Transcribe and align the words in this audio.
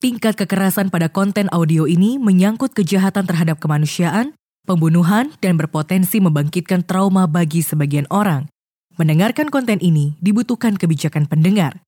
tingkat 0.00 0.32
kekerasan 0.32 0.88
pada 0.88 1.12
konten 1.12 1.46
audio 1.52 1.84
ini 1.84 2.16
menyangkut 2.16 2.72
kejahatan 2.72 3.28
terhadap 3.28 3.60
kemanusiaan, 3.60 4.32
pembunuhan, 4.64 5.28
dan 5.44 5.60
berpotensi 5.60 6.24
membangkitkan 6.24 6.88
trauma 6.88 7.28
bagi 7.28 7.60
sebagian 7.60 8.08
orang. 8.08 8.48
Mendengarkan 8.96 9.52
konten 9.52 9.76
ini 9.84 10.16
dibutuhkan 10.24 10.80
kebijakan 10.80 11.28
pendengar. 11.28 11.84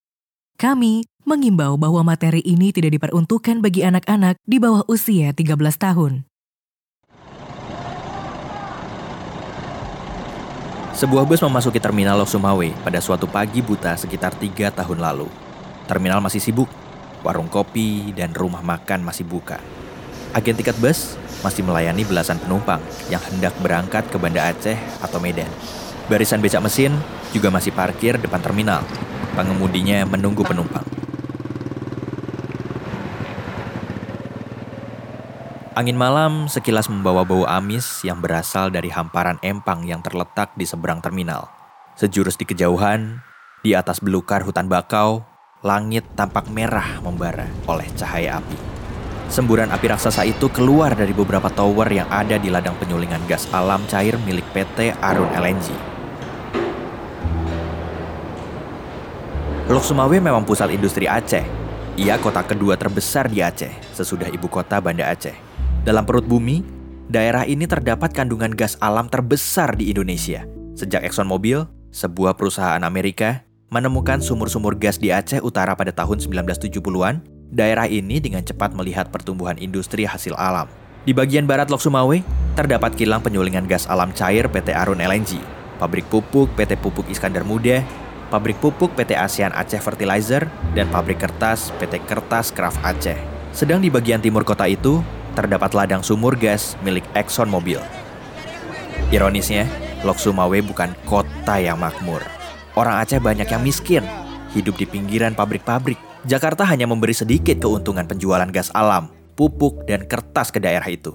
Kami 0.61 1.09
mengimbau 1.25 1.81
bahwa 1.81 2.05
materi 2.05 2.45
ini 2.45 2.69
tidak 2.71 3.01
diperuntukkan 3.01 3.65
bagi 3.65 3.81
anak-anak 3.81 4.37
di 4.45 4.61
bawah 4.61 4.85
usia 4.93 5.33
13 5.33 5.57
tahun. 5.81 6.29
Sebuah 10.93 11.25
bus 11.25 11.41
memasuki 11.41 11.81
terminal 11.81 12.21
Lok 12.21 12.29
Sumawe 12.29 12.69
pada 12.85 13.01
suatu 13.01 13.25
pagi 13.25 13.65
buta 13.65 13.97
sekitar 13.97 14.37
tiga 14.37 14.69
tahun 14.69 15.01
lalu. 15.01 15.27
Terminal 15.89 16.21
masih 16.21 16.39
sibuk, 16.39 16.69
warung 17.23 17.49
kopi 17.49 18.15
dan 18.15 18.35
rumah 18.35 18.61
makan 18.63 19.07
masih 19.07 19.27
buka. 19.27 19.59
Agen 20.35 20.59
tiket 20.59 20.79
bus 20.79 21.19
masih 21.43 21.67
melayani 21.67 22.07
belasan 22.07 22.39
penumpang 22.39 22.81
yang 23.11 23.21
hendak 23.31 23.53
berangkat 23.59 24.07
ke 24.09 24.17
Banda 24.17 24.47
Aceh 24.49 24.79
atau 25.03 25.19
Medan. 25.19 25.51
Barisan 26.07 26.43
becak 26.43 26.63
mesin 26.63 26.95
juga 27.31 27.49
masih 27.51 27.71
parkir 27.75 28.19
depan 28.19 28.43
terminal. 28.43 28.83
Pengemudinya 29.33 30.05
menunggu 30.05 30.45
penumpang. 30.45 30.85
Angin 35.73 35.97
malam 35.97 36.53
sekilas 36.53 36.93
membawa 36.93 37.25
bau 37.25 37.49
amis 37.49 38.05
yang 38.05 38.21
berasal 38.21 38.69
dari 38.69 38.93
hamparan 38.93 39.41
empang 39.41 39.89
yang 39.89 40.05
terletak 40.05 40.53
di 40.53 40.69
seberang 40.69 41.01
terminal. 41.01 41.49
Sejurus 41.97 42.37
di 42.37 42.45
kejauhan, 42.45 43.25
di 43.65 43.73
atas 43.73 44.05
belukar 44.05 44.45
hutan 44.45 44.69
bakau, 44.69 45.25
langit 45.63 46.03
tampak 46.19 46.51
merah 46.51 46.99
membara 46.99 47.47
oleh 47.71 47.87
cahaya 47.95 48.43
api. 48.43 48.59
Semburan 49.31 49.71
api 49.71 49.87
raksasa 49.89 50.27
itu 50.27 50.51
keluar 50.51 50.93
dari 50.93 51.15
beberapa 51.15 51.49
tower 51.49 51.89
yang 51.89 52.11
ada 52.11 52.37
di 52.37 52.51
ladang 52.51 52.75
penyulingan 52.77 53.23
gas 53.31 53.47
alam 53.55 53.81
cair 53.87 54.19
milik 54.27 54.45
PT 54.51 54.93
Arun 54.99 55.31
LNG. 55.33 55.73
Lok 59.71 59.87
Sumawe 59.87 60.19
memang 60.19 60.43
pusat 60.43 60.75
industri 60.75 61.07
Aceh. 61.07 61.47
Ia 61.97 62.19
kota 62.19 62.43
kedua 62.43 62.75
terbesar 62.75 63.31
di 63.31 63.41
Aceh, 63.41 63.73
sesudah 63.95 64.29
ibu 64.29 64.51
kota 64.51 64.83
Banda 64.83 65.09
Aceh. 65.09 65.33
Dalam 65.87 66.03
perut 66.03 66.27
bumi, 66.27 66.67
daerah 67.07 67.47
ini 67.47 67.65
terdapat 67.71 68.11
kandungan 68.11 68.51
gas 68.53 68.75
alam 68.83 69.07
terbesar 69.07 69.79
di 69.79 69.95
Indonesia. 69.95 70.45
Sejak 70.75 71.07
ExxonMobil, 71.07 71.65
sebuah 71.95 72.35
perusahaan 72.37 72.83
Amerika, 72.83 73.47
menemukan 73.73 74.21
sumur-sumur 74.21 74.77
gas 74.77 75.01
di 75.01 75.09
Aceh 75.09 75.41
Utara 75.41 75.73
pada 75.73 75.89
tahun 75.89 76.21
1970-an, 76.21 77.25
daerah 77.49 77.89
ini 77.89 78.21
dengan 78.21 78.45
cepat 78.45 78.77
melihat 78.77 79.09
pertumbuhan 79.09 79.57
industri 79.57 80.05
hasil 80.05 80.37
alam. 80.37 80.69
Di 81.09 81.17
bagian 81.17 81.49
barat 81.49 81.73
Lok 81.73 81.81
Sumawe, 81.81 82.21
terdapat 82.53 82.93
kilang 83.01 83.25
penyulingan 83.25 83.65
gas 83.65 83.89
alam 83.89 84.13
cair 84.13 84.45
PT 84.45 84.77
Arun 84.77 85.01
LNG, 85.01 85.41
pabrik 85.81 86.05
pupuk 86.13 86.53
PT 86.53 86.77
Pupuk 86.85 87.09
Iskandar 87.09 87.49
Muda, 87.49 87.81
pabrik 88.29 88.61
pupuk 88.61 88.93
PT 88.93 89.17
ASEAN 89.17 89.57
Aceh 89.57 89.81
Fertilizer, 89.81 90.53
dan 90.77 90.93
pabrik 90.93 91.25
kertas 91.25 91.73
PT 91.81 92.05
Kertas 92.05 92.53
Kraft 92.53 92.77
Aceh. 92.85 93.17
Sedang 93.57 93.81
di 93.81 93.89
bagian 93.89 94.21
timur 94.21 94.45
kota 94.45 94.69
itu, 94.69 95.01
terdapat 95.33 95.73
ladang 95.73 96.05
sumur 96.05 96.37
gas 96.37 96.77
milik 96.85 97.09
Exxon 97.17 97.49
Mobil. 97.49 97.81
Ironisnya, 99.09 99.65
Lok 100.05 100.21
Sumawe 100.21 100.61
bukan 100.61 100.93
kota 101.09 101.57
yang 101.57 101.81
makmur. 101.81 102.42
Orang 102.73 103.01
Aceh 103.01 103.21
banyak 103.21 103.49
yang 103.49 103.63
miskin, 103.63 104.05
hidup 104.57 104.81
di 104.81 104.89
pinggiran 104.89 105.37
pabrik-pabrik. 105.37 106.01
Jakarta 106.25 106.63
hanya 106.65 106.89
memberi 106.89 107.13
sedikit 107.13 107.59
keuntungan 107.59 108.07
penjualan 108.07 108.49
gas 108.49 108.73
alam, 108.73 109.11
pupuk, 109.35 109.85
dan 109.85 110.07
kertas 110.07 110.49
ke 110.49 110.63
daerah 110.63 110.87
itu. 110.87 111.13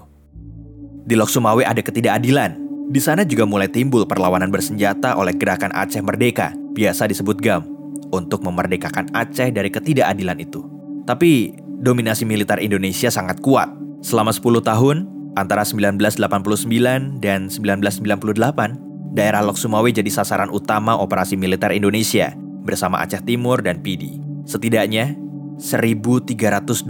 Di 1.08 1.16
Lok 1.16 1.32
Sumawe 1.32 1.64
ada 1.64 1.80
ketidakadilan. 1.80 2.68
Di 2.88 3.00
sana 3.00 3.24
juga 3.24 3.44
mulai 3.44 3.68
timbul 3.68 4.04
perlawanan 4.08 4.48
bersenjata 4.48 5.16
oleh 5.16 5.36
Gerakan 5.36 5.72
Aceh 5.76 6.00
Merdeka, 6.00 6.56
biasa 6.72 7.08
disebut 7.08 7.40
GAM, 7.40 7.64
untuk 8.12 8.44
memerdekakan 8.44 9.12
Aceh 9.12 9.52
dari 9.52 9.68
ketidakadilan 9.68 10.38
itu. 10.40 10.64
Tapi 11.04 11.56
dominasi 11.80 12.28
militer 12.28 12.60
Indonesia 12.60 13.08
sangat 13.08 13.40
kuat 13.40 13.78
Selama 13.98 14.30
10 14.30 14.62
tahun, 14.62 14.96
antara 15.34 15.66
1989 15.66 17.18
dan 17.18 17.50
1998, 17.50 18.78
daerah 19.12 19.40
Lok 19.44 19.56
Sumawe 19.56 19.88
jadi 19.88 20.08
sasaran 20.08 20.52
utama 20.52 20.96
operasi 20.98 21.34
militer 21.34 21.72
Indonesia 21.72 22.34
bersama 22.64 23.00
Aceh 23.00 23.24
Timur 23.24 23.64
dan 23.64 23.80
Pidi. 23.80 24.20
Setidaknya, 24.44 25.16
1.321 25.58 26.86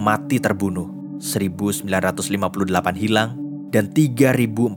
mati 0.00 0.36
terbunuh, 0.42 1.18
1.958 1.22 1.86
hilang, 2.98 3.38
dan 3.70 3.92
3.430 3.92 4.74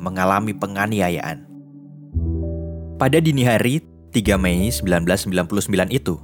mengalami 0.00 0.52
penganiayaan. 0.56 1.46
Pada 2.98 3.18
dini 3.18 3.42
hari, 3.46 3.82
3 4.12 4.38
Mei 4.38 4.70
1999 4.70 5.92
itu, 5.94 6.18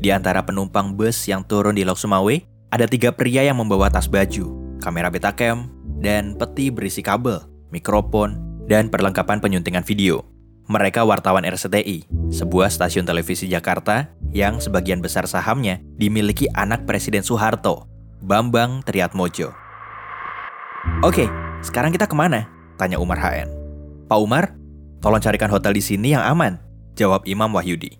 di 0.00 0.08
antara 0.08 0.40
penumpang 0.44 0.96
bus 0.96 1.28
yang 1.28 1.44
turun 1.44 1.76
di 1.76 1.84
Lok 1.84 2.00
Sumawe, 2.00 2.36
ada 2.70 2.86
tiga 2.86 3.12
pria 3.12 3.44
yang 3.44 3.58
membawa 3.58 3.90
tas 3.90 4.08
baju, 4.08 4.78
kamera 4.80 5.12
Betacam, 5.12 5.68
dan 6.00 6.38
peti 6.38 6.72
berisi 6.72 7.04
kabel, 7.04 7.44
mikrofon, 7.68 8.49
dan 8.70 8.86
perlengkapan 8.86 9.42
penyuntingan 9.42 9.82
video. 9.82 10.22
Mereka 10.70 11.02
wartawan 11.02 11.42
RCTI, 11.42 12.06
sebuah 12.30 12.70
stasiun 12.70 13.02
televisi 13.02 13.50
Jakarta 13.50 14.06
yang 14.30 14.62
sebagian 14.62 15.02
besar 15.02 15.26
sahamnya 15.26 15.82
dimiliki 15.98 16.46
anak 16.54 16.86
Presiden 16.86 17.26
Soeharto, 17.26 17.90
Bambang 18.22 18.86
Triatmojo. 18.86 19.50
Oke, 21.02 21.26
sekarang 21.66 21.90
kita 21.90 22.06
ke 22.06 22.14
mana? 22.14 22.46
Tanya 22.78 23.02
Umar 23.02 23.18
HN. 23.18 23.50
Pak 24.06 24.18
Umar, 24.22 24.54
tolong 25.02 25.18
carikan 25.18 25.50
hotel 25.50 25.74
di 25.74 25.82
sini 25.82 26.14
yang 26.14 26.22
aman, 26.22 26.62
jawab 26.94 27.26
Imam 27.26 27.50
Wahyudi. 27.50 27.98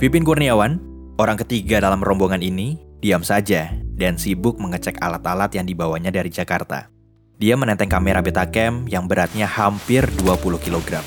Vipin 0.00 0.24
Kurniawan, 0.24 0.80
orang 1.20 1.36
ketiga 1.36 1.84
dalam 1.84 2.00
rombongan 2.00 2.40
ini, 2.40 2.80
Diam 3.04 3.20
saja 3.20 3.68
dan 4.00 4.16
sibuk 4.16 4.56
mengecek 4.56 4.96
alat-alat 4.96 5.52
yang 5.52 5.68
dibawanya 5.68 6.08
dari 6.08 6.32
Jakarta. 6.32 6.93
Dia 7.34 7.58
menenteng 7.58 7.90
kamera 7.90 8.22
Betacam 8.22 8.86
yang 8.86 9.10
beratnya 9.10 9.50
hampir 9.50 10.06
20 10.22 10.54
kg. 10.62 11.02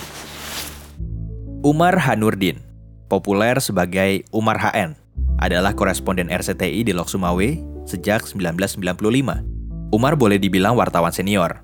Umar 1.63 1.95
Hanurdin, 2.03 2.59
populer 3.07 3.55
sebagai 3.63 4.27
Umar 4.35 4.59
HN, 4.59 4.99
adalah 5.39 5.71
koresponden 5.71 6.27
RCTI 6.27 6.83
di 6.83 6.91
Lok 6.91 7.07
Sumawe 7.07 7.55
sejak 7.87 8.27
1995. 8.27 8.83
Umar 9.95 10.13
boleh 10.19 10.35
dibilang 10.35 10.75
wartawan 10.75 11.15
senior. 11.15 11.63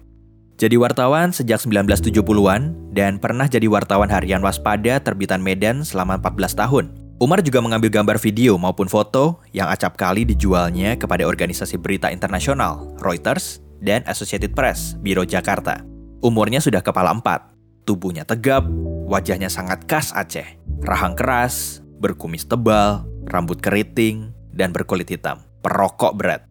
Jadi 0.55 0.79
wartawan 0.79 1.35
sejak 1.35 1.59
1970-an 1.59 2.95
dan 2.95 3.19
pernah 3.19 3.51
jadi 3.51 3.67
wartawan 3.67 4.07
harian 4.07 4.39
waspada 4.39 4.95
terbitan 5.03 5.43
Medan 5.43 5.83
selama 5.83 6.15
14 6.23 6.55
tahun. 6.55 6.85
Umar 7.19 7.43
juga 7.43 7.59
mengambil 7.59 7.91
gambar 7.91 8.15
video 8.15 8.55
maupun 8.55 8.87
foto 8.87 9.43
yang 9.51 9.67
acap 9.67 9.99
kali 9.99 10.23
dijualnya 10.23 10.95
kepada 10.95 11.27
organisasi 11.27 11.75
berita 11.79 12.07
internasional, 12.07 12.95
Reuters, 13.03 13.63
dan 13.83 14.01
Associated 14.07 14.55
Press, 14.55 14.95
Biro 15.03 15.27
Jakarta. 15.27 15.83
Umurnya 16.23 16.63
sudah 16.63 16.79
kepala 16.79 17.11
empat, 17.11 17.51
tubuhnya 17.83 18.23
tegap, 18.23 18.63
wajahnya 19.11 19.51
sangat 19.51 19.83
khas 19.83 20.15
Aceh, 20.15 20.47
rahang 20.87 21.19
keras, 21.19 21.83
berkumis 21.99 22.47
tebal, 22.47 23.03
rambut 23.27 23.59
keriting, 23.59 24.31
dan 24.55 24.71
berkulit 24.71 25.11
hitam, 25.11 25.43
perokok 25.59 26.15
berat. 26.15 26.47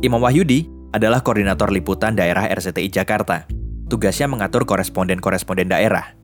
Imam 0.00 0.24
Wahyudi 0.24 0.64
adalah 0.96 1.20
koordinator 1.20 1.68
liputan 1.68 2.16
daerah 2.16 2.48
RCTI 2.48 2.88
Jakarta. 2.88 3.44
Tugasnya 3.92 4.24
mengatur 4.24 4.64
koresponden-koresponden 4.64 5.68
daerah, 5.68 6.16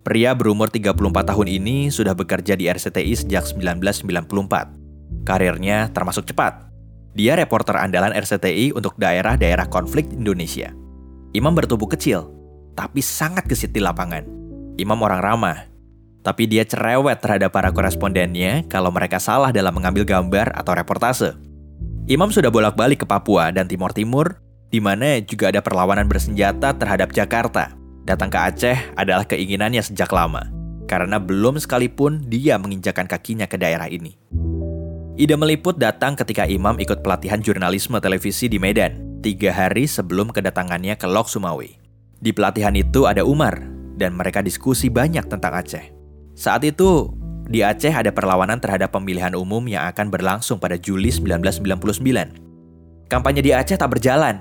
Pria 0.00 0.32
berumur 0.32 0.72
34 0.72 0.96
tahun 1.12 1.48
ini 1.60 1.92
sudah 1.92 2.16
bekerja 2.16 2.56
di 2.56 2.72
RCTI 2.72 3.20
sejak 3.20 3.44
1994. 3.44 5.28
Karirnya 5.28 5.92
termasuk 5.92 6.24
cepat. 6.24 6.69
Dia 7.14 7.34
reporter 7.34 7.74
andalan 7.76 8.14
RCTI 8.14 8.74
untuk 8.74 8.94
daerah-daerah 8.96 9.66
konflik 9.66 10.06
Indonesia. 10.14 10.70
Imam 11.34 11.54
bertubuh 11.54 11.90
kecil, 11.90 12.30
tapi 12.78 13.02
sangat 13.02 13.46
gesit 13.50 13.74
di 13.74 13.82
lapangan. 13.82 14.26
Imam 14.78 14.98
orang 15.02 15.20
ramah, 15.20 15.66
tapi 16.22 16.46
dia 16.46 16.62
cerewet 16.62 17.18
terhadap 17.18 17.50
para 17.50 17.74
korespondennya 17.74 18.66
kalau 18.70 18.94
mereka 18.94 19.18
salah 19.18 19.50
dalam 19.50 19.74
mengambil 19.74 20.06
gambar 20.06 20.54
atau 20.54 20.72
reportase. 20.74 21.34
Imam 22.10 22.30
sudah 22.34 22.50
bolak-balik 22.50 23.02
ke 23.02 23.06
Papua 23.06 23.54
dan 23.54 23.70
Timur 23.70 23.94
Timur, 23.94 24.38
di 24.70 24.78
mana 24.82 25.18
juga 25.22 25.50
ada 25.50 25.62
perlawanan 25.62 26.06
bersenjata 26.06 26.74
terhadap 26.74 27.14
Jakarta 27.14 27.80
Datang 28.10 28.32
ke 28.32 28.38
Aceh 28.42 28.78
adalah 28.96 29.22
keinginannya 29.22 29.84
sejak 29.84 30.10
lama, 30.10 30.48
karena 30.90 31.20
belum 31.20 31.60
sekalipun 31.60 32.24
dia 32.26 32.56
menginjakan 32.56 33.04
kakinya 33.04 33.46
ke 33.46 33.54
daerah 33.60 33.86
ini. 33.86 34.16
Ide 35.20 35.36
meliput 35.36 35.76
datang 35.76 36.16
ketika 36.16 36.48
Imam 36.48 36.80
ikut 36.80 37.04
pelatihan 37.04 37.44
jurnalisme 37.44 38.00
televisi 38.00 38.48
di 38.48 38.56
Medan, 38.56 39.20
tiga 39.20 39.52
hari 39.52 39.84
sebelum 39.84 40.32
kedatangannya 40.32 40.96
ke 40.96 41.04
Lok 41.04 41.28
Sumawe. 41.28 41.68
Di 42.16 42.32
pelatihan 42.32 42.72
itu 42.72 43.04
ada 43.04 43.20
Umar, 43.20 43.60
dan 44.00 44.16
mereka 44.16 44.40
diskusi 44.40 44.88
banyak 44.88 45.28
tentang 45.28 45.60
Aceh. 45.60 45.92
Saat 46.32 46.64
itu, 46.64 47.12
di 47.52 47.60
Aceh 47.60 47.92
ada 47.92 48.08
perlawanan 48.08 48.64
terhadap 48.64 48.96
pemilihan 48.96 49.36
umum 49.36 49.60
yang 49.68 49.84
akan 49.92 50.08
berlangsung 50.08 50.56
pada 50.56 50.80
Juli 50.80 51.12
1999. 51.12 53.12
Kampanye 53.12 53.44
di 53.44 53.52
Aceh 53.52 53.76
tak 53.76 53.92
berjalan. 53.92 54.40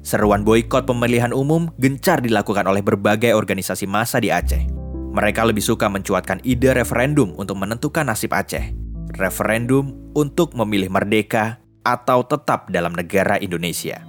Seruan 0.00 0.40
boykot 0.40 0.88
pemilihan 0.88 1.36
umum 1.36 1.68
gencar 1.76 2.24
dilakukan 2.24 2.64
oleh 2.64 2.80
berbagai 2.80 3.36
organisasi 3.36 3.84
massa 3.84 4.24
di 4.24 4.32
Aceh. 4.32 4.64
Mereka 5.12 5.44
lebih 5.44 5.60
suka 5.60 5.92
mencuatkan 5.92 6.40
ide 6.48 6.72
referendum 6.72 7.36
untuk 7.36 7.60
menentukan 7.60 8.08
nasib 8.08 8.32
Aceh. 8.32 8.83
Referendum 9.14 10.10
untuk 10.18 10.58
memilih 10.58 10.90
merdeka 10.90 11.62
atau 11.86 12.26
tetap 12.26 12.66
dalam 12.66 12.90
negara 12.90 13.38
Indonesia. 13.38 14.02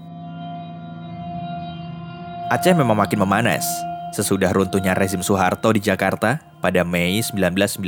Aceh 2.50 2.74
memang 2.74 2.98
makin 2.98 3.22
memanas 3.22 3.66
sesudah 4.16 4.50
runtuhnya 4.56 4.96
rezim 4.96 5.19
Soeharto 5.19 5.69
di 5.75 5.84
Jakarta 5.84 6.42
pada 6.63 6.81
Mei 6.88 7.19
1998. 7.22 7.86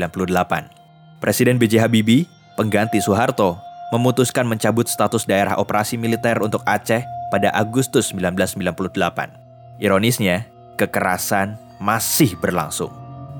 Presiden 1.23 1.57
B.J. 1.57 1.81
Habibie, 1.81 2.29
pengganti 2.59 3.01
Soeharto, 3.01 3.57
memutuskan 3.95 4.45
mencabut 4.45 4.85
status 4.85 5.23
daerah 5.25 5.55
operasi 5.57 5.95
militer 5.95 6.37
untuk 6.43 6.61
Aceh 6.67 7.01
pada 7.31 7.49
Agustus 7.55 8.13
1998. 8.13 9.79
Ironisnya, 9.81 10.45
kekerasan 10.75 11.57
masih 11.81 12.35
berlangsung. 12.37 12.91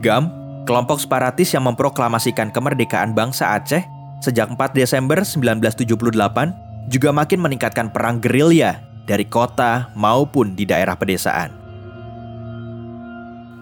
GAM, 0.02 0.47
kelompok 0.68 1.00
separatis 1.00 1.56
yang 1.56 1.64
memproklamasikan 1.64 2.52
kemerdekaan 2.52 3.16
bangsa 3.16 3.56
Aceh 3.56 3.88
sejak 4.20 4.52
4 4.52 4.76
Desember 4.76 5.24
1978, 5.24 6.92
juga 6.92 7.10
makin 7.16 7.40
meningkatkan 7.40 7.88
perang 7.88 8.20
gerilya 8.20 8.84
dari 9.08 9.24
kota 9.24 9.88
maupun 9.96 10.52
di 10.60 10.68
daerah 10.68 11.00
pedesaan. 11.00 11.56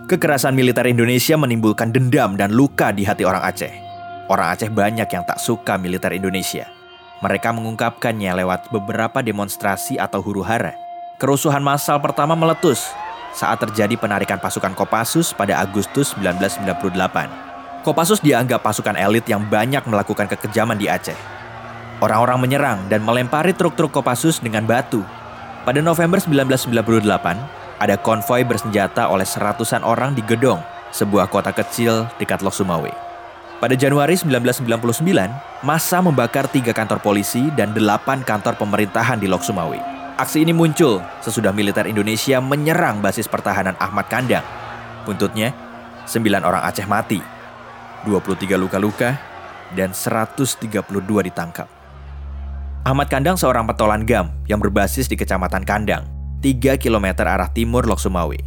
Kekerasan 0.09 0.53
militer 0.53 0.85
Indonesia 0.85 1.37
menimbulkan 1.37 1.93
dendam 1.93 2.37
dan 2.37 2.53
luka 2.53 2.89
di 2.89 3.05
hati 3.05 3.25
orang 3.25 3.41
Aceh. 3.45 3.73
Orang 4.29 4.53
Aceh 4.53 4.69
banyak 4.69 5.09
yang 5.09 5.25
tak 5.25 5.37
suka 5.37 5.77
militer 5.77 6.13
Indonesia. 6.13 6.65
Mereka 7.21 7.53
mengungkapkannya 7.53 8.37
lewat 8.41 8.69
beberapa 8.69 9.21
demonstrasi 9.25 9.97
atau 9.97 10.21
huru-hara. 10.21 10.77
Kerusuhan 11.17 11.63
massal 11.63 11.97
pertama 12.03 12.37
meletus 12.37 12.85
saat 13.35 13.59
terjadi 13.59 13.99
penarikan 13.99 14.39
pasukan 14.39 14.71
Kopassus 14.71 15.35
pada 15.35 15.59
Agustus 15.59 16.15
1998. 16.15 17.83
Kopassus 17.83 18.23
dianggap 18.23 18.63
pasukan 18.63 18.95
elit 18.95 19.27
yang 19.27 19.43
banyak 19.43 19.83
melakukan 19.85 20.31
kekejaman 20.31 20.79
di 20.79 20.87
Aceh. 20.87 21.19
Orang-orang 21.99 22.39
menyerang 22.39 22.79
dan 22.87 23.03
melempari 23.03 23.51
truk-truk 23.51 23.91
Kopassus 23.91 24.39
dengan 24.39 24.63
batu. 24.63 25.03
Pada 25.67 25.83
November 25.83 26.17
1998, 26.17 26.95
ada 27.75 27.95
konvoi 27.99 28.47
bersenjata 28.47 29.11
oleh 29.11 29.27
seratusan 29.27 29.83
orang 29.83 30.15
di 30.15 30.23
Gedong, 30.23 30.63
sebuah 30.95 31.27
kota 31.27 31.51
kecil 31.51 32.07
dekat 32.15 32.39
Lok 32.39 32.55
Sumawe. 32.55 32.91
Pada 33.59 33.75
Januari 33.75 34.15
1999, 34.19 35.63
massa 35.63 35.97
membakar 35.99 36.47
tiga 36.51 36.75
kantor 36.75 36.99
polisi 36.99 37.51
dan 37.55 37.71
delapan 37.71 38.23
kantor 38.23 38.55
pemerintahan 38.59 39.19
di 39.19 39.27
Lok 39.27 39.43
Sumawe. 39.43 39.94
Aksi 40.15 40.47
ini 40.47 40.55
muncul 40.55 41.03
sesudah 41.19 41.51
militer 41.51 41.83
Indonesia 41.91 42.39
menyerang 42.39 43.03
basis 43.03 43.27
pertahanan 43.27 43.75
Ahmad 43.83 44.07
Kandang. 44.07 44.47
Buntutnya, 45.03 45.51
sembilan 46.07 46.47
orang 46.47 46.63
Aceh 46.63 46.87
mati, 46.87 47.19
23 48.07 48.55
luka-luka, 48.55 49.19
dan 49.75 49.91
132 49.91 50.71
ditangkap. 51.19 51.67
Ahmad 52.87 53.11
Kandang 53.11 53.35
seorang 53.35 53.67
petolan 53.67 54.07
GAM 54.07 54.31
yang 54.47 54.63
berbasis 54.63 55.11
di 55.11 55.19
Kecamatan 55.19 55.67
Kandang. 55.67 56.07
3 56.39 56.79
km 56.79 57.27
arah 57.27 57.51
timur 57.51 57.83
Lok 57.83 57.99
Sumawe. 57.99 58.39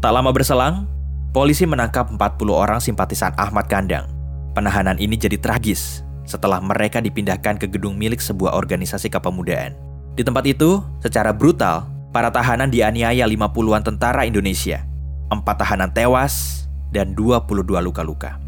Tak 0.00 0.12
lama 0.16 0.32
berselang, 0.32 0.88
polisi 1.36 1.68
menangkap 1.68 2.08
40 2.08 2.56
orang 2.56 2.80
simpatisan 2.80 3.36
Ahmad 3.36 3.68
Kandang. 3.68 4.08
Penahanan 4.56 4.96
ini 4.96 5.20
jadi 5.20 5.36
tragis 5.36 6.00
setelah 6.24 6.56
mereka 6.64 7.04
dipindahkan 7.04 7.60
ke 7.60 7.68
gedung 7.68 8.00
milik 8.00 8.24
sebuah 8.24 8.56
organisasi 8.56 9.12
kepemudaan. 9.12 9.76
Di 10.16 10.24
tempat 10.24 10.48
itu, 10.48 10.80
secara 11.04 11.28
brutal, 11.36 11.84
para 12.08 12.32
tahanan 12.32 12.72
dianiaya 12.72 13.28
50-an 13.28 13.84
tentara 13.84 14.24
Indonesia. 14.24 14.80
Empat 15.28 15.60
tahanan 15.60 15.92
tewas 15.92 16.64
dan 16.88 17.12
22 17.12 17.52
luka-luka. 17.84 18.40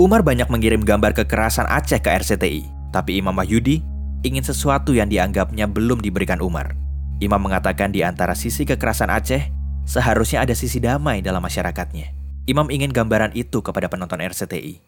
Umar 0.00 0.24
banyak 0.24 0.48
mengirim 0.48 0.80
gambar 0.80 1.12
kekerasan 1.12 1.68
Aceh 1.68 2.00
ke 2.00 2.08
RCTI, 2.08 2.64
tapi 2.88 3.20
Imam 3.20 3.36
Wahyudi 3.36 3.84
ingin 4.24 4.40
sesuatu 4.40 4.96
yang 4.96 5.12
dianggapnya 5.12 5.68
belum 5.68 6.00
diberikan 6.00 6.40
Umar. 6.40 6.72
Imam 7.20 7.44
mengatakan 7.44 7.92
di 7.92 8.00
antara 8.00 8.32
sisi 8.32 8.64
kekerasan 8.64 9.12
Aceh, 9.12 9.44
seharusnya 9.84 10.48
ada 10.48 10.56
sisi 10.56 10.80
damai 10.80 11.20
dalam 11.20 11.44
masyarakatnya. 11.44 12.16
Imam 12.48 12.72
ingin 12.72 12.96
gambaran 12.96 13.36
itu 13.36 13.60
kepada 13.60 13.92
penonton 13.92 14.24
RCTI. 14.24 14.80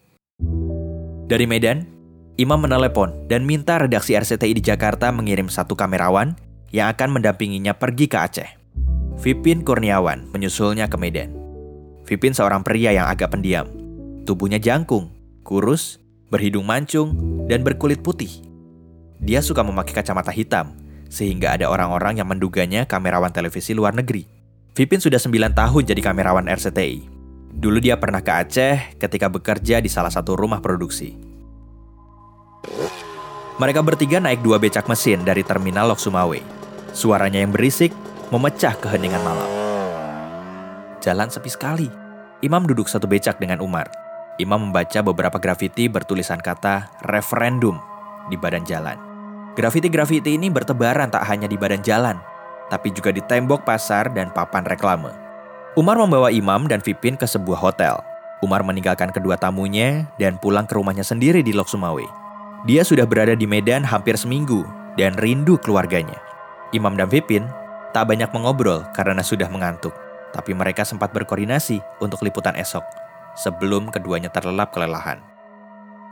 Dari 1.29 1.45
Medan, 1.45 1.85
Imam 2.41 2.57
menelepon 2.57 3.29
dan 3.29 3.45
minta 3.45 3.77
redaksi 3.77 4.17
RCTI 4.17 4.57
di 4.57 4.65
Jakarta 4.65 5.13
mengirim 5.13 5.45
satu 5.45 5.77
kamerawan 5.77 6.33
yang 6.73 6.89
akan 6.89 7.21
mendampinginya 7.21 7.77
pergi 7.77 8.09
ke 8.09 8.17
Aceh. 8.17 8.49
Vipin 9.21 9.61
Kurniawan 9.61 10.25
menyusulnya 10.33 10.89
ke 10.89 10.97
Medan. 10.97 11.29
Vipin 12.09 12.33
seorang 12.33 12.65
pria 12.65 12.89
yang 12.97 13.05
agak 13.05 13.29
pendiam. 13.37 13.69
Tubuhnya 14.25 14.57
jangkung, 14.57 15.13
kurus, 15.45 16.01
berhidung 16.33 16.65
mancung, 16.65 17.13
dan 17.45 17.61
berkulit 17.61 18.01
putih. 18.01 18.41
Dia 19.21 19.45
suka 19.45 19.61
memakai 19.61 19.93
kacamata 19.93 20.33
hitam 20.33 20.73
sehingga 21.13 21.53
ada 21.53 21.69
orang-orang 21.69 22.17
yang 22.17 22.25
menduganya 22.25 22.89
kamerawan 22.89 23.29
televisi 23.29 23.77
luar 23.77 23.93
negeri. 23.93 24.25
Vipin 24.73 24.97
sudah 24.97 25.21
9 25.21 25.53
tahun 25.53 25.83
jadi 25.93 26.01
kamerawan 26.01 26.49
RCTI. 26.49 27.05
Dulu 27.53 27.77
dia 27.77 28.01
pernah 28.01 28.25
ke 28.25 28.33
Aceh 28.33 28.97
ketika 28.97 29.29
bekerja 29.29 29.77
di 29.77 29.93
salah 29.93 30.09
satu 30.09 30.33
rumah 30.33 30.57
produksi. 30.57 31.29
Mereka 33.61 33.85
bertiga 33.85 34.17
naik 34.17 34.41
dua 34.41 34.57
becak 34.57 34.89
mesin 34.89 35.21
dari 35.21 35.45
terminal 35.45 35.93
Lok 35.93 36.01
Sumawe. 36.01 36.41
Suaranya 36.97 37.45
yang 37.45 37.53
berisik 37.53 37.93
memecah 38.33 38.73
keheningan 38.79 39.21
malam. 39.21 39.49
Jalan 40.97 41.29
sepi 41.29 41.49
sekali. 41.49 41.89
Imam 42.41 42.65
duduk 42.65 42.89
satu 42.89 43.05
becak 43.05 43.37
dengan 43.37 43.61
Umar. 43.61 43.85
Imam 44.41 44.57
membaca 44.57 45.05
beberapa 45.05 45.37
grafiti 45.37 45.85
bertulisan 45.85 46.41
kata 46.41 46.89
referendum 47.05 47.77
di 48.29 48.37
badan 48.39 48.65
jalan. 48.65 48.97
Grafiti-grafiti 49.53 50.41
ini 50.41 50.49
bertebaran 50.49 51.11
tak 51.13 51.27
hanya 51.29 51.45
di 51.45 51.59
badan 51.59 51.85
jalan, 51.85 52.17
tapi 52.71 52.89
juga 52.89 53.13
di 53.13 53.21
tembok 53.21 53.61
pasar 53.61 54.09
dan 54.09 54.33
papan 54.33 54.65
reklame. 54.65 55.13
Umar 55.77 56.01
membawa 56.01 56.33
Imam 56.33 56.65
dan 56.65 56.81
Vipin 56.81 57.13
ke 57.13 57.29
sebuah 57.29 57.61
hotel. 57.61 58.01
Umar 58.41 58.65
meninggalkan 58.65 59.13
kedua 59.13 59.37
tamunya 59.37 60.09
dan 60.17 60.41
pulang 60.41 60.65
ke 60.65 60.73
rumahnya 60.73 61.05
sendiri 61.05 61.45
di 61.45 61.53
Lok 61.53 61.69
Sumawe. 61.69 62.20
Dia 62.61 62.85
sudah 62.85 63.09
berada 63.09 63.33
di 63.33 63.49
Medan 63.49 63.81
hampir 63.81 64.13
seminggu 64.13 64.61
dan 64.93 65.17
rindu 65.17 65.57
keluarganya. 65.57 66.21
Imam 66.69 66.93
dan 66.93 67.09
Vipin 67.09 67.49
tak 67.89 68.05
banyak 68.05 68.29
mengobrol 68.29 68.85
karena 68.93 69.25
sudah 69.25 69.49
mengantuk, 69.49 69.91
tapi 70.29 70.53
mereka 70.53 70.85
sempat 70.85 71.09
berkoordinasi 71.09 71.81
untuk 71.97 72.21
liputan 72.21 72.53
esok 72.53 72.85
sebelum 73.33 73.89
keduanya 73.89 74.29
terlelap 74.29 74.69
kelelahan. 74.69 75.25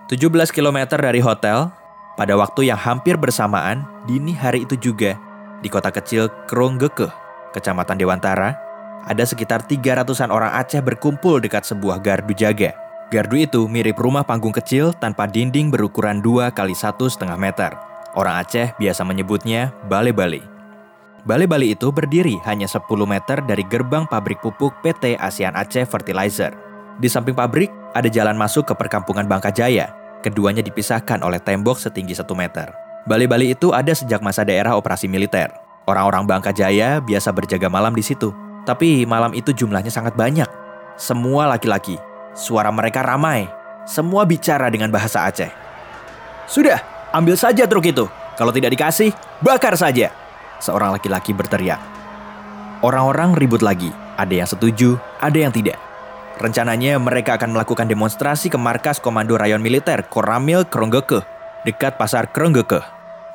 17 0.10 0.50
km 0.50 0.90
dari 0.98 1.22
hotel, 1.22 1.70
pada 2.18 2.34
waktu 2.34 2.74
yang 2.74 2.82
hampir 2.82 3.14
bersamaan, 3.14 3.86
dini 4.10 4.34
hari 4.34 4.66
itu 4.66 4.74
juga, 4.74 5.22
di 5.62 5.70
kota 5.70 5.94
kecil 5.94 6.34
Kronggeke, 6.50 7.14
Kecamatan 7.54 8.02
Dewantara, 8.02 8.58
ada 9.06 9.24
sekitar 9.24 9.70
300-an 9.70 10.34
orang 10.34 10.58
Aceh 10.58 10.82
berkumpul 10.82 11.40
dekat 11.46 11.62
sebuah 11.70 12.02
gardu 12.02 12.34
jaga. 12.34 12.89
Gardu 13.10 13.42
itu 13.42 13.66
mirip 13.66 13.98
rumah 13.98 14.22
panggung 14.22 14.54
kecil 14.54 14.94
tanpa 14.94 15.26
dinding 15.26 15.74
berukuran 15.74 16.22
2 16.22 16.54
kali 16.54 16.78
1,5 16.78 17.18
meter. 17.38 17.74
Orang 18.14 18.38
Aceh 18.38 18.78
biasa 18.78 19.02
menyebutnya 19.02 19.74
bale-bale. 19.90 20.46
Bale-bale 21.26 21.74
itu 21.74 21.90
berdiri 21.90 22.38
hanya 22.46 22.70
10 22.70 22.86
meter 23.06 23.42
dari 23.44 23.66
gerbang 23.66 24.06
pabrik 24.06 24.42
pupuk 24.42 24.78
PT 24.86 25.18
ASEAN 25.18 25.58
Aceh 25.58 25.90
Fertilizer. 25.90 26.54
Di 27.02 27.10
samping 27.10 27.34
pabrik, 27.34 27.74
ada 27.98 28.08
jalan 28.08 28.38
masuk 28.38 28.70
ke 28.70 28.74
perkampungan 28.78 29.26
Bangka 29.26 29.50
Jaya 29.50 30.00
Keduanya 30.20 30.60
dipisahkan 30.60 31.24
oleh 31.24 31.40
tembok 31.40 31.80
setinggi 31.80 32.12
satu 32.12 32.36
meter. 32.36 32.76
Bali-bali 33.08 33.56
itu 33.56 33.72
ada 33.72 33.96
sejak 33.96 34.20
masa 34.20 34.44
daerah 34.44 34.76
operasi 34.76 35.08
militer. 35.08 35.48
Orang-orang 35.88 36.28
Bangka 36.28 36.52
Jaya 36.52 37.00
biasa 37.00 37.32
berjaga 37.32 37.72
malam 37.72 37.96
di 37.96 38.04
situ. 38.04 38.36
Tapi 38.68 39.08
malam 39.08 39.32
itu 39.32 39.56
jumlahnya 39.56 39.88
sangat 39.88 40.20
banyak. 40.20 40.46
Semua 41.00 41.48
laki-laki. 41.48 41.96
Suara 42.40 42.72
mereka 42.72 43.04
ramai. 43.04 43.52
Semua 43.84 44.24
bicara 44.24 44.72
dengan 44.72 44.88
bahasa 44.88 45.28
Aceh. 45.28 45.52
Sudah, 46.48 46.80
ambil 47.12 47.36
saja 47.36 47.68
truk 47.68 47.92
itu. 47.92 48.08
Kalau 48.40 48.56
tidak 48.56 48.72
dikasih, 48.80 49.12
bakar 49.44 49.76
saja. 49.76 50.16
Seorang 50.64 50.96
laki-laki 50.96 51.36
berteriak. 51.36 51.84
Orang-orang 52.80 53.36
ribut 53.36 53.60
lagi. 53.60 53.92
Ada 54.16 54.32
yang 54.40 54.48
setuju, 54.48 54.96
ada 55.20 55.36
yang 55.36 55.52
tidak. 55.52 55.76
Rencananya 56.40 56.96
mereka 56.96 57.36
akan 57.36 57.52
melakukan 57.52 57.92
demonstrasi 57.92 58.48
ke 58.48 58.56
markas 58.56 59.04
Komando 59.04 59.36
Rayon 59.36 59.60
Militer 59.60 60.08
Koramil 60.08 60.64
Kronggeke 60.64 61.20
dekat 61.68 62.00
pasar 62.00 62.32
Kronggeke. 62.32 62.80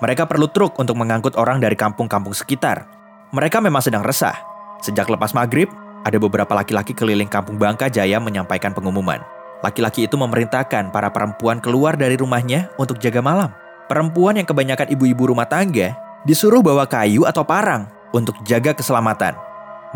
Mereka 0.01 0.25
perlu 0.25 0.49
truk 0.49 0.81
untuk 0.81 0.97
mengangkut 0.97 1.37
orang 1.37 1.61
dari 1.61 1.77
kampung-kampung 1.77 2.33
sekitar. 2.33 2.89
Mereka 3.37 3.61
memang 3.61 3.85
sedang 3.85 4.01
resah. 4.01 4.41
Sejak 4.81 5.13
lepas 5.13 5.37
maghrib, 5.37 5.69
ada 6.05 6.21
beberapa 6.21 6.53
laki-laki 6.53 6.93
keliling 6.93 7.27
kampung 7.27 7.57
Bangka 7.57 7.89
Jaya 7.89 8.21
menyampaikan 8.21 8.77
pengumuman. 8.77 9.25
laki-laki 9.65 10.05
itu 10.05 10.21
memerintahkan 10.21 10.93
para 10.93 11.09
perempuan 11.09 11.57
keluar 11.57 11.97
dari 11.97 12.21
rumahnya 12.21 12.69
untuk 12.77 13.01
jaga 13.01 13.25
malam. 13.25 13.49
Perempuan 13.89 14.37
yang 14.37 14.45
kebanyakan 14.45 14.93
ibu-ibu 14.93 15.33
rumah 15.33 15.49
tangga 15.49 15.97
disuruh 16.29 16.61
bawa 16.61 16.85
kayu 16.85 17.25
atau 17.25 17.49
parang 17.49 17.89
untuk 18.13 18.37
jaga 18.45 18.77
keselamatan. 18.77 19.33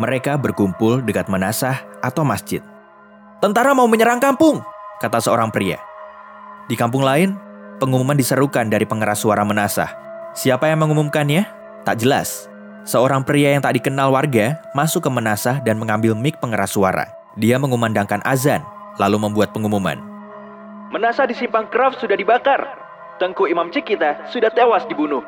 Mereka 0.01 0.41
berkumpul 0.41 1.05
dekat 1.05 1.29
menasah 1.29 1.85
atau 2.01 2.25
masjid. 2.25 2.65
Tentara 3.45 3.77
mau 3.77 3.85
menyerang 3.85 4.25
kampung, 4.25 4.65
kata 5.05 5.21
seorang 5.21 5.53
pria. 5.53 5.77
Di 6.65 6.73
kampung 6.73 7.05
lain, 7.05 7.37
pengumuman 7.77 8.17
diserukan 8.17 8.73
dari 8.73 8.89
pengeras 8.89 9.21
suara 9.21 9.45
menasah. 9.45 9.93
Siapa 10.33 10.73
yang 10.73 10.81
mengumumkannya? 10.81 11.45
Tak 11.85 12.01
jelas. 12.01 12.49
Seorang 12.89 13.21
pria 13.21 13.53
yang 13.53 13.61
tak 13.61 13.77
dikenal 13.77 14.09
warga 14.09 14.57
masuk 14.73 15.05
ke 15.05 15.11
menasah 15.13 15.61
dan 15.61 15.77
mengambil 15.77 16.17
mic 16.17 16.41
pengeras 16.41 16.73
suara. 16.73 17.05
Dia 17.37 17.61
mengumandangkan 17.61 18.25
azan 18.25 18.65
lalu 18.97 19.21
membuat 19.29 19.53
pengumuman. 19.53 20.01
Menasa 20.89 21.29
di 21.29 21.37
Simpang 21.37 21.69
Kraft 21.69 22.01
sudah 22.01 22.17
dibakar. 22.17 22.65
Tengku 23.21 23.45
Imam 23.45 23.69
Cik 23.69 23.93
kita 23.93 24.33
sudah 24.33 24.49
tewas 24.49 24.89
dibunuh. 24.89 25.21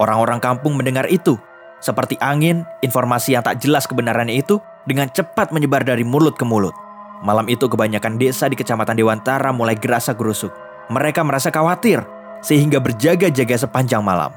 Orang-orang 0.00 0.40
kampung 0.40 0.80
mendengar 0.80 1.04
itu. 1.12 1.36
Seperti 1.84 2.16
angin, 2.24 2.64
informasi 2.80 3.36
yang 3.36 3.44
tak 3.44 3.60
jelas 3.60 3.84
kebenarannya 3.84 4.40
itu 4.40 4.56
dengan 4.88 5.12
cepat 5.12 5.52
menyebar 5.52 5.84
dari 5.84 6.08
mulut 6.08 6.40
ke 6.40 6.48
mulut. 6.48 6.72
Malam 7.20 7.52
itu 7.52 7.68
kebanyakan 7.68 8.16
desa 8.16 8.48
di 8.48 8.56
Kecamatan 8.56 8.96
Dewantara 8.96 9.52
mulai 9.52 9.76
gerasa 9.76 10.16
gerusuk. 10.16 10.56
Mereka 10.88 11.20
merasa 11.20 11.52
khawatir, 11.52 12.00
sehingga 12.40 12.80
berjaga-jaga 12.80 13.60
sepanjang 13.60 14.00
malam. 14.00 14.32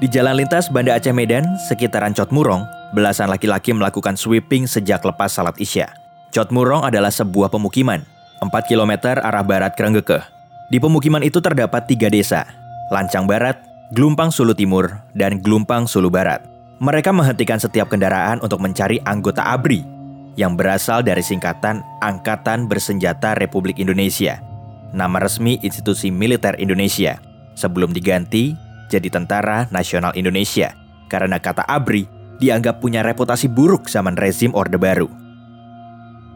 Di 0.00 0.08
jalan 0.08 0.40
lintas 0.40 0.72
Banda 0.72 0.96
Aceh 0.96 1.12
Medan, 1.12 1.44
sekitaran 1.68 2.16
Cotmurong, 2.16 2.64
belasan 2.96 3.28
laki-laki 3.28 3.76
melakukan 3.76 4.16
sweeping 4.16 4.64
sejak 4.64 5.04
lepas 5.04 5.28
salat 5.28 5.52
Isya. 5.60 5.92
Cotmurong 6.32 6.88
adalah 6.88 7.12
sebuah 7.12 7.52
pemukiman, 7.52 8.00
4 8.40 8.48
km 8.64 9.12
arah 9.20 9.44
barat 9.44 9.76
Kerenggeke. 9.76 10.24
Di 10.72 10.80
pemukiman 10.80 11.20
itu 11.20 11.44
terdapat 11.44 11.84
tiga 11.84 12.08
desa, 12.08 12.48
Lancang 12.88 13.28
Barat, 13.28 13.60
Gelumpang 13.92 14.32
Sulu 14.32 14.56
Timur, 14.56 14.88
dan 15.12 15.36
Gelumpang 15.44 15.84
Sulu 15.84 16.08
Barat. 16.08 16.40
Mereka 16.80 17.12
menghentikan 17.12 17.60
setiap 17.60 17.92
kendaraan 17.92 18.40
untuk 18.40 18.56
mencari 18.56 19.04
anggota 19.04 19.52
ABRI, 19.52 19.84
yang 20.40 20.56
berasal 20.56 21.04
dari 21.04 21.20
singkatan 21.20 21.84
Angkatan 22.00 22.72
Bersenjata 22.72 23.36
Republik 23.36 23.76
Indonesia, 23.76 24.40
nama 24.96 25.20
resmi 25.20 25.60
institusi 25.60 26.08
militer 26.08 26.56
Indonesia, 26.56 27.20
sebelum 27.52 27.92
diganti 27.92 28.69
jadi 28.90 29.06
Tentara 29.06 29.70
Nasional 29.70 30.10
Indonesia, 30.18 30.74
karena 31.06 31.38
kata 31.38 31.62
ABRI 31.62 32.10
dianggap 32.42 32.82
punya 32.82 33.06
reputasi 33.06 33.46
buruk 33.46 33.86
zaman 33.86 34.18
rezim 34.18 34.50
Orde 34.52 34.76
Baru. 34.76 35.06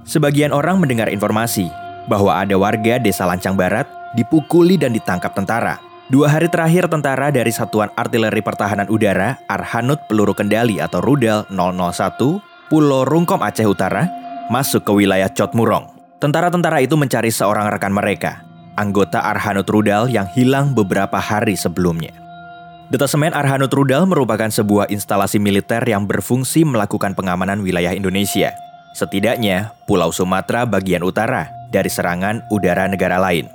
Sebagian 0.06 0.54
orang 0.54 0.78
mendengar 0.78 1.10
informasi 1.10 1.66
bahwa 2.06 2.36
ada 2.36 2.54
warga 2.54 3.00
desa 3.00 3.24
Lancang 3.24 3.56
Barat 3.56 3.88
dipukuli 4.14 4.76
dan 4.78 4.92
ditangkap 4.92 5.32
tentara. 5.32 5.80
Dua 6.12 6.28
hari 6.28 6.52
terakhir 6.52 6.86
tentara 6.92 7.32
dari 7.32 7.48
Satuan 7.48 7.88
Artileri 7.96 8.44
Pertahanan 8.44 8.92
Udara 8.92 9.40
Arhanut 9.48 10.04
Peluru 10.04 10.36
Kendali 10.36 10.76
atau 10.76 11.00
Rudal 11.00 11.48
001 11.48 12.68
Pulau 12.68 13.08
Rungkom 13.08 13.40
Aceh 13.40 13.64
Utara 13.64 14.04
masuk 14.52 14.84
ke 14.84 14.92
wilayah 14.92 15.32
Cotmurong. 15.32 15.88
Tentara-tentara 16.20 16.84
itu 16.84 16.96
mencari 17.00 17.32
seorang 17.32 17.72
rekan 17.72 17.92
mereka, 17.92 18.44
anggota 18.76 19.24
Arhanut 19.24 19.64
Rudal 19.68 20.12
yang 20.12 20.28
hilang 20.28 20.76
beberapa 20.76 21.16
hari 21.16 21.56
sebelumnya. 21.56 22.23
Detasemen 22.92 23.32
Arhanut 23.32 23.72
Rudal 23.72 24.04
merupakan 24.04 24.52
sebuah 24.52 24.92
instalasi 24.92 25.40
militer 25.40 25.80
yang 25.88 26.04
berfungsi 26.04 26.68
melakukan 26.68 27.16
pengamanan 27.16 27.64
wilayah 27.64 27.96
Indonesia, 27.96 28.52
setidaknya 28.92 29.72
Pulau 29.88 30.12
Sumatera 30.12 30.68
bagian 30.68 31.00
utara 31.00 31.48
dari 31.72 31.88
serangan 31.88 32.44
udara 32.52 32.84
negara 32.84 33.16
lain. 33.16 33.48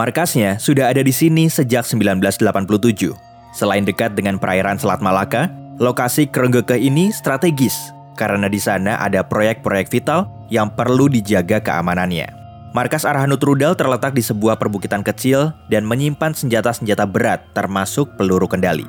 Markasnya 0.00 0.56
sudah 0.56 0.88
ada 0.88 1.04
di 1.04 1.12
sini 1.12 1.52
sejak 1.52 1.84
1987. 1.84 3.12
Selain 3.52 3.84
dekat 3.84 4.16
dengan 4.16 4.40
perairan 4.40 4.80
Selat 4.80 5.04
Malaka, 5.04 5.52
lokasi 5.76 6.24
Kerenggeke 6.24 6.80
ini 6.80 7.12
strategis 7.12 7.92
karena 8.16 8.48
di 8.48 8.60
sana 8.60 8.96
ada 8.96 9.20
proyek-proyek 9.20 9.92
vital 9.92 10.24
yang 10.48 10.72
perlu 10.72 11.12
dijaga 11.12 11.60
keamanannya. 11.60 12.39
Markas 12.70 13.02
Arhanut 13.02 13.42
Rudal 13.42 13.74
terletak 13.74 14.14
di 14.14 14.22
sebuah 14.22 14.54
perbukitan 14.54 15.02
kecil 15.02 15.50
dan 15.66 15.82
menyimpan 15.82 16.30
senjata-senjata 16.30 17.02
berat 17.02 17.50
termasuk 17.50 18.14
peluru 18.14 18.46
kendali. 18.46 18.86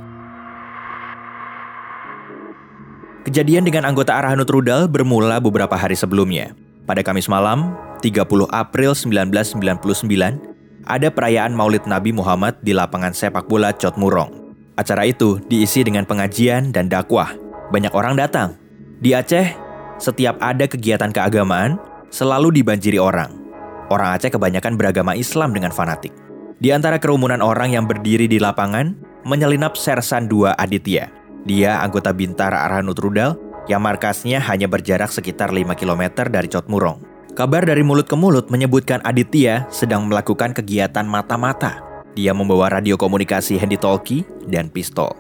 Kejadian 3.26 3.66
dengan 3.66 3.90
anggota 3.90 4.14
Arhanut 4.14 4.46
Rudal 4.54 4.86
bermula 4.86 5.42
beberapa 5.42 5.74
hari 5.74 5.98
sebelumnya. 5.98 6.54
Pada 6.86 7.02
Kamis 7.02 7.26
malam, 7.26 7.74
30 8.06 8.22
April 8.54 8.94
1999, 8.94 10.86
ada 10.86 11.10
perayaan 11.10 11.54
Maulid 11.58 11.90
Nabi 11.90 12.14
Muhammad 12.14 12.62
di 12.62 12.78
lapangan 12.78 13.18
sepak 13.18 13.50
bola 13.50 13.74
Cotmurong. 13.74 14.54
Acara 14.78 15.10
itu 15.10 15.42
diisi 15.50 15.82
dengan 15.82 16.06
pengajian 16.06 16.70
dan 16.70 16.86
dakwah. 16.86 17.34
Banyak 17.74 17.98
orang 17.98 18.14
datang. 18.14 18.62
Di 19.02 19.18
Aceh, 19.18 19.58
setiap 19.98 20.38
ada 20.38 20.70
kegiatan 20.70 21.10
keagamaan, 21.10 21.82
selalu 22.14 22.62
dibanjiri 22.62 23.02
orang. 23.02 23.41
Orang 23.92 24.16
Aceh 24.16 24.32
kebanyakan 24.32 24.80
beragama 24.80 25.20
Islam 25.20 25.52
dengan 25.52 25.76
fanatik. 25.76 26.16
Di 26.64 26.72
antara 26.72 26.96
kerumunan 26.96 27.44
orang 27.44 27.76
yang 27.76 27.84
berdiri 27.84 28.32
di 28.32 28.40
lapangan, 28.40 28.96
menyelinap 29.28 29.76
Sersan 29.76 30.32
2 30.32 30.56
Aditya. 30.56 31.12
Dia 31.44 31.84
anggota 31.84 32.16
Bintara 32.16 32.64
Arhanut 32.72 32.96
Rudal 33.04 33.36
yang 33.68 33.84
markasnya 33.84 34.40
hanya 34.48 34.72
berjarak 34.72 35.12
sekitar 35.12 35.52
5 35.52 35.76
km 35.76 36.24
dari 36.32 36.48
Cotmurong. 36.48 37.04
Kabar 37.36 37.68
dari 37.68 37.84
mulut 37.84 38.08
ke 38.08 38.16
mulut 38.16 38.48
menyebutkan 38.48 39.04
Aditya 39.04 39.68
sedang 39.68 40.08
melakukan 40.08 40.56
kegiatan 40.56 41.04
mata-mata. 41.04 41.84
Dia 42.16 42.32
membawa 42.32 42.72
radio 42.72 42.96
komunikasi 42.96 43.60
handy 43.60 43.76
talkie 43.76 44.24
dan 44.48 44.72
pistol. 44.72 45.12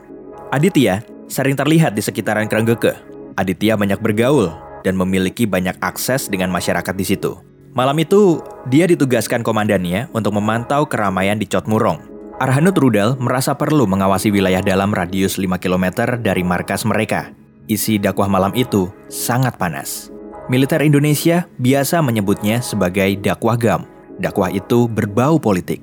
Aditya 0.56 1.04
sering 1.28 1.60
terlihat 1.60 1.92
di 1.92 2.00
sekitaran 2.00 2.48
Kerenggeke. 2.48 2.96
Aditya 3.36 3.75
banyak 3.75 4.00
bergaul 4.00 4.48
dan 4.88 4.96
memiliki 4.96 5.44
banyak 5.44 5.75
akses 5.84 6.32
dengan 6.32 6.48
masyarakat 6.51 6.96
di 6.96 7.04
situ. 7.04 7.50
Malam 7.72 8.04
itu, 8.04 8.44
dia 8.68 8.84
ditugaskan 8.84 9.48
komandannya 9.48 10.12
untuk 10.12 10.36
memantau 10.36 10.84
keramaian 10.92 11.40
di 11.40 11.48
Cotmurong. 11.48 12.04
Arhanut 12.36 12.75
Rudal 12.75 13.16
merasa 13.16 13.56
perlu 13.56 13.88
mengawasi 13.88 14.28
wilayah 14.28 14.60
dalam 14.60 14.92
radius 14.92 15.40
5 15.40 15.56
km 15.56 16.20
dari 16.20 16.44
markas 16.44 16.84
mereka. 16.84 17.32
Isi 17.72 17.96
dakwah 17.96 18.28
malam 18.28 18.51
itu 18.60 18.92
sangat 19.08 19.56
panas. 19.56 20.12
Militer 20.51 20.84
Indonesia 20.84 21.48
biasa 21.63 22.04
menyebutnya 22.04 22.60
sebagai 22.60 23.16
dakwah 23.24 23.56
gam. 23.56 23.88
Dakwah 24.20 24.51
itu 24.51 24.92
berbau 24.92 25.40
politik. 25.40 25.80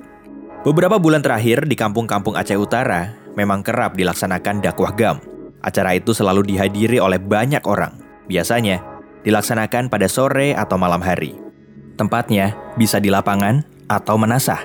Beberapa 0.68 1.00
bulan 1.00 1.24
terakhir 1.24 1.64
di 1.64 1.72
kampung-kampung 1.72 2.36
Aceh 2.36 2.60
Utara 2.60 3.16
memang 3.32 3.64
kerap 3.64 3.96
dilaksanakan 3.96 4.60
dakwah 4.60 4.92
gam. 4.92 5.24
Acara 5.64 5.96
itu 5.96 6.12
selalu 6.12 6.52
dihadiri 6.52 7.00
oleh 7.00 7.16
banyak 7.16 7.64
orang. 7.64 7.96
Biasanya 8.28 8.84
dilaksanakan 9.24 9.88
pada 9.88 10.04
sore 10.04 10.52
atau 10.52 10.76
malam 10.76 11.00
hari. 11.00 11.47
Tempatnya 11.98 12.54
bisa 12.78 13.02
di 13.02 13.10
lapangan 13.10 13.66
atau 13.90 14.14
menasah. 14.14 14.62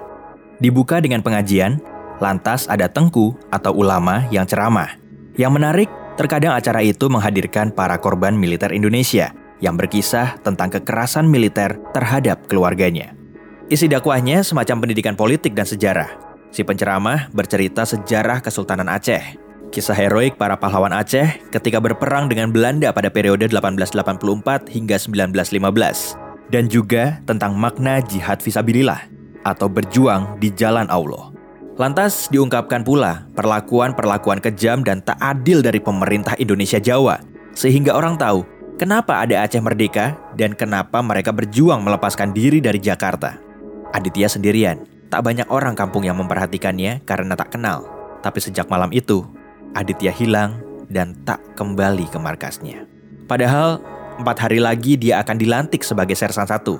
Dibuka 0.61 1.01
dengan 1.01 1.25
pengajian, 1.25 1.81
lantas 2.21 2.69
ada 2.69 2.85
tengku 2.85 3.33
atau 3.49 3.73
ulama 3.73 4.29
yang 4.29 4.45
ceramah. 4.45 4.93
Yang 5.33 5.51
menarik, 5.57 5.89
terkadang 6.13 6.53
acara 6.53 6.85
itu 6.85 7.09
menghadirkan 7.09 7.73
para 7.73 7.97
korban 7.97 8.37
militer 8.37 8.69
Indonesia 8.69 9.33
yang 9.65 9.73
berkisah 9.73 10.37
tentang 10.45 10.69
kekerasan 10.69 11.25
militer 11.25 11.81
terhadap 11.89 12.45
keluarganya. 12.45 13.17
Isi 13.65 13.89
dakwahnya 13.89 14.45
semacam 14.45 14.85
pendidikan 14.85 15.17
politik 15.17 15.57
dan 15.57 15.65
sejarah. 15.65 16.13
Si 16.53 16.61
penceramah 16.61 17.33
bercerita 17.33 17.81
sejarah 17.81 18.45
Kesultanan 18.45 18.85
Aceh, 18.93 19.41
kisah 19.73 19.97
heroik 19.97 20.37
para 20.37 20.53
pahlawan 20.53 20.93
Aceh 20.93 21.49
ketika 21.49 21.81
berperang 21.81 22.29
dengan 22.29 22.53
Belanda 22.53 22.93
pada 22.93 23.09
periode 23.09 23.49
1884 23.49 24.69
hingga 24.69 25.01
1915 25.01 26.22
dan 26.49 26.67
juga 26.67 27.21
tentang 27.23 27.55
makna 27.55 28.03
jihad 28.03 28.41
visabilillah 28.43 29.07
atau 29.43 29.67
berjuang 29.67 30.39
di 30.39 30.49
jalan 30.51 30.87
Allah. 30.87 31.31
Lantas 31.73 32.29
diungkapkan 32.29 32.85
pula 32.85 33.25
perlakuan-perlakuan 33.33 34.37
kejam 34.37 34.85
dan 34.85 35.01
tak 35.01 35.17
adil 35.17 35.65
dari 35.65 35.81
pemerintah 35.81 36.37
Indonesia 36.37 36.77
Jawa, 36.77 37.17
sehingga 37.57 37.97
orang 37.97 38.13
tahu 38.13 38.45
kenapa 38.77 39.25
ada 39.25 39.41
Aceh 39.41 39.57
Merdeka 39.57 40.13
dan 40.37 40.53
kenapa 40.53 41.01
mereka 41.01 41.33
berjuang 41.33 41.81
melepaskan 41.81 42.29
diri 42.29 42.61
dari 42.61 42.77
Jakarta. 42.77 43.41
Aditya 43.89 44.29
sendirian, 44.29 44.85
tak 45.09 45.25
banyak 45.25 45.49
orang 45.49 45.73
kampung 45.73 46.05
yang 46.05 46.17
memperhatikannya 46.21 47.01
karena 47.05 47.33
tak 47.33 47.57
kenal. 47.57 47.85
Tapi 48.21 48.37
sejak 48.37 48.69
malam 48.69 48.93
itu, 48.93 49.25
Aditya 49.73 50.13
hilang 50.13 50.61
dan 50.93 51.17
tak 51.25 51.41
kembali 51.57 52.05
ke 52.05 52.21
markasnya. 52.21 52.85
Padahal 53.25 53.81
Empat 54.13 54.45
hari 54.45 54.61
lagi 54.61 54.93
dia 54.93 55.21
akan 55.25 55.35
dilantik 55.41 55.81
sebagai 55.81 56.13
sersan 56.13 56.45
satu. 56.45 56.77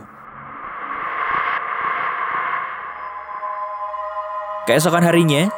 Keesokan 4.64 5.04
harinya, 5.04 5.52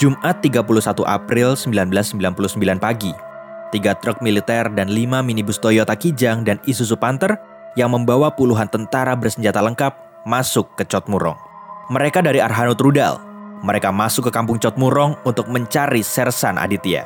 Jumat 0.00 0.40
31 0.40 1.04
April 1.04 1.52
1999 1.58 2.80
pagi, 2.80 3.12
tiga 3.68 3.92
truk 3.98 4.24
militer 4.24 4.72
dan 4.72 4.88
lima 4.88 5.20
minibus 5.20 5.60
Toyota 5.60 5.92
Kijang 5.92 6.40
dan 6.40 6.56
Isuzu 6.64 6.96
Panther 6.96 7.36
yang 7.76 7.92
membawa 7.92 8.32
puluhan 8.32 8.70
tentara 8.72 9.12
bersenjata 9.12 9.60
lengkap 9.60 9.92
masuk 10.24 10.72
ke 10.78 10.88
Cotmurong. 10.88 11.36
Mereka 11.92 12.24
dari 12.24 12.40
Arhanut 12.40 12.80
Rudal. 12.80 13.20
Mereka 13.60 13.92
masuk 13.92 14.28
ke 14.28 14.32
kampung 14.32 14.56
Cotmurong 14.56 15.20
untuk 15.28 15.52
mencari 15.52 16.00
Sersan 16.00 16.56
Aditya. 16.56 17.04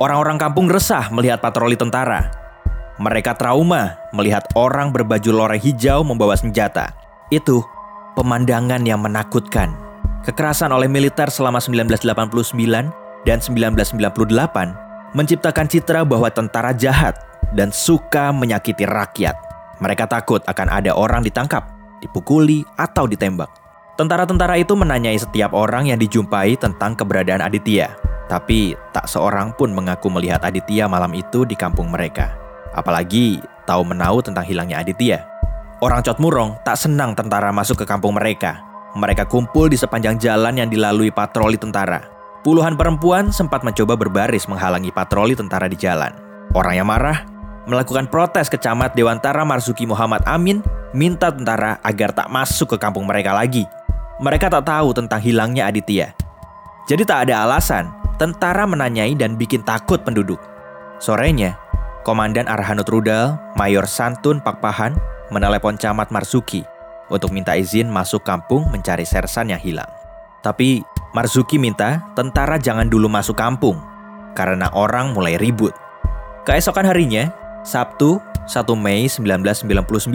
Orang-orang 0.00 0.40
kampung 0.40 0.70
resah 0.70 1.12
melihat 1.12 1.44
patroli 1.44 1.76
tentara. 1.76 2.39
Mereka 3.00 3.32
trauma 3.40 3.96
melihat 4.12 4.44
orang 4.52 4.92
berbaju 4.92 5.32
loreng 5.32 5.56
hijau 5.56 6.04
membawa 6.04 6.36
senjata. 6.36 6.92
Itu 7.32 7.64
pemandangan 8.12 8.84
yang 8.84 9.00
menakutkan. 9.00 9.72
Kekerasan 10.20 10.68
oleh 10.68 10.84
militer 10.84 11.32
selama 11.32 11.64
1989 11.64 12.04
dan 13.24 13.40
1998 13.40 15.16
menciptakan 15.16 15.64
citra 15.64 16.04
bahwa 16.04 16.28
tentara 16.28 16.76
jahat 16.76 17.16
dan 17.56 17.72
suka 17.72 18.36
menyakiti 18.36 18.84
rakyat. 18.84 19.32
Mereka 19.80 20.04
takut 20.04 20.44
akan 20.44 20.68
ada 20.68 20.92
orang 20.92 21.24
ditangkap, 21.24 21.72
dipukuli, 22.04 22.68
atau 22.76 23.08
ditembak. 23.08 23.48
Tentara-tentara 23.96 24.60
itu 24.60 24.76
menanyai 24.76 25.16
setiap 25.16 25.56
orang 25.56 25.88
yang 25.88 25.96
dijumpai 25.96 26.52
tentang 26.60 26.92
keberadaan 27.00 27.40
Aditya. 27.40 27.96
Tapi 28.28 28.76
tak 28.92 29.08
seorang 29.08 29.56
pun 29.56 29.72
mengaku 29.72 30.12
melihat 30.12 30.44
Aditya 30.44 30.84
malam 30.84 31.16
itu 31.16 31.48
di 31.48 31.56
kampung 31.56 31.88
mereka. 31.88 32.39
Apalagi 32.72 33.42
tahu 33.66 33.82
menau 33.86 34.22
tentang 34.22 34.46
hilangnya 34.46 34.80
Aditya. 34.82 35.26
Orang 35.80 36.04
Cotmurong 36.04 36.60
tak 36.62 36.76
senang 36.76 37.16
tentara 37.16 37.50
masuk 37.50 37.82
ke 37.82 37.86
kampung 37.88 38.14
mereka. 38.14 38.60
Mereka 38.94 39.30
kumpul 39.30 39.70
di 39.70 39.78
sepanjang 39.78 40.18
jalan 40.20 40.58
yang 40.60 40.68
dilalui 40.68 41.08
patroli 41.14 41.56
tentara. 41.56 42.04
Puluhan 42.42 42.74
perempuan 42.76 43.30
sempat 43.30 43.62
mencoba 43.62 43.96
berbaris 43.96 44.48
menghalangi 44.50 44.92
patroli 44.92 45.38
tentara 45.38 45.70
di 45.70 45.76
jalan. 45.78 46.10
Orang 46.52 46.74
yang 46.74 46.88
marah 46.88 47.24
melakukan 47.70 48.10
protes 48.10 48.50
ke 48.50 48.58
camat 48.58 48.96
Dewantara 48.98 49.46
Marzuki 49.46 49.86
Muhammad 49.86 50.26
Amin 50.26 50.64
minta 50.90 51.30
tentara 51.30 51.78
agar 51.86 52.10
tak 52.10 52.28
masuk 52.32 52.74
ke 52.74 52.76
kampung 52.82 53.06
mereka 53.06 53.30
lagi. 53.30 53.64
Mereka 54.20 54.50
tak 54.52 54.66
tahu 54.66 54.92
tentang 54.92 55.22
hilangnya 55.22 55.70
Aditya. 55.70 56.12
Jadi 56.90 57.06
tak 57.06 57.30
ada 57.30 57.46
alasan 57.46 58.00
Tentara 58.20 58.68
menanyai 58.68 59.16
dan 59.16 59.40
bikin 59.40 59.64
takut 59.64 60.04
penduduk. 60.04 60.36
Sorenya, 61.00 61.56
Komandan 62.00 62.48
Arhanut 62.48 62.88
Rudal, 62.88 63.36
Mayor 63.60 63.84
Santun 63.84 64.40
Pakpahan, 64.40 64.96
menelepon 65.28 65.76
Camat 65.76 66.08
Marzuki 66.08 66.64
untuk 67.12 67.28
minta 67.28 67.52
izin 67.52 67.92
masuk 67.92 68.24
kampung 68.24 68.64
mencari 68.72 69.04
sersan 69.04 69.52
yang 69.52 69.60
hilang. 69.60 69.88
Tapi 70.40 70.80
Marzuki 71.12 71.60
minta 71.60 72.00
tentara 72.16 72.56
jangan 72.56 72.88
dulu 72.88 73.10
masuk 73.12 73.36
kampung 73.36 73.76
karena 74.32 74.72
orang 74.72 75.12
mulai 75.12 75.36
ribut. 75.36 75.76
Keesokan 76.48 76.88
harinya, 76.88 77.28
Sabtu 77.66 78.16
1 78.48 78.64
Mei 78.80 79.04
1999, 79.04 80.08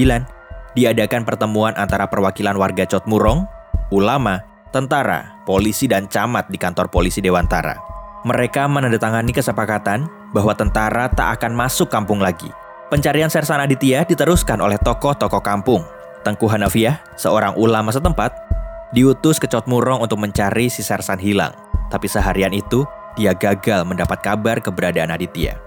diadakan 0.73 1.21
pertemuan 1.21 1.77
antara 1.77 2.09
perwakilan 2.09 2.57
warga 2.57 2.89
Cotmurong, 2.89 3.45
ulama, 3.93 4.41
tentara, 4.73 5.37
polisi, 5.45 5.85
dan 5.85 6.09
camat 6.09 6.49
di 6.49 6.57
kantor 6.57 6.89
polisi 6.89 7.21
Dewantara 7.21 7.95
mereka 8.25 8.65
menandatangani 8.65 9.29
kesepakatan 9.29 10.09
bahwa 10.33 10.57
tentara 10.57 11.05
tak 11.13 11.37
akan 11.39 11.53
masuk 11.53 11.93
kampung 11.93 12.17
lagi. 12.17 12.49
Pencarian 12.89 13.29
Sersan 13.29 13.61
Aditya 13.61 14.01
diteruskan 14.01 14.57
oleh 14.65 14.81
tokoh-tokoh 14.81 15.45
kampung. 15.45 15.85
Tengku 16.25 16.49
Hanafiah, 16.49 17.05
seorang 17.21 17.53
ulama 17.53 17.93
setempat, 17.93 18.33
diutus 18.97 19.37
ke 19.37 19.45
Cotmurong 19.45 20.01
untuk 20.01 20.17
mencari 20.17 20.73
si 20.73 20.81
Sersan 20.81 21.21
hilang. 21.21 21.53
Tapi 21.93 22.09
seharian 22.09 22.49
itu, 22.49 22.81
dia 23.13 23.37
gagal 23.37 23.85
mendapat 23.85 24.17
kabar 24.25 24.57
keberadaan 24.57 25.13
Aditya. 25.13 25.61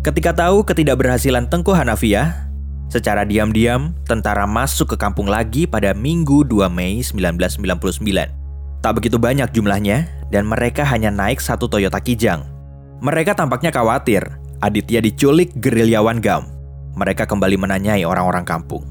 Ketika 0.00 0.32
tahu 0.32 0.64
ketidakberhasilan 0.64 1.52
Tengku 1.52 1.76
Hanafiah, 1.76 2.48
secara 2.88 3.28
diam-diam 3.28 3.92
tentara 4.08 4.48
masuk 4.48 4.96
ke 4.96 4.96
kampung 4.96 5.28
lagi 5.28 5.68
pada 5.68 5.92
Minggu 5.92 6.40
2 6.48 6.72
Mei 6.72 7.04
1999 7.04 8.41
Tak 8.82 8.98
begitu 8.98 9.14
banyak 9.14 9.54
jumlahnya, 9.54 10.10
dan 10.34 10.42
mereka 10.42 10.82
hanya 10.82 11.14
naik 11.14 11.38
satu 11.38 11.70
Toyota 11.70 12.02
Kijang. 12.02 12.42
Mereka 12.98 13.38
tampaknya 13.38 13.70
khawatir 13.70 14.26
Aditya 14.58 14.98
diculik 14.98 15.54
gerilyawan 15.58 16.18
GAM. 16.18 16.46
Mereka 16.98 17.26
kembali 17.30 17.58
menanyai 17.62 18.02
orang-orang 18.02 18.42
kampung. 18.42 18.82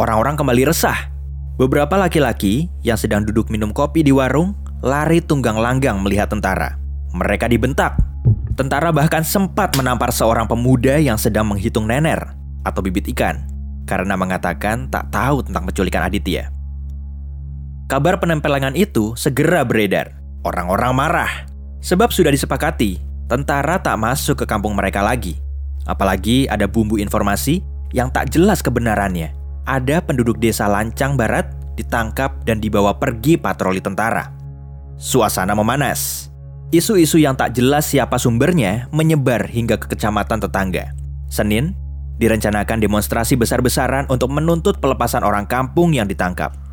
Orang-orang 0.00 0.36
kembali 0.36 0.68
resah. 0.68 1.12
Beberapa 1.60 1.96
laki-laki 1.96 2.72
yang 2.80 2.96
sedang 2.96 3.24
duduk 3.24 3.48
minum 3.52 3.72
kopi 3.72 4.04
di 4.04 4.12
warung 4.12 4.52
lari 4.84 5.20
tunggang 5.24 5.56
langgang 5.56 6.00
melihat 6.00 6.28
tentara. 6.32 6.76
Mereka 7.16 7.48
dibentak. 7.48 7.96
Tentara 8.56 8.92
bahkan 8.92 9.24
sempat 9.24 9.76
menampar 9.80 10.12
seorang 10.12 10.44
pemuda 10.44 11.00
yang 11.00 11.16
sedang 11.16 11.48
menghitung 11.48 11.88
nener 11.88 12.36
atau 12.64 12.80
bibit 12.84 13.08
ikan 13.12 13.44
karena 13.84 14.16
mengatakan 14.16 14.88
tak 14.88 15.12
tahu 15.12 15.44
tentang 15.44 15.68
penculikan 15.68 16.04
Aditya. 16.06 16.53
Kabar 17.84 18.16
penempelangan 18.16 18.72
itu 18.72 19.12
segera 19.12 19.60
beredar. 19.60 20.16
Orang-orang 20.40 20.92
marah. 20.96 21.32
Sebab 21.84 22.08
sudah 22.08 22.32
disepakati, 22.32 22.96
tentara 23.28 23.76
tak 23.76 24.00
masuk 24.00 24.40
ke 24.40 24.46
kampung 24.48 24.72
mereka 24.72 25.04
lagi. 25.04 25.36
Apalagi 25.84 26.48
ada 26.48 26.64
bumbu 26.64 26.96
informasi 26.96 27.60
yang 27.92 28.08
tak 28.08 28.32
jelas 28.32 28.64
kebenarannya. 28.64 29.36
Ada 29.68 30.00
penduduk 30.00 30.40
desa 30.40 30.64
Lancang 30.64 31.20
Barat 31.20 31.44
ditangkap 31.76 32.40
dan 32.48 32.56
dibawa 32.56 32.96
pergi 32.96 33.36
patroli 33.36 33.84
tentara. 33.84 34.32
Suasana 34.96 35.52
memanas. 35.52 36.32
Isu-isu 36.72 37.20
yang 37.20 37.36
tak 37.36 37.52
jelas 37.52 37.84
siapa 37.84 38.16
sumbernya 38.16 38.88
menyebar 38.96 39.44
hingga 39.44 39.76
ke 39.76 39.92
kecamatan 39.92 40.40
tetangga. 40.40 40.96
Senin, 41.28 41.76
direncanakan 42.16 42.80
demonstrasi 42.80 43.36
besar-besaran 43.36 44.08
untuk 44.08 44.32
menuntut 44.32 44.80
pelepasan 44.80 45.20
orang 45.20 45.44
kampung 45.44 45.92
yang 45.92 46.08
ditangkap. 46.08 46.63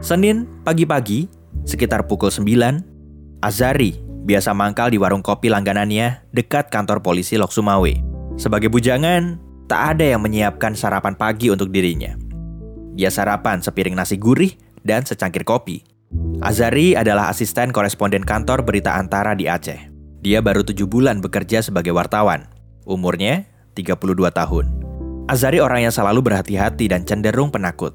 Senin 0.00 0.48
pagi-pagi, 0.64 1.28
sekitar 1.68 2.08
pukul 2.08 2.32
9, 2.32 3.44
Azari 3.44 4.00
biasa 4.24 4.56
mangkal 4.56 4.88
di 4.88 4.96
warung 4.96 5.20
kopi 5.20 5.52
langganannya 5.52 6.24
dekat 6.32 6.72
kantor 6.72 7.04
polisi 7.04 7.36
Lok 7.36 7.52
Sumawe. 7.52 7.92
Sebagai 8.40 8.72
bujangan, 8.72 9.36
tak 9.68 9.96
ada 9.96 10.16
yang 10.16 10.24
menyiapkan 10.24 10.72
sarapan 10.72 11.12
pagi 11.12 11.52
untuk 11.52 11.68
dirinya. 11.68 12.16
Dia 12.96 13.12
sarapan 13.12 13.60
sepiring 13.60 13.92
nasi 13.92 14.16
gurih 14.16 14.56
dan 14.80 15.04
secangkir 15.04 15.44
kopi. 15.44 15.84
Azari 16.40 16.96
adalah 16.96 17.28
asisten 17.28 17.68
koresponden 17.68 18.24
kantor 18.24 18.64
berita 18.64 18.96
antara 18.96 19.36
di 19.36 19.52
Aceh. 19.52 19.92
Dia 20.24 20.40
baru 20.40 20.64
tujuh 20.64 20.88
bulan 20.88 21.20
bekerja 21.20 21.60
sebagai 21.60 21.92
wartawan. 21.92 22.48
Umurnya 22.88 23.44
32 23.76 24.32
tahun. 24.32 24.64
Azari 25.28 25.60
orang 25.60 25.84
yang 25.84 25.92
selalu 25.92 26.24
berhati-hati 26.24 26.88
dan 26.88 27.04
cenderung 27.04 27.52
penakut. 27.52 27.92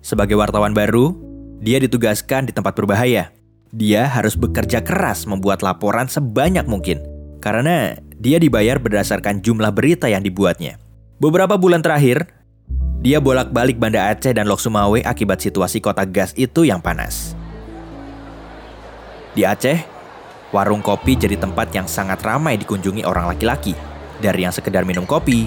Sebagai 0.00 0.34
wartawan 0.34 0.74
baru, 0.74 1.31
dia 1.62 1.78
ditugaskan 1.78 2.50
di 2.50 2.52
tempat 2.52 2.74
berbahaya. 2.74 3.30
Dia 3.70 4.10
harus 4.10 4.34
bekerja 4.34 4.82
keras 4.82 5.24
membuat 5.30 5.62
laporan 5.62 6.10
sebanyak 6.10 6.66
mungkin 6.66 7.00
karena 7.38 7.96
dia 8.18 8.42
dibayar 8.42 8.82
berdasarkan 8.82 9.40
jumlah 9.40 9.70
berita 9.70 10.10
yang 10.10 10.26
dibuatnya. 10.26 10.76
Beberapa 11.22 11.54
bulan 11.54 11.80
terakhir, 11.80 12.26
dia 12.98 13.22
bolak-balik 13.22 13.78
Banda 13.78 14.10
Aceh 14.10 14.34
dan 14.34 14.50
Lok 14.50 14.58
Sumawe 14.58 14.98
akibat 15.06 15.38
situasi 15.38 15.78
kota 15.78 16.02
gas 16.02 16.34
itu 16.34 16.66
yang 16.66 16.82
panas. 16.82 17.38
Di 19.32 19.46
Aceh, 19.46 19.86
warung 20.50 20.82
kopi 20.82 21.14
jadi 21.14 21.38
tempat 21.38 21.70
yang 21.72 21.86
sangat 21.86 22.20
ramai 22.26 22.58
dikunjungi 22.58 23.06
orang 23.06 23.30
laki-laki. 23.30 23.78
Dari 24.18 24.44
yang 24.44 24.52
sekedar 24.52 24.82
minum 24.82 25.06
kopi, 25.06 25.46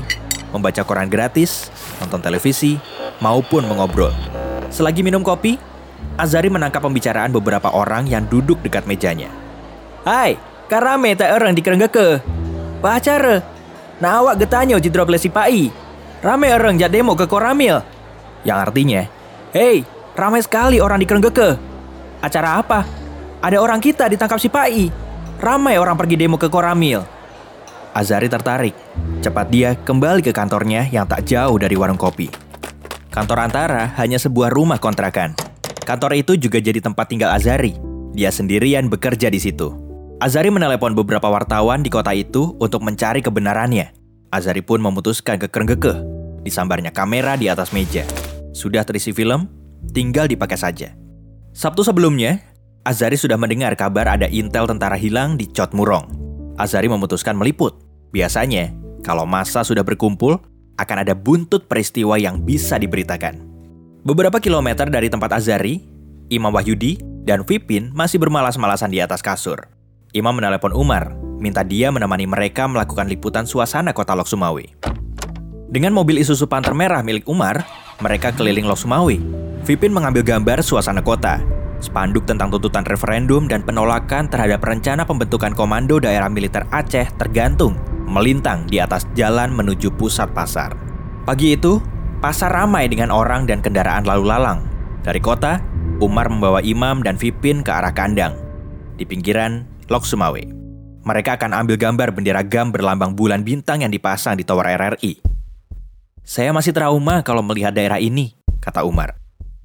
membaca 0.55 0.81
koran 0.87 1.11
gratis, 1.11 1.69
nonton 1.99 2.23
televisi, 2.23 2.79
maupun 3.19 3.67
mengobrol. 3.67 4.11
Selagi 4.73 4.99
minum 5.05 5.21
kopi, 5.21 5.74
Azari 6.15 6.47
menangkap 6.47 6.79
pembicaraan 6.79 7.35
beberapa 7.35 7.71
orang 7.75 8.07
yang 8.07 8.23
duduk 8.27 8.63
dekat 8.63 8.87
mejanya. 8.87 9.27
Hai, 10.07 10.39
karame 10.71 11.11
tak 11.15 11.35
orang 11.35 11.51
di 11.51 11.61
ke? 11.61 12.23
Pak 12.79 12.93
acara? 13.03 13.43
Nah 13.99 14.11
awak 14.23 14.39
di 14.79 14.89
droplesi 14.91 15.27
pai. 15.27 15.67
Rame 16.23 16.47
orang 16.55 16.79
jat 16.79 16.89
demo 16.89 17.13
ke 17.13 17.27
Koramil. 17.27 17.83
Yang 18.45 18.57
artinya, 18.69 19.01
Hei, 19.55 19.87
ramai 20.19 20.43
sekali 20.43 20.83
orang 20.83 20.99
di 20.99 21.07
ke? 21.07 21.49
Acara 22.19 22.59
apa? 22.59 22.83
Ada 23.39 23.61
orang 23.61 23.79
kita 23.79 24.11
ditangkap 24.11 24.35
si 24.35 24.51
Pai. 24.51 24.91
Ramai 25.39 25.79
orang 25.79 25.95
pergi 25.95 26.19
demo 26.19 26.35
ke 26.35 26.51
Koramil. 26.51 26.99
Azari 27.95 28.27
tertarik. 28.27 28.75
Cepat 29.23 29.47
dia 29.47 29.79
kembali 29.79 30.19
ke 30.19 30.35
kantornya 30.35 30.91
yang 30.91 31.07
tak 31.07 31.23
jauh 31.23 31.55
dari 31.55 31.79
warung 31.79 31.95
kopi. 31.95 32.27
Kantor 33.13 33.47
Antara 33.47 33.95
hanya 33.95 34.19
sebuah 34.19 34.51
rumah 34.51 34.75
kontrakan. 34.75 35.54
Kantor 35.85 36.17
itu 36.17 36.33
juga 36.33 36.57
jadi 36.57 36.81
tempat 36.81 37.05
tinggal 37.13 37.29
Azari. 37.29 37.77
Dia 38.17 38.33
sendirian 38.33 38.89
bekerja 38.89 39.29
di 39.29 39.37
situ. 39.37 39.69
Azari 40.17 40.49
menelepon 40.49 40.97
beberapa 40.97 41.29
wartawan 41.29 41.85
di 41.85 41.93
kota 41.93 42.09
itu 42.09 42.57
untuk 42.57 42.81
mencari 42.81 43.21
kebenarannya. 43.21 43.93
Azari 44.33 44.65
pun 44.65 44.81
memutuskan 44.81 45.37
ke 45.37 45.45
kerenggekeh. 45.45 46.01
Disambarnya 46.41 46.89
kamera 46.89 47.37
di 47.37 47.53
atas 47.53 47.69
meja. 47.69 48.01
Sudah 48.49 48.81
terisi 48.81 49.13
film, 49.13 49.45
tinggal 49.93 50.25
dipakai 50.25 50.57
saja. 50.57 50.97
Sabtu 51.53 51.85
sebelumnya, 51.85 52.41
Azari 52.81 53.13
sudah 53.13 53.37
mendengar 53.37 53.77
kabar 53.77 54.09
ada 54.09 54.25
intel 54.25 54.65
tentara 54.65 54.97
hilang 54.97 55.37
di 55.37 55.45
Cot 55.53 55.77
Murong. 55.77 56.09
Azari 56.57 56.89
memutuskan 56.89 57.37
meliput. 57.37 57.77
Biasanya, 58.09 58.73
kalau 59.05 59.29
masa 59.29 59.61
sudah 59.61 59.85
berkumpul, 59.85 60.41
akan 60.81 60.97
ada 61.05 61.13
buntut 61.13 61.69
peristiwa 61.69 62.17
yang 62.17 62.41
bisa 62.41 62.81
diberitakan. 62.81 63.54
Beberapa 64.05 64.37
kilometer 64.37 64.85
dari 64.85 65.09
tempat 65.09 65.33
Azari, 65.33 65.81
Imam 66.29 66.53
Wahyudi 66.53 67.01
dan 67.25 67.41
Vipin 67.41 67.89
masih 67.89 68.21
bermalas-malasan 68.21 68.93
di 68.93 69.01
atas 69.01 69.25
kasur. 69.25 69.65
Imam 70.13 70.29
menelepon 70.29 70.77
Umar, 70.77 71.17
minta 71.41 71.65
dia 71.65 71.89
menemani 71.89 72.29
mereka 72.29 72.69
melakukan 72.69 73.09
liputan 73.09 73.49
suasana 73.49 73.97
kota 73.97 74.13
Lok 74.13 74.29
Sumawe. 74.29 74.61
Dengan 75.73 75.89
mobil 75.97 76.21
Isuzu 76.21 76.45
Panther 76.45 76.77
merah 76.77 77.01
milik 77.01 77.25
Umar, 77.25 77.65
mereka 77.97 78.29
keliling 78.29 78.69
Lok 78.69 78.77
Sumawe. 78.77 79.17
Vipin 79.65 79.89
mengambil 79.89 80.21
gambar 80.21 80.61
suasana 80.61 81.01
kota, 81.01 81.41
spanduk 81.81 82.29
tentang 82.29 82.53
tuntutan 82.53 82.85
referendum 82.85 83.49
dan 83.49 83.65
penolakan 83.65 84.29
terhadap 84.29 84.61
rencana 84.61 85.01
pembentukan 85.01 85.57
komando 85.57 85.97
daerah 85.97 86.29
militer 86.29 86.61
Aceh 86.69 87.09
tergantung 87.17 87.73
melintang 88.05 88.69
di 88.69 88.77
atas 88.77 89.09
jalan 89.17 89.49
menuju 89.49 89.89
pusat 89.97 90.29
pasar. 90.29 90.77
Pagi 91.25 91.57
itu, 91.57 91.81
pasar 92.19 92.51
ramai 92.51 92.87
dengan 92.87 93.11
orang 93.11 93.47
dan 93.47 93.59
kendaraan 93.59 94.07
lalu 94.07 94.31
lalang. 94.31 94.63
Dari 95.05 95.21
kota, 95.21 95.61
Umar 96.01 96.27
membawa 96.27 96.59
Imam 96.65 97.05
dan 97.05 97.15
Vipin 97.15 97.61
ke 97.61 97.71
arah 97.71 97.93
kandang. 97.93 98.35
Di 98.97 99.05
pinggiran, 99.05 99.67
Lok 99.91 100.03
Sumawe. 100.07 100.41
Mereka 101.05 101.37
akan 101.37 101.53
ambil 101.53 101.77
gambar 101.77 102.09
bendera 102.17 102.41
GAM 102.41 102.73
berlambang 102.73 103.13
bulan 103.13 103.45
bintang 103.45 103.85
yang 103.85 103.93
dipasang 103.93 104.41
di 104.41 104.43
tower 104.43 104.65
RRI. 104.65 105.21
Saya 106.25 106.49
masih 106.49 106.73
trauma 106.73 107.21
kalau 107.21 107.45
melihat 107.45 107.69
daerah 107.69 108.01
ini, 108.01 108.33
kata 108.57 108.81
Umar. 108.81 109.13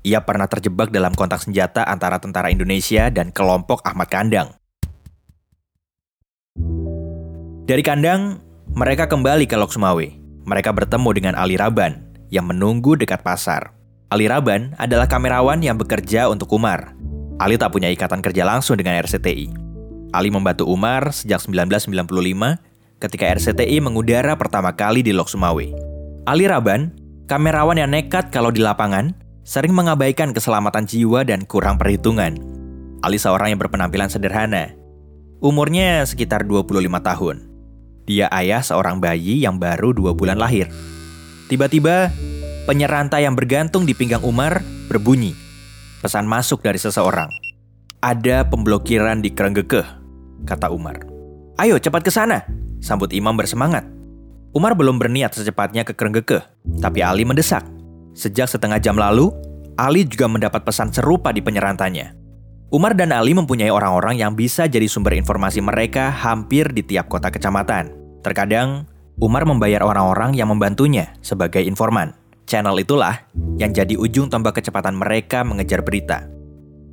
Ia 0.04 0.20
pernah 0.20 0.44
terjebak 0.44 0.92
dalam 0.92 1.16
kontak 1.16 1.40
senjata 1.40 1.88
antara 1.88 2.20
tentara 2.20 2.52
Indonesia 2.52 3.08
dan 3.08 3.32
kelompok 3.32 3.80
Ahmad 3.88 4.12
Kandang. 4.12 4.52
Dari 7.64 7.80
kandang, 7.80 8.44
mereka 8.76 9.08
kembali 9.08 9.48
ke 9.48 9.56
Lok 9.56 9.72
Sumawe. 9.72 10.04
Mereka 10.44 10.76
bertemu 10.76 11.08
dengan 11.16 11.34
Ali 11.38 11.56
Raban 11.56 12.09
yang 12.30 12.46
menunggu 12.48 12.96
dekat 12.96 13.20
pasar. 13.20 13.74
Ali 14.10 14.26
Raban 14.26 14.74
adalah 14.74 15.06
kamerawan 15.06 15.62
yang 15.62 15.78
bekerja 15.78 16.26
untuk 16.26 16.50
Umar. 16.54 16.94
Ali 17.38 17.54
tak 17.54 17.70
punya 17.70 17.90
ikatan 17.90 18.22
kerja 18.22 18.42
langsung 18.42 18.74
dengan 18.74 18.98
RCTI. 18.98 19.50
Ali 20.10 20.34
membantu 20.34 20.66
Umar 20.66 21.14
sejak 21.14 21.38
1995 21.46 22.58
ketika 22.98 23.24
RCTI 23.30 23.78
mengudara 23.78 24.34
pertama 24.34 24.74
kali 24.74 25.06
di 25.06 25.14
Lok 25.14 25.30
Sumawe. 25.30 25.66
Ali 26.26 26.50
Raban, 26.50 26.90
kamerawan 27.30 27.78
yang 27.78 27.90
nekat 27.94 28.34
kalau 28.34 28.50
di 28.50 28.58
lapangan, 28.58 29.14
sering 29.46 29.72
mengabaikan 29.72 30.34
keselamatan 30.34 30.84
jiwa 30.84 31.22
dan 31.22 31.46
kurang 31.46 31.78
perhitungan. 31.78 32.36
Ali 33.00 33.16
seorang 33.16 33.54
yang 33.56 33.60
berpenampilan 33.62 34.12
sederhana. 34.12 34.74
Umurnya 35.40 36.04
sekitar 36.04 36.44
25 36.44 37.00
tahun. 37.00 37.36
Dia 38.04 38.28
ayah 38.34 38.60
seorang 38.60 39.00
bayi 39.00 39.40
yang 39.40 39.56
baru 39.56 39.96
dua 39.96 40.12
bulan 40.12 40.36
lahir. 40.36 40.68
Tiba-tiba, 41.50 42.14
penyerantai 42.70 43.26
yang 43.26 43.34
bergantung 43.34 43.82
di 43.82 43.90
pinggang 43.90 44.22
Umar 44.22 44.62
berbunyi. 44.86 45.34
Pesan 45.98 46.30
masuk 46.30 46.62
dari 46.62 46.78
seseorang. 46.78 47.26
Ada 47.98 48.46
pemblokiran 48.46 49.18
di 49.18 49.34
Kerenggekeh 49.34 49.84
kata 50.46 50.70
Umar. 50.70 51.02
Ayo 51.58 51.76
cepat 51.76 52.06
ke 52.06 52.14
sana, 52.14 52.46
sambut 52.80 53.10
Imam 53.10 53.34
bersemangat. 53.34 53.84
Umar 54.50 54.74
belum 54.74 54.98
berniat 54.98 55.34
secepatnya 55.34 55.86
ke 55.86 55.94
Kerenggeke, 55.94 56.42
tapi 56.82 57.02
Ali 57.02 57.22
mendesak. 57.22 57.62
Sejak 58.14 58.50
setengah 58.50 58.82
jam 58.82 58.98
lalu, 58.98 59.30
Ali 59.78 60.02
juga 60.02 60.26
mendapat 60.26 60.66
pesan 60.66 60.90
serupa 60.90 61.30
di 61.30 61.38
penyerantanya. 61.38 62.14
Umar 62.70 62.94
dan 62.94 63.10
Ali 63.10 63.34
mempunyai 63.34 63.70
orang-orang 63.70 64.18
yang 64.18 64.34
bisa 64.34 64.70
jadi 64.70 64.86
sumber 64.86 65.18
informasi 65.18 65.58
mereka 65.62 66.10
hampir 66.10 66.70
di 66.70 66.86
tiap 66.86 67.10
kota 67.10 67.30
kecamatan. 67.30 67.90
Terkadang, 68.22 68.89
Umar 69.20 69.44
membayar 69.44 69.84
orang-orang 69.84 70.32
yang 70.32 70.48
membantunya 70.48 71.12
sebagai 71.20 71.60
informan. 71.60 72.16
Channel 72.48 72.72
itulah 72.80 73.20
yang 73.60 73.70
jadi 73.76 73.92
ujung 74.00 74.32
tombak 74.32 74.56
kecepatan 74.56 74.96
mereka 74.96 75.44
mengejar 75.44 75.84
berita. 75.84 76.24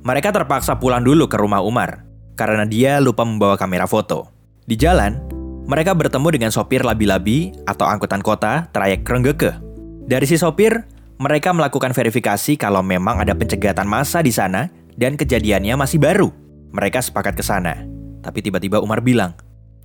Mereka 0.04 0.30
terpaksa 0.30 0.76
pulang 0.76 1.00
dulu 1.00 1.24
ke 1.24 1.40
rumah 1.40 1.64
Umar 1.64 2.04
karena 2.36 2.68
dia 2.68 3.00
lupa 3.00 3.24
membawa 3.24 3.56
kamera 3.56 3.88
foto. 3.88 4.28
Di 4.68 4.76
jalan, 4.76 5.16
mereka 5.64 5.96
bertemu 5.96 6.28
dengan 6.28 6.50
sopir 6.52 6.84
labi-labi 6.84 7.56
atau 7.64 7.88
angkutan 7.88 8.20
kota 8.20 8.68
trayek 8.76 9.08
Krenggeke. 9.08 9.56
Dari 10.04 10.28
si 10.28 10.36
sopir, 10.36 10.84
mereka 11.16 11.56
melakukan 11.56 11.96
verifikasi 11.96 12.60
kalau 12.60 12.84
memang 12.84 13.24
ada 13.24 13.32
pencegatan 13.32 13.88
massa 13.88 14.20
di 14.20 14.30
sana 14.30 14.68
dan 15.00 15.16
kejadiannya 15.16 15.80
masih 15.80 15.96
baru. 15.96 16.28
Mereka 16.76 17.00
sepakat 17.00 17.40
ke 17.40 17.42
sana. 17.42 17.88
Tapi 18.20 18.44
tiba-tiba 18.44 18.84
Umar 18.84 19.00
bilang, 19.00 19.32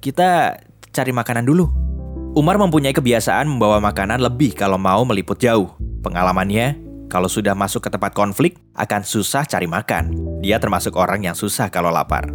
kita 0.04 0.60
cari 0.92 1.16
makanan 1.16 1.48
dulu. 1.48 1.83
Umar 2.34 2.58
mempunyai 2.58 2.98
kebiasaan 2.98 3.46
membawa 3.46 3.78
makanan 3.78 4.17
lebih 4.17 4.58
kalau 4.58 4.82
mau 4.82 5.06
meliput 5.06 5.38
jauh. 5.38 5.69
Pengalamannya, 6.02 6.82
kalau 7.06 7.30
sudah 7.30 7.54
masuk 7.54 7.86
ke 7.86 7.89
tempat 7.93 8.10
konflik, 8.17 8.58
akan 8.74 9.06
susah 9.06 9.46
cari 9.46 9.69
makan. 9.69 10.17
Dia 10.41 10.58
termasuk 10.58 10.98
orang 10.98 11.22
yang 11.30 11.38
susah 11.38 11.69
kalau 11.69 11.93
lapar. 11.93 12.34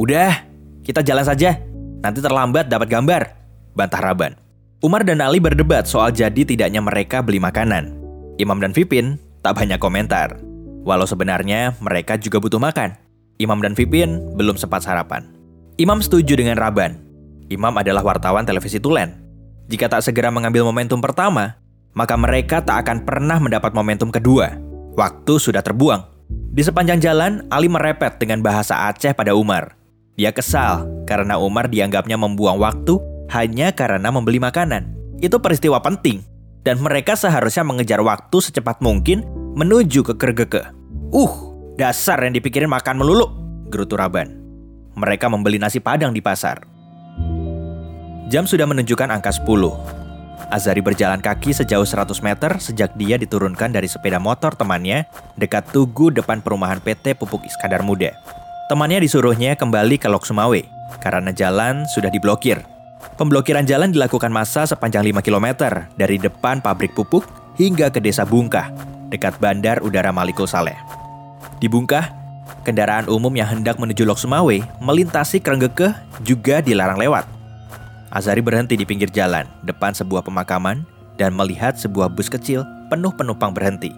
Udah, 0.00 0.48
kita 0.80 1.04
jalan 1.04 1.28
saja. 1.28 1.60
Nanti 2.00 2.24
terlambat 2.24 2.72
dapat 2.72 2.88
gambar. 2.88 3.22
Bantah 3.76 4.00
Raban. 4.00 4.32
Umar 4.80 5.04
dan 5.04 5.20
Ali 5.20 5.44
berdebat 5.44 5.84
soal 5.84 6.08
jadi 6.08 6.40
tidaknya 6.40 6.80
mereka 6.80 7.20
beli 7.20 7.36
makanan. 7.36 7.92
Imam 8.40 8.56
dan 8.64 8.72
Vipin 8.72 9.20
tak 9.44 9.60
banyak 9.60 9.76
komentar. 9.76 10.40
Walau 10.88 11.04
sebenarnya 11.04 11.76
mereka 11.84 12.16
juga 12.16 12.40
butuh 12.40 12.60
makan. 12.60 12.96
Imam 13.36 13.60
dan 13.60 13.76
Vipin 13.76 14.24
belum 14.40 14.56
sempat 14.56 14.88
sarapan. 14.88 15.28
Imam 15.76 16.00
setuju 16.00 16.32
dengan 16.32 16.56
Raban. 16.56 16.96
Imam 17.52 17.76
adalah 17.76 18.00
wartawan 18.00 18.48
televisi 18.48 18.80
Tulen. 18.80 19.23
Jika 19.68 19.88
tak 19.88 20.04
segera 20.04 20.28
mengambil 20.28 20.68
momentum 20.68 21.00
pertama, 21.00 21.56
maka 21.96 22.18
mereka 22.18 22.60
tak 22.60 22.84
akan 22.84 23.06
pernah 23.06 23.38
mendapat 23.40 23.72
momentum 23.72 24.12
kedua. 24.12 24.58
Waktu 24.94 25.40
sudah 25.40 25.64
terbuang. 25.64 26.04
Di 26.54 26.62
sepanjang 26.62 27.02
jalan, 27.02 27.46
Ali 27.50 27.66
merepet 27.66 28.20
dengan 28.22 28.38
bahasa 28.44 28.86
Aceh 28.86 29.14
pada 29.16 29.34
Umar. 29.34 29.74
Dia 30.14 30.30
kesal 30.30 30.86
karena 31.10 31.40
Umar 31.42 31.66
dianggapnya 31.66 32.14
membuang 32.14 32.62
waktu 32.62 33.02
hanya 33.34 33.74
karena 33.74 34.14
membeli 34.14 34.38
makanan. 34.38 34.94
Itu 35.18 35.42
peristiwa 35.42 35.82
penting, 35.82 36.22
dan 36.62 36.78
mereka 36.78 37.18
seharusnya 37.18 37.66
mengejar 37.66 37.98
waktu 37.98 38.38
secepat 38.38 38.78
mungkin 38.78 39.26
menuju 39.58 40.06
ke 40.06 40.14
Kergeke. 40.14 40.70
Uh, 41.10 41.34
dasar 41.74 42.22
yang 42.22 42.34
dipikirin 42.34 42.70
makan 42.70 43.02
melulu, 43.02 43.26
gerutu 43.70 43.98
Raban. 43.98 44.38
Mereka 44.94 45.26
membeli 45.26 45.58
nasi 45.58 45.82
padang 45.82 46.14
di 46.14 46.22
pasar. 46.22 46.73
Jam 48.34 48.50
sudah 48.50 48.66
menunjukkan 48.66 49.14
angka 49.14 49.30
10. 49.30 49.46
Azari 50.50 50.82
berjalan 50.82 51.22
kaki 51.22 51.54
sejauh 51.54 51.86
100 51.86 52.18
meter 52.18 52.50
sejak 52.58 52.90
dia 52.98 53.14
diturunkan 53.14 53.70
dari 53.70 53.86
sepeda 53.86 54.18
motor 54.18 54.58
temannya 54.58 55.06
dekat 55.38 55.70
Tugu 55.70 56.10
depan 56.10 56.42
perumahan 56.42 56.82
PT 56.82 57.14
Pupuk 57.14 57.46
Iskandar 57.46 57.86
Muda. 57.86 58.10
Temannya 58.66 58.98
disuruhnya 59.06 59.54
kembali 59.54 60.02
ke 60.02 60.10
Lok 60.10 60.26
Sumawe 60.26 60.58
karena 60.98 61.30
jalan 61.30 61.86
sudah 61.86 62.10
diblokir. 62.10 62.58
Pemblokiran 63.14 63.70
jalan 63.70 63.94
dilakukan 63.94 64.34
masa 64.34 64.66
sepanjang 64.66 65.06
5 65.06 65.22
km 65.22 65.70
dari 65.94 66.18
depan 66.18 66.58
pabrik 66.58 66.90
pupuk 66.90 67.22
hingga 67.54 67.86
ke 67.94 68.02
desa 68.02 68.26
Bungkah, 68.26 68.74
dekat 69.14 69.38
Bandar 69.38 69.78
Udara 69.78 70.10
Malikul 70.10 70.50
Saleh. 70.50 70.74
Di 71.62 71.70
Bungkah, 71.70 72.10
kendaraan 72.66 73.06
umum 73.06 73.30
yang 73.30 73.46
hendak 73.46 73.78
menuju 73.78 74.02
Lok 74.02 74.18
Sumawe 74.18 74.58
melintasi 74.82 75.38
Krenggekeh 75.38 75.94
juga 76.26 76.58
dilarang 76.58 76.98
lewat. 76.98 77.33
Azari 78.14 78.38
berhenti 78.38 78.78
di 78.78 78.86
pinggir 78.86 79.10
jalan, 79.10 79.42
depan 79.66 79.90
sebuah 79.90 80.22
pemakaman, 80.22 80.86
dan 81.18 81.34
melihat 81.34 81.74
sebuah 81.74 82.14
bus 82.14 82.30
kecil 82.30 82.62
penuh 82.86 83.10
penumpang 83.10 83.50
berhenti. 83.50 83.90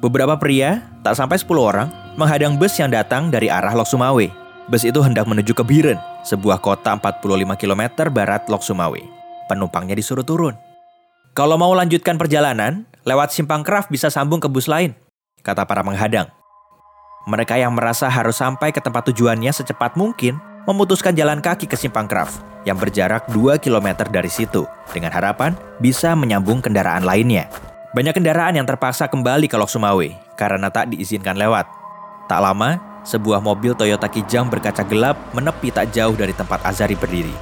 Beberapa 0.00 0.40
pria, 0.40 0.80
tak 1.04 1.20
sampai 1.20 1.36
10 1.36 1.60
orang, 1.60 1.92
menghadang 2.16 2.56
bus 2.56 2.72
yang 2.80 2.88
datang 2.88 3.28
dari 3.28 3.52
arah 3.52 3.76
Lok 3.76 3.84
Sumawe. 3.84 4.32
Bus 4.72 4.80
itu 4.88 4.96
hendak 5.04 5.28
menuju 5.28 5.52
ke 5.52 5.60
Biren, 5.60 6.00
sebuah 6.24 6.64
kota 6.64 6.96
45 6.96 7.20
km 7.60 8.08
barat 8.08 8.48
Lok 8.48 8.64
Sumawe. 8.64 9.00
Penumpangnya 9.44 9.92
disuruh 9.92 10.24
turun. 10.24 10.56
Kalau 11.36 11.60
mau 11.60 11.76
lanjutkan 11.76 12.16
perjalanan, 12.16 12.88
lewat 13.04 13.36
Simpang 13.36 13.60
Kraf 13.60 13.92
bisa 13.92 14.08
sambung 14.08 14.40
ke 14.40 14.48
bus 14.48 14.72
lain, 14.72 14.96
kata 15.44 15.68
para 15.68 15.84
menghadang. 15.84 16.32
Mereka 17.28 17.60
yang 17.60 17.76
merasa 17.76 18.08
harus 18.08 18.40
sampai 18.40 18.72
ke 18.72 18.80
tempat 18.80 19.12
tujuannya 19.12 19.52
secepat 19.52 20.00
mungkin 20.00 20.40
memutuskan 20.68 21.16
jalan 21.16 21.40
kaki 21.40 21.64
ke 21.64 21.76
Simpang 21.76 22.10
Kraf 22.10 22.40
yang 22.68 22.76
berjarak 22.76 23.28
2 23.32 23.56
km 23.60 24.04
dari 24.08 24.28
situ 24.28 24.68
dengan 24.92 25.12
harapan 25.14 25.56
bisa 25.80 26.12
menyambung 26.12 26.60
kendaraan 26.60 27.04
lainnya. 27.04 27.48
Banyak 27.90 28.14
kendaraan 28.14 28.54
yang 28.54 28.68
terpaksa 28.68 29.10
kembali 29.10 29.50
ke 29.50 29.56
Lok 29.56 29.70
Sumawe 29.72 30.08
karena 30.38 30.68
tak 30.70 30.92
diizinkan 30.94 31.34
lewat. 31.34 31.66
Tak 32.30 32.38
lama, 32.38 32.78
sebuah 33.02 33.42
mobil 33.42 33.74
Toyota 33.74 34.06
Kijang 34.06 34.46
berkaca 34.46 34.86
gelap 34.86 35.18
menepi 35.34 35.74
tak 35.74 35.90
jauh 35.90 36.14
dari 36.14 36.30
tempat 36.30 36.62
Azari 36.62 36.94
berdiri. 36.94 37.34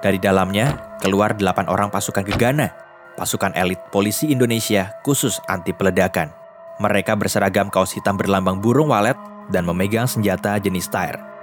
Dari 0.00 0.16
dalamnya, 0.16 0.96
keluar 1.04 1.36
delapan 1.36 1.68
orang 1.68 1.92
pasukan 1.92 2.24
gegana, 2.24 2.72
pasukan 3.18 3.52
elit 3.58 3.80
polisi 3.92 4.32
Indonesia 4.32 4.94
khusus 5.04 5.36
anti 5.50 5.76
peledakan. 5.76 6.32
Mereka 6.80 7.14
berseragam 7.20 7.68
kaos 7.68 7.92
hitam 7.92 8.16
berlambang 8.16 8.58
burung 8.58 8.90
walet 8.90 9.16
dan 9.52 9.68
memegang 9.68 10.08
senjata 10.08 10.56
jenis 10.56 10.88
tire. 10.88 11.33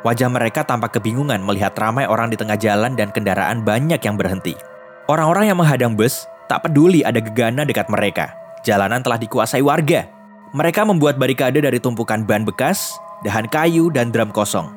Wajah 0.00 0.32
mereka 0.32 0.64
tampak 0.64 0.96
kebingungan 0.96 1.44
melihat 1.44 1.76
ramai 1.76 2.08
orang 2.08 2.32
di 2.32 2.36
tengah 2.40 2.56
jalan 2.56 2.96
dan 2.96 3.12
kendaraan 3.12 3.60
banyak 3.60 4.00
yang 4.00 4.16
berhenti. 4.16 4.56
Orang-orang 5.12 5.52
yang 5.52 5.60
menghadang 5.60 5.92
bus 5.92 6.24
tak 6.48 6.64
peduli 6.64 7.04
ada 7.04 7.20
gegana 7.20 7.68
dekat 7.68 7.84
mereka. 7.92 8.32
Jalanan 8.64 9.04
telah 9.04 9.20
dikuasai 9.20 9.60
warga. 9.60 10.08
Mereka 10.56 10.88
membuat 10.88 11.20
barikade 11.20 11.60
dari 11.60 11.76
tumpukan 11.76 12.24
ban 12.24 12.48
bekas, 12.48 12.96
dahan 13.28 13.44
kayu, 13.52 13.92
dan 13.92 14.08
drum 14.08 14.32
kosong. 14.32 14.72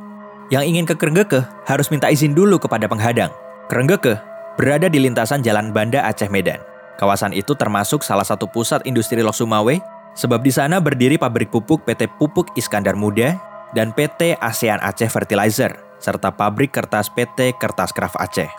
Yang 0.51 0.63
ingin 0.75 0.85
ke 0.85 0.95
Kerenggeke 0.99 1.39
harus 1.71 1.87
minta 1.87 2.11
izin 2.11 2.35
dulu 2.35 2.59
kepada 2.59 2.83
penghadang. 2.91 3.31
Kerenggeke 3.71 4.19
berada 4.59 4.91
di 4.91 4.99
lintasan 4.99 5.39
Jalan 5.39 5.71
Banda 5.71 6.03
Aceh 6.03 6.27
Medan. 6.27 6.59
Kawasan 6.99 7.31
itu 7.31 7.55
termasuk 7.55 8.03
salah 8.03 8.27
satu 8.27 8.43
pusat 8.51 8.83
industri 8.83 9.23
Lok 9.23 9.39
Sumawe, 9.39 9.79
sebab 10.19 10.43
di 10.43 10.51
sana 10.51 10.83
berdiri 10.83 11.15
pabrik 11.15 11.47
pupuk 11.47 11.87
PT 11.87 12.11
Pupuk 12.19 12.53
Iskandar 12.53 12.93
Muda 12.93 13.52
dan 13.73 13.91
PT 13.91 14.37
ASEAN 14.37 14.79
Aceh 14.81 15.09
Fertilizer, 15.09 15.77
serta 15.97 16.33
pabrik 16.33 16.73
kertas 16.73 17.09
PT 17.09 17.57
Kertas 17.57 17.93
Kraft 17.93 18.17
Aceh. 18.21 18.49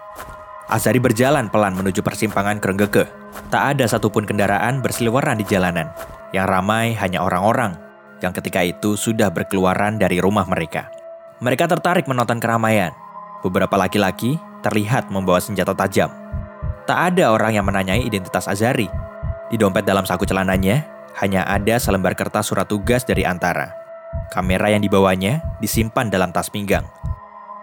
Azari 0.67 0.99
berjalan 0.99 1.53
pelan 1.53 1.79
menuju 1.79 2.03
persimpangan 2.03 2.59
Kerenggeke. 2.59 3.07
Tak 3.53 3.79
ada 3.79 3.85
satupun 3.87 4.27
kendaraan 4.27 4.83
berseliweran 4.83 5.39
di 5.39 5.47
jalanan. 5.47 5.93
Yang 6.35 6.47
ramai 6.51 6.97
hanya 6.99 7.23
orang-orang 7.23 7.79
yang 8.25 8.33
ketika 8.33 8.65
itu 8.65 8.97
sudah 8.97 9.29
berkeluaran 9.29 10.01
dari 10.01 10.19
rumah 10.19 10.49
mereka. 10.49 10.89
Mereka 11.45 11.69
tertarik 11.69 12.09
menonton 12.09 12.41
keramaian. 12.41 12.97
Beberapa 13.45 13.77
laki-laki 13.77 14.41
terlihat 14.65 15.13
membawa 15.13 15.37
senjata 15.37 15.77
tajam. 15.77 16.09
Tak 16.89 17.13
ada 17.13 17.29
orang 17.29 17.61
yang 17.61 17.69
menanyai 17.69 18.01
identitas 18.01 18.49
Azari. 18.49 18.89
Di 19.53 19.61
dompet 19.61 19.85
dalam 19.85 20.09
saku 20.09 20.25
celananya, 20.25 20.89
hanya 21.21 21.45
ada 21.45 21.77
selembar 21.77 22.17
kertas 22.17 22.49
surat 22.49 22.65
tugas 22.65 23.05
dari 23.05 23.29
Antara. 23.29 23.84
Kamera 24.33 24.71
yang 24.73 24.83
dibawanya 24.83 25.43
disimpan 25.63 26.11
dalam 26.11 26.35
tas 26.35 26.51
pinggang. 26.51 26.83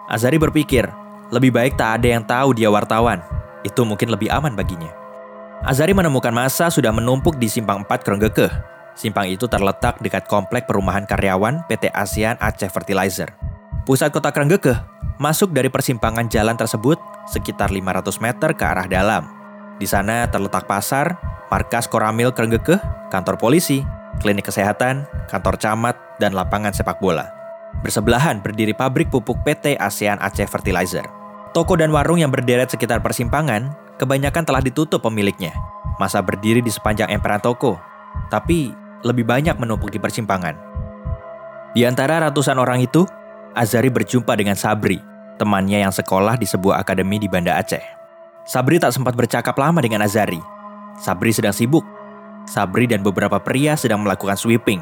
Azari 0.07 0.39
berpikir 0.39 0.87
lebih 1.31 1.55
baik 1.55 1.79
tak 1.79 1.99
ada 2.03 2.07
yang 2.11 2.23
tahu 2.27 2.51
dia 2.51 2.67
wartawan. 2.67 3.23
Itu 3.63 3.87
mungkin 3.87 4.11
lebih 4.11 4.27
aman 4.27 4.51
baginya. 4.51 4.91
Azari 5.63 5.95
menemukan 5.95 6.33
masa 6.33 6.67
sudah 6.67 6.91
menumpuk 6.91 7.39
di 7.39 7.47
Simpang 7.47 7.87
4 7.87 8.03
Kerenggeke. 8.03 8.51
Simpang 8.97 9.29
itu 9.29 9.47
terletak 9.47 10.01
dekat 10.03 10.27
komplek 10.27 10.67
perumahan 10.67 11.07
karyawan 11.07 11.63
PT 11.71 11.93
ASEAN 11.95 12.35
Aceh 12.41 12.67
Fertilizer. 12.67 13.31
Pusat 13.87 14.09
kota 14.11 14.29
Kerenggeke 14.35 14.75
masuk 15.21 15.53
dari 15.53 15.69
persimpangan 15.69 16.27
jalan 16.27 16.57
tersebut 16.57 16.97
sekitar 17.29 17.69
500 17.69 18.19
meter 18.19 18.49
ke 18.57 18.63
arah 18.65 18.89
dalam. 18.89 19.29
Di 19.77 19.85
sana 19.85 20.27
terletak 20.27 20.65
pasar, 20.65 21.15
markas 21.47 21.87
Koramil 21.87 22.33
Kerenggeke, 22.35 22.81
kantor 23.13 23.37
polisi, 23.37 23.85
klinik 24.19 24.49
kesehatan, 24.49 25.07
kantor 25.29 25.55
camat, 25.61 25.95
dan 26.21 26.37
lapangan 26.37 26.69
sepak 26.69 27.01
bola. 27.01 27.25
Bersebelahan 27.81 28.45
berdiri 28.45 28.77
pabrik 28.77 29.09
pupuk 29.09 29.41
PT 29.41 29.81
ASEAN 29.81 30.21
Aceh 30.21 30.45
Fertilizer. 30.45 31.01
Toko 31.49 31.73
dan 31.73 31.89
warung 31.89 32.21
yang 32.21 32.29
berderet 32.29 32.69
sekitar 32.69 33.01
persimpangan 33.01 33.73
kebanyakan 33.97 34.45
telah 34.45 34.61
ditutup 34.61 35.01
pemiliknya. 35.01 35.51
Masa 35.97 36.21
berdiri 36.21 36.61
di 36.61 36.69
sepanjang 36.69 37.09
emperan 37.09 37.41
toko, 37.41 37.81
tapi 38.29 38.69
lebih 39.01 39.25
banyak 39.25 39.57
menumpuk 39.57 39.89
di 39.89 39.97
persimpangan. 39.97 40.53
Di 41.73 41.83
antara 41.89 42.21
ratusan 42.21 42.61
orang 42.61 42.85
itu, 42.85 43.03
Azari 43.51 43.91
berjumpa 43.91 44.31
dengan 44.37 44.55
Sabri, 44.55 45.01
temannya 45.41 45.83
yang 45.83 45.91
sekolah 45.91 46.39
di 46.39 46.47
sebuah 46.47 46.79
akademi 46.79 47.19
di 47.19 47.27
Banda 47.27 47.59
Aceh. 47.59 47.83
Sabri 48.47 48.81
tak 48.81 48.95
sempat 48.95 49.13
bercakap 49.13 49.53
lama 49.59 49.81
dengan 49.83 50.01
Azari. 50.05 50.39
Sabri 50.97 51.33
sedang 51.33 51.53
sibuk. 51.53 51.83
Sabri 52.49 52.89
dan 52.89 53.05
beberapa 53.05 53.37
pria 53.37 53.77
sedang 53.77 54.01
melakukan 54.01 54.33
sweeping. 54.33 54.81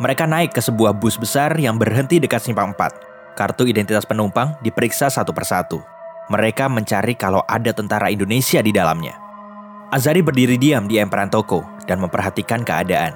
Mereka 0.00 0.24
naik 0.24 0.56
ke 0.56 0.64
sebuah 0.64 0.96
bus 0.96 1.20
besar 1.20 1.52
yang 1.60 1.76
berhenti 1.76 2.16
dekat 2.16 2.40
simpang 2.40 2.72
4. 2.72 3.36
Kartu 3.36 3.68
identitas 3.68 4.08
penumpang 4.08 4.56
diperiksa 4.64 5.12
satu 5.12 5.36
persatu. 5.36 5.84
Mereka 6.32 6.72
mencari 6.72 7.12
kalau 7.12 7.44
ada 7.44 7.68
tentara 7.76 8.08
Indonesia 8.08 8.64
di 8.64 8.72
dalamnya. 8.72 9.20
Azari 9.92 10.24
berdiri 10.24 10.56
diam 10.56 10.88
di 10.88 10.96
emperan 10.96 11.28
toko 11.28 11.60
dan 11.84 12.00
memperhatikan 12.00 12.64
keadaan. 12.64 13.12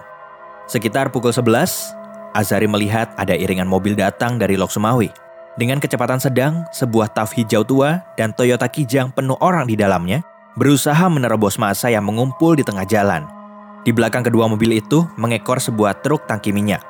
Sekitar 0.69 1.09
pukul 1.09 1.33
11, 1.33 2.37
Azari 2.37 2.69
melihat 2.69 3.17
ada 3.17 3.33
iringan 3.33 3.65
mobil 3.65 3.97
datang 3.97 4.37
dari 4.37 4.61
Lok 4.61 4.69
Sumawi. 4.69 5.09
Dengan 5.57 5.81
kecepatan 5.81 6.21
sedang, 6.21 6.69
sebuah 6.69 7.17
TAF 7.17 7.33
hijau 7.33 7.65
tua 7.65 8.05
dan 8.21 8.37
Toyota 8.37 8.69
Kijang 8.69 9.09
penuh 9.09 9.41
orang 9.41 9.65
di 9.65 9.73
dalamnya 9.73 10.21
berusaha 10.61 11.09
menerobos 11.09 11.57
masa 11.57 11.89
yang 11.89 12.05
mengumpul 12.05 12.53
di 12.53 12.67
tengah 12.67 12.85
jalan. 12.85 13.44
Di 13.85 13.93
belakang 13.93 14.25
kedua 14.25 14.49
mobil 14.49 14.81
itu 14.81 15.05
mengekor 15.21 15.61
sebuah 15.61 16.01
truk 16.01 16.25
tangki 16.25 16.57
minyak. 16.57 16.81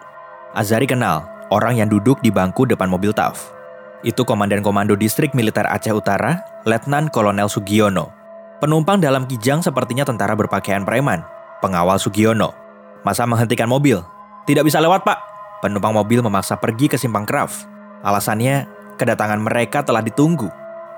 Azari 0.54 0.86
kenal 0.86 1.26
orang 1.50 1.82
yang 1.82 1.90
duduk 1.90 2.22
di 2.22 2.30
bangku 2.30 2.64
depan 2.70 2.86
mobil 2.86 3.10
TAF. 3.10 3.50
Itu 4.06 4.22
Komandan 4.22 4.62
Komando 4.62 4.94
Distrik 4.94 5.34
Militer 5.34 5.66
Aceh 5.66 5.90
Utara, 5.90 6.38
Letnan 6.62 7.10
Kolonel 7.10 7.50
Sugiono. 7.50 8.12
Penumpang 8.62 9.02
dalam 9.02 9.26
kijang 9.26 9.64
sepertinya 9.64 10.06
tentara 10.06 10.36
berpakaian 10.38 10.86
preman, 10.86 11.24
pengawal 11.58 11.98
Sugiono. 11.98 12.54
Masa 13.02 13.26
menghentikan 13.26 13.66
mobil. 13.66 13.98
Tidak 14.44 14.62
bisa 14.62 14.78
lewat, 14.78 15.02
Pak. 15.02 15.18
Penumpang 15.64 15.96
mobil 15.96 16.20
memaksa 16.20 16.60
pergi 16.60 16.86
ke 16.92 17.00
simpang 17.00 17.24
Kraft. 17.24 17.64
Alasannya, 18.04 18.68
kedatangan 19.00 19.40
mereka 19.40 19.80
telah 19.80 20.04
ditunggu. 20.04 20.52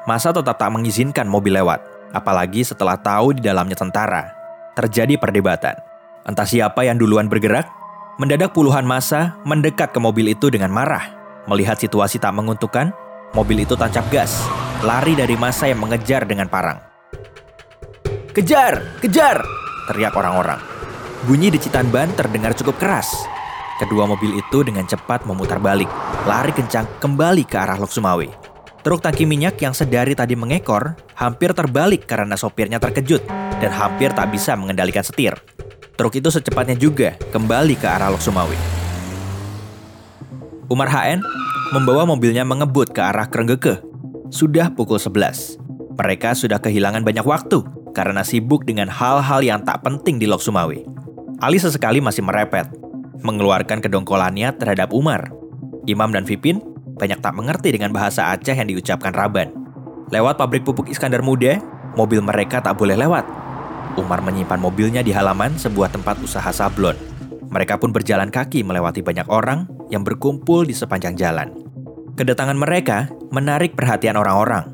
Masa 0.05 0.35
tetap 0.35 0.59
tak 0.59 0.75
mengizinkan 0.75 1.31
mobil 1.31 1.55
lewat, 1.55 1.79
apalagi 2.11 2.67
setelah 2.67 2.99
tahu 2.99 3.39
di 3.39 3.43
dalamnya 3.43 3.79
tentara. 3.79 4.35
Terjadi 4.75 5.15
perdebatan. 5.15 5.86
Entah 6.27 6.43
siapa 6.43 6.83
yang 6.83 6.99
duluan 6.99 7.31
bergerak, 7.31 7.71
mendadak 8.19 8.51
puluhan 8.51 8.83
masa 8.83 9.39
mendekat 9.47 9.95
ke 9.95 10.03
mobil 10.03 10.35
itu 10.35 10.51
dengan 10.51 10.75
marah. 10.75 11.15
Melihat 11.47 11.79
situasi 11.79 12.19
tak 12.19 12.35
menguntungkan, 12.35 12.91
mobil 13.31 13.63
itu 13.63 13.79
tancap 13.79 14.03
gas, 14.11 14.43
lari 14.83 15.15
dari 15.15 15.39
masa 15.39 15.71
yang 15.71 15.79
mengejar 15.79 16.27
dengan 16.27 16.51
parang. 16.51 16.83
Kejar! 18.35 18.99
Kejar! 18.99 19.39
Teriak 19.87 20.19
orang-orang. 20.19 20.59
Bunyi 21.31 21.55
decitan 21.55 21.95
ban 21.95 22.11
terdengar 22.19 22.59
cukup 22.59 22.75
keras. 22.75 23.07
Kedua 23.79 24.11
mobil 24.11 24.35
itu 24.35 24.67
dengan 24.67 24.83
cepat 24.83 25.31
memutar 25.31 25.63
balik, 25.63 25.87
lari 26.27 26.51
kencang 26.51 26.99
kembali 26.99 27.47
ke 27.47 27.55
arah 27.55 27.79
Lok 27.79 27.95
Sumawe. 27.95 28.27
Truk 28.83 28.99
tangki 28.99 29.31
minyak 29.31 29.63
yang 29.63 29.79
sedari 29.79 30.19
tadi 30.19 30.35
mengekor 30.35 30.99
hampir 31.15 31.55
terbalik 31.55 32.03
karena 32.03 32.35
sopirnya 32.35 32.83
terkejut 32.83 33.23
dan 33.63 33.71
hampir 33.71 34.11
tak 34.11 34.35
bisa 34.35 34.59
mengendalikan 34.59 35.07
setir. 35.07 35.39
Truk 35.97 36.13
itu 36.13 36.29
secepatnya 36.29 36.77
juga 36.77 37.17
kembali 37.33 37.73
ke 37.81 37.89
arah 37.89 38.13
Lok 38.13 38.21
Sumawe. 38.21 38.53
Umar 40.69 40.93
HN 40.93 41.25
membawa 41.73 42.05
mobilnya 42.05 42.45
mengebut 42.45 42.93
ke 42.93 43.01
arah 43.01 43.25
Krenggeke. 43.25 43.81
Sudah 44.29 44.69
pukul 44.77 45.01
11. 45.01 45.57
Mereka 45.97 46.37
sudah 46.37 46.61
kehilangan 46.61 47.01
banyak 47.01 47.25
waktu 47.25 47.65
karena 47.97 48.21
sibuk 48.21 48.69
dengan 48.69 48.93
hal-hal 48.93 49.41
yang 49.41 49.65
tak 49.65 49.81
penting 49.81 50.21
di 50.21 50.29
Lok 50.29 50.45
Sumawe. 50.45 50.77
Ali 51.41 51.57
sesekali 51.57 52.05
masih 52.05 52.21
merepet, 52.21 52.69
mengeluarkan 53.25 53.81
kedongkolannya 53.81 54.53
terhadap 54.61 54.93
Umar. 54.93 55.33
Imam 55.89 56.13
dan 56.13 56.29
Vipin 56.29 56.61
banyak 57.01 57.25
tak 57.25 57.33
mengerti 57.33 57.73
dengan 57.73 57.97
bahasa 57.97 58.37
Aceh 58.37 58.53
yang 58.53 58.69
diucapkan 58.69 59.17
Raban. 59.17 59.49
Lewat 60.13 60.37
pabrik 60.37 60.61
pupuk 60.61 60.93
Iskandar 60.93 61.25
Muda, 61.25 61.57
mobil 61.97 62.21
mereka 62.21 62.61
tak 62.61 62.77
boleh 62.77 63.01
lewat. 63.01 63.46
Umar 63.97 64.21
menyimpan 64.21 64.61
mobilnya 64.61 65.01
di 65.01 65.11
halaman 65.11 65.57
sebuah 65.57 65.89
tempat 65.89 66.21
usaha 66.21 66.53
sablon. 66.53 66.97
Mereka 67.49 67.81
pun 67.81 67.91
berjalan 67.97 68.29
kaki 68.29 68.61
melewati 68.61 69.01
banyak 69.01 69.25
orang 69.33 69.65
yang 69.89 70.05
berkumpul 70.05 70.69
di 70.69 70.77
sepanjang 70.77 71.17
jalan. 71.17 71.49
Kedatangan 72.17 72.57
mereka 72.57 73.09
menarik 73.33 73.73
perhatian 73.73 74.21
orang-orang. 74.21 74.73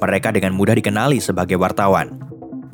Mereka 0.00 0.32
dengan 0.32 0.56
mudah 0.56 0.72
dikenali 0.72 1.20
sebagai 1.20 1.60
wartawan. 1.60 2.16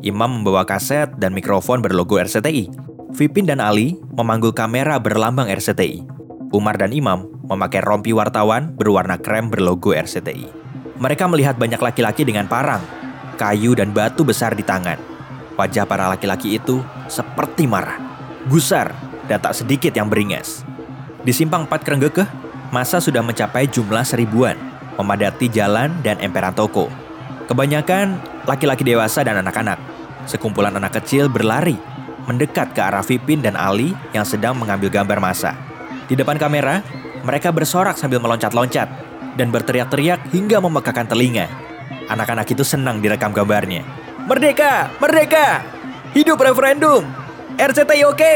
Imam 0.07 0.41
membawa 0.43 0.63
kaset 0.63 1.11
dan 1.19 1.35
mikrofon 1.35 1.83
berlogo 1.83 2.23
RCTI. 2.23 2.71
Vipin 3.19 3.51
dan 3.51 3.59
Ali 3.59 3.99
memanggul 4.15 4.55
kamera 4.55 5.03
berlambang 5.03 5.51
RCTI. 5.51 6.07
Umar 6.55 6.79
dan 6.79 6.95
Imam 6.95 7.27
memakai 7.51 7.83
rompi 7.83 8.15
wartawan 8.15 8.77
berwarna 8.79 9.19
krem 9.19 9.51
berlogo 9.51 9.91
RCTI. 9.91 10.47
Mereka 10.99 11.25
melihat 11.27 11.59
banyak 11.59 11.81
laki-laki 11.83 12.23
dengan 12.23 12.47
parang, 12.47 12.83
kayu 13.41 13.75
dan 13.75 13.91
batu 13.91 14.23
besar 14.23 14.55
di 14.55 14.63
tangan. 14.63 15.18
Wajah 15.59 15.91
para 15.91 16.07
laki-laki 16.07 16.55
itu 16.55 16.87
seperti 17.11 17.67
marah, 17.67 17.99
gusar, 18.47 18.95
dan 19.27 19.43
tak 19.43 19.59
sedikit 19.59 19.91
yang 19.91 20.07
beringas. 20.07 20.63
Di 21.27 21.35
simpang 21.35 21.67
4 21.67 21.83
Krenggeke, 21.83 22.31
masa 22.71 23.03
sudah 23.03 23.27
mencapai 23.27 23.67
jumlah 23.67 24.07
seribuan, 24.07 24.55
memadati 24.95 25.51
jalan 25.51 25.91
dan 26.07 26.23
emperan 26.23 26.55
toko. 26.55 26.87
Kebanyakan 27.51 28.23
laki-laki 28.47 28.87
dewasa 28.87 29.27
dan 29.27 29.43
anak-anak. 29.43 29.83
Sekumpulan 30.31 30.79
anak 30.79 31.03
kecil 31.03 31.27
berlari, 31.27 31.75
mendekat 32.31 32.71
ke 32.71 32.79
arah 32.79 33.03
Vipin 33.03 33.43
dan 33.43 33.59
Ali 33.59 33.99
yang 34.15 34.23
sedang 34.23 34.55
mengambil 34.55 34.95
gambar 34.95 35.19
masa. 35.19 35.59
Di 36.07 36.15
depan 36.15 36.39
kamera, 36.39 36.87
mereka 37.27 37.51
bersorak 37.51 37.99
sambil 37.99 38.23
meloncat-loncat 38.23 38.87
dan 39.35 39.51
berteriak-teriak 39.51 40.31
hingga 40.31 40.63
memekakan 40.63 41.11
telinga. 41.11 41.51
Anak-anak 42.07 42.47
itu 42.47 42.63
senang 42.63 43.03
direkam 43.03 43.35
gambarnya. 43.35 44.08
Merdeka! 44.29 44.93
Merdeka! 45.01 45.65
Hidup 46.13 46.37
referendum! 46.45 47.01
RCTI 47.57 48.05
oke! 48.05 48.35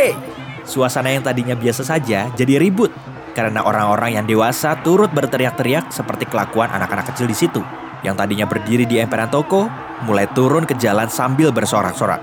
Suasana 0.64 1.12
yang 1.12 1.20
tadinya 1.20 1.52
biasa 1.52 1.84
saja 1.84 2.32
jadi 2.32 2.56
ribut. 2.56 2.88
karena 3.32 3.64
orang-orang 3.64 4.20
yang 4.20 4.28
dewasa 4.28 4.76
turut 4.84 5.08
berteriak-teriak 5.08 5.88
seperti 5.88 6.28
kelakuan 6.28 6.68
anak-anak 6.68 7.12
kecil 7.12 7.24
di 7.24 7.32
situ. 7.32 7.64
Yang 8.04 8.20
tadinya 8.20 8.44
berdiri 8.44 8.84
di 8.84 9.00
emperan 9.00 9.32
toko, 9.32 9.72
mulai 10.04 10.28
turun 10.36 10.68
ke 10.68 10.76
jalan 10.76 11.08
sambil 11.08 11.48
bersorak-sorak. 11.48 12.20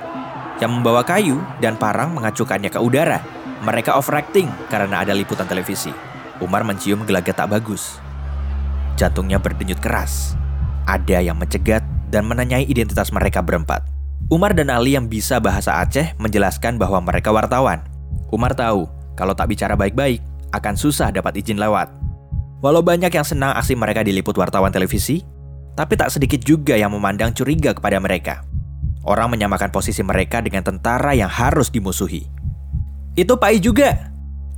Yang 0.61 0.69
membawa 0.69 1.01
kayu 1.01 1.41
dan 1.57 1.81
parang 1.81 2.13
mengacukannya 2.13 2.69
ke 2.69 2.77
udara. 2.77 3.25
Mereka 3.65 3.97
overacting 3.97 4.53
karena 4.69 5.01
ada 5.01 5.17
liputan 5.17 5.49
televisi. 5.49 5.89
Umar 6.45 6.61
mencium 6.61 7.01
gelagat 7.09 7.41
tak 7.41 7.49
bagus. 7.49 7.97
Jantungnya 8.93 9.41
berdenyut 9.41 9.81
keras. 9.81 10.37
Ada 10.85 11.25
yang 11.25 11.41
mencegat 11.41 11.81
dan 12.09 12.25
menanyai 12.25 12.65
identitas 12.65 13.13
mereka 13.13 13.39
berempat. 13.45 13.85
Umar 14.29 14.53
dan 14.53 14.69
Ali 14.69 14.93
yang 14.93 15.09
bisa 15.09 15.41
bahasa 15.41 15.81
Aceh 15.81 16.13
menjelaskan 16.21 16.77
bahwa 16.77 17.01
mereka 17.01 17.33
wartawan. 17.33 17.81
Umar 18.29 18.53
tahu 18.53 18.85
kalau 19.19 19.35
tak 19.35 19.51
bicara 19.51 19.75
baik-baik, 19.75 20.23
akan 20.55 20.79
susah 20.79 21.11
dapat 21.11 21.43
izin 21.43 21.59
lewat. 21.59 21.91
Walau 22.63 22.79
banyak 22.79 23.11
yang 23.11 23.27
senang 23.27 23.51
aksi 23.51 23.75
mereka 23.75 23.99
diliput 23.99 24.31
wartawan 24.39 24.71
televisi, 24.71 25.27
tapi 25.75 25.99
tak 25.99 26.07
sedikit 26.07 26.39
juga 26.39 26.79
yang 26.79 26.95
memandang 26.95 27.35
curiga 27.35 27.75
kepada 27.75 27.99
mereka. 27.99 28.47
Orang 29.03 29.35
menyamakan 29.35 29.75
posisi 29.75 29.99
mereka 30.07 30.39
dengan 30.39 30.63
tentara 30.63 31.11
yang 31.11 31.27
harus 31.27 31.67
dimusuhi. 31.67 32.31
Itu 33.19 33.35
Pai 33.35 33.59
juga. 33.59 34.11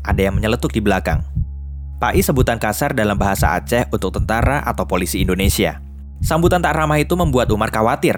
Ada 0.06 0.30
yang 0.30 0.38
menyeletuk 0.38 0.74
di 0.74 0.82
belakang. 0.82 1.26
Pai 1.98 2.22
sebutan 2.22 2.58
kasar 2.58 2.94
dalam 2.98 3.18
bahasa 3.18 3.54
Aceh 3.58 3.90
untuk 3.94 4.14
tentara 4.14 4.62
atau 4.66 4.86
polisi 4.86 5.22
Indonesia. 5.22 5.82
Sambutan 6.22 6.62
tak 6.62 6.78
ramah 6.78 7.02
itu 7.02 7.18
membuat 7.18 7.50
Umar 7.50 7.74
khawatir. 7.74 8.14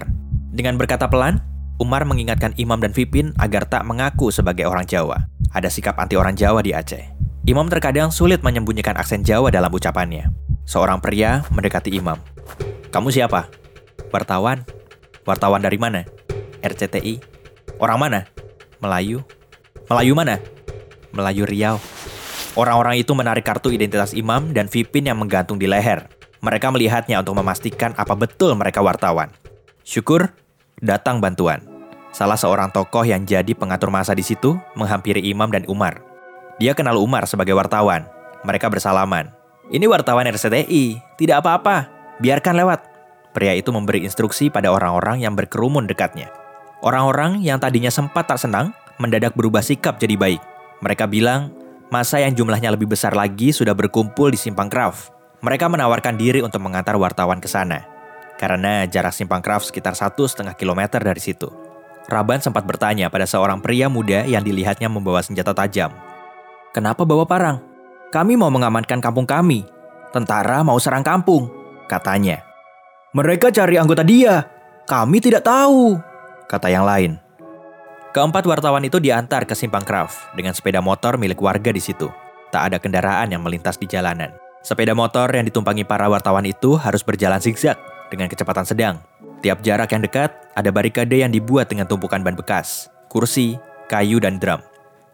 Dengan 0.52 0.76
berkata 0.76 1.08
pelan, 1.08 1.40
Umar 1.80 2.04
mengingatkan 2.04 2.52
Imam 2.60 2.78
dan 2.78 2.92
Vipin 2.92 3.32
agar 3.40 3.64
tak 3.64 3.82
mengaku 3.88 4.28
sebagai 4.28 4.68
orang 4.68 4.84
Jawa. 4.84 5.26
Ada 5.50 5.72
sikap 5.72 5.96
anti 5.96 6.14
orang 6.14 6.36
Jawa 6.36 6.60
di 6.60 6.76
Aceh. 6.76 7.00
Imam 7.48 7.66
terkadang 7.66 8.12
sulit 8.12 8.44
menyembunyikan 8.44 8.94
aksen 8.94 9.24
Jawa 9.24 9.48
dalam 9.48 9.72
ucapannya. 9.72 10.30
Seorang 10.68 11.00
pria 11.00 11.42
mendekati 11.50 11.90
Imam. 11.96 12.20
Kamu 12.92 13.08
siapa? 13.08 13.48
Wartawan. 14.12 14.62
Wartawan 15.24 15.64
dari 15.64 15.80
mana? 15.80 16.04
RCTI. 16.60 17.18
Orang 17.80 17.98
mana? 17.98 18.28
Melayu. 18.78 19.24
Melayu 19.90 20.12
mana? 20.12 20.38
Melayu 21.10 21.44
Riau. 21.48 21.76
Orang-orang 22.54 23.02
itu 23.02 23.10
menarik 23.18 23.42
kartu 23.42 23.74
identitas 23.74 24.14
Imam 24.14 24.54
dan 24.54 24.70
Vipin 24.70 25.10
yang 25.10 25.18
menggantung 25.18 25.58
di 25.58 25.66
leher. 25.66 26.06
Mereka 26.44 26.68
melihatnya 26.68 27.24
untuk 27.24 27.40
memastikan 27.40 27.96
apa 27.96 28.12
betul 28.12 28.52
mereka 28.52 28.84
wartawan. 28.84 29.32
Syukur, 29.80 30.28
datang 30.76 31.16
bantuan. 31.16 31.64
Salah 32.12 32.36
seorang 32.36 32.68
tokoh 32.68 33.00
yang 33.00 33.24
jadi 33.24 33.56
pengatur 33.56 33.88
masa 33.88 34.12
di 34.12 34.20
situ 34.20 34.60
menghampiri 34.76 35.24
Imam 35.24 35.48
dan 35.48 35.64
Umar. 35.72 36.04
Dia 36.60 36.76
kenal 36.76 37.00
Umar 37.00 37.24
sebagai 37.24 37.56
wartawan. 37.56 38.04
Mereka 38.44 38.68
bersalaman. 38.68 39.32
Ini 39.72 39.88
wartawan 39.88 40.28
RCTI, 40.28 41.16
tidak 41.16 41.40
apa-apa, 41.40 41.88
biarkan 42.20 42.60
lewat. 42.60 42.80
Pria 43.32 43.56
itu 43.56 43.72
memberi 43.72 44.04
instruksi 44.04 44.52
pada 44.52 44.68
orang-orang 44.68 45.24
yang 45.24 45.32
berkerumun 45.32 45.88
dekatnya. 45.88 46.28
Orang-orang 46.84 47.40
yang 47.40 47.56
tadinya 47.56 47.88
sempat 47.88 48.28
tak 48.28 48.36
senang, 48.36 48.76
mendadak 49.00 49.32
berubah 49.32 49.64
sikap 49.64 49.96
jadi 49.96 50.20
baik. 50.20 50.44
Mereka 50.84 51.08
bilang, 51.08 51.56
masa 51.88 52.20
yang 52.20 52.36
jumlahnya 52.36 52.76
lebih 52.76 52.92
besar 52.92 53.16
lagi 53.16 53.48
sudah 53.48 53.72
berkumpul 53.72 54.28
di 54.28 54.36
Simpang 54.36 54.68
Kraft. 54.68 55.13
Mereka 55.44 55.68
menawarkan 55.68 56.16
diri 56.16 56.40
untuk 56.40 56.64
mengantar 56.64 56.96
wartawan 56.96 57.36
ke 57.36 57.44
sana. 57.52 57.84
Karena 58.40 58.88
jarak 58.88 59.12
Simpang 59.12 59.44
Kraft 59.44 59.68
sekitar 59.68 59.92
satu 59.92 60.24
setengah 60.24 60.56
kilometer 60.56 61.04
dari 61.04 61.20
situ. 61.20 61.52
Raban 62.08 62.40
sempat 62.40 62.64
bertanya 62.64 63.12
pada 63.12 63.28
seorang 63.28 63.60
pria 63.60 63.92
muda 63.92 64.24
yang 64.24 64.40
dilihatnya 64.40 64.88
membawa 64.88 65.20
senjata 65.20 65.52
tajam. 65.52 65.92
Kenapa 66.72 67.04
bawa 67.04 67.28
parang? 67.28 67.60
Kami 68.08 68.40
mau 68.40 68.48
mengamankan 68.48 69.04
kampung 69.04 69.28
kami. 69.28 69.68
Tentara 70.16 70.64
mau 70.64 70.80
serang 70.80 71.04
kampung, 71.04 71.52
katanya. 71.92 72.40
Mereka 73.12 73.52
cari 73.52 73.76
anggota 73.76 74.00
dia. 74.00 74.48
Kami 74.88 75.20
tidak 75.20 75.44
tahu, 75.44 75.96
kata 76.48 76.72
yang 76.72 76.88
lain. 76.88 77.20
Keempat 78.14 78.46
wartawan 78.46 78.84
itu 78.86 79.02
diantar 79.02 79.44
ke 79.44 79.52
Simpang 79.58 79.82
Kraft 79.82 80.32
dengan 80.38 80.54
sepeda 80.54 80.78
motor 80.78 81.18
milik 81.18 81.40
warga 81.42 81.68
di 81.74 81.82
situ. 81.82 82.06
Tak 82.48 82.70
ada 82.70 82.76
kendaraan 82.78 83.32
yang 83.34 83.42
melintas 83.42 83.74
di 83.74 83.90
jalanan. 83.90 84.43
Sepeda 84.64 84.96
motor 84.96 85.28
yang 85.28 85.44
ditumpangi 85.44 85.84
para 85.84 86.08
wartawan 86.08 86.48
itu 86.48 86.80
harus 86.80 87.04
berjalan 87.04 87.36
zigzag 87.36 87.76
dengan 88.08 88.32
kecepatan 88.32 88.64
sedang. 88.64 88.96
Tiap 89.44 89.60
jarak 89.60 89.92
yang 89.92 90.00
dekat, 90.00 90.32
ada 90.56 90.72
barikade 90.72 91.20
yang 91.20 91.28
dibuat 91.28 91.68
dengan 91.68 91.84
tumpukan 91.84 92.24
ban 92.24 92.32
bekas, 92.32 92.88
kursi, 93.12 93.60
kayu, 93.92 94.16
dan 94.24 94.40
drum. 94.40 94.64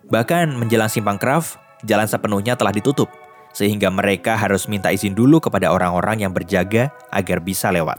Bahkan 0.07 0.55
menjelang 0.55 0.87
simpang 0.87 1.19
Kraft, 1.19 1.59
jalan 1.83 2.07
sepenuhnya 2.07 2.55
telah 2.55 2.71
ditutup, 2.71 3.11
sehingga 3.51 3.91
mereka 3.91 4.39
harus 4.39 4.71
minta 4.71 4.95
izin 4.95 5.19
dulu 5.19 5.43
kepada 5.43 5.75
orang-orang 5.75 6.23
yang 6.23 6.31
berjaga 6.31 6.95
agar 7.11 7.43
bisa 7.43 7.75
lewat. 7.75 7.99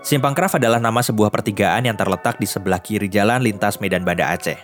Simpang 0.00 0.32
Kraft 0.32 0.56
adalah 0.56 0.80
nama 0.80 1.04
sebuah 1.04 1.28
pertigaan 1.28 1.84
yang 1.84 1.98
terletak 2.00 2.40
di 2.40 2.48
sebelah 2.48 2.80
kiri 2.80 3.12
jalan 3.12 3.44
lintas 3.44 3.84
Medan 3.84 4.00
Banda 4.00 4.32
Aceh. 4.32 4.56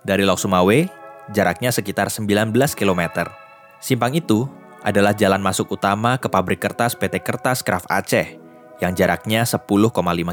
Dari 0.00 0.24
Lok 0.24 0.40
Sumawe, 0.40 0.88
jaraknya 1.28 1.68
sekitar 1.68 2.08
19 2.08 2.56
km. 2.72 3.28
Simpang 3.84 4.16
itu 4.16 4.48
adalah 4.84 5.16
jalan 5.16 5.40
masuk 5.40 5.72
utama 5.72 6.20
ke 6.20 6.28
pabrik 6.28 6.60
kertas 6.60 6.92
PT 6.92 7.24
Kertas 7.24 7.64
Kraft 7.64 7.88
Aceh, 7.88 8.36
yang 8.84 8.92
jaraknya 8.92 9.48
10,5 9.48 9.64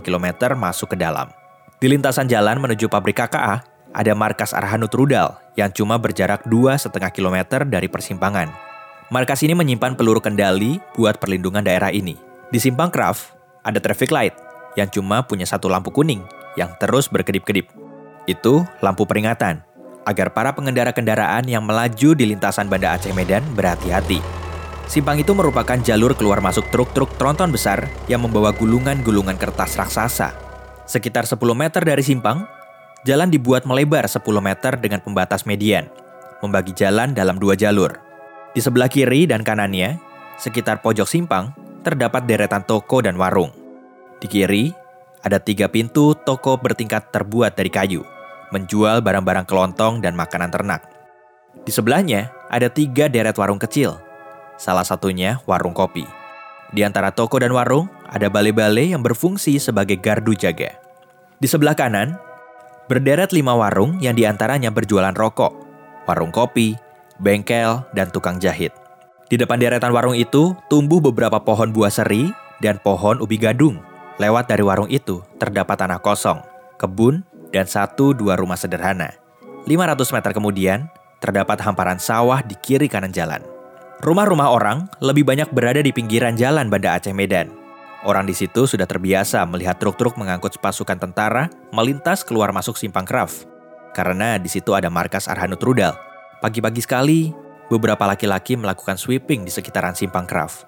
km 0.04 0.28
masuk 0.60 0.94
ke 0.94 0.98
dalam. 1.00 1.32
Di 1.80 1.88
lintasan 1.88 2.28
jalan 2.28 2.60
menuju 2.60 2.92
pabrik 2.92 3.18
KKA, 3.18 3.64
ada 3.96 4.14
markas 4.14 4.52
Arhanut 4.52 4.92
Rudal 4.92 5.40
yang 5.56 5.72
cuma 5.72 5.96
berjarak 5.98 6.44
2,5 6.46 6.92
km 7.16 7.64
dari 7.66 7.88
persimpangan. 7.88 8.52
Markas 9.12 9.44
ini 9.44 9.56
menyimpan 9.56 10.00
peluru 10.00 10.24
kendali 10.24 10.80
buat 10.96 11.20
perlindungan 11.20 11.64
daerah 11.64 11.92
ini. 11.92 12.16
Di 12.52 12.60
Simpang 12.60 12.92
Kraft, 12.92 13.36
ada 13.64 13.80
traffic 13.80 14.12
light 14.12 14.36
yang 14.80 14.88
cuma 14.88 15.24
punya 15.24 15.44
satu 15.44 15.68
lampu 15.68 15.92
kuning 15.92 16.24
yang 16.56 16.72
terus 16.80 17.12
berkedip-kedip. 17.12 17.68
Itu 18.28 18.64
lampu 18.80 19.04
peringatan 19.04 19.64
agar 20.08 20.32
para 20.32 20.56
pengendara 20.56 20.96
kendaraan 20.96 21.46
yang 21.46 21.68
melaju 21.68 22.16
di 22.16 22.26
lintasan 22.32 22.72
Banda 22.72 22.96
Aceh 22.96 23.12
Medan 23.12 23.44
berhati-hati. 23.54 24.40
Simpang 24.89 25.20
itu 25.20 25.34
merupakan 25.36 25.78
jalur 25.82 26.15
keluar 26.15 26.39
masuk 26.39 26.70
truk-truk 26.74 27.13
tronton 27.20 27.52
besar 27.54 27.89
yang 28.10 28.24
membawa 28.24 28.54
gulungan-gulungan 28.56 29.36
kertas 29.36 29.78
raksasa. 29.78 30.34
Sekitar 30.86 31.24
10 31.24 31.39
meter 31.56 31.82
dari 31.86 32.04
simpang, 32.04 32.44
Jalan 33.02 33.34
dibuat 33.34 33.65
melebar 33.65 34.06
10 34.06 34.22
meter 34.38 34.78
dengan 34.78 35.02
pembatas 35.02 35.50
median, 35.50 35.89
membagi 36.46 36.70
jalan 36.78 37.17
dalam 37.17 37.41
dua 37.41 37.58
jalur. 37.58 37.98
Di 38.54 38.62
sebelah 38.62 38.94
kiri 38.94 39.26
dan 39.26 39.41
kanannya, 39.41 39.98
sekitar 40.38 40.86
pojok 40.86 41.10
simpang, 41.10 41.50
terdapat 41.82 42.30
deretan 42.30 42.62
toko 42.62 43.02
dan 43.02 43.17
warung. 43.17 43.50
Di 44.22 44.30
kiri, 44.30 44.70
ada 45.26 45.41
tiga 45.41 45.65
pintu 45.65 46.13
toko 46.13 46.62
bertingkat 46.62 47.10
terbuat 47.10 47.58
dari 47.58 47.74
kayu, 47.74 48.06
menjual 48.54 49.02
barang-barang 49.02 49.50
kelontong 49.50 49.98
dan 50.06 50.13
makanan 50.13 50.54
ternak. 50.54 50.86
Di 51.65 51.74
sebelahnya, 51.74 52.30
ada 52.54 52.70
tiga 52.70 53.10
deret 53.10 53.34
warung 53.34 53.58
kecil, 53.58 53.98
salah 54.62 54.86
satunya 54.86 55.41
warung 55.50 55.74
kopi. 55.74 56.06
Di 56.69 56.86
antara 56.86 57.10
toko 57.10 57.41
dan 57.41 57.50
warung, 57.58 57.89
ada 58.06 58.30
bale-bale 58.30 58.93
yang 58.93 59.02
berfungsi 59.02 59.58
sebagai 59.58 59.97
gardu 59.97 60.38
jaga. 60.38 60.78
Di 61.41 61.50
sebelah 61.50 61.74
kanan, 61.74 62.13
Berderet 62.91 63.32
lima 63.32 63.56
warung 63.56 64.04
yang 64.04 64.19
di 64.19 64.28
antaranya 64.28 64.67
berjualan 64.67 65.15
rokok, 65.15 65.56
warung 66.04 66.28
kopi, 66.28 66.76
bengkel, 67.24 67.88
dan 67.95 68.12
tukang 68.12 68.36
jahit. 68.36 68.76
Di 69.32 69.39
depan 69.39 69.63
deretan 69.63 69.95
warung 69.95 70.12
itu 70.12 70.52
tumbuh 70.67 71.00
beberapa 71.00 71.39
pohon 71.39 71.71
buah 71.71 71.88
seri 71.88 72.36
dan 72.60 72.84
pohon 72.84 73.24
ubi 73.24 73.39
gadung. 73.39 73.80
Lewat 74.19 74.52
dari 74.52 74.60
warung 74.60 74.91
itu 74.91 75.24
terdapat 75.39 75.80
tanah 75.80 76.04
kosong, 76.04 76.43
kebun, 76.76 77.24
dan 77.56 77.63
satu 77.63 78.12
dua 78.12 78.36
rumah 78.36 78.60
sederhana. 78.60 79.15
500 79.71 80.12
meter 80.12 80.32
kemudian, 80.36 80.80
terdapat 81.24 81.63
hamparan 81.63 81.95
sawah 81.95 82.43
di 82.43 82.60
kiri 82.60 82.91
kanan 82.91 83.15
jalan. 83.15 83.39
Rumah-rumah 84.02 84.50
orang 84.50 84.90
lebih 84.98 85.22
banyak 85.22 85.54
berada 85.54 85.78
di 85.78 85.94
pinggiran 85.94 86.34
jalan 86.34 86.73
Banda 86.73 86.98
Aceh 86.98 87.13
Medan. 87.13 87.54
Orang 88.02 88.25
di 88.25 88.34
situ 88.34 88.65
sudah 88.65 88.90
terbiasa 88.90 89.46
melihat 89.46 89.78
truk-truk 89.78 90.17
mengangkut 90.17 90.58
pasukan 90.58 90.98
tentara 90.98 91.54
melintas 91.69 92.25
keluar 92.25 92.50
masuk 92.50 92.82
simpang 92.82 93.06
Kraft. 93.06 93.46
Karena 93.94 94.42
di 94.42 94.50
situ 94.50 94.73
ada 94.73 94.90
markas 94.90 95.30
Arhanut 95.30 95.62
Rudal. 95.62 95.94
Pagi-pagi 96.42 96.82
sekali, 96.82 97.30
beberapa 97.69 98.10
laki-laki 98.10 98.58
melakukan 98.58 98.98
sweeping 98.98 99.46
di 99.46 99.54
sekitaran 99.54 99.94
simpang 99.94 100.25
Kraft. 100.25 100.65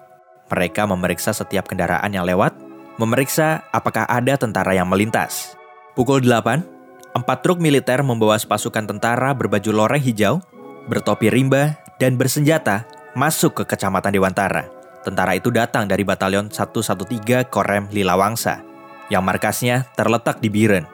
Mereka 0.54 0.86
memeriksa 0.86 1.34
setiap 1.34 1.66
kendaraan 1.66 2.14
yang 2.14 2.22
lewat, 2.22 2.54
memeriksa 3.02 3.66
apakah 3.74 4.06
ada 4.06 4.38
tentara 4.38 4.78
yang 4.78 4.86
melintas. 4.86 5.58
Pukul 5.98 6.22
8, 6.22 7.18
empat 7.18 7.38
truk 7.42 7.58
militer 7.58 7.98
membawa 8.06 8.38
pasukan 8.38 8.86
tentara 8.86 9.34
berbaju 9.34 9.74
loreng 9.74 9.98
hijau, 10.06 10.38
bertopi 10.86 11.34
rimba, 11.34 11.82
dan 11.98 12.14
bersenjata 12.14 12.93
masuk 13.14 13.62
ke 13.62 13.74
Kecamatan 13.74 14.10
Dewantara. 14.10 14.66
Tentara 15.06 15.38
itu 15.38 15.54
datang 15.54 15.86
dari 15.86 16.02
Batalion 16.02 16.50
113 16.50 17.46
Korem 17.46 17.86
Lilawangsa, 17.94 18.60
yang 19.08 19.22
markasnya 19.22 19.86
terletak 19.94 20.42
di 20.42 20.50
Biren, 20.50 20.88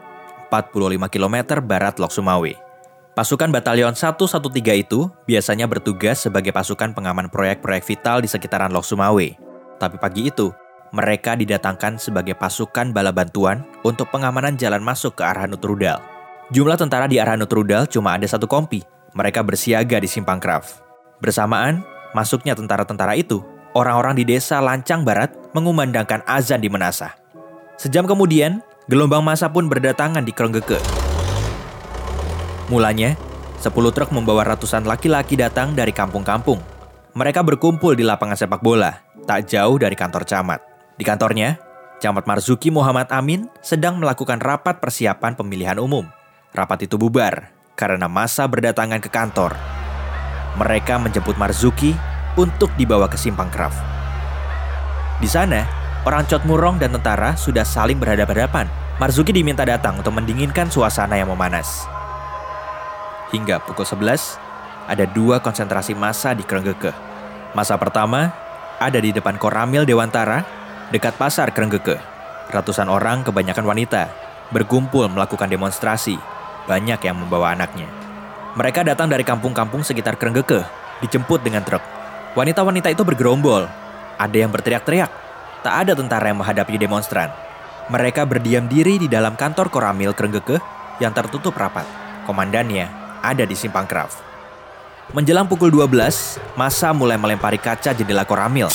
45 0.53 1.09
km 1.09 1.37
barat 1.65 1.97
Lok 1.97 2.13
Sumawe. 2.13 2.53
Pasukan 3.17 3.51
Batalion 3.51 3.95
113 3.97 4.51
itu 4.77 5.09
biasanya 5.27 5.67
bertugas 5.67 6.23
sebagai 6.23 6.51
pasukan 6.55 6.95
pengaman 6.95 7.31
proyek-proyek 7.31 7.83
vital 7.87 8.23
di 8.23 8.29
sekitaran 8.29 8.71
Lok 8.71 8.87
Sumawe. 8.87 9.29
Tapi 9.79 9.97
pagi 9.97 10.29
itu, 10.29 10.53
mereka 10.91 11.39
didatangkan 11.39 12.03
sebagai 12.03 12.35
pasukan 12.35 12.91
bala 12.91 13.15
bantuan 13.15 13.63
untuk 13.87 14.11
pengamanan 14.11 14.59
jalan 14.59 14.83
masuk 14.83 15.19
ke 15.19 15.23
arah 15.23 15.47
Nutrudal. 15.47 16.03
Jumlah 16.51 16.75
tentara 16.75 17.07
di 17.07 17.23
arah 17.23 17.39
Nutrudal 17.39 17.87
cuma 17.87 18.19
ada 18.19 18.27
satu 18.27 18.51
kompi. 18.51 18.83
Mereka 19.15 19.47
bersiaga 19.47 20.03
di 20.03 20.11
Simpang 20.11 20.43
Kraf. 20.43 20.83
Bersamaan, 21.23 21.87
masuknya 22.17 22.57
tentara-tentara 22.57 23.17
itu, 23.17 23.43
orang-orang 23.73 24.19
di 24.19 24.25
desa 24.27 24.59
Lancang 24.59 25.03
Barat 25.03 25.33
mengumandangkan 25.55 26.23
azan 26.27 26.63
di 26.63 26.69
Menasah. 26.71 27.15
Sejam 27.81 28.05
kemudian, 28.05 28.61
gelombang 28.87 29.25
masa 29.25 29.49
pun 29.49 29.67
berdatangan 29.67 30.23
di 30.25 30.33
Kronggeke. 30.35 30.79
Mulanya, 32.71 33.19
10 33.59 33.73
truk 33.93 34.11
membawa 34.15 34.47
ratusan 34.47 34.87
laki-laki 34.87 35.35
datang 35.35 35.75
dari 35.75 35.91
kampung-kampung. 35.91 36.63
Mereka 37.13 37.43
berkumpul 37.43 37.99
di 37.99 38.07
lapangan 38.07 38.39
sepak 38.39 38.63
bola, 38.63 39.03
tak 39.27 39.51
jauh 39.51 39.77
dari 39.77 39.99
kantor 39.99 40.23
camat. 40.23 40.63
Di 40.95 41.03
kantornya, 41.03 41.59
Camat 42.01 42.25
Marzuki 42.25 42.73
Muhammad 42.73 43.13
Amin 43.13 43.53
sedang 43.61 44.01
melakukan 44.01 44.41
rapat 44.41 44.81
persiapan 44.81 45.37
pemilihan 45.37 45.77
umum. 45.77 46.09
Rapat 46.57 46.89
itu 46.89 46.97
bubar 46.97 47.53
karena 47.77 48.09
masa 48.09 48.49
berdatangan 48.49 49.05
ke 49.05 49.13
kantor. 49.13 49.53
Mereka 50.59 50.99
menjemput 50.99 51.39
Marzuki 51.39 51.95
untuk 52.35 52.73
dibawa 52.75 53.07
ke 53.07 53.15
Simpang 53.15 53.51
Kraf. 53.51 53.75
Di 55.21 55.29
sana, 55.29 55.63
orang 56.09 56.25
Cot 56.27 56.43
Murong 56.49 56.81
dan 56.81 56.97
tentara 56.97 57.37
sudah 57.37 57.63
saling 57.63 58.01
berhadapan-hadapan. 58.01 58.67
Marzuki 58.97 59.33
diminta 59.37 59.65
datang 59.65 60.01
untuk 60.01 60.17
mendinginkan 60.17 60.69
suasana 60.73 61.17
yang 61.17 61.29
memanas. 61.29 61.85
Hingga 63.31 63.63
pukul 63.63 63.87
11, 63.87 64.41
ada 64.91 65.05
dua 65.07 65.39
konsentrasi 65.39 65.95
massa 65.95 66.35
di 66.35 66.43
Krenggeke. 66.43 66.91
Masa 67.55 67.79
pertama 67.79 68.33
ada 68.81 68.99
di 68.99 69.13
depan 69.13 69.37
Koramil 69.37 69.85
Dewantara, 69.85 70.43
dekat 70.89 71.15
pasar 71.21 71.53
Krenggeke. 71.53 72.01
Ratusan 72.51 72.91
orang, 72.91 73.23
kebanyakan 73.23 73.63
wanita, 73.63 74.11
berkumpul 74.51 75.07
melakukan 75.07 75.47
demonstrasi. 75.47 76.19
Banyak 76.67 77.01
yang 77.07 77.17
membawa 77.21 77.55
anaknya. 77.55 78.00
Mereka 78.51 78.83
datang 78.83 79.07
dari 79.07 79.23
kampung-kampung 79.23 79.87
sekitar 79.87 80.19
Krenggeke, 80.19 80.67
dijemput 81.07 81.39
dengan 81.47 81.63
truk. 81.63 81.83
Wanita-wanita 82.35 82.91
itu 82.91 83.07
bergerombol. 83.07 83.71
Ada 84.19 84.37
yang 84.43 84.51
berteriak-teriak. 84.51 85.11
Tak 85.63 85.75
ada 85.87 85.93
tentara 85.95 86.35
yang 86.35 86.43
menghadapi 86.43 86.75
demonstran. 86.75 87.31
Mereka 87.91 88.27
berdiam 88.27 88.67
diri 88.67 88.99
di 88.99 89.07
dalam 89.07 89.39
kantor 89.39 89.71
Koramil 89.71 90.15
Krenggeke 90.19 90.59
yang 90.99 91.15
tertutup 91.15 91.55
rapat. 91.55 91.87
Komandannya 92.27 92.91
ada 93.23 93.47
di 93.47 93.55
Simpang 93.55 93.87
Kraf. 93.87 94.19
Menjelang 95.11 95.47
pukul 95.47 95.71
12, 95.71 96.39
masa 96.55 96.95
mulai 96.95 97.19
melempari 97.19 97.59
kaca 97.59 97.91
jendela 97.95 98.23
koramil. 98.23 98.71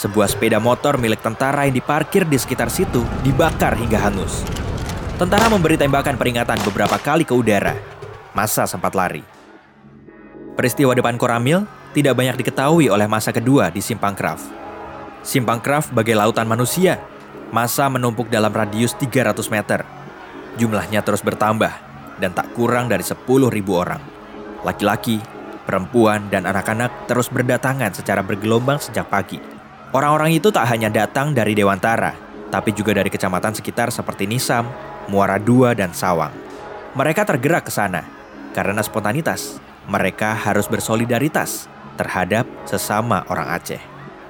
Sebuah 0.00 0.28
sepeda 0.32 0.56
motor 0.56 0.96
milik 0.96 1.20
tentara 1.20 1.64
yang 1.68 1.76
diparkir 1.76 2.24
di 2.24 2.40
sekitar 2.40 2.72
situ 2.72 3.04
dibakar 3.20 3.76
hingga 3.76 4.00
hangus. 4.00 4.44
Tentara 5.20 5.50
memberi 5.52 5.76
tembakan 5.76 6.16
peringatan 6.16 6.60
beberapa 6.64 6.96
kali 6.96 7.28
ke 7.28 7.36
udara. 7.36 7.97
Masa 8.38 8.70
sempat 8.70 8.94
lari. 8.94 9.26
Peristiwa 10.54 10.94
depan 10.94 11.18
koramil 11.18 11.66
tidak 11.90 12.14
banyak 12.14 12.38
diketahui 12.38 12.86
oleh 12.86 13.10
masa 13.10 13.34
kedua 13.34 13.66
di 13.66 13.82
Simpang 13.82 14.14
Kraf. 14.14 14.46
Simpang 15.26 15.58
Kraf 15.58 15.90
bagai 15.90 16.14
lautan 16.14 16.46
manusia. 16.46 17.02
Masa 17.50 17.90
menumpuk 17.90 18.30
dalam 18.30 18.54
radius 18.54 18.94
300 18.94 19.42
meter. 19.50 19.82
Jumlahnya 20.54 21.02
terus 21.02 21.18
bertambah 21.18 21.74
dan 22.22 22.30
tak 22.30 22.54
kurang 22.54 22.86
dari 22.86 23.02
10.000 23.02 23.26
orang. 23.74 23.98
Laki-laki, 24.62 25.18
perempuan, 25.66 26.30
dan 26.30 26.46
anak-anak 26.46 27.10
terus 27.10 27.26
berdatangan 27.34 27.90
secara 27.90 28.22
bergelombang 28.22 28.78
sejak 28.78 29.10
pagi. 29.10 29.42
Orang-orang 29.90 30.38
itu 30.38 30.54
tak 30.54 30.70
hanya 30.70 30.86
datang 30.86 31.34
dari 31.34 31.58
Dewantara, 31.58 32.14
tapi 32.54 32.70
juga 32.70 32.94
dari 32.94 33.10
kecamatan 33.10 33.58
sekitar 33.58 33.90
seperti 33.90 34.30
Nisam, 34.30 34.70
Muara 35.10 35.42
II, 35.42 35.74
dan 35.74 35.90
Sawang. 35.90 36.30
Mereka 36.94 37.26
tergerak 37.26 37.66
ke 37.66 37.74
sana 37.74 38.17
karena 38.58 38.82
spontanitas. 38.82 39.62
Mereka 39.86 40.34
harus 40.34 40.66
bersolidaritas 40.66 41.70
terhadap 41.94 42.44
sesama 42.66 43.22
orang 43.30 43.54
Aceh. 43.54 43.80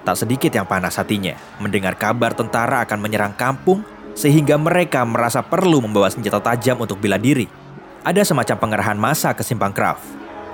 Tak 0.05 0.17
sedikit 0.21 0.53
yang 0.53 0.69
panas 0.69 1.01
hatinya 1.01 1.33
mendengar 1.57 1.97
kabar 1.97 2.37
tentara 2.37 2.85
akan 2.85 3.01
menyerang 3.01 3.33
kampung 3.33 3.81
sehingga 4.13 4.61
mereka 4.61 5.01
merasa 5.09 5.41
perlu 5.41 5.81
membawa 5.81 6.13
senjata 6.13 6.45
tajam 6.45 6.77
untuk 6.77 7.01
bela 7.01 7.17
diri 7.17 7.49
ada 8.09 8.25
semacam 8.25 8.57
pengerahan 8.57 8.97
massa 8.97 9.35
ke 9.37 9.45
Simpang 9.45 9.75
Kraf, 9.75 10.01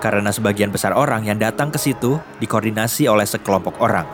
karena 0.03 0.35
sebagian 0.35 0.75
besar 0.75 0.91
orang 0.97 1.23
yang 1.23 1.39
datang 1.39 1.71
ke 1.71 1.79
situ 1.79 2.19
dikoordinasi 2.43 3.07
oleh 3.07 3.23
sekelompok 3.23 3.79
orang. 3.79 4.09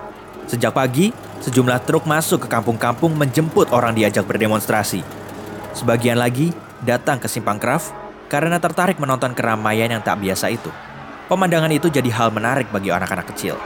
Sejak 0.45 0.77
pagi, 0.77 1.09
sejumlah 1.41 1.87
truk 1.89 2.05
masuk 2.05 2.45
ke 2.45 2.49
kampung-kampung 2.53 3.17
menjemput 3.17 3.73
orang 3.73 3.97
diajak 3.97 4.27
berdemonstrasi. 4.29 5.01
Sebagian 5.73 6.19
lagi 6.21 6.51
datang 6.85 7.17
ke 7.23 7.31
Simpang 7.31 7.57
Kraf 7.57 7.95
karena 8.31 8.63
tertarik 8.63 9.03
menonton 9.03 9.35
keramaian 9.35 9.91
yang 9.91 10.01
tak 10.07 10.23
biasa 10.23 10.55
itu. 10.55 10.71
Pemandangan 11.27 11.75
itu 11.75 11.91
jadi 11.91 12.07
hal 12.15 12.31
menarik 12.31 12.71
bagi 12.71 12.95
anak-anak 12.95 13.35
kecil, 13.35 13.59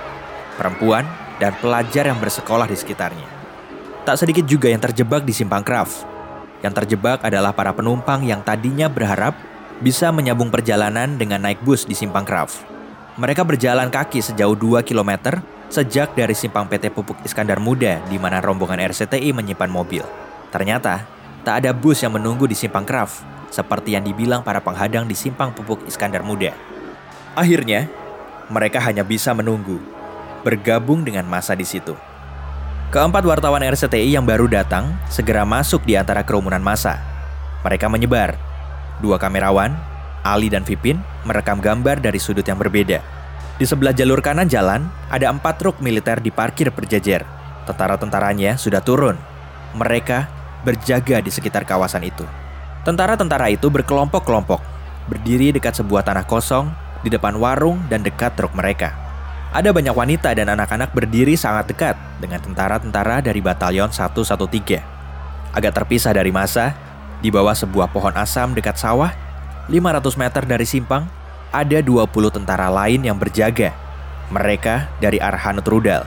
perempuan, 0.56 1.04
dan 1.36 1.52
pelajar 1.60 2.08
yang 2.08 2.16
bersekolah 2.16 2.64
di 2.64 2.76
sekitarnya. 2.76 3.28
Tak 4.08 4.20
sedikit 4.20 4.44
juga 4.48 4.72
yang 4.72 4.80
terjebak 4.80 5.24
di 5.24 5.32
Simpang 5.36 5.64
Kraf. 5.64 6.04
Yang 6.64 6.80
terjebak 6.80 7.20
adalah 7.20 7.52
para 7.52 7.76
penumpang 7.76 8.24
yang 8.24 8.40
tadinya 8.40 8.88
berharap 8.88 9.36
bisa 9.84 10.08
menyambung 10.12 10.48
perjalanan 10.48 11.16
dengan 11.20 11.44
naik 11.44 11.60
bus 11.60 11.84
di 11.84 11.92
Simpang 11.92 12.24
Kraf. 12.24 12.64
Mereka 13.20 13.44
berjalan 13.44 13.92
kaki 13.92 14.20
sejauh 14.20 14.56
2 14.56 14.84
km 14.84 15.40
sejak 15.72 16.12
dari 16.16 16.32
Simpang 16.36 16.68
PT 16.68 16.92
Pupuk 16.92 17.20
Iskandar 17.24 17.60
Muda 17.60 18.00
di 18.08 18.16
mana 18.20 18.40
rombongan 18.44 18.80
RCTI 18.80 19.32
menyimpan 19.32 19.70
mobil. 19.72 20.04
Ternyata, 20.52 21.04
tak 21.44 21.64
ada 21.64 21.72
bus 21.72 22.00
yang 22.04 22.12
menunggu 22.16 22.44
di 22.44 22.56
Simpang 22.56 22.84
Kraf, 22.84 23.33
seperti 23.54 23.94
yang 23.94 24.02
dibilang 24.02 24.42
para 24.42 24.58
penghadang 24.58 25.06
di 25.06 25.14
Simpang 25.14 25.54
Pupuk 25.54 25.86
Iskandar 25.86 26.26
Muda. 26.26 26.50
Akhirnya, 27.38 27.86
mereka 28.50 28.82
hanya 28.82 29.06
bisa 29.06 29.30
menunggu, 29.30 29.78
bergabung 30.42 31.06
dengan 31.06 31.22
masa 31.30 31.54
di 31.54 31.62
situ. 31.62 31.94
Keempat 32.90 33.22
wartawan 33.22 33.62
RCTI 33.62 34.18
yang 34.18 34.26
baru 34.26 34.50
datang 34.50 34.98
segera 35.06 35.46
masuk 35.46 35.86
di 35.86 35.94
antara 35.94 36.26
kerumunan 36.26 36.62
masa. 36.62 36.98
Mereka 37.62 37.86
menyebar, 37.86 38.34
Dua 39.02 39.18
kamerawan, 39.18 39.74
Ali 40.22 40.46
dan 40.46 40.62
Vipin, 40.62 41.02
merekam 41.26 41.58
gambar 41.58 41.98
dari 41.98 42.22
sudut 42.22 42.46
yang 42.46 42.58
berbeda. 42.58 43.02
Di 43.58 43.66
sebelah 43.66 43.94
jalur 43.94 44.22
kanan 44.22 44.46
jalan, 44.46 44.86
ada 45.10 45.30
empat 45.30 45.58
truk 45.58 45.78
militer 45.82 46.18
diparkir 46.22 46.70
berjejer. 46.70 47.26
Tentara-tentaranya 47.66 48.58
sudah 48.58 48.82
turun. 48.82 49.18
Mereka 49.74 50.30
berjaga 50.62 51.18
di 51.18 51.30
sekitar 51.34 51.66
kawasan 51.66 52.06
itu. 52.06 52.43
Tentara-tentara 52.84 53.48
itu 53.48 53.72
berkelompok-kelompok, 53.72 54.60
berdiri 55.08 55.56
dekat 55.56 55.72
sebuah 55.80 56.04
tanah 56.04 56.28
kosong 56.28 56.68
di 57.00 57.08
depan 57.08 57.32
warung 57.40 57.80
dan 57.88 58.04
dekat 58.04 58.36
truk 58.36 58.52
mereka. 58.52 58.92
Ada 59.56 59.72
banyak 59.72 59.96
wanita 59.96 60.36
dan 60.36 60.52
anak-anak 60.52 60.92
berdiri 60.92 61.32
sangat 61.32 61.72
dekat 61.72 61.96
dengan 62.20 62.44
tentara-tentara 62.44 63.24
dari 63.24 63.40
Batalion 63.40 63.88
113. 63.88 64.84
Agak 65.56 65.72
terpisah 65.72 66.12
dari 66.12 66.28
masa, 66.28 66.76
di 67.24 67.32
bawah 67.32 67.56
sebuah 67.56 67.88
pohon 67.88 68.12
asam 68.20 68.52
dekat 68.52 68.76
sawah, 68.76 69.16
500 69.72 70.20
meter 70.20 70.42
dari 70.44 70.68
simpang, 70.68 71.08
ada 71.54 71.80
20 71.80 72.04
tentara 72.28 72.68
lain 72.68 73.00
yang 73.00 73.16
berjaga. 73.16 73.72
Mereka 74.28 75.00
dari 75.00 75.16
arah 75.24 75.40
Hanut 75.40 75.64
Rudal. 75.64 76.04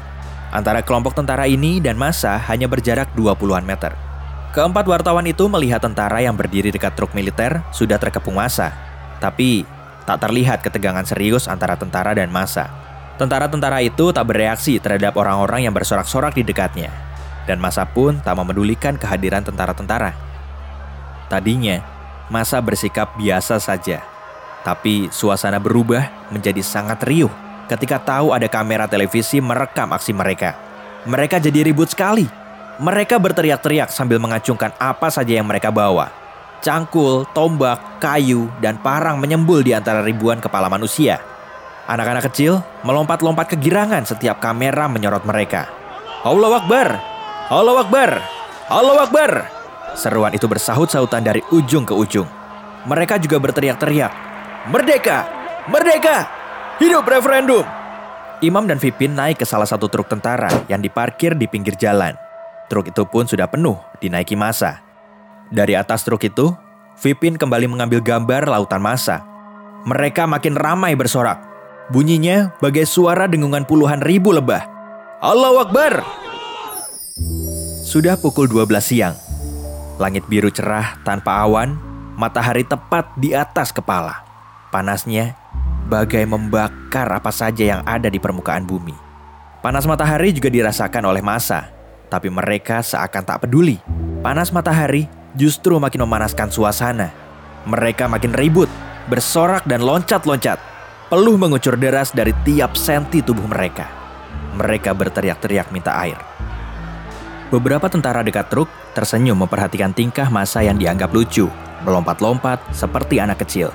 Antara 0.53 0.85
kelompok 0.85 1.17
tentara 1.17 1.49
ini 1.49 1.81
dan 1.81 1.97
masa 1.97 2.37
hanya 2.51 2.69
berjarak 2.69 3.09
20-an 3.17 3.65
meter. 3.65 4.06
Keempat 4.55 4.87
wartawan 4.87 5.27
itu 5.27 5.45
melihat 5.51 5.83
tentara 5.83 6.23
yang 6.23 6.33
berdiri 6.33 6.71
dekat 6.71 6.95
truk 6.95 7.11
militer 7.11 7.61
sudah 7.75 7.99
terkepung 7.99 8.39
masa. 8.39 8.71
Tapi 9.19 9.67
tak 10.07 10.23
terlihat 10.23 10.63
ketegangan 10.63 11.03
serius 11.03 11.51
antara 11.51 11.75
tentara 11.75 12.15
dan 12.15 12.31
masa. 12.31 12.71
Tentara-tentara 13.17 13.81
itu 13.81 14.13
tak 14.13 14.29
bereaksi 14.29 14.77
terhadap 14.79 15.17
orang-orang 15.17 15.67
yang 15.67 15.73
bersorak-sorak 15.73 16.37
di 16.37 16.47
dekatnya. 16.47 16.93
Dan 17.43 17.59
masa 17.59 17.83
pun 17.83 18.21
tak 18.21 18.37
memedulikan 18.37 18.95
kehadiran 18.95 19.43
tentara-tentara. 19.43 20.13
Tadinya, 21.27 21.83
masa 22.31 22.63
bersikap 22.63 23.17
biasa 23.19 23.59
saja. 23.59 23.99
Tapi 24.63 25.09
suasana 25.11 25.59
berubah 25.59 26.31
menjadi 26.31 26.59
sangat 26.63 27.03
riuh 27.03 27.31
ketika 27.67 27.99
tahu 27.99 28.31
ada 28.31 28.47
kamera 28.47 28.87
televisi 28.87 29.43
merekam 29.43 29.91
aksi 29.91 30.15
mereka. 30.15 30.55
Mereka 31.07 31.39
jadi 31.39 31.67
ribut 31.67 31.91
sekali. 31.91 32.27
Mereka 32.77 33.17
berteriak-teriak 33.17 33.89
sambil 33.89 34.21
mengacungkan 34.21 34.69
apa 34.77 35.09
saja 35.09 35.33
yang 35.33 35.49
mereka 35.49 35.73
bawa. 35.73 36.13
Cangkul, 36.61 37.25
tombak, 37.33 37.97
kayu, 37.97 38.53
dan 38.61 38.77
parang 38.77 39.17
menyembul 39.17 39.65
di 39.65 39.73
antara 39.73 40.05
ribuan 40.05 40.37
kepala 40.37 40.69
manusia. 40.69 41.17
Anak-anak 41.89 42.29
kecil 42.29 42.61
melompat-lompat 42.85 43.57
kegirangan 43.57 44.05
setiap 44.05 44.37
kamera 44.37 44.85
menyorot 44.85 45.25
mereka. 45.25 45.65
Allah 46.21 46.59
Akbar! 46.61 46.87
Allah 47.49 47.75
Akbar! 47.81 48.11
Allah 48.69 48.97
Akbar! 49.07 49.31
Seruan 49.97 50.35
itu 50.37 50.45
bersahut-sahutan 50.45 51.25
dari 51.25 51.41
ujung 51.49 51.87
ke 51.87 51.97
ujung. 51.97 52.29
Mereka 52.85 53.17
juga 53.23 53.41
berteriak-teriak. 53.41 54.13
Merdeka! 54.69 55.25
Merdeka! 55.71 56.17
Hidup 56.77 57.07
referendum! 57.09 57.65
Imam 58.43 58.69
dan 58.69 58.77
Vipin 58.77 59.17
naik 59.17 59.41
ke 59.41 59.45
salah 59.49 59.65
satu 59.65 59.89
truk 59.89 60.05
tentara 60.05 60.51
yang 60.69 60.77
diparkir 60.77 61.33
di 61.33 61.49
pinggir 61.49 61.73
jalan. 61.73 62.26
Truk 62.67 62.91
itu 62.91 63.03
pun 63.07 63.23
sudah 63.23 63.47
penuh 63.47 63.79
dinaiki 64.03 64.35
masa. 64.35 64.83
Dari 65.47 65.79
atas 65.79 66.03
truk 66.03 66.27
itu, 66.27 66.51
Vipin 66.97 67.37
kembali 67.37 67.69
mengambil 67.69 68.01
gambar 68.01 68.49
lautan 68.49 68.81
masa. 68.81 69.21
Mereka 69.85 70.25
makin 70.25 70.57
ramai 70.57 70.97
bersorak. 70.97 71.37
Bunyinya 71.93 72.57
bagai 72.57 72.89
suara 72.89 73.29
dengungan 73.29 73.69
puluhan 73.69 74.01
ribu 74.01 74.33
lebah. 74.33 74.65
Allahu 75.21 75.61
Akbar! 75.61 76.01
Sudah 77.85 78.17
pukul 78.17 78.49
12 78.49 78.81
siang. 78.81 79.15
Langit 80.01 80.25
biru 80.25 80.49
cerah 80.49 80.97
tanpa 81.05 81.37
awan, 81.45 81.77
matahari 82.17 82.65
tepat 82.65 83.13
di 83.13 83.31
atas 83.31 83.69
kepala. 83.69 84.25
Panasnya 84.73 85.37
bagai 85.87 86.25
membakar 86.25 87.07
apa 87.13 87.29
saja 87.29 87.77
yang 87.77 87.81
ada 87.85 88.09
di 88.09 88.17
permukaan 88.17 88.65
bumi. 88.65 88.97
Panas 89.61 89.85
matahari 89.85 90.33
juga 90.33 90.49
dirasakan 90.49 91.07
oleh 91.07 91.21
masa, 91.21 91.76
tapi 92.07 92.31
mereka 92.31 92.79
seakan 92.83 93.23
tak 93.23 93.47
peduli. 93.47 93.79
Panas 94.23 94.51
matahari 94.51 95.07
justru 95.37 95.77
makin 95.77 96.03
memanaskan 96.03 96.49
suasana. 96.49 97.13
Mereka 97.67 98.07
makin 98.09 98.33
ribut, 98.33 98.71
bersorak 99.11 99.63
dan 99.67 99.83
loncat-loncat. 99.83 100.59
Peluh 101.07 101.39
mengucur 101.39 101.79
deras 101.79 102.11
dari 102.11 102.35
tiap 102.43 102.75
senti 102.75 103.23
tubuh 103.23 103.47
mereka. 103.47 103.87
Mereka 104.59 104.91
berteriak-teriak 104.91 105.71
minta 105.71 105.95
air. 105.95 106.19
Beberapa 107.47 107.87
tentara 107.87 108.27
dekat 108.27 108.51
truk 108.51 108.67
tersenyum 108.91 109.39
memperhatikan 109.39 109.95
tingkah 109.95 110.27
masa 110.27 110.59
yang 110.59 110.75
dianggap 110.75 111.15
lucu, 111.15 111.47
melompat-lompat 111.87 112.59
seperti 112.75 113.23
anak 113.23 113.39
kecil. 113.47 113.71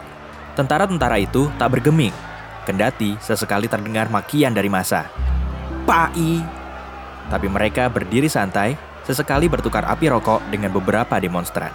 Tentara-tentara 0.52 1.16
itu 1.16 1.48
tak 1.56 1.72
bergeming, 1.72 2.12
kendati 2.68 3.16
sesekali 3.24 3.72
terdengar 3.72 4.12
makian 4.12 4.52
dari 4.52 4.68
masa. 4.68 5.08
Pai! 5.88 6.61
Tapi 7.32 7.48
mereka 7.48 7.88
berdiri 7.88 8.28
santai, 8.28 8.76
sesekali 9.08 9.48
bertukar 9.48 9.88
api 9.88 10.12
rokok 10.12 10.44
dengan 10.52 10.68
beberapa 10.68 11.16
demonstran. 11.16 11.72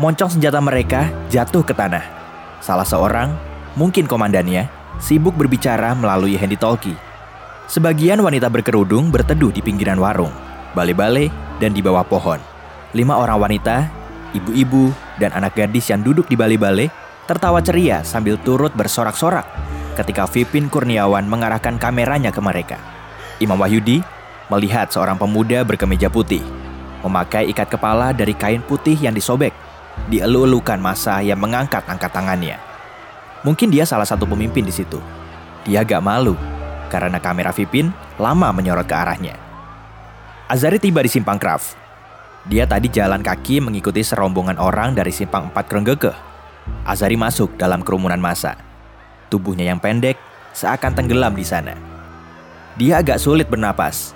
Moncong 0.00 0.32
senjata 0.32 0.64
mereka 0.64 1.12
jatuh 1.28 1.60
ke 1.60 1.76
tanah. 1.76 2.04
Salah 2.64 2.88
seorang, 2.88 3.36
mungkin 3.76 4.08
komandannya, 4.08 4.72
sibuk 4.96 5.36
berbicara 5.36 5.92
melalui 5.92 6.40
handy 6.40 6.56
talkie. 6.56 6.96
Sebagian 7.68 8.24
wanita 8.24 8.48
berkerudung 8.48 9.12
berteduh 9.12 9.52
di 9.52 9.60
pinggiran 9.60 10.00
warung, 10.00 10.32
bale-bale, 10.72 11.28
dan 11.60 11.76
di 11.76 11.84
bawah 11.84 12.06
pohon. 12.08 12.40
Lima 12.96 13.20
orang 13.20 13.36
wanita, 13.36 13.92
ibu-ibu, 14.32 14.88
dan 15.20 15.36
anak 15.36 15.52
gadis 15.52 15.92
yang 15.92 16.00
duduk 16.00 16.28
di 16.32 16.36
bale-bale 16.36 16.88
tertawa 17.28 17.60
ceria 17.60 18.06
sambil 18.06 18.38
turut 18.40 18.72
bersorak-sorak 18.72 19.44
ketika 19.98 20.28
Vipin 20.30 20.70
Kurniawan 20.70 21.26
mengarahkan 21.26 21.76
kameranya 21.76 22.30
ke 22.30 22.40
mereka. 22.40 22.78
Imam 23.42 23.60
Wahyudi 23.60 24.00
melihat 24.48 24.88
seorang 24.88 25.18
pemuda 25.18 25.62
berkemeja 25.66 26.10
putih, 26.10 26.42
memakai 27.02 27.50
ikat 27.50 27.70
kepala 27.72 28.10
dari 28.14 28.32
kain 28.32 28.62
putih 28.62 28.96
yang 28.98 29.14
disobek, 29.14 29.54
dielu-elukan 30.10 30.78
masa 30.78 31.22
yang 31.22 31.38
mengangkat 31.38 31.82
angkat 31.86 32.10
tangannya. 32.10 32.58
Mungkin 33.44 33.70
dia 33.70 33.86
salah 33.86 34.06
satu 34.06 34.26
pemimpin 34.26 34.66
di 34.66 34.74
situ. 34.74 34.98
Dia 35.62 35.82
gak 35.82 36.02
malu, 36.02 36.34
karena 36.90 37.18
kamera 37.18 37.50
Vipin 37.50 37.90
lama 38.18 38.50
menyorot 38.50 38.86
ke 38.86 38.94
arahnya. 38.94 39.34
Azari 40.46 40.78
tiba 40.78 41.02
di 41.02 41.10
Simpang 41.10 41.38
Kraf. 41.38 41.74
Dia 42.46 42.62
tadi 42.66 42.86
jalan 42.86 43.22
kaki 43.26 43.58
mengikuti 43.58 44.06
serombongan 44.06 44.62
orang 44.62 44.94
dari 44.94 45.10
Simpang 45.10 45.50
4 45.50 45.66
Krenggeke 45.66 46.14
Azari 46.86 47.18
masuk 47.18 47.54
dalam 47.58 47.82
kerumunan 47.82 48.18
massa. 48.18 48.58
Tubuhnya 49.30 49.66
yang 49.66 49.82
pendek 49.82 50.18
seakan 50.54 50.94
tenggelam 50.94 51.34
di 51.34 51.42
sana. 51.46 51.74
Dia 52.78 53.02
agak 53.02 53.18
sulit 53.18 53.50
bernapas 53.50 54.15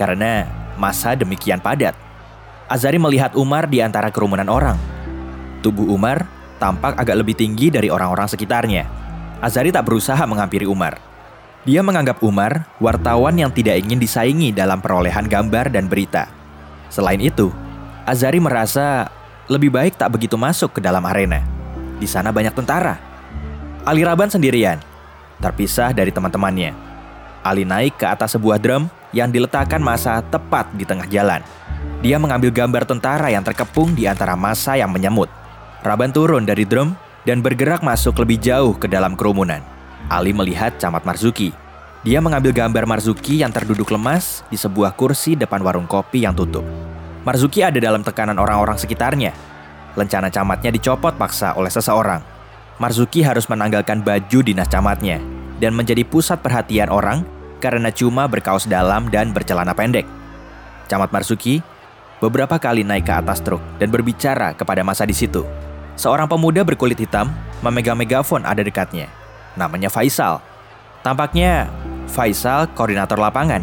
karena 0.00 0.48
masa 0.80 1.12
demikian 1.12 1.60
padat. 1.60 1.92
Azari 2.72 2.96
melihat 2.96 3.36
Umar 3.36 3.68
di 3.68 3.84
antara 3.84 4.08
kerumunan 4.08 4.48
orang. 4.48 4.80
Tubuh 5.60 5.92
Umar 5.92 6.24
tampak 6.56 6.96
agak 6.96 7.20
lebih 7.20 7.36
tinggi 7.36 7.68
dari 7.68 7.92
orang-orang 7.92 8.24
sekitarnya. 8.24 8.88
Azari 9.44 9.68
tak 9.68 9.84
berusaha 9.84 10.24
menghampiri 10.24 10.64
Umar. 10.64 10.96
Dia 11.68 11.84
menganggap 11.84 12.24
Umar 12.24 12.64
wartawan 12.80 13.36
yang 13.36 13.52
tidak 13.52 13.76
ingin 13.84 14.00
disaingi 14.00 14.48
dalam 14.56 14.80
perolehan 14.80 15.28
gambar 15.28 15.68
dan 15.68 15.92
berita. 15.92 16.32
Selain 16.88 17.20
itu, 17.20 17.52
Azari 18.08 18.40
merasa 18.40 19.12
lebih 19.52 19.68
baik 19.68 20.00
tak 20.00 20.16
begitu 20.16 20.40
masuk 20.40 20.78
ke 20.78 20.80
dalam 20.80 21.04
arena. 21.04 21.44
Di 22.00 22.08
sana 22.08 22.32
banyak 22.32 22.56
tentara. 22.56 22.96
Ali 23.84 24.00
Raban 24.00 24.32
sendirian, 24.32 24.80
terpisah 25.44 25.92
dari 25.92 26.08
teman-temannya. 26.08 26.72
Ali 27.44 27.68
naik 27.68 28.00
ke 28.00 28.06
atas 28.08 28.36
sebuah 28.36 28.56
drum 28.60 28.88
yang 29.10 29.30
diletakkan 29.30 29.82
masa 29.82 30.22
tepat 30.22 30.70
di 30.74 30.86
tengah 30.86 31.06
jalan. 31.10 31.42
Dia 32.00 32.16
mengambil 32.16 32.52
gambar 32.52 32.84
tentara 32.88 33.28
yang 33.28 33.44
terkepung 33.44 33.92
di 33.92 34.08
antara 34.08 34.36
masa 34.36 34.76
yang 34.76 34.92
menyemut. 34.92 35.28
Raban 35.80 36.12
turun 36.12 36.44
dari 36.44 36.64
drum 36.64 36.96
dan 37.24 37.40
bergerak 37.44 37.80
masuk 37.84 38.16
lebih 38.20 38.40
jauh 38.40 38.76
ke 38.76 38.88
dalam 38.88 39.16
kerumunan. 39.16 39.60
Ali 40.08 40.32
melihat 40.32 40.76
Camat 40.80 41.04
Marzuki. 41.04 41.52
Dia 42.00 42.24
mengambil 42.24 42.56
gambar 42.56 42.88
Marzuki 42.88 43.44
yang 43.44 43.52
terduduk 43.52 43.92
lemas 43.92 44.40
di 44.48 44.56
sebuah 44.56 44.96
kursi 44.96 45.36
depan 45.36 45.60
warung 45.60 45.84
kopi 45.84 46.24
yang 46.24 46.32
tutup. 46.32 46.64
Marzuki 47.24 47.60
ada 47.60 47.76
dalam 47.76 48.00
tekanan 48.00 48.40
orang-orang 48.40 48.80
sekitarnya 48.80 49.36
Lencana 49.98 50.30
camatnya 50.30 50.70
dicopot 50.70 51.18
paksa 51.18 51.58
oleh 51.58 51.70
seseorang. 51.72 52.22
Marzuki 52.78 53.26
harus 53.26 53.50
menanggalkan 53.50 54.00
baju 54.06 54.38
dinas 54.40 54.70
camatnya 54.70 55.18
dan 55.58 55.74
menjadi 55.74 56.06
pusat 56.06 56.40
perhatian 56.40 56.88
orang 56.88 57.26
karena 57.60 57.92
cuma 57.92 58.24
berkaos 58.24 58.64
dalam 58.64 59.12
dan 59.12 59.30
bercelana 59.36 59.76
pendek. 59.76 60.08
Camat 60.88 61.12
Marzuki 61.12 61.60
beberapa 62.18 62.56
kali 62.56 62.82
naik 62.82 63.06
ke 63.06 63.14
atas 63.14 63.44
truk 63.44 63.60
dan 63.76 63.92
berbicara 63.92 64.56
kepada 64.56 64.80
masa 64.80 65.04
di 65.04 65.14
situ. 65.14 65.44
Seorang 65.94 66.26
pemuda 66.26 66.64
berkulit 66.64 66.96
hitam 66.96 67.28
memegang 67.60 68.00
megafon 68.00 68.42
ada 68.48 68.64
dekatnya. 68.64 69.06
Namanya 69.54 69.92
Faisal. 69.92 70.40
Tampaknya 71.04 71.68
Faisal 72.08 72.66
koordinator 72.72 73.20
lapangan. 73.20 73.62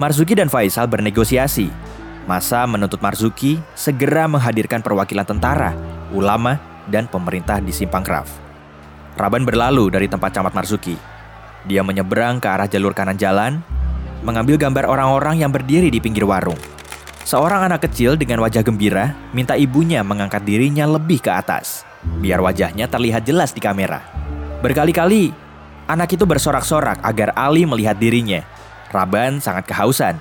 Marzuki 0.00 0.32
dan 0.32 0.48
Faisal 0.48 0.88
bernegosiasi 0.88 1.88
Masa 2.28 2.68
menuntut 2.68 3.00
Marzuki 3.00 3.56
segera 3.72 4.28
menghadirkan 4.28 4.84
perwakilan 4.84 5.24
tentara, 5.24 5.72
ulama, 6.12 6.60
dan 6.84 7.08
pemerintah 7.08 7.56
di 7.56 7.72
Simpang 7.72 8.04
Kraf. 8.04 8.28
Raban 9.16 9.48
berlalu 9.48 9.88
dari 9.88 10.12
tempat 10.12 10.36
camat 10.36 10.52
Marzuki. 10.52 10.92
Dia 11.66 11.82
menyeberang 11.82 12.38
ke 12.38 12.46
arah 12.46 12.70
jalur 12.70 12.94
kanan 12.94 13.18
jalan, 13.18 13.64
mengambil 14.22 14.54
gambar 14.60 14.86
orang-orang 14.86 15.42
yang 15.42 15.50
berdiri 15.50 15.90
di 15.90 15.98
pinggir 15.98 16.22
warung. 16.22 16.58
Seorang 17.26 17.66
anak 17.68 17.90
kecil 17.90 18.16
dengan 18.16 18.40
wajah 18.40 18.64
gembira 18.64 19.12
minta 19.36 19.58
ibunya 19.58 20.00
mengangkat 20.00 20.46
dirinya 20.46 20.86
lebih 20.88 21.20
ke 21.20 21.28
atas, 21.28 21.84
biar 22.22 22.40
wajahnya 22.40 22.88
terlihat 22.88 23.26
jelas 23.26 23.52
di 23.52 23.60
kamera. 23.60 24.00
Berkali-kali, 24.64 25.34
anak 25.90 26.14
itu 26.14 26.24
bersorak-sorak 26.24 27.02
agar 27.04 27.36
Ali 27.36 27.68
melihat 27.68 28.00
dirinya. 28.00 28.40
Raban 28.88 29.44
sangat 29.44 29.68
kehausan, 29.68 30.16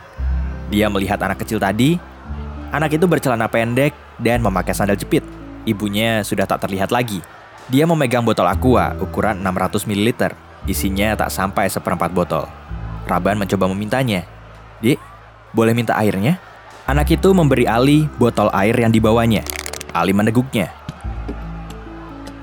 dia 0.67 0.91
melihat 0.91 1.19
anak 1.23 1.39
kecil 1.43 1.63
tadi. 1.63 1.95
Anak 2.75 2.99
itu 2.99 3.07
bercelana 3.07 3.47
pendek 3.47 3.95
dan 4.19 4.43
memakai 4.43 4.75
sandal 4.75 4.99
jepit. 4.99 5.23
Ibunya 5.63 6.23
sudah 6.27 6.43
tak 6.43 6.67
terlihat 6.67 6.91
lagi. 6.91 7.23
Dia 7.71 7.87
memegang 7.87 8.23
botol 8.23 8.47
aqua 8.47 8.95
ukuran 8.99 9.39
600 9.39 9.87
ml. 9.87 10.35
Isinya 10.67 11.15
tak 11.15 11.31
sampai 11.31 11.71
seperempat 11.71 12.11
botol. 12.11 12.45
Raban 13.07 13.39
mencoba 13.39 13.71
memintanya. 13.71 14.27
Dik, 14.83 14.99
boleh 15.55 15.71
minta 15.71 15.95
airnya? 15.95 16.37
Anak 16.85 17.07
itu 17.07 17.31
memberi 17.31 17.63
Ali 17.63 18.05
botol 18.19 18.51
air 18.51 18.75
yang 18.75 18.91
dibawanya. 18.91 19.47
Ali 19.95 20.11
meneguknya. 20.11 20.69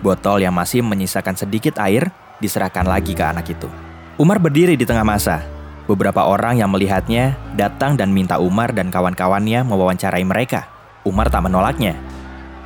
Botol 0.01 0.41
yang 0.41 0.57
masih 0.57 0.81
menyisakan 0.81 1.37
sedikit 1.37 1.77
air 1.81 2.09
diserahkan 2.41 2.89
lagi 2.89 3.13
ke 3.13 3.25
anak 3.25 3.53
itu. 3.53 3.69
Umar 4.17 4.41
berdiri 4.41 4.77
di 4.77 4.89
tengah 4.89 5.05
masa, 5.05 5.45
Beberapa 5.85 6.25
orang 6.25 6.57
yang 6.57 6.73
melihatnya 6.73 7.37
datang 7.61 8.01
dan 8.01 8.09
minta 8.09 8.41
Umar 8.41 8.73
dan 8.73 8.89
kawan-kawannya 8.89 9.69
mewawancarai 9.69 10.25
mereka. 10.25 10.65
Umar 11.05 11.29
tak 11.29 11.45
menolaknya. 11.45 11.93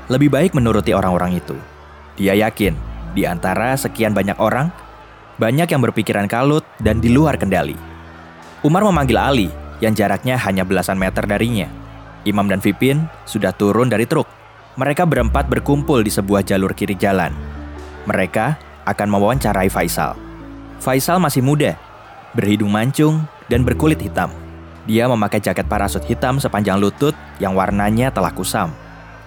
Lebih 0.07 0.31
baik 0.31 0.55
menuruti 0.55 0.95
orang-orang 0.95 1.35
itu. 1.35 1.59
Dia 2.15 2.39
yakin, 2.39 2.79
di 3.19 3.27
antara 3.27 3.75
sekian 3.75 4.15
banyak 4.15 4.39
orang, 4.39 4.71
banyak 5.39 5.71
yang 5.71 5.83
berpikiran 5.83 6.27
kalut 6.27 6.67
dan 6.83 6.99
di 6.99 7.09
luar 7.09 7.39
kendali. 7.39 7.75
Umar 8.67 8.83
memanggil 8.83 9.19
Ali, 9.19 9.49
yang 9.79 9.95
jaraknya 9.95 10.35
hanya 10.43 10.67
belasan 10.67 10.99
meter 10.99 11.23
darinya. 11.25 11.71
Imam 12.27 12.51
dan 12.51 12.59
Vipin 12.59 13.07
sudah 13.25 13.55
turun 13.55 13.87
dari 13.87 14.05
truk. 14.05 14.27
Mereka 14.75 15.07
berempat 15.07 15.47
berkumpul 15.47 16.03
di 16.03 16.11
sebuah 16.11 16.43
jalur 16.43 16.75
kiri 16.75 16.99
jalan. 16.99 17.31
Mereka 18.07 18.59
akan 18.87 19.09
mewawancarai 19.11 19.71
Faisal. 19.71 20.19
Faisal 20.79 21.19
masih 21.23 21.43
muda 21.43 21.79
berhidung 22.39 22.71
mancung, 22.71 23.25
dan 23.49 23.65
berkulit 23.65 23.99
hitam. 23.99 24.31
Dia 24.87 25.09
memakai 25.09 25.43
jaket 25.43 25.67
parasut 25.69 26.05
hitam 26.07 26.41
sepanjang 26.41 26.79
lutut 26.81 27.13
yang 27.43 27.59
warnanya 27.59 28.15
telah 28.15 28.33
kusam. 28.33 28.73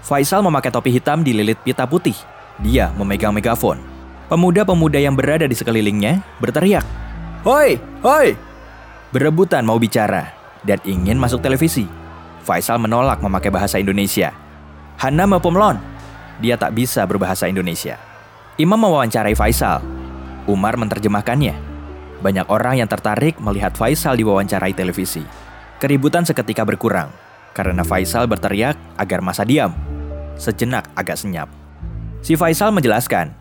Faisal 0.02 0.42
memakai 0.42 0.74
topi 0.74 0.90
hitam 0.96 1.22
dililit 1.22 1.60
pita 1.62 1.86
putih. 1.86 2.18
Dia 2.64 2.90
memegang 2.98 3.34
megafon. 3.34 3.91
Pemuda-pemuda 4.32 4.96
yang 4.96 5.12
berada 5.12 5.44
di 5.44 5.52
sekelilingnya 5.52 6.24
berteriak, 6.40 6.88
Hoi, 7.44 7.76
hoi! 8.00 8.32
Berebutan 9.12 9.68
mau 9.68 9.76
bicara 9.76 10.32
dan 10.64 10.80
ingin 10.88 11.20
masuk 11.20 11.44
televisi. 11.44 11.84
Faisal 12.48 12.80
menolak 12.80 13.20
memakai 13.20 13.52
bahasa 13.52 13.76
Indonesia. 13.76 14.32
Hana 14.96 15.28
mepomlon. 15.28 15.84
Dia 16.40 16.56
tak 16.56 16.72
bisa 16.80 17.04
berbahasa 17.04 17.52
Indonesia. 17.52 18.00
Imam 18.56 18.80
mewawancarai 18.80 19.36
Faisal. 19.36 19.84
Umar 20.48 20.80
menerjemahkannya. 20.80 21.60
Banyak 22.24 22.48
orang 22.48 22.80
yang 22.80 22.88
tertarik 22.88 23.36
melihat 23.36 23.76
Faisal 23.76 24.16
diwawancarai 24.16 24.72
televisi. 24.72 25.28
Keributan 25.76 26.24
seketika 26.24 26.64
berkurang 26.64 27.12
karena 27.52 27.84
Faisal 27.84 28.32
berteriak 28.32 28.80
agar 28.96 29.20
masa 29.20 29.44
diam. 29.44 29.76
Sejenak 30.40 30.88
agak 30.96 31.20
senyap. 31.20 31.52
Si 32.24 32.40
Faisal 32.40 32.72
menjelaskan 32.72 33.41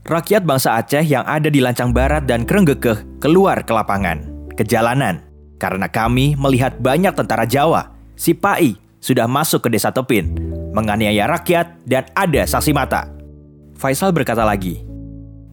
Rakyat 0.00 0.48
bangsa 0.48 0.80
Aceh 0.80 1.04
yang 1.04 1.28
ada 1.28 1.52
di 1.52 1.60
Lancang 1.60 1.92
Barat 1.92 2.24
dan 2.24 2.48
Krenggekeh 2.48 3.20
keluar 3.20 3.60
ke 3.60 3.72
lapangan, 3.76 4.48
ke 4.56 4.64
jalanan, 4.64 5.20
karena 5.60 5.92
kami 5.92 6.40
melihat 6.40 6.80
banyak 6.80 7.12
tentara 7.12 7.44
Jawa, 7.44 7.92
si 8.16 8.32
Pai, 8.32 8.80
sudah 8.96 9.28
masuk 9.28 9.68
ke 9.68 9.68
desa 9.68 9.92
Tepin, 9.92 10.32
menganiaya 10.72 11.28
rakyat 11.28 11.84
dan 11.84 12.08
ada 12.16 12.48
saksi 12.48 12.72
mata. 12.72 13.12
Faisal 13.76 14.08
berkata 14.16 14.40
lagi, 14.40 14.80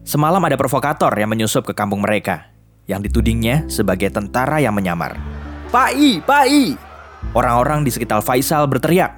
semalam 0.08 0.40
ada 0.40 0.56
provokator 0.56 1.12
yang 1.20 1.28
menyusup 1.28 1.68
ke 1.68 1.76
kampung 1.76 2.00
mereka, 2.00 2.48
yang 2.88 3.04
ditudingnya 3.04 3.68
sebagai 3.68 4.08
tentara 4.08 4.64
yang 4.64 4.72
menyamar. 4.72 5.20
Pai, 5.68 6.24
Pai! 6.24 6.72
Orang-orang 7.36 7.84
di 7.84 7.92
sekitar 7.92 8.24
Faisal 8.24 8.64
berteriak, 8.64 9.12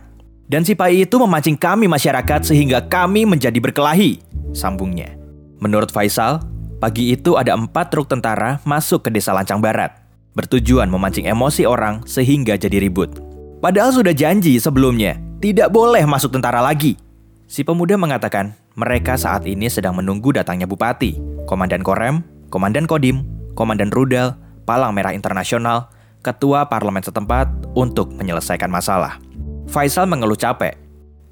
dan 0.50 0.66
si 0.66 0.74
Pai 0.74 1.06
itu 1.06 1.14
memancing 1.22 1.54
kami 1.54 1.86
masyarakat 1.86 2.50
sehingga 2.50 2.82
kami 2.90 3.30
menjadi 3.30 3.62
berkelahi, 3.62 4.18
sambungnya. 4.50 5.19
Menurut 5.60 5.92
Faisal, 5.92 6.40
pagi 6.80 7.12
itu 7.12 7.36
ada 7.36 7.52
empat 7.52 7.92
truk 7.92 8.08
tentara 8.08 8.58
masuk 8.64 9.06
ke 9.06 9.10
desa 9.12 9.36
Lancang 9.36 9.60
Barat, 9.60 9.92
bertujuan 10.32 10.88
memancing 10.88 11.28
emosi 11.28 11.68
orang 11.68 12.00
sehingga 12.08 12.56
jadi 12.56 12.80
ribut. 12.80 13.20
Padahal 13.60 13.92
sudah 13.92 14.16
janji 14.16 14.56
sebelumnya, 14.56 15.20
tidak 15.44 15.68
boleh 15.68 16.08
masuk 16.08 16.32
tentara 16.32 16.64
lagi. 16.64 16.96
Si 17.44 17.60
pemuda 17.60 18.00
mengatakan 18.00 18.56
mereka 18.72 19.20
saat 19.20 19.44
ini 19.44 19.68
sedang 19.68 20.00
menunggu 20.00 20.32
datangnya 20.32 20.64
bupati, 20.64 21.20
komandan 21.44 21.84
Korem, 21.84 22.24
komandan 22.48 22.88
Kodim, 22.88 23.28
komandan 23.52 23.92
Rudal, 23.92 24.32
Palang 24.64 24.96
Merah 24.96 25.12
Internasional, 25.12 25.92
ketua 26.24 26.72
parlemen 26.72 27.04
setempat 27.04 27.48
untuk 27.76 28.16
menyelesaikan 28.16 28.72
masalah. 28.72 29.20
Faisal 29.68 30.08
mengeluh 30.08 30.40
capek. 30.40 30.78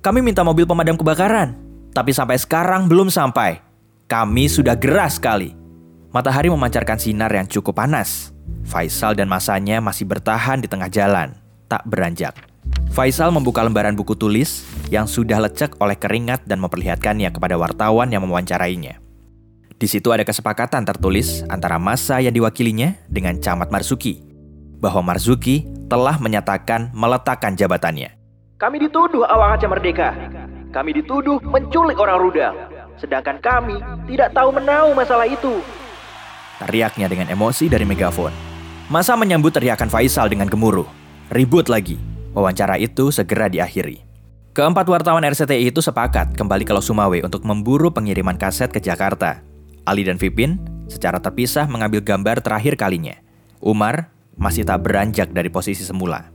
Kami 0.04 0.20
minta 0.20 0.44
mobil 0.44 0.68
pemadam 0.68 1.00
kebakaran, 1.00 1.56
tapi 1.96 2.12
sampai 2.12 2.36
sekarang 2.36 2.92
belum 2.92 3.08
sampai. 3.08 3.67
Kami 4.08 4.48
sudah 4.48 4.72
geras 4.72 5.20
sekali. 5.20 5.52
Matahari 6.16 6.48
memancarkan 6.48 6.96
sinar 6.96 7.28
yang 7.28 7.44
cukup 7.44 7.76
panas. 7.76 8.32
Faisal 8.64 9.12
dan 9.12 9.28
masanya 9.28 9.84
masih 9.84 10.08
bertahan 10.08 10.64
di 10.64 10.68
tengah 10.68 10.88
jalan, 10.88 11.36
tak 11.68 11.84
beranjak. 11.84 12.32
Faisal 12.88 13.28
membuka 13.28 13.60
lembaran 13.60 13.92
buku 13.92 14.16
tulis 14.16 14.64
yang 14.88 15.04
sudah 15.04 15.44
lecek 15.44 15.76
oleh 15.76 15.92
keringat 15.92 16.48
dan 16.48 16.56
memperlihatkannya 16.56 17.28
kepada 17.36 17.60
wartawan 17.60 18.08
yang 18.08 18.24
mewawancarainya. 18.24 18.96
Di 19.76 19.84
situ 19.84 20.08
ada 20.08 20.24
kesepakatan 20.24 20.88
tertulis 20.88 21.44
antara 21.52 21.76
masa 21.76 22.16
yang 22.24 22.32
diwakilinya 22.32 22.96
dengan 23.12 23.36
Camat 23.36 23.68
Marzuki, 23.68 24.24
bahwa 24.80 25.12
Marzuki 25.12 25.68
telah 25.92 26.16
menyatakan 26.16 26.96
meletakkan 26.96 27.60
jabatannya. 27.60 28.16
Kami 28.56 28.88
dituduh 28.88 29.28
awak 29.28 29.60
Aceh 29.60 29.68
Merdeka. 29.68 30.16
Kami 30.72 30.96
dituduh 30.96 31.44
menculik 31.44 32.00
orang 32.00 32.16
rudal. 32.24 32.77
Sedangkan 32.98 33.38
kami 33.38 33.78
tidak 34.10 34.34
tahu 34.34 34.50
menau 34.50 34.92
masalah 34.92 35.26
itu. 35.26 35.62
Teriaknya 36.58 37.06
dengan 37.06 37.30
emosi 37.30 37.70
dari 37.70 37.86
megafon. 37.86 38.34
Masa 38.90 39.14
menyambut 39.14 39.54
teriakan 39.54 39.86
Faisal 39.86 40.26
dengan 40.26 40.50
gemuruh. 40.50 40.86
Ribut 41.30 41.70
lagi. 41.70 41.94
Wawancara 42.34 42.76
itu 42.82 43.14
segera 43.14 43.46
diakhiri. 43.46 44.02
Keempat 44.58 44.90
wartawan 44.90 45.22
RCTI 45.22 45.70
itu 45.70 45.78
sepakat 45.78 46.34
kembali 46.34 46.66
ke 46.66 46.74
Losumawe 46.74 47.18
untuk 47.22 47.46
memburu 47.46 47.94
pengiriman 47.94 48.34
kaset 48.34 48.74
ke 48.74 48.82
Jakarta. 48.82 49.38
Ali 49.86 50.02
dan 50.02 50.18
Vipin 50.18 50.58
secara 50.90 51.22
terpisah 51.22 51.70
mengambil 51.70 52.02
gambar 52.02 52.42
terakhir 52.42 52.74
kalinya. 52.74 53.14
Umar 53.62 54.10
masih 54.34 54.66
tak 54.66 54.82
beranjak 54.82 55.30
dari 55.30 55.46
posisi 55.46 55.86
semula. 55.86 56.26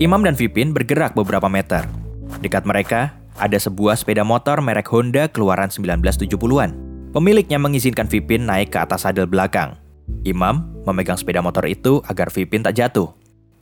Imam 0.00 0.24
dan 0.24 0.32
Vipin 0.32 0.72
bergerak 0.72 1.12
beberapa 1.12 1.52
meter. 1.52 1.84
Dekat 2.40 2.64
mereka 2.64 3.12
ada 3.36 3.56
sebuah 3.60 3.96
sepeda 3.96 4.24
motor 4.24 4.60
merek 4.64 4.88
Honda 4.92 5.28
keluaran 5.28 5.68
1970-an. 5.68 6.72
Pemiliknya 7.12 7.56
mengizinkan 7.56 8.08
Vipin 8.08 8.44
naik 8.44 8.72
ke 8.72 8.78
atas 8.80 9.08
sadel 9.08 9.24
belakang. 9.24 9.76
Imam 10.26 10.68
memegang 10.84 11.16
sepeda 11.16 11.40
motor 11.40 11.64
itu 11.64 12.04
agar 12.04 12.28
Vipin 12.28 12.60
tak 12.60 12.76
jatuh. 12.76 13.12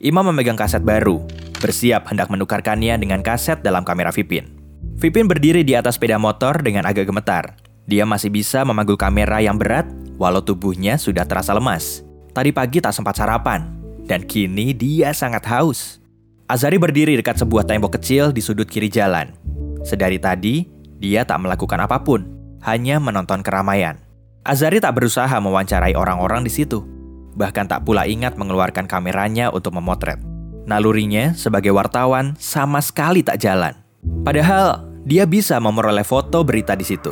Imam 0.03 0.27
memegang 0.27 0.59
kaset 0.59 0.83
baru, 0.83 1.23
bersiap 1.63 2.11
hendak 2.11 2.27
menukarkannya 2.27 2.99
dengan 2.99 3.23
kaset 3.23 3.63
dalam 3.63 3.87
kamera 3.87 4.11
Vipin. 4.11 4.51
Vipin 4.99 5.27
berdiri 5.27 5.63
di 5.63 5.75
atas 5.75 5.95
sepeda 5.95 6.19
motor 6.19 6.59
dengan 6.59 6.83
agak 6.87 7.07
gemetar. 7.07 7.59
Dia 7.85 8.03
masih 8.03 8.33
bisa 8.33 8.65
memanggul 8.65 8.97
kamera 8.97 9.39
yang 9.39 9.55
berat, 9.55 9.87
walau 10.19 10.41
tubuhnya 10.41 10.97
sudah 10.97 11.23
terasa 11.27 11.53
lemas. 11.53 12.01
Tadi 12.35 12.51
pagi 12.51 12.83
tak 12.83 12.91
sempat 12.91 13.15
sarapan, 13.15 13.71
dan 14.05 14.25
kini 14.25 14.75
dia 14.75 15.15
sangat 15.15 15.45
haus. 15.49 16.04
Azari 16.45 16.77
berdiri 16.77 17.17
dekat 17.17 17.41
sebuah 17.41 17.65
tembok 17.65 17.97
kecil 17.97 18.29
di 18.29 18.37
sudut 18.37 18.69
kiri 18.69 18.85
jalan. 18.85 19.33
Sedari 19.81 20.21
tadi, 20.21 20.69
dia 21.01 21.25
tak 21.25 21.41
melakukan 21.41 21.81
apa 21.81 22.05
pun, 22.05 22.21
hanya 22.61 23.01
menonton 23.01 23.41
keramaian. 23.41 23.97
Azari 24.45 24.77
tak 24.77 24.93
berusaha 24.93 25.33
mewawancarai 25.41 25.97
orang-orang 25.97 26.45
di 26.45 26.53
situ, 26.53 26.85
bahkan 27.33 27.65
tak 27.65 27.81
pula 27.81 28.05
ingat 28.05 28.37
mengeluarkan 28.37 28.85
kameranya 28.85 29.49
untuk 29.49 29.73
memotret. 29.73 30.21
Nalurinya 30.69 31.33
sebagai 31.33 31.73
wartawan 31.73 32.37
sama 32.37 32.77
sekali 32.77 33.25
tak 33.25 33.41
jalan. 33.41 33.73
Padahal 34.21 34.85
dia 35.01 35.25
bisa 35.25 35.57
memperoleh 35.57 36.05
foto 36.05 36.45
berita 36.45 36.77
di 36.77 36.85
situ. 36.85 37.09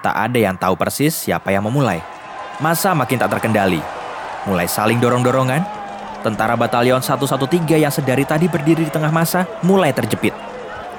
Tak 0.00 0.16
ada 0.16 0.38
yang 0.40 0.56
tahu 0.56 0.72
persis 0.72 1.12
siapa 1.12 1.52
yang 1.52 1.68
memulai. 1.68 2.00
Masa 2.64 2.96
makin 2.96 3.20
tak 3.20 3.28
terkendali. 3.28 3.84
Mulai 4.48 4.68
saling 4.68 5.00
dorong-dorongan, 5.00 5.83
Tentara 6.24 6.56
Batalion 6.56 7.04
113 7.04 7.68
yang 7.84 7.92
sedari 7.92 8.24
tadi 8.24 8.48
berdiri 8.48 8.88
di 8.88 8.92
tengah 8.92 9.12
masa 9.12 9.44
mulai 9.60 9.92
terjepit. 9.92 10.32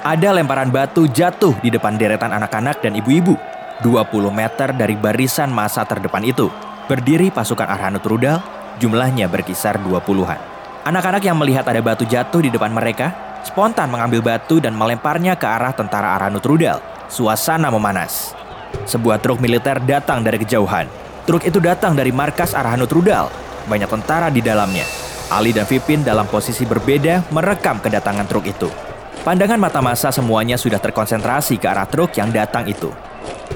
Ada 0.06 0.30
lemparan 0.30 0.70
batu 0.70 1.10
jatuh 1.10 1.58
di 1.58 1.66
depan 1.66 1.98
deretan 1.98 2.30
anak-anak 2.30 2.78
dan 2.78 2.94
ibu-ibu. 2.94 3.34
20 3.82 4.06
meter 4.30 4.70
dari 4.70 4.94
barisan 4.94 5.50
masa 5.50 5.82
terdepan 5.82 6.22
itu, 6.22 6.46
berdiri 6.86 7.34
pasukan 7.34 7.66
Arhanut 7.66 8.06
Rudal, 8.06 8.38
jumlahnya 8.78 9.26
berkisar 9.26 9.82
20-an. 9.82 10.38
Anak-anak 10.86 11.26
yang 11.26 11.34
melihat 11.34 11.66
ada 11.66 11.82
batu 11.82 12.06
jatuh 12.06 12.46
di 12.46 12.54
depan 12.54 12.70
mereka, 12.70 13.10
spontan 13.42 13.90
mengambil 13.90 14.22
batu 14.22 14.62
dan 14.62 14.78
melemparnya 14.78 15.34
ke 15.34 15.42
arah 15.42 15.74
tentara 15.74 16.14
Arhanut 16.14 16.46
Rudal. 16.46 16.78
Suasana 17.10 17.66
memanas. 17.74 18.30
Sebuah 18.86 19.18
truk 19.18 19.42
militer 19.42 19.82
datang 19.82 20.22
dari 20.22 20.38
kejauhan. 20.38 20.86
Truk 21.26 21.42
itu 21.42 21.58
datang 21.58 21.98
dari 21.98 22.14
markas 22.14 22.54
Arhanut 22.54 22.94
Rudal. 22.94 23.26
Banyak 23.66 23.90
tentara 23.90 24.30
di 24.30 24.38
dalamnya. 24.38 25.05
Ali 25.26 25.50
dan 25.50 25.66
Vipin 25.66 26.06
dalam 26.06 26.30
posisi 26.30 26.62
berbeda 26.62 27.34
merekam 27.34 27.82
kedatangan 27.82 28.30
truk 28.30 28.46
itu. 28.46 28.70
Pandangan 29.26 29.58
mata 29.58 29.82
masa 29.82 30.14
semuanya 30.14 30.54
sudah 30.54 30.78
terkonsentrasi 30.78 31.58
ke 31.58 31.66
arah 31.66 31.90
truk 31.90 32.14
yang 32.14 32.30
datang 32.30 32.62
itu. 32.70 32.94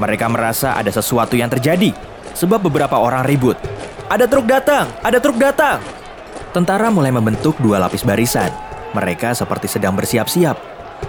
Mereka 0.02 0.26
merasa 0.26 0.74
ada 0.74 0.90
sesuatu 0.90 1.38
yang 1.38 1.46
terjadi, 1.46 1.94
sebab 2.34 2.66
beberapa 2.66 2.98
orang 2.98 3.22
ribut. 3.22 3.54
Ada 4.10 4.26
truk 4.26 4.50
datang, 4.50 4.90
ada 4.98 5.22
truk 5.22 5.38
datang. 5.38 5.78
Tentara 6.50 6.90
mulai 6.90 7.14
membentuk 7.14 7.54
dua 7.62 7.78
lapis 7.78 8.02
barisan. 8.02 8.50
Mereka 8.90 9.38
seperti 9.38 9.70
sedang 9.70 9.94
bersiap-siap, 9.94 10.58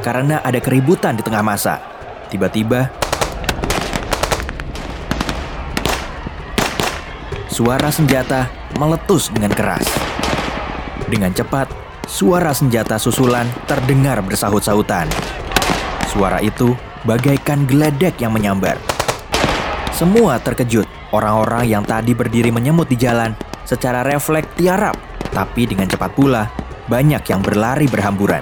karena 0.05 0.45
ada 0.45 0.61
keributan 0.61 1.17
di 1.17 1.25
tengah 1.25 1.41
masa. 1.41 1.81
Tiba-tiba, 2.29 2.85
suara 7.49 7.89
senjata 7.89 8.45
meletus 8.77 9.33
dengan 9.33 9.49
keras. 9.49 10.10
Dengan 11.11 11.35
cepat, 11.35 11.67
suara 12.07 12.55
senjata 12.55 12.95
susulan 12.95 13.43
terdengar 13.67 14.23
bersahut-sahutan. 14.23 15.11
Suara 16.07 16.39
itu 16.39 16.71
bagaikan 17.03 17.67
geledek 17.67 18.15
yang 18.23 18.31
menyambar. 18.31 18.79
Semua 19.91 20.39
terkejut. 20.39 20.87
Orang-orang 21.11 21.67
yang 21.67 21.83
tadi 21.83 22.15
berdiri 22.15 22.55
menyemut 22.55 22.87
di 22.87 22.95
jalan 22.95 23.35
secara 23.67 24.07
refleks 24.07 24.55
tiarap, 24.55 24.95
tapi 25.35 25.67
dengan 25.67 25.91
cepat 25.91 26.15
pula 26.15 26.47
banyak 26.87 27.19
yang 27.27 27.43
berlari 27.43 27.91
berhamburan. 27.91 28.39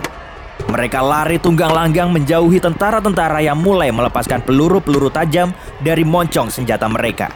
Mereka 0.69 1.01
lari 1.01 1.41
tunggang 1.41 1.73
langgang 1.73 2.13
menjauhi 2.13 2.61
tentara-tentara 2.61 3.41
yang 3.41 3.57
mulai 3.57 3.89
melepaskan 3.89 4.45
peluru-peluru 4.45 5.09
tajam 5.09 5.49
dari 5.81 6.05
moncong 6.05 6.53
senjata 6.53 6.85
mereka. 6.85 7.33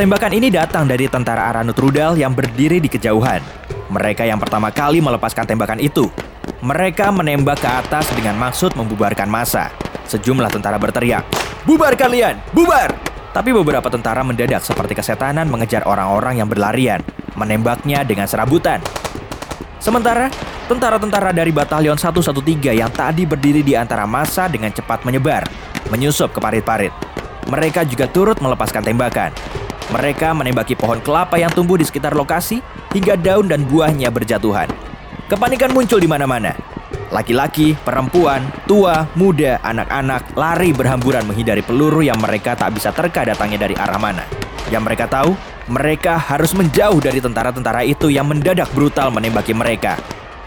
Tembakan 0.00 0.32
ini 0.32 0.48
datang 0.48 0.88
dari 0.88 1.04
tentara 1.04 1.52
Aranut 1.52 1.76
Rudal 1.76 2.16
yang 2.16 2.32
berdiri 2.32 2.80
di 2.80 2.88
kejauhan. 2.88 3.61
Mereka 3.92 4.24
yang 4.24 4.40
pertama 4.40 4.72
kali 4.72 5.04
melepaskan 5.04 5.44
tembakan 5.44 5.76
itu. 5.76 6.08
Mereka 6.64 7.12
menembak 7.12 7.60
ke 7.60 7.68
atas 7.68 8.08
dengan 8.16 8.40
maksud 8.40 8.72
membubarkan 8.72 9.28
massa. 9.28 9.68
Sejumlah 10.08 10.48
tentara 10.48 10.80
berteriak, 10.80 11.28
Bubar 11.68 11.92
kalian! 11.92 12.40
Bubar! 12.56 12.96
Tapi 13.36 13.52
beberapa 13.52 13.92
tentara 13.92 14.24
mendadak 14.24 14.64
seperti 14.64 14.96
kesetanan 14.96 15.44
mengejar 15.48 15.84
orang-orang 15.84 16.40
yang 16.40 16.48
berlarian, 16.48 17.04
menembaknya 17.36 18.00
dengan 18.04 18.24
serabutan. 18.24 18.80
Sementara, 19.76 20.32
tentara-tentara 20.68 21.36
dari 21.36 21.52
Batalion 21.52 22.00
113 22.00 22.72
yang 22.72 22.92
tadi 22.92 23.28
berdiri 23.28 23.60
di 23.60 23.76
antara 23.76 24.08
masa 24.08 24.48
dengan 24.48 24.72
cepat 24.72 25.04
menyebar, 25.04 25.44
menyusup 25.92 26.32
ke 26.32 26.40
parit-parit. 26.40 26.92
Mereka 27.48 27.84
juga 27.88 28.08
turut 28.08 28.40
melepaskan 28.40 28.84
tembakan. 28.84 29.32
Mereka 29.92 30.32
menembaki 30.32 30.72
pohon 30.72 31.04
kelapa 31.04 31.36
yang 31.36 31.52
tumbuh 31.52 31.76
di 31.76 31.84
sekitar 31.84 32.16
lokasi 32.16 32.64
hingga 32.96 33.12
daun 33.20 33.44
dan 33.44 33.68
buahnya 33.68 34.08
berjatuhan. 34.08 34.72
Kepanikan 35.28 35.76
muncul 35.76 36.00
di 36.00 36.08
mana-mana. 36.08 36.56
Laki-laki, 37.12 37.76
perempuan, 37.76 38.40
tua, 38.64 39.04
muda, 39.20 39.60
anak-anak 39.60 40.32
lari 40.32 40.72
berhamburan 40.72 41.28
menghindari 41.28 41.60
peluru 41.60 42.00
yang 42.00 42.16
mereka 42.16 42.56
tak 42.56 42.72
bisa 42.72 42.88
terka 42.88 43.28
datangnya 43.28 43.68
dari 43.68 43.76
arah 43.76 44.00
mana. 44.00 44.24
Yang 44.72 44.82
mereka 44.88 45.04
tahu, 45.12 45.36
mereka 45.68 46.16
harus 46.16 46.56
menjauh 46.56 46.96
dari 46.96 47.20
tentara-tentara 47.20 47.84
itu 47.84 48.08
yang 48.08 48.24
mendadak 48.32 48.72
brutal 48.72 49.12
menembaki 49.12 49.52
mereka. 49.52 50.00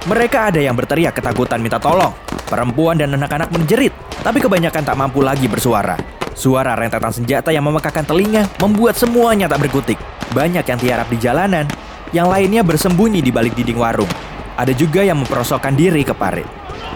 Mereka 0.09 0.49
ada 0.53 0.57
yang 0.57 0.73
berteriak 0.73 1.13
ketakutan 1.13 1.61
minta 1.61 1.77
tolong. 1.77 2.17
Perempuan 2.49 2.97
dan 2.97 3.13
anak-anak 3.13 3.53
menjerit, 3.53 3.93
tapi 4.25 4.41
kebanyakan 4.41 4.81
tak 4.81 4.97
mampu 4.97 5.21
lagi 5.21 5.45
bersuara. 5.45 6.24
Suara 6.35 6.75
rentetan 6.75 7.15
senjata 7.15 7.55
yang 7.55 7.63
memekakan 7.63 8.03
telinga 8.03 8.43
membuat 8.59 8.99
semuanya 8.99 9.47
tak 9.47 9.63
berkutik. 9.63 9.95
Banyak 10.35 10.67
yang 10.67 10.75
tiarap 10.75 11.07
di 11.07 11.15
jalanan, 11.15 11.63
yang 12.11 12.27
lainnya 12.27 12.59
bersembunyi 12.59 13.23
di 13.23 13.31
balik 13.31 13.55
dinding 13.55 13.79
warung. 13.79 14.11
Ada 14.59 14.75
juga 14.75 14.99
yang 14.99 15.23
memperosokkan 15.23 15.71
diri 15.79 16.03
ke 16.03 16.11
parit. 16.11 16.43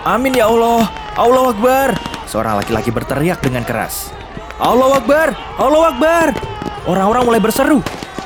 Amin 0.04 0.36
ya 0.36 0.52
Allah, 0.52 0.92
Allah 1.16 1.56
Akbar. 1.56 1.96
Seorang 2.28 2.60
laki-laki 2.60 2.92
berteriak 2.92 3.40
dengan 3.40 3.64
keras. 3.64 4.12
Allah 4.60 5.00
Akbar, 5.00 5.32
Allah 5.56 5.96
Akbar. 5.96 6.28
Orang-orang 6.84 7.24
mulai 7.24 7.40
berseru. 7.40 7.80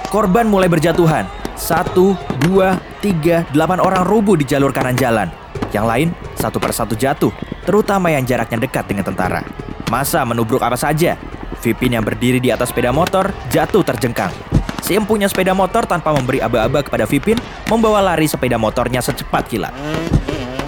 Korban 0.10 0.50
mulai 0.50 0.66
berjatuhan. 0.66 1.30
Satu, 1.54 2.18
dua, 2.42 2.82
tiga, 3.06 3.46
delapan 3.54 3.78
orang 3.78 4.02
rubuh 4.02 4.34
di 4.34 4.50
jalur 4.50 4.74
kanan 4.74 4.98
jalan. 4.98 5.30
Yang 5.70 5.86
lain, 5.86 6.08
satu 6.38 6.58
persatu 6.58 6.98
jatuh, 6.98 7.30
terutama 7.66 8.10
yang 8.10 8.26
jaraknya 8.26 8.66
dekat 8.66 8.90
dengan 8.90 9.06
tentara. 9.06 9.46
Masa 9.94 10.26
menubruk 10.26 10.66
apa 10.66 10.74
saja. 10.74 11.22
Vipin 11.62 11.94
yang 11.94 12.02
berdiri 12.02 12.42
di 12.42 12.50
atas 12.50 12.74
sepeda 12.74 12.90
motor 12.90 13.30
jatuh 13.54 13.86
terjengkang. 13.86 14.34
Si 14.82 14.98
empunya 14.98 15.30
sepeda 15.30 15.54
motor 15.54 15.86
tanpa 15.86 16.10
memberi 16.10 16.42
aba-aba 16.42 16.82
kepada 16.82 17.06
Vipin, 17.06 17.38
membawa 17.70 18.02
lari 18.02 18.26
sepeda 18.26 18.58
motornya 18.58 19.06
secepat 19.06 19.46
kilat. 19.46 19.70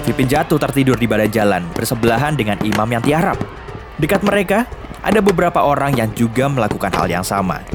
Vipin 0.06 0.30
jatuh 0.30 0.62
tertidur 0.62 0.94
di 0.94 1.10
badan 1.10 1.34
jalan, 1.34 1.66
bersebelahan 1.74 2.38
dengan 2.38 2.62
imam 2.62 2.86
yang 2.86 3.02
tiarap. 3.02 3.42
Dekat 3.98 4.22
mereka, 4.22 4.70
ada 5.02 5.18
beberapa 5.26 5.66
orang 5.66 5.98
yang 5.98 6.14
juga 6.14 6.46
melakukan 6.46 6.94
hal 6.94 7.10
yang 7.10 7.26
sama. 7.26 7.66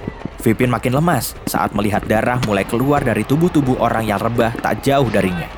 Vipin 0.46 0.70
makin 0.70 0.94
lemas 0.94 1.34
saat 1.50 1.74
melihat 1.74 2.06
darah 2.06 2.38
mulai 2.46 2.62
keluar 2.62 3.02
dari 3.02 3.26
tubuh-tubuh 3.26 3.82
orang 3.82 4.06
yang 4.06 4.22
rebah 4.22 4.54
tak 4.62 4.86
jauh 4.86 5.10
darinya. 5.10 5.50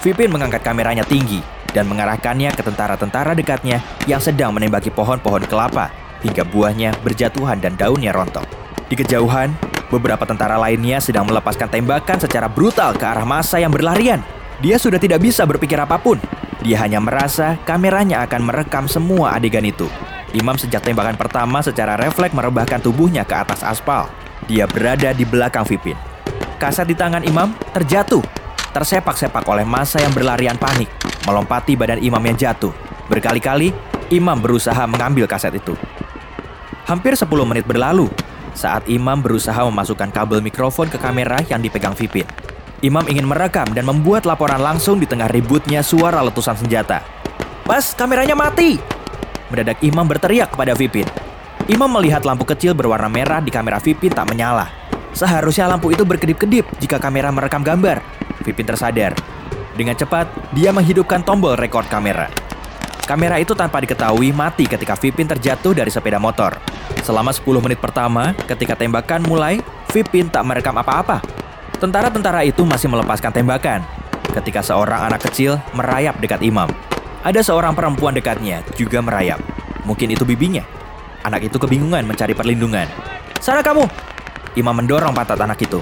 Vipin 0.00 0.32
mengangkat 0.32 0.64
kameranya 0.64 1.04
tinggi 1.04 1.57
dan 1.78 1.86
mengarahkannya 1.86 2.50
ke 2.58 2.62
tentara-tentara 2.66 3.38
dekatnya 3.38 3.78
yang 4.10 4.18
sedang 4.18 4.50
menembaki 4.50 4.90
pohon-pohon 4.90 5.46
kelapa 5.46 5.94
hingga 6.26 6.42
buahnya 6.42 6.98
berjatuhan 7.06 7.62
dan 7.62 7.78
daunnya 7.78 8.10
rontok. 8.10 8.42
Di 8.90 8.98
kejauhan, 8.98 9.54
Beberapa 9.88 10.28
tentara 10.28 10.60
lainnya 10.60 11.00
sedang 11.00 11.24
melepaskan 11.24 11.72
tembakan 11.72 12.20
secara 12.20 12.44
brutal 12.44 12.92
ke 12.92 13.04
arah 13.08 13.24
masa 13.24 13.56
yang 13.56 13.72
berlarian. 13.72 14.20
Dia 14.60 14.76
sudah 14.76 15.00
tidak 15.00 15.24
bisa 15.24 15.48
berpikir 15.48 15.80
apa 15.80 15.96
pun. 15.96 16.20
Dia 16.60 16.84
hanya 16.84 17.00
merasa 17.00 17.56
kameranya 17.64 18.20
akan 18.28 18.52
merekam 18.52 18.84
semua 18.84 19.32
adegan 19.32 19.64
itu. 19.64 19.88
Imam 20.36 20.60
sejak 20.60 20.84
tembakan 20.84 21.16
pertama 21.16 21.64
secara 21.64 21.96
refleks 21.96 22.36
merebahkan 22.36 22.84
tubuhnya 22.84 23.24
ke 23.24 23.32
atas 23.32 23.64
aspal. 23.64 24.12
Dia 24.44 24.68
berada 24.68 25.16
di 25.16 25.24
belakang 25.24 25.64
Vipin. 25.64 25.96
Kaset 26.60 26.84
di 26.84 26.92
tangan 26.92 27.24
Imam 27.24 27.56
terjatuh, 27.72 28.20
tersepak-sepak 28.78 29.42
oleh 29.50 29.66
masa 29.66 29.98
yang 29.98 30.14
berlarian 30.14 30.54
panik, 30.54 30.86
melompati 31.26 31.74
badan 31.74 31.98
Imam 31.98 32.22
yang 32.22 32.38
jatuh. 32.38 32.70
Berkali-kali, 33.10 33.74
Imam 34.14 34.38
berusaha 34.38 34.86
mengambil 34.86 35.26
kaset 35.26 35.50
itu. 35.50 35.74
Hampir 36.86 37.18
10 37.18 37.26
menit 37.42 37.66
berlalu, 37.66 38.06
saat 38.54 38.86
Imam 38.86 39.18
berusaha 39.18 39.58
memasukkan 39.66 40.14
kabel 40.14 40.38
mikrofon 40.38 40.86
ke 40.86 40.94
kamera 40.94 41.42
yang 41.50 41.58
dipegang 41.58 41.98
Vipin. 41.98 42.22
Imam 42.78 43.02
ingin 43.10 43.26
merekam 43.26 43.66
dan 43.74 43.82
membuat 43.82 44.22
laporan 44.22 44.62
langsung 44.62 45.02
di 45.02 45.10
tengah 45.10 45.26
ributnya 45.26 45.82
suara 45.82 46.22
letusan 46.22 46.54
senjata. 46.54 47.02
Pas, 47.66 47.82
kameranya 47.98 48.38
mati! 48.38 48.78
Mendadak 49.50 49.82
Imam 49.82 50.06
berteriak 50.06 50.54
kepada 50.54 50.78
Vipin. 50.78 51.10
Imam 51.66 51.90
melihat 51.90 52.22
lampu 52.22 52.46
kecil 52.46 52.78
berwarna 52.78 53.10
merah 53.10 53.42
di 53.42 53.50
kamera 53.50 53.82
Vipin 53.82 54.14
tak 54.14 54.30
menyala. 54.30 54.70
Seharusnya 55.10 55.66
lampu 55.66 55.90
itu 55.90 56.06
berkedip-kedip 56.06 56.78
jika 56.78 57.02
kamera 57.02 57.34
merekam 57.34 57.66
gambar. 57.66 58.17
Vipin 58.42 58.66
tersadar. 58.66 59.14
Dengan 59.78 59.94
cepat, 59.94 60.26
dia 60.54 60.74
menghidupkan 60.74 61.22
tombol 61.22 61.54
rekor 61.54 61.86
kamera. 61.86 62.26
Kamera 63.08 63.40
itu 63.40 63.56
tanpa 63.56 63.80
diketahui 63.80 64.36
mati 64.36 64.68
ketika 64.68 64.92
Vipin 64.98 65.24
terjatuh 65.24 65.72
dari 65.72 65.88
sepeda 65.88 66.20
motor. 66.20 66.60
Selama 67.00 67.32
10 67.32 67.64
menit 67.64 67.80
pertama, 67.80 68.36
ketika 68.44 68.76
tembakan 68.76 69.24
mulai, 69.24 69.64
Vipin 69.88 70.28
tak 70.28 70.44
merekam 70.44 70.76
apa-apa. 70.76 71.24
Tentara-tentara 71.80 72.44
itu 72.44 72.66
masih 72.68 72.90
melepaskan 72.92 73.32
tembakan. 73.32 73.80
Ketika 74.34 74.60
seorang 74.60 75.08
anak 75.08 75.24
kecil 75.30 75.56
merayap 75.72 76.20
dekat 76.20 76.44
imam. 76.44 76.68
Ada 77.24 77.40
seorang 77.40 77.72
perempuan 77.72 78.12
dekatnya 78.12 78.60
juga 78.76 79.00
merayap. 79.00 79.40
Mungkin 79.88 80.12
itu 80.12 80.28
bibinya. 80.28 80.66
Anak 81.24 81.48
itu 81.48 81.56
kebingungan 81.56 82.04
mencari 82.04 82.36
perlindungan. 82.36 82.90
Sana 83.40 83.64
kamu! 83.64 83.88
Imam 84.58 84.74
mendorong 84.74 85.14
pantat 85.14 85.40
anak 85.40 85.62
itu. 85.62 85.80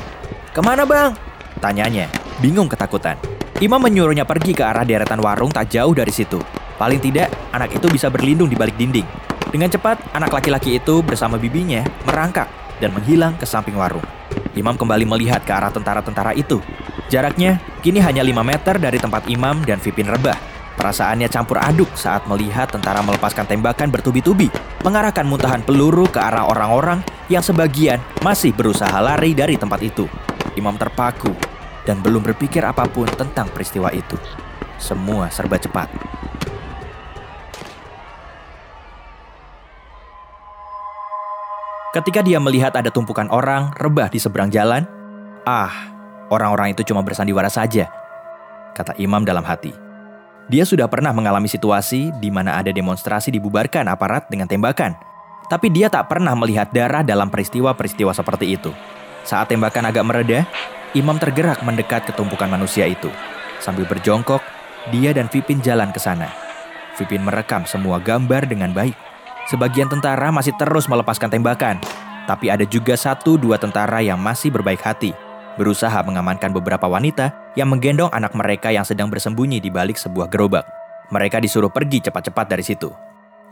Ke 0.55 0.61
mana 0.61 0.87
bang? 0.87 1.17
Tanyanya, 1.59 2.07
bingung 2.41 2.69
ketakutan. 2.69 3.17
Imam 3.57 3.81
menyuruhnya 3.81 4.29
pergi 4.29 4.53
ke 4.53 4.61
arah 4.61 4.85
deretan 4.85 5.17
warung 5.25 5.49
tak 5.49 5.73
jauh 5.73 5.97
dari 5.97 6.13
situ. 6.13 6.37
Paling 6.77 7.01
tidak, 7.01 7.33
anak 7.57 7.73
itu 7.73 7.89
bisa 7.89 8.13
berlindung 8.13 8.53
di 8.53 8.57
balik 8.57 8.77
dinding. 8.77 9.09
Dengan 9.49 9.73
cepat, 9.73 10.13
anak 10.13 10.29
laki-laki 10.29 10.77
itu 10.77 11.01
bersama 11.01 11.41
bibinya 11.41 11.81
merangkak 12.05 12.53
dan 12.77 12.93
menghilang 12.93 13.33
ke 13.41 13.49
samping 13.49 13.73
warung. 13.81 14.05
Imam 14.53 14.77
kembali 14.77 15.09
melihat 15.09 15.41
ke 15.41 15.53
arah 15.57 15.73
tentara-tentara 15.73 16.37
itu. 16.37 16.61
Jaraknya 17.09 17.57
kini 17.81 18.05
hanya 18.05 18.21
5 18.21 18.45
meter 18.45 18.77
dari 18.77 19.01
tempat 19.01 19.25
Imam 19.33 19.65
dan 19.65 19.81
Vipin 19.81 20.05
rebah. 20.05 20.37
Perasaannya 20.77 21.33
campur 21.33 21.57
aduk 21.57 21.89
saat 21.97 22.29
melihat 22.29 22.69
tentara 22.69 23.01
melepaskan 23.01 23.49
tembakan 23.49 23.89
bertubi-tubi, 23.89 24.53
mengarahkan 24.85 25.25
muntahan 25.25 25.65
peluru 25.65 26.05
ke 26.05 26.21
arah 26.21 26.45
orang-orang 26.45 27.01
yang 27.33 27.41
sebagian 27.41 27.97
masih 28.21 28.53
berusaha 28.53 29.01
lari 29.01 29.33
dari 29.33 29.57
tempat 29.57 29.81
itu. 29.81 30.05
Imam 30.53 30.77
terpaku 30.77 31.56
dan 31.87 32.03
belum 32.03 32.27
berpikir 32.27 32.67
apa 32.67 32.85
pun 32.91 33.07
tentang 33.07 33.47
peristiwa 33.55 33.95
itu. 33.95 34.19
Semua 34.77 35.31
serba 35.31 35.57
cepat. 35.57 35.89
Ketika 41.97 42.21
dia 42.21 42.37
melihat 42.37 42.77
ada 42.77 42.93
tumpukan 42.93 43.25
orang 43.33 43.73
rebah 43.81 44.13
di 44.13 44.21
seberang 44.21 44.53
jalan, 44.53 44.85
ah, 45.49 45.73
orang-orang 46.29 46.77
itu 46.77 46.85
cuma 46.85 47.01
bersandiwara 47.01 47.49
saja, 47.49 47.89
kata 48.77 48.93
Imam 49.01 49.25
dalam 49.25 49.41
hati. 49.41 49.73
Dia 50.53 50.69
sudah 50.69 50.93
pernah 50.93 51.17
mengalami 51.17 51.49
situasi 51.49 52.13
di 52.21 52.29
mana 52.29 52.61
ada 52.61 52.69
demonstrasi 52.69 53.33
dibubarkan 53.33 53.89
aparat 53.89 54.29
dengan 54.29 54.45
tembakan, 54.45 54.93
tapi 55.49 55.73
dia 55.73 55.89
tak 55.89 56.13
pernah 56.13 56.37
melihat 56.37 56.69
darah 56.69 57.01
dalam 57.01 57.33
peristiwa-peristiwa 57.33 58.13
seperti 58.13 58.61
itu. 58.61 58.71
Saat 59.25 59.51
tembakan 59.51 59.89
agak 59.89 60.05
mereda, 60.05 60.45
Imam 60.95 61.19
tergerak 61.19 61.65
mendekat 61.67 62.07
ke 62.07 62.13
tumpukan 62.15 62.47
manusia 62.47 62.87
itu. 62.87 63.11
Sambil 63.59 63.89
berjongkok, 63.89 64.45
dia 64.95 65.11
dan 65.11 65.27
Vipin 65.27 65.59
jalan 65.59 65.91
ke 65.91 65.99
sana. 65.99 66.31
Vipin 66.95 67.25
merekam 67.25 67.67
semua 67.67 67.99
gambar 67.99 68.47
dengan 68.47 68.71
baik. 68.71 68.95
Sebagian 69.51 69.91
tentara 69.91 70.31
masih 70.31 70.55
terus 70.59 70.87
melepaskan 70.87 71.31
tembakan, 71.31 71.79
tapi 72.27 72.51
ada 72.51 72.67
juga 72.67 72.99
satu 72.99 73.39
dua 73.39 73.59
tentara 73.59 74.03
yang 74.03 74.19
masih 74.19 74.51
berbaik 74.51 74.83
hati, 74.83 75.15
berusaha 75.55 75.95
mengamankan 76.03 76.51
beberapa 76.51 76.91
wanita 76.91 77.55
yang 77.55 77.71
menggendong 77.71 78.11
anak 78.11 78.35
mereka 78.35 78.75
yang 78.75 78.83
sedang 78.83 79.07
bersembunyi 79.07 79.63
di 79.63 79.71
balik 79.71 79.99
sebuah 79.99 80.27
gerobak. 80.27 80.67
Mereka 81.15 81.39
disuruh 81.39 81.71
pergi 81.71 82.03
cepat-cepat 82.03 82.47
dari 82.51 82.67
situ. 82.67 82.91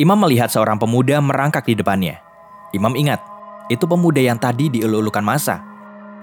Imam 0.03 0.19
melihat 0.19 0.51
seorang 0.51 0.75
pemuda 0.75 1.23
merangkak 1.23 1.63
di 1.63 1.79
depannya. 1.79 2.19
Imam 2.75 2.99
ingat, 2.99 3.23
itu 3.71 3.87
pemuda 3.87 4.19
yang 4.19 4.35
tadi 4.35 4.67
dielulukan 4.67 5.23
masa. 5.23 5.74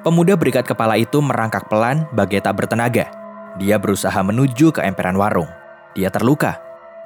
Pemuda 0.02 0.34
berikat 0.34 0.66
kepala 0.66 0.97
itu 0.97 1.22
merangkak 1.22 1.70
pelan 1.70 2.10
bagai 2.10 2.41
tak 2.41 2.58
bertenaga. 2.58 3.14
Dia 3.62 3.78
berusaha 3.78 4.18
menuju 4.26 4.74
ke 4.74 4.82
emperan 4.82 5.14
warung. 5.14 5.45
Dia 5.93 6.10
terluka. 6.10 6.58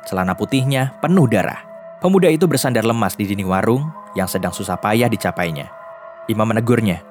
Celana 0.08 0.32
putihnya 0.32 0.96
penuh 1.04 1.28
darah. 1.28 1.60
Pemuda 2.00 2.32
itu 2.32 2.48
bersandar 2.48 2.88
lemas 2.88 3.20
di 3.20 3.28
dinding 3.28 3.52
warung 3.52 3.92
yang 4.16 4.32
sedang 4.32 4.56
susah 4.56 4.80
payah 4.80 5.12
dicapainya. 5.12 5.68
Imam 6.32 6.48
menegurnya. 6.48 7.04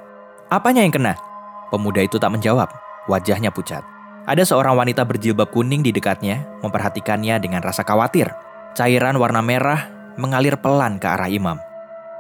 Apanya 0.49 0.81
yang 0.81 0.95
kena? 0.97 1.21
Pemuda 1.69 2.01
itu 2.01 2.17
tak 2.17 2.33
menjawab. 2.33 2.73
Wajahnya 3.05 3.53
pucat. 3.53 3.85
Ada 4.25 4.49
seorang 4.49 4.81
wanita 4.81 5.05
berjilbab 5.05 5.53
kuning 5.53 5.85
di 5.85 5.93
dekatnya, 5.93 6.49
memperhatikannya 6.65 7.37
dengan 7.45 7.61
rasa 7.61 7.85
khawatir. 7.85 8.33
Cairan 8.73 9.21
warna 9.21 9.45
merah 9.45 9.85
mengalir 10.17 10.57
pelan 10.57 10.97
ke 10.97 11.05
arah 11.05 11.29
imam. 11.29 11.61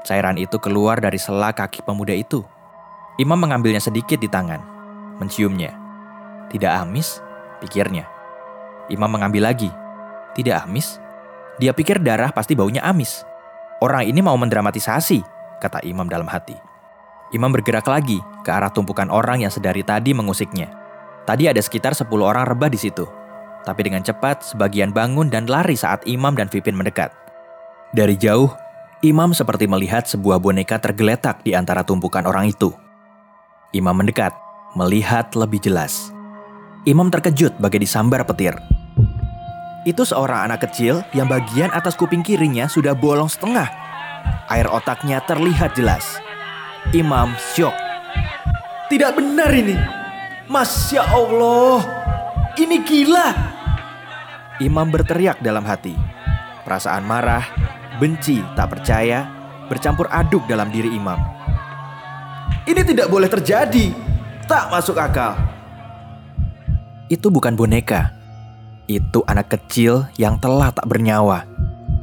Cairan 0.04 0.36
itu 0.36 0.60
keluar 0.60 1.00
dari 1.00 1.16
sela 1.16 1.56
kaki 1.56 1.80
pemuda 1.80 2.12
itu. 2.12 2.44
Imam 3.14 3.38
mengambilnya 3.38 3.78
sedikit 3.78 4.18
di 4.18 4.26
tangan, 4.26 4.58
menciumnya. 5.22 5.70
Tidak 6.50 6.66
amis, 6.66 7.22
pikirnya. 7.62 8.10
Imam 8.90 9.06
mengambil 9.06 9.46
lagi. 9.46 9.70
Tidak 10.34 10.66
amis. 10.66 10.98
Dia 11.62 11.70
pikir 11.70 12.02
darah 12.02 12.34
pasti 12.34 12.58
baunya 12.58 12.82
amis. 12.82 13.22
Orang 13.78 14.02
ini 14.02 14.18
mau 14.18 14.34
mendramatisasi, 14.34 15.22
kata 15.62 15.86
Imam 15.86 16.10
dalam 16.10 16.26
hati. 16.26 16.58
Imam 17.30 17.54
bergerak 17.54 17.86
lagi 17.86 18.18
ke 18.42 18.50
arah 18.50 18.74
tumpukan 18.74 19.06
orang 19.14 19.46
yang 19.46 19.52
sedari 19.54 19.86
tadi 19.86 20.10
mengusiknya. 20.10 20.74
Tadi 21.22 21.46
ada 21.46 21.62
sekitar 21.62 21.94
10 21.94 22.10
orang 22.18 22.50
rebah 22.50 22.66
di 22.66 22.82
situ. 22.82 23.06
Tapi 23.62 23.80
dengan 23.86 24.02
cepat, 24.02 24.42
sebagian 24.42 24.90
bangun 24.90 25.30
dan 25.30 25.46
lari 25.46 25.78
saat 25.78 26.02
Imam 26.04 26.34
dan 26.34 26.50
Vipin 26.50 26.74
mendekat. 26.74 27.14
Dari 27.94 28.18
jauh, 28.18 28.50
Imam 29.06 29.30
seperti 29.30 29.70
melihat 29.70 30.04
sebuah 30.04 30.42
boneka 30.42 30.82
tergeletak 30.82 31.46
di 31.46 31.54
antara 31.54 31.86
tumpukan 31.86 32.26
orang 32.26 32.50
itu. 32.50 32.83
Imam 33.74 33.90
mendekat, 33.90 34.30
melihat 34.78 35.34
lebih 35.34 35.58
jelas. 35.58 36.14
Imam 36.86 37.10
terkejut 37.10 37.58
bagai 37.58 37.82
disambar 37.82 38.22
petir. 38.22 38.54
Itu 39.82 40.06
seorang 40.06 40.46
anak 40.46 40.70
kecil 40.70 41.02
yang 41.10 41.26
bagian 41.26 41.74
atas 41.74 41.98
kuping 41.98 42.22
kirinya 42.22 42.70
sudah 42.70 42.94
bolong 42.94 43.26
setengah. 43.26 43.66
Air 44.46 44.70
otaknya 44.70 45.18
terlihat 45.26 45.74
jelas. 45.74 46.22
Imam 46.94 47.34
syok. 47.58 47.74
Tidak 48.94 49.10
benar 49.10 49.50
ini. 49.50 49.74
Masya 50.46 51.02
Allah. 51.10 51.82
Ini 52.54 52.78
gila. 52.86 53.28
Imam 54.62 54.86
berteriak 54.86 55.42
dalam 55.42 55.66
hati. 55.66 55.98
Perasaan 56.62 57.02
marah, 57.02 57.42
benci, 57.98 58.38
tak 58.54 58.70
percaya, 58.70 59.26
bercampur 59.66 60.06
aduk 60.14 60.46
dalam 60.46 60.70
diri 60.70 60.94
Imam. 60.94 61.18
Ini 62.64 62.82
tidak 62.84 63.12
boleh 63.12 63.28
terjadi. 63.28 63.92
Tak 64.44 64.72
masuk 64.72 64.96
akal. 64.96 65.36
Itu 67.12 67.28
bukan 67.28 67.52
boneka. 67.56 68.12
Itu 68.88 69.24
anak 69.24 69.52
kecil 69.52 70.08
yang 70.20 70.40
telah 70.40 70.72
tak 70.72 70.88
bernyawa. 70.88 71.44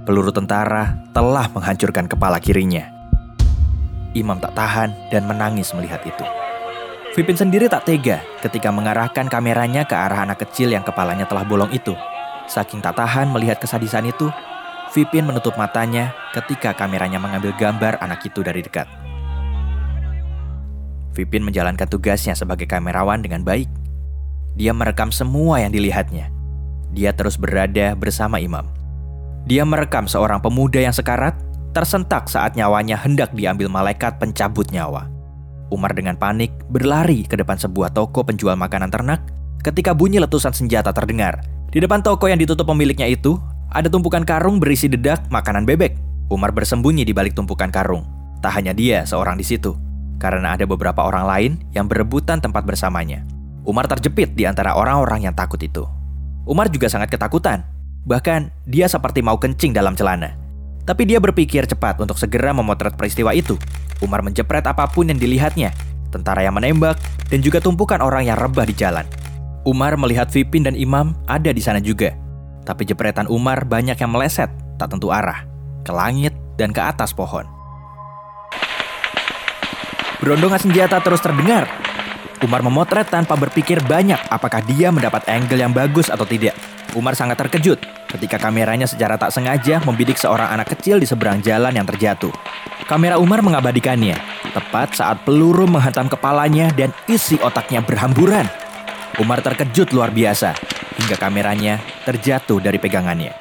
Peluru 0.06 0.34
tentara 0.34 0.98
telah 1.14 1.46
menghancurkan 1.54 2.10
kepala 2.10 2.42
kirinya. 2.42 2.90
Imam 4.18 4.42
tak 4.42 4.58
tahan 4.58 4.94
dan 5.14 5.30
menangis 5.30 5.72
melihat 5.78 6.02
itu. 6.04 6.26
Vipin 7.12 7.36
sendiri 7.36 7.68
tak 7.68 7.86
tega 7.86 8.24
ketika 8.40 8.72
mengarahkan 8.72 9.28
kameranya 9.28 9.84
ke 9.84 9.94
arah 9.94 10.24
anak 10.24 10.48
kecil 10.48 10.72
yang 10.72 10.82
kepalanya 10.82 11.28
telah 11.28 11.44
bolong 11.44 11.70
itu. 11.76 11.92
Saking 12.48 12.80
tak 12.80 12.98
tahan 12.98 13.30
melihat 13.30 13.60
kesadisan 13.60 14.08
itu, 14.08 14.32
Vipin 14.92 15.24
menutup 15.24 15.56
matanya 15.56 16.12
ketika 16.36 16.76
kameranya 16.76 17.16
mengambil 17.16 17.56
gambar 17.56 18.00
anak 18.04 18.28
itu 18.28 18.44
dari 18.44 18.60
dekat. 18.60 19.11
Vipin 21.12 21.44
menjalankan 21.44 21.88
tugasnya 21.88 22.34
sebagai 22.34 22.68
kamerawan 22.68 23.20
dengan 23.20 23.44
baik. 23.44 23.68
Dia 24.56 24.72
merekam 24.72 25.12
semua 25.12 25.60
yang 25.60 25.72
dilihatnya. 25.72 26.32
Dia 26.92 27.16
terus 27.16 27.40
berada 27.40 27.96
bersama 27.96 28.40
Imam. 28.40 28.68
Dia 29.48 29.64
merekam 29.64 30.08
seorang 30.08 30.40
pemuda 30.44 30.80
yang 30.80 30.96
sekarat, 30.96 31.36
tersentak 31.72 32.28
saat 32.28 32.56
nyawanya 32.56 33.00
hendak 33.00 33.32
diambil 33.32 33.72
malaikat 33.72 34.20
pencabut 34.20 34.68
nyawa. 34.72 35.08
Umar 35.72 35.96
dengan 35.96 36.20
panik 36.20 36.52
berlari 36.68 37.24
ke 37.24 37.40
depan 37.40 37.56
sebuah 37.56 37.96
toko 37.96 38.28
penjual 38.28 38.60
makanan 38.60 38.92
ternak 38.92 39.24
ketika 39.64 39.96
bunyi 39.96 40.20
letusan 40.20 40.52
senjata 40.52 40.92
terdengar 40.92 41.40
di 41.72 41.80
depan 41.80 42.04
toko 42.04 42.28
yang 42.28 42.36
ditutup 42.36 42.68
pemiliknya 42.68 43.08
itu, 43.08 43.40
ada 43.72 43.88
tumpukan 43.88 44.28
karung 44.28 44.60
berisi 44.60 44.92
dedak 44.92 45.24
makanan 45.32 45.64
bebek. 45.64 45.96
Umar 46.28 46.52
bersembunyi 46.52 47.08
di 47.08 47.16
balik 47.16 47.32
tumpukan 47.32 47.72
karung. 47.72 48.04
Tak 48.44 48.60
hanya 48.60 48.76
dia 48.76 49.08
seorang 49.08 49.40
di 49.40 49.48
situ, 49.48 49.72
karena 50.22 50.54
ada 50.54 50.70
beberapa 50.70 51.02
orang 51.02 51.26
lain 51.26 51.52
yang 51.74 51.90
berebutan 51.90 52.38
tempat 52.38 52.62
bersamanya. 52.62 53.26
Umar 53.66 53.90
terjepit 53.90 54.38
di 54.38 54.46
antara 54.46 54.78
orang-orang 54.78 55.26
yang 55.26 55.34
takut 55.34 55.58
itu. 55.58 55.82
Umar 56.46 56.70
juga 56.70 56.86
sangat 56.94 57.10
ketakutan. 57.10 57.66
Bahkan, 58.06 58.70
dia 58.70 58.86
seperti 58.86 59.26
mau 59.26 59.42
kencing 59.42 59.74
dalam 59.74 59.98
celana. 59.98 60.38
Tapi 60.86 61.10
dia 61.10 61.18
berpikir 61.22 61.66
cepat 61.66 61.98
untuk 62.02 62.18
segera 62.18 62.54
memotret 62.54 62.94
peristiwa 62.94 63.34
itu. 63.34 63.58
Umar 64.02 64.26
menjepret 64.26 64.66
apa 64.66 64.90
pun 64.90 65.10
yang 65.10 65.18
dilihatnya, 65.18 65.74
tentara 66.10 66.42
yang 66.42 66.58
menembak, 66.58 66.98
dan 67.30 67.42
juga 67.46 67.62
tumpukan 67.62 68.02
orang 68.02 68.26
yang 68.26 68.38
rebah 68.38 68.66
di 68.66 68.74
jalan. 68.74 69.06
Umar 69.62 69.94
melihat 69.94 70.34
Vipin 70.34 70.66
dan 70.66 70.74
Imam 70.74 71.14
ada 71.30 71.54
di 71.54 71.62
sana 71.62 71.78
juga. 71.78 72.18
Tapi 72.66 72.82
jepretan 72.86 73.30
Umar 73.30 73.62
banyak 73.66 73.98
yang 73.98 74.10
meleset, 74.10 74.50
tak 74.82 74.90
tentu 74.90 75.14
arah, 75.14 75.46
ke 75.86 75.94
langit 75.94 76.34
dan 76.58 76.74
ke 76.74 76.82
atas 76.82 77.14
pohon. 77.14 77.46
Berondongan 80.22 80.62
senjata 80.62 81.02
terus 81.02 81.18
terdengar. 81.18 81.66
Umar 82.46 82.62
memotret 82.62 83.10
tanpa 83.10 83.34
berpikir 83.34 83.82
banyak 83.82 84.22
apakah 84.30 84.62
dia 84.62 84.94
mendapat 84.94 85.26
angle 85.26 85.58
yang 85.58 85.74
bagus 85.74 86.14
atau 86.14 86.30
tidak. 86.30 86.54
Umar 86.94 87.18
sangat 87.18 87.42
terkejut 87.42 87.82
ketika 88.06 88.38
kameranya 88.38 88.86
secara 88.86 89.18
tak 89.18 89.34
sengaja 89.34 89.82
membidik 89.82 90.22
seorang 90.22 90.54
anak 90.54 90.78
kecil 90.78 91.02
di 91.02 91.10
seberang 91.10 91.42
jalan 91.42 91.74
yang 91.74 91.90
terjatuh. 91.90 92.30
Kamera 92.86 93.18
Umar 93.18 93.42
mengabadikannya, 93.42 94.14
tepat 94.54 94.94
saat 94.94 95.26
peluru 95.26 95.66
menghantam 95.66 96.06
kepalanya 96.06 96.70
dan 96.78 96.94
isi 97.10 97.42
otaknya 97.42 97.82
berhamburan. 97.82 98.46
Umar 99.18 99.42
terkejut 99.42 99.90
luar 99.90 100.14
biasa 100.14 100.54
hingga 101.02 101.18
kameranya 101.18 101.82
terjatuh 102.06 102.62
dari 102.62 102.78
pegangannya. 102.78 103.34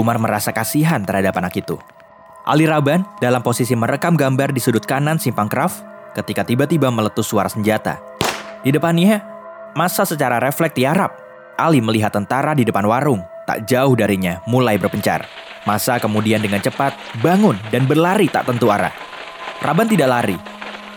Umar 0.00 0.16
merasa 0.16 0.48
kasihan 0.48 1.04
terhadap 1.04 1.36
anak 1.36 1.60
itu. 1.60 1.76
Ali 2.48 2.64
Raban 2.64 3.04
dalam 3.20 3.44
posisi 3.44 3.76
merekam 3.76 4.16
gambar 4.16 4.56
di 4.56 4.60
sudut 4.64 4.82
kanan 4.88 5.20
simpang 5.20 5.46
Kraft 5.46 5.91
ketika 6.12 6.44
tiba-tiba 6.46 6.92
meletus 6.92 7.28
suara 7.28 7.48
senjata. 7.48 8.00
Di 8.62 8.70
depannya, 8.70 9.20
masa 9.74 10.06
secara 10.06 10.38
refleks 10.38 10.76
tiarap. 10.76 11.12
Ali 11.58 11.82
melihat 11.84 12.14
tentara 12.14 12.56
di 12.56 12.64
depan 12.64 12.86
warung, 12.88 13.20
tak 13.44 13.68
jauh 13.68 13.92
darinya, 13.92 14.40
mulai 14.48 14.80
berpencar. 14.80 15.26
Masa 15.62 15.98
kemudian 16.02 16.42
dengan 16.42 16.58
cepat 16.58 16.94
bangun 17.22 17.54
dan 17.70 17.86
berlari 17.86 18.26
tak 18.26 18.48
tentu 18.50 18.70
arah. 18.72 18.90
Raban 19.62 19.86
tidak 19.86 20.10
lari. 20.10 20.38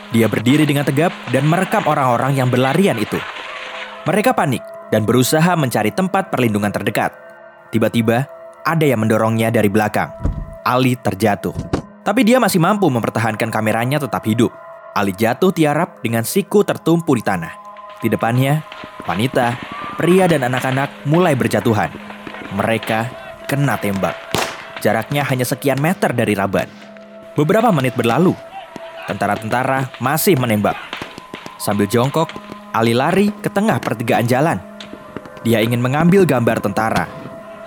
Dia 0.10 0.26
berdiri 0.26 0.66
dengan 0.66 0.86
tegap 0.88 1.14
dan 1.30 1.46
merekam 1.46 1.86
orang-orang 1.86 2.38
yang 2.38 2.50
berlarian 2.50 2.98
itu. 2.98 3.18
Mereka 4.06 4.34
panik 4.34 4.62
dan 4.90 5.06
berusaha 5.06 5.54
mencari 5.54 5.94
tempat 5.94 6.34
perlindungan 6.34 6.74
terdekat. 6.74 7.14
Tiba-tiba, 7.70 8.26
ada 8.66 8.86
yang 8.86 9.06
mendorongnya 9.06 9.54
dari 9.54 9.70
belakang. 9.70 10.10
Ali 10.66 10.98
terjatuh. 10.98 11.54
Tapi 12.06 12.22
dia 12.26 12.42
masih 12.42 12.58
mampu 12.58 12.90
mempertahankan 12.90 13.50
kameranya 13.54 14.02
tetap 14.02 14.26
hidup. 14.26 14.54
Ali 14.96 15.12
jatuh 15.12 15.52
tiarap 15.52 16.00
dengan 16.00 16.24
siku 16.24 16.64
tertumpu 16.64 17.20
di 17.20 17.24
tanah. 17.28 17.52
Di 18.00 18.08
depannya, 18.08 18.64
wanita, 19.04 19.60
pria 20.00 20.24
dan 20.24 20.48
anak-anak 20.48 21.04
mulai 21.04 21.36
berjatuhan. 21.36 21.92
Mereka 22.56 23.12
kena 23.44 23.76
tembak. 23.76 24.16
Jaraknya 24.80 25.28
hanya 25.28 25.44
sekian 25.44 25.84
meter 25.84 26.16
dari 26.16 26.32
Raban. 26.32 26.72
Beberapa 27.36 27.76
menit 27.76 27.92
berlalu, 28.00 28.40
tentara-tentara 29.04 29.92
masih 30.00 30.40
menembak. 30.40 30.80
Sambil 31.60 31.92
jongkok, 31.92 32.32
Ali 32.72 32.96
lari 32.96 33.36
ke 33.44 33.52
tengah 33.52 33.84
pertigaan 33.84 34.24
jalan. 34.24 34.64
Dia 35.44 35.60
ingin 35.60 35.84
mengambil 35.84 36.24
gambar 36.24 36.64
tentara. 36.64 37.04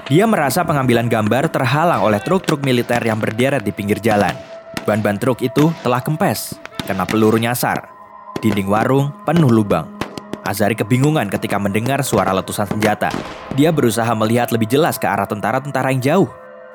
Dia 0.09 0.25
merasa 0.25 0.65
pengambilan 0.65 1.13
gambar 1.13 1.53
terhalang 1.53 2.01
oleh 2.01 2.25
truk-truk 2.25 2.65
militer 2.65 3.05
yang 3.05 3.21
berderet 3.21 3.61
di 3.61 3.73
pinggir 3.77 4.01
jalan. 4.01 4.33
Ban-ban 4.89 5.21
truk 5.21 5.45
itu 5.45 5.69
telah 5.85 6.01
kempes 6.01 6.68
karena 6.89 7.05
peluru 7.05 7.37
nyasar. 7.37 7.93
Dinding 8.41 8.65
warung 8.65 9.13
penuh 9.29 9.53
lubang. 9.53 9.85
Azari 10.49 10.73
kebingungan 10.73 11.29
ketika 11.29 11.61
mendengar 11.61 12.01
suara 12.01 12.33
letusan 12.33 12.65
senjata. 12.65 13.13
Dia 13.53 13.69
berusaha 13.69 14.09
melihat 14.17 14.49
lebih 14.49 14.73
jelas 14.73 14.97
ke 14.97 15.05
arah 15.05 15.29
tentara-tentara 15.29 15.93
yang 15.93 16.01
jauh. 16.01 16.29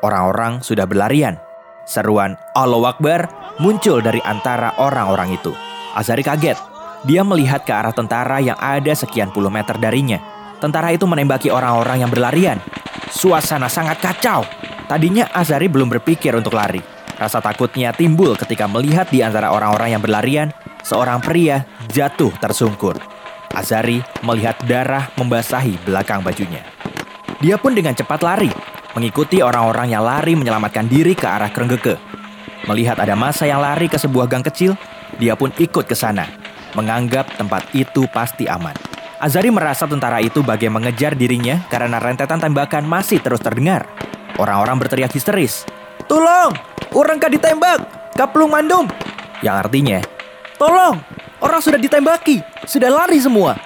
Orang-orang 0.05 0.61
sudah 0.61 0.85
berlarian. 0.85 1.41
Seruan 1.89 2.37
Allah 2.53 2.93
Akbar 2.93 3.25
muncul 3.57 4.05
dari 4.05 4.21
antara 4.21 4.77
orang-orang 4.77 5.33
itu. 5.33 5.49
Azari 5.97 6.21
kaget 6.21 6.61
dia 7.03 7.25
melihat 7.25 7.65
ke 7.65 7.73
arah 7.73 7.91
tentara 7.91 8.37
yang 8.37 8.55
ada 8.61 8.93
sekian 8.93 9.33
puluh 9.33 9.49
meter 9.49 9.75
darinya. 9.81 10.21
Tentara 10.61 10.93
itu 10.93 11.09
menembaki 11.09 11.49
orang-orang 11.49 12.05
yang 12.05 12.11
berlarian. 12.13 12.61
Suasana 13.09 13.67
sangat 13.67 13.99
kacau. 13.99 14.45
Tadinya 14.85 15.27
Azari 15.33 15.67
belum 15.67 15.89
berpikir 15.89 16.31
untuk 16.37 16.53
lari. 16.53 16.92
Rasa 17.23 17.39
takutnya 17.39 17.95
timbul 17.95 18.35
ketika 18.35 18.67
melihat 18.67 19.07
di 19.07 19.23
antara 19.23 19.55
orang-orang 19.55 19.95
yang 19.95 20.03
berlarian, 20.03 20.51
seorang 20.83 21.23
pria 21.23 21.63
jatuh 21.87 22.35
tersungkur. 22.35 22.99
Azari 23.55 24.03
melihat 24.27 24.59
darah 24.67 25.07
membasahi 25.15 25.87
belakang 25.87 26.19
bajunya. 26.19 26.67
Dia 27.39 27.55
pun 27.55 27.71
dengan 27.71 27.95
cepat 27.95 28.19
lari, 28.27 28.51
mengikuti 28.91 29.39
orang-orang 29.39 29.95
yang 29.95 30.03
lari 30.03 30.35
menyelamatkan 30.35 30.83
diri 30.91 31.15
ke 31.15 31.23
arah 31.23 31.47
Krenggeke. 31.47 31.95
Melihat 32.67 32.99
ada 32.99 33.15
masa 33.15 33.47
yang 33.47 33.63
lari 33.63 33.87
ke 33.87 33.95
sebuah 33.95 34.27
gang 34.27 34.43
kecil, 34.43 34.75
dia 35.15 35.39
pun 35.39 35.47
ikut 35.55 35.87
ke 35.87 35.95
sana 35.95 36.27
menganggap 36.75 37.39
tempat 37.39 37.71
itu 37.71 38.03
pasti 38.11 38.51
aman. 38.51 38.75
Azari 39.23 39.47
merasa 39.47 39.87
tentara 39.87 40.19
itu 40.19 40.43
bagai 40.43 40.67
mengejar 40.67 41.15
dirinya 41.15 41.63
karena 41.71 42.03
rentetan 42.03 42.43
tembakan 42.43 42.83
masih 42.83 43.23
terus 43.23 43.39
terdengar. 43.39 43.87
Orang-orang 44.35 44.75
berteriak 44.75 45.15
histeris. 45.15 45.63
Tolong! 46.05 46.51
Orang 46.93 47.17
kah 47.17 47.31
ditembak! 47.31 47.79
Kaplung 48.13 48.53
mandum! 48.53 48.85
Yang 49.41 49.55
artinya, 49.67 49.99
Tolong! 50.59 50.95
Orang 51.43 51.59
sudah 51.59 51.81
ditembaki! 51.81 52.39
Sudah 52.63 52.87
lari 52.87 53.19
semua! 53.19 53.59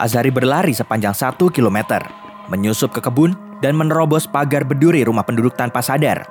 Azari 0.00 0.32
berlari 0.32 0.72
sepanjang 0.72 1.12
satu 1.12 1.52
kilometer, 1.52 2.00
menyusup 2.48 2.96
ke 2.96 3.04
kebun 3.04 3.36
dan 3.60 3.76
menerobos 3.76 4.24
pagar 4.24 4.64
berduri 4.64 5.04
rumah 5.04 5.22
penduduk 5.22 5.54
tanpa 5.54 5.84
sadar. 5.84 6.24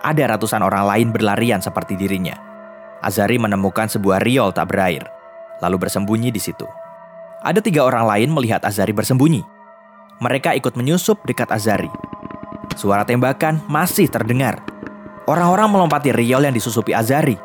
Ada 0.00 0.38
ratusan 0.38 0.62
orang 0.62 0.86
lain 0.86 1.08
berlarian 1.10 1.58
seperti 1.58 1.98
dirinya. 1.98 2.38
Azari 3.02 3.36
menemukan 3.36 3.90
sebuah 3.90 4.22
riol 4.22 4.54
tak 4.54 4.70
berair, 4.70 5.02
lalu 5.58 5.86
bersembunyi 5.86 6.30
di 6.30 6.38
situ. 6.38 6.64
Ada 7.42 7.58
tiga 7.58 7.82
orang 7.82 8.06
lain 8.06 8.30
melihat 8.30 8.62
Azari 8.62 8.94
bersembunyi. 8.94 9.42
Mereka 10.22 10.54
ikut 10.54 10.78
menyusup 10.78 11.22
dekat 11.26 11.50
Azari. 11.50 11.90
Suara 12.78 13.02
tembakan 13.02 13.62
masih 13.66 14.06
terdengar. 14.06 14.62
Orang-orang 15.28 15.68
melompati 15.68 16.08
riol 16.08 16.48
yang 16.48 16.56
disusupi 16.56 16.96
Azari. 16.96 17.36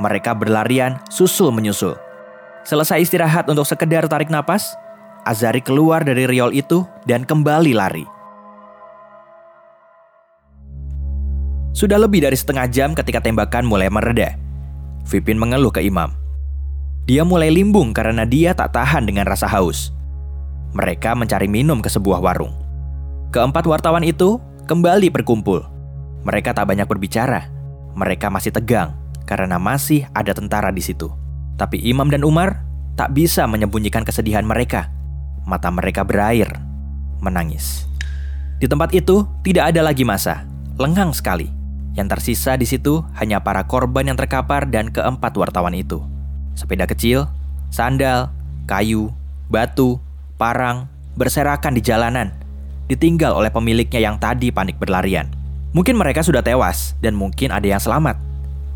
Mereka 0.00 0.32
berlarian 0.32 0.96
susul 1.12 1.52
menyusul. 1.52 1.92
Selesai 2.64 3.04
istirahat 3.04 3.44
untuk 3.52 3.68
sekedar 3.68 4.08
tarik 4.08 4.32
napas, 4.32 4.72
Azari 5.28 5.60
keluar 5.60 6.08
dari 6.08 6.24
riol 6.24 6.56
itu 6.56 6.88
dan 7.04 7.28
kembali 7.28 7.76
lari. 7.76 8.08
Sudah 11.76 12.00
lebih 12.00 12.24
dari 12.24 12.32
setengah 12.32 12.64
jam 12.72 12.96
ketika 12.96 13.20
tembakan 13.20 13.68
mulai 13.68 13.92
mereda. 13.92 14.32
Vipin 15.04 15.36
mengeluh 15.36 15.68
ke 15.68 15.84
imam. 15.84 16.16
Dia 17.04 17.28
mulai 17.28 17.52
limbung 17.52 17.92
karena 17.92 18.24
dia 18.24 18.56
tak 18.56 18.72
tahan 18.72 19.04
dengan 19.04 19.28
rasa 19.28 19.44
haus. 19.52 19.92
Mereka 20.72 21.12
mencari 21.12 21.44
minum 21.44 21.84
ke 21.84 21.92
sebuah 21.92 22.24
warung. 22.24 22.56
Keempat 23.36 23.68
wartawan 23.68 24.00
itu 24.00 24.40
kembali 24.64 25.12
berkumpul. 25.12 25.77
Mereka 26.26 26.54
tak 26.54 26.66
banyak 26.66 26.86
berbicara. 26.88 27.50
Mereka 27.94 28.30
masih 28.30 28.54
tegang 28.54 28.94
karena 29.28 29.60
masih 29.60 30.08
ada 30.16 30.32
tentara 30.32 30.72
di 30.72 30.80
situ. 30.80 31.12
Tapi 31.60 31.76
Imam 31.84 32.08
dan 32.08 32.24
Umar 32.24 32.64
tak 32.96 33.12
bisa 33.12 33.44
menyembunyikan 33.44 34.02
kesedihan 34.02 34.42
mereka. 34.42 34.88
Mata 35.44 35.68
mereka 35.68 36.02
berair, 36.02 36.48
menangis. 37.20 37.84
Di 38.58 38.66
tempat 38.66 38.90
itu 38.90 39.22
tidak 39.46 39.70
ada 39.70 39.86
lagi 39.86 40.02
masa, 40.02 40.42
lengang 40.80 41.14
sekali. 41.14 41.46
Yang 41.94 42.18
tersisa 42.18 42.54
di 42.58 42.66
situ 42.66 43.02
hanya 43.18 43.42
para 43.42 43.66
korban 43.66 44.06
yang 44.06 44.18
terkapar 44.18 44.66
dan 44.66 44.90
keempat 44.90 45.34
wartawan 45.38 45.74
itu. 45.74 46.02
Sepeda 46.58 46.86
kecil, 46.90 47.30
sandal, 47.70 48.34
kayu, 48.66 49.14
batu, 49.46 50.02
parang, 50.38 50.90
berserakan 51.18 51.74
di 51.74 51.82
jalanan, 51.82 52.34
ditinggal 52.86 53.34
oleh 53.34 53.50
pemiliknya 53.50 53.98
yang 54.02 54.16
tadi 54.18 54.50
panik 54.50 54.78
berlarian. 54.78 55.37
Mungkin 55.78 55.94
mereka 55.94 56.26
sudah 56.26 56.42
tewas 56.42 56.98
dan 56.98 57.14
mungkin 57.14 57.54
ada 57.54 57.62
yang 57.62 57.78
selamat. 57.78 58.18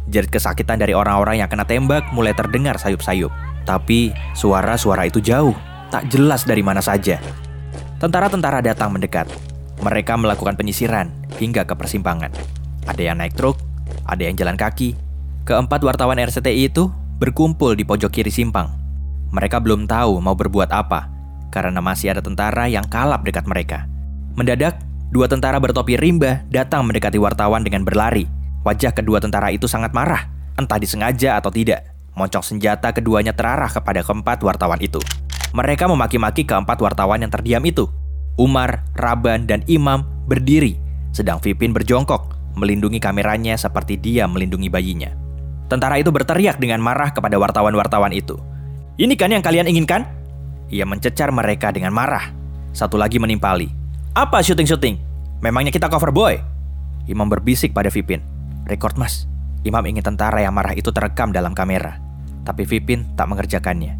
Jerit 0.06 0.30
kesakitan 0.30 0.78
dari 0.78 0.94
orang-orang 0.94 1.42
yang 1.42 1.50
kena 1.50 1.66
tembak 1.66 2.06
mulai 2.14 2.30
terdengar 2.30 2.78
sayup-sayup. 2.78 3.34
Tapi 3.66 4.14
suara-suara 4.38 5.10
itu 5.10 5.18
jauh, 5.18 5.50
tak 5.90 6.06
jelas 6.14 6.46
dari 6.46 6.62
mana 6.62 6.78
saja. 6.78 7.18
Tentara-tentara 7.98 8.62
datang 8.62 8.94
mendekat. 8.94 9.26
Mereka 9.82 10.14
melakukan 10.14 10.54
penyisiran 10.54 11.10
hingga 11.42 11.66
ke 11.66 11.74
persimpangan. 11.74 12.30
Ada 12.86 13.02
yang 13.02 13.18
naik 13.18 13.34
truk, 13.34 13.58
ada 14.06 14.22
yang 14.22 14.38
jalan 14.38 14.54
kaki. 14.54 14.94
Keempat 15.42 15.82
wartawan 15.82 16.22
RCTI 16.22 16.70
itu 16.70 16.86
berkumpul 17.18 17.74
di 17.74 17.82
pojok 17.82 18.14
kiri 18.14 18.30
simpang. 18.30 18.70
Mereka 19.34 19.58
belum 19.58 19.90
tahu 19.90 20.22
mau 20.22 20.38
berbuat 20.38 20.70
apa, 20.70 21.10
karena 21.50 21.82
masih 21.82 22.14
ada 22.14 22.22
tentara 22.22 22.70
yang 22.70 22.86
kalap 22.86 23.26
dekat 23.26 23.42
mereka. 23.50 23.90
Mendadak, 24.38 24.78
dua 25.12 25.28
tentara 25.28 25.60
bertopi 25.60 26.00
rimba 26.00 26.40
datang 26.48 26.88
mendekati 26.88 27.20
wartawan 27.20 27.60
dengan 27.60 27.84
berlari. 27.84 28.24
Wajah 28.64 28.96
kedua 28.96 29.20
tentara 29.20 29.52
itu 29.52 29.68
sangat 29.68 29.92
marah, 29.92 30.32
entah 30.56 30.80
disengaja 30.80 31.36
atau 31.36 31.52
tidak. 31.52 31.84
Moncong 32.16 32.40
senjata 32.40 32.96
keduanya 32.96 33.36
terarah 33.36 33.68
kepada 33.68 34.00
keempat 34.00 34.40
wartawan 34.40 34.80
itu. 34.80 34.98
Mereka 35.52 35.84
memaki-maki 35.84 36.48
keempat 36.48 36.80
wartawan 36.80 37.20
yang 37.20 37.28
terdiam 37.28 37.60
itu. 37.68 37.92
Umar, 38.40 38.88
Raban, 38.96 39.44
dan 39.44 39.60
Imam 39.68 40.08
berdiri, 40.24 40.80
sedang 41.12 41.36
Vipin 41.44 41.76
berjongkok, 41.76 42.56
melindungi 42.56 42.96
kameranya 42.96 43.60
seperti 43.60 44.00
dia 44.00 44.24
melindungi 44.24 44.72
bayinya. 44.72 45.12
Tentara 45.68 46.00
itu 46.00 46.08
berteriak 46.08 46.56
dengan 46.56 46.80
marah 46.80 47.12
kepada 47.12 47.36
wartawan-wartawan 47.36 48.16
itu. 48.16 48.40
Ini 48.96 49.12
kan 49.20 49.28
yang 49.28 49.44
kalian 49.44 49.68
inginkan? 49.68 50.08
Ia 50.72 50.88
mencecar 50.88 51.28
mereka 51.32 51.68
dengan 51.68 51.92
marah. 51.92 52.32
Satu 52.72 52.96
lagi 52.96 53.20
menimpali. 53.20 53.81
Apa 54.12 54.44
syuting-syuting? 54.44 55.00
Memangnya 55.40 55.72
kita 55.72 55.88
cover 55.88 56.12
boy? 56.12 56.36
Imam 57.08 57.32
berbisik 57.32 57.72
pada 57.72 57.88
Vipin. 57.88 58.20
Rekord 58.68 59.00
mas, 59.00 59.24
Imam 59.64 59.80
ingin 59.88 60.04
tentara 60.04 60.44
yang 60.44 60.52
marah 60.52 60.76
itu 60.76 60.92
terekam 60.92 61.32
dalam 61.32 61.56
kamera. 61.56 61.96
Tapi 62.44 62.68
Vipin 62.68 63.08
tak 63.16 63.32
mengerjakannya. 63.32 63.96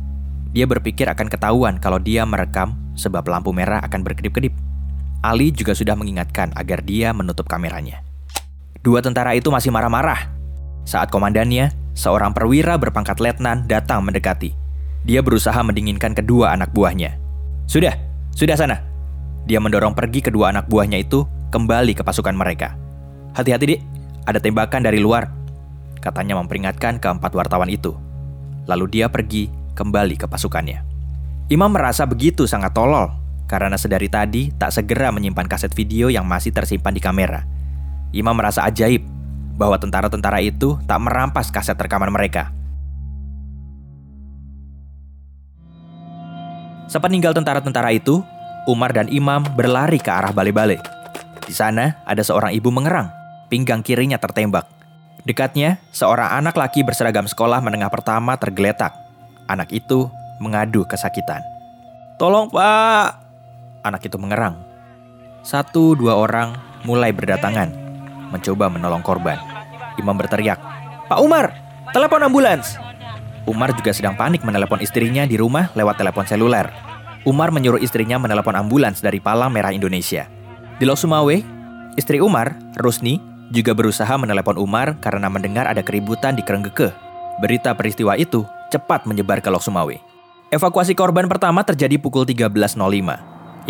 Dia 0.53 0.69
berpikir 0.69 1.09
akan 1.09 1.33
ketahuan 1.33 1.81
kalau 1.81 1.97
dia 1.97 2.29
merekam 2.29 2.77
sebab 2.93 3.25
lampu 3.25 3.57
merah 3.57 3.81
akan 3.81 4.05
berkedip-kedip. 4.05 4.53
Ali 5.25 5.49
juga 5.49 5.73
sudah 5.73 5.97
mengingatkan 5.97 6.53
agar 6.61 6.85
dia 6.85 7.17
menutup 7.17 7.49
kameranya. 7.49 8.05
Dua 8.85 9.01
tentara 9.01 9.33
itu 9.33 9.49
masih 9.49 9.73
marah-marah. 9.73 10.29
Saat 10.85 11.09
komandannya, 11.09 11.73
seorang 11.97 12.37
perwira 12.37 12.77
berpangkat 12.77 13.17
letnan 13.17 13.65
datang 13.65 14.05
mendekati. 14.05 14.53
Dia 15.09 15.25
berusaha 15.25 15.57
mendinginkan 15.65 16.13
kedua 16.13 16.53
anak 16.53 16.69
buahnya. 16.77 17.17
Sudah, 17.65 17.97
sudah 18.37 18.61
sana. 18.61 18.92
Dia 19.47 19.59
mendorong 19.59 19.95
pergi 19.95 20.23
kedua 20.23 20.55
anak 20.55 20.71
buahnya 20.71 21.03
itu 21.03 21.27
kembali 21.51 21.99
ke 21.99 22.03
pasukan 22.07 22.35
mereka. 22.35 22.79
Hati-hati, 23.35 23.65
Dik 23.77 23.81
ada 24.23 24.39
tembakan 24.39 24.87
dari 24.87 25.03
luar, 25.03 25.27
katanya 25.99 26.39
memperingatkan 26.39 27.03
keempat 27.03 27.35
wartawan 27.35 27.67
itu. 27.67 27.95
Lalu 28.71 29.01
dia 29.01 29.07
pergi 29.11 29.51
kembali 29.75 30.15
ke 30.15 30.31
pasukannya. 30.31 30.85
Imam 31.51 31.75
merasa 31.75 32.07
begitu 32.07 32.47
sangat 32.47 32.71
tolol 32.71 33.11
karena 33.51 33.75
sedari 33.75 34.07
tadi 34.07 34.55
tak 34.55 34.73
segera 34.73 35.11
menyimpan 35.11 35.51
kaset 35.51 35.75
video 35.75 36.09
yang 36.09 36.25
masih 36.25 36.55
tersimpan 36.55 36.95
di 36.95 37.03
kamera. 37.03 37.45
Imam 38.15 38.33
merasa 38.33 38.63
ajaib 38.65 39.03
bahwa 39.59 39.77
tentara-tentara 39.77 40.41
itu 40.41 40.79
tak 40.87 41.03
merampas 41.03 41.51
kaset 41.51 41.77
rekaman 41.77 42.15
mereka. 42.15 42.55
Sepeninggal 46.89 47.33
tentara-tentara 47.33 47.89
itu, 47.93 48.21
Umar 48.71 48.95
dan 48.95 49.11
Imam 49.11 49.43
berlari 49.59 49.99
ke 49.99 50.11
arah 50.11 50.31
bale-bale. 50.31 50.79
Di 51.43 51.51
sana 51.51 51.99
ada 52.07 52.23
seorang 52.23 52.55
ibu 52.55 52.71
mengerang 52.71 53.11
pinggang 53.53 53.85
kirinya 53.85 54.17
tertembak. 54.17 54.65
Dekatnya, 55.29 55.77
seorang 55.93 56.41
anak 56.41 56.57
laki 56.57 56.81
berseragam 56.83 57.29
sekolah 57.29 57.61
menengah 57.61 57.93
pertama 57.93 58.39
tergeletak. 58.41 58.97
Anak 59.45 59.69
itu 59.75 60.09
mengadu 60.41 60.89
kesakitan. 60.89 61.45
Tolong 62.17 62.49
pak! 62.49 63.21
Anak 63.85 64.03
itu 64.07 64.17
mengerang. 64.17 64.57
Satu 65.43 65.99
dua 65.99 66.17
orang 66.17 66.55
mulai 66.87 67.11
berdatangan, 67.11 67.71
mencoba 68.31 68.71
menolong 68.71 69.03
korban. 69.03 69.39
Imam 69.99 70.15
berteriak, 70.15 70.59
Pak 71.11 71.19
Umar, 71.21 71.53
telepon 71.91 72.23
ambulans! 72.25 72.79
Umar 73.43 73.75
juga 73.75 73.91
sedang 73.91 74.15
panik 74.15 74.47
menelepon 74.47 74.79
istrinya 74.79 75.27
di 75.27 75.35
rumah 75.35 75.75
lewat 75.75 75.99
telepon 75.99 76.27
seluler. 76.31 76.92
Umar 77.23 77.55
menyuruh 77.55 77.79
istrinya 77.79 78.19
menelepon 78.19 78.59
ambulans 78.59 78.99
dari 78.99 79.23
Palang 79.23 79.55
Merah 79.55 79.71
Indonesia. 79.71 80.27
Di 80.79 80.83
Lok 80.83 80.99
Sumawe, 80.99 81.39
istri 81.95 82.19
Umar, 82.19 82.59
Rusni, 82.75 83.23
juga 83.55 83.79
berusaha 83.79 84.11
menelepon 84.19 84.59
Umar 84.59 84.99
karena 84.99 85.31
mendengar 85.31 85.71
ada 85.71 85.87
keributan 85.87 86.35
di 86.35 86.43
Kerenggeke. 86.43 86.91
Berita 87.39 87.79
peristiwa 87.79 88.19
itu 88.19 88.43
cepat 88.75 89.07
menyebar 89.07 89.39
ke 89.39 89.55
Lok 89.55 89.63
Sumawe. 89.63 89.95
Evakuasi 90.51 90.99
korban 90.99 91.31
pertama 91.31 91.63
terjadi 91.63 91.95
pukul 91.95 92.27
13.05. 92.27 92.75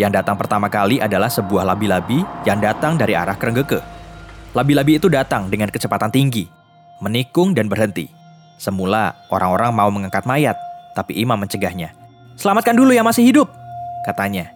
Yang 0.01 0.11
datang 0.17 0.33
pertama 0.33 0.67
kali 0.73 0.97
adalah 0.97 1.29
sebuah 1.29 1.61
labi-labi 1.61 2.25
yang 2.49 2.57
datang 2.57 2.97
dari 2.97 3.13
arah 3.13 3.37
Kerenggeke. 3.37 3.85
Labi-labi 4.57 4.97
itu 4.97 5.13
datang 5.13 5.53
dengan 5.53 5.69
kecepatan 5.69 6.09
tinggi, 6.09 6.49
menikung 7.05 7.53
dan 7.53 7.69
berhenti. 7.69 8.09
Semula 8.57 9.13
orang-orang 9.29 9.69
mau 9.69 9.93
mengangkat 9.93 10.25
mayat, 10.25 10.57
tapi 10.97 11.21
Imam 11.21 11.37
mencegahnya. 11.37 12.02
Selamatkan 12.33 12.73
dulu 12.73 12.91
yang 12.93 13.05
masih 13.05 13.25
hidup, 13.25 13.49
katanya. 14.05 14.51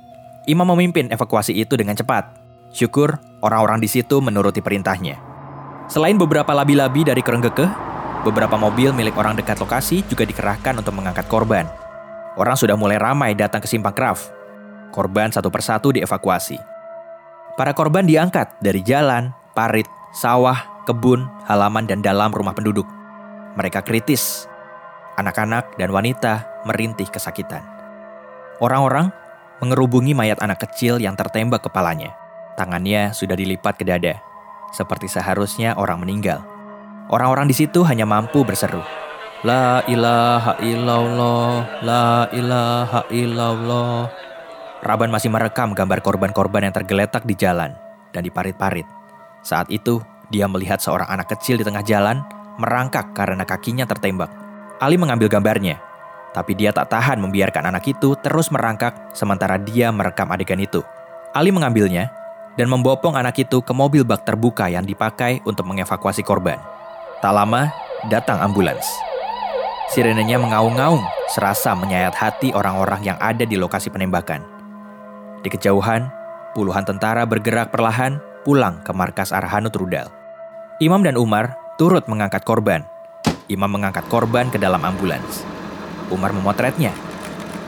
Imam 0.48 0.66
memimpin 0.66 1.12
evakuasi 1.12 1.54
itu 1.54 1.76
dengan 1.76 1.94
cepat. 1.94 2.40
Syukur 2.72 3.20
orang-orang 3.44 3.84
di 3.84 3.90
situ 3.92 4.24
menuruti 4.24 4.64
perintahnya. 4.64 5.20
Selain 5.88 6.16
beberapa 6.16 6.52
labi-labi 6.52 7.08
dari 7.08 7.20
Kerenggeke, 7.24 7.68
beberapa 8.24 8.60
mobil 8.60 8.92
milik 8.92 9.16
orang 9.16 9.40
dekat 9.40 9.60
lokasi 9.60 10.04
juga 10.08 10.28
dikerahkan 10.28 10.80
untuk 10.80 10.96
mengangkat 10.96 11.28
korban. 11.32 11.68
Orang 12.38 12.60
sudah 12.60 12.76
mulai 12.76 13.00
ramai 13.00 13.34
datang 13.34 13.64
ke 13.64 13.68
Simpang 13.68 13.96
Kraf. 13.96 14.30
Korban 14.92 15.32
satu 15.32 15.52
persatu 15.52 15.92
dievakuasi. 15.96 16.60
Para 17.58 17.74
korban 17.74 18.06
diangkat 18.06 18.62
dari 18.62 18.86
jalan, 18.86 19.34
parit, 19.58 19.90
sawah, 20.14 20.86
kebun, 20.86 21.26
halaman, 21.50 21.90
dan 21.90 22.06
dalam 22.06 22.30
rumah 22.30 22.54
penduduk. 22.54 22.86
Mereka 23.58 23.82
kritis. 23.82 24.46
Anak-anak 25.18 25.82
dan 25.82 25.90
wanita 25.90 26.57
merintih 26.68 27.08
kesakitan. 27.08 27.64
Orang-orang 28.60 29.10
mengerubungi 29.64 30.12
mayat 30.12 30.44
anak 30.44 30.68
kecil 30.68 31.00
yang 31.00 31.16
tertembak 31.16 31.64
kepalanya. 31.64 32.14
Tangannya 32.60 33.14
sudah 33.14 33.38
dilipat 33.38 33.80
ke 33.80 33.86
dada, 33.86 34.20
seperti 34.74 35.08
seharusnya 35.08 35.78
orang 35.78 36.02
meninggal. 36.02 36.42
Orang-orang 37.08 37.48
di 37.48 37.56
situ 37.56 37.88
hanya 37.88 38.04
mampu 38.04 38.44
berseru, 38.44 38.82
La 39.46 39.86
ilaha 39.86 40.58
illallah, 40.66 41.80
la 41.86 42.26
ilaha 42.34 43.06
illallah. 43.14 44.10
Raban 44.82 45.14
masih 45.14 45.30
merekam 45.30 45.78
gambar 45.78 46.02
korban-korban 46.02 46.66
yang 46.66 46.74
tergeletak 46.74 47.22
di 47.24 47.38
jalan 47.38 47.78
dan 48.12 48.26
di 48.26 48.34
parit-parit. 48.34 48.90
Saat 49.46 49.70
itu, 49.70 50.02
dia 50.34 50.50
melihat 50.50 50.82
seorang 50.82 51.06
anak 51.08 51.38
kecil 51.38 51.62
di 51.62 51.64
tengah 51.64 51.86
jalan 51.86 52.26
merangkak 52.58 53.14
karena 53.14 53.46
kakinya 53.46 53.86
tertembak. 53.86 54.34
Ali 54.82 54.98
mengambil 54.98 55.30
gambarnya, 55.30 55.78
tapi 56.38 56.54
dia 56.54 56.70
tak 56.70 56.94
tahan 56.94 57.18
membiarkan 57.18 57.74
anak 57.74 57.90
itu 57.90 58.14
terus 58.22 58.54
merangkak 58.54 58.94
sementara 59.18 59.58
dia 59.58 59.90
merekam 59.90 60.30
adegan 60.30 60.62
itu. 60.62 60.86
Ali 61.34 61.50
mengambilnya 61.50 62.14
dan 62.54 62.70
membopong 62.70 63.18
anak 63.18 63.42
itu 63.42 63.58
ke 63.66 63.74
mobil 63.74 64.06
bak 64.06 64.22
terbuka 64.22 64.70
yang 64.70 64.86
dipakai 64.86 65.42
untuk 65.50 65.66
mengevakuasi 65.66 66.22
korban. 66.22 66.62
Tak 67.26 67.34
lama, 67.34 67.74
datang 68.14 68.38
ambulans. 68.38 68.86
Sirenenya 69.90 70.38
mengaung-ngaung, 70.38 71.02
serasa 71.34 71.74
menyayat 71.74 72.14
hati 72.14 72.54
orang-orang 72.54 73.02
yang 73.02 73.18
ada 73.18 73.42
di 73.42 73.58
lokasi 73.58 73.90
penembakan. 73.90 74.46
Di 75.42 75.50
kejauhan, 75.50 76.06
puluhan 76.54 76.86
tentara 76.86 77.26
bergerak 77.26 77.74
perlahan 77.74 78.22
pulang 78.46 78.86
ke 78.86 78.94
markas 78.94 79.34
Arhanut 79.34 79.74
Rudal. 79.74 80.14
Imam 80.78 81.02
dan 81.02 81.18
Umar 81.18 81.58
turut 81.82 82.06
mengangkat 82.06 82.46
korban. 82.46 82.86
Imam 83.50 83.72
mengangkat 83.72 84.06
korban 84.12 84.52
ke 84.54 84.62
dalam 84.62 84.84
ambulans. 84.86 85.57
Umar 86.14 86.32
memotretnya. 86.32 86.92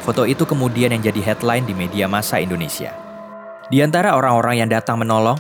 Foto 0.04 0.24
itu 0.26 0.48
kemudian 0.48 0.96
yang 0.96 1.04
jadi 1.04 1.34
headline 1.34 1.68
di 1.68 1.76
media 1.76 2.10
massa 2.10 2.40
Indonesia. 2.40 2.96
Di 3.70 3.84
antara 3.86 4.18
orang-orang 4.18 4.66
yang 4.66 4.70
datang 4.72 4.98
menolong, 4.98 5.38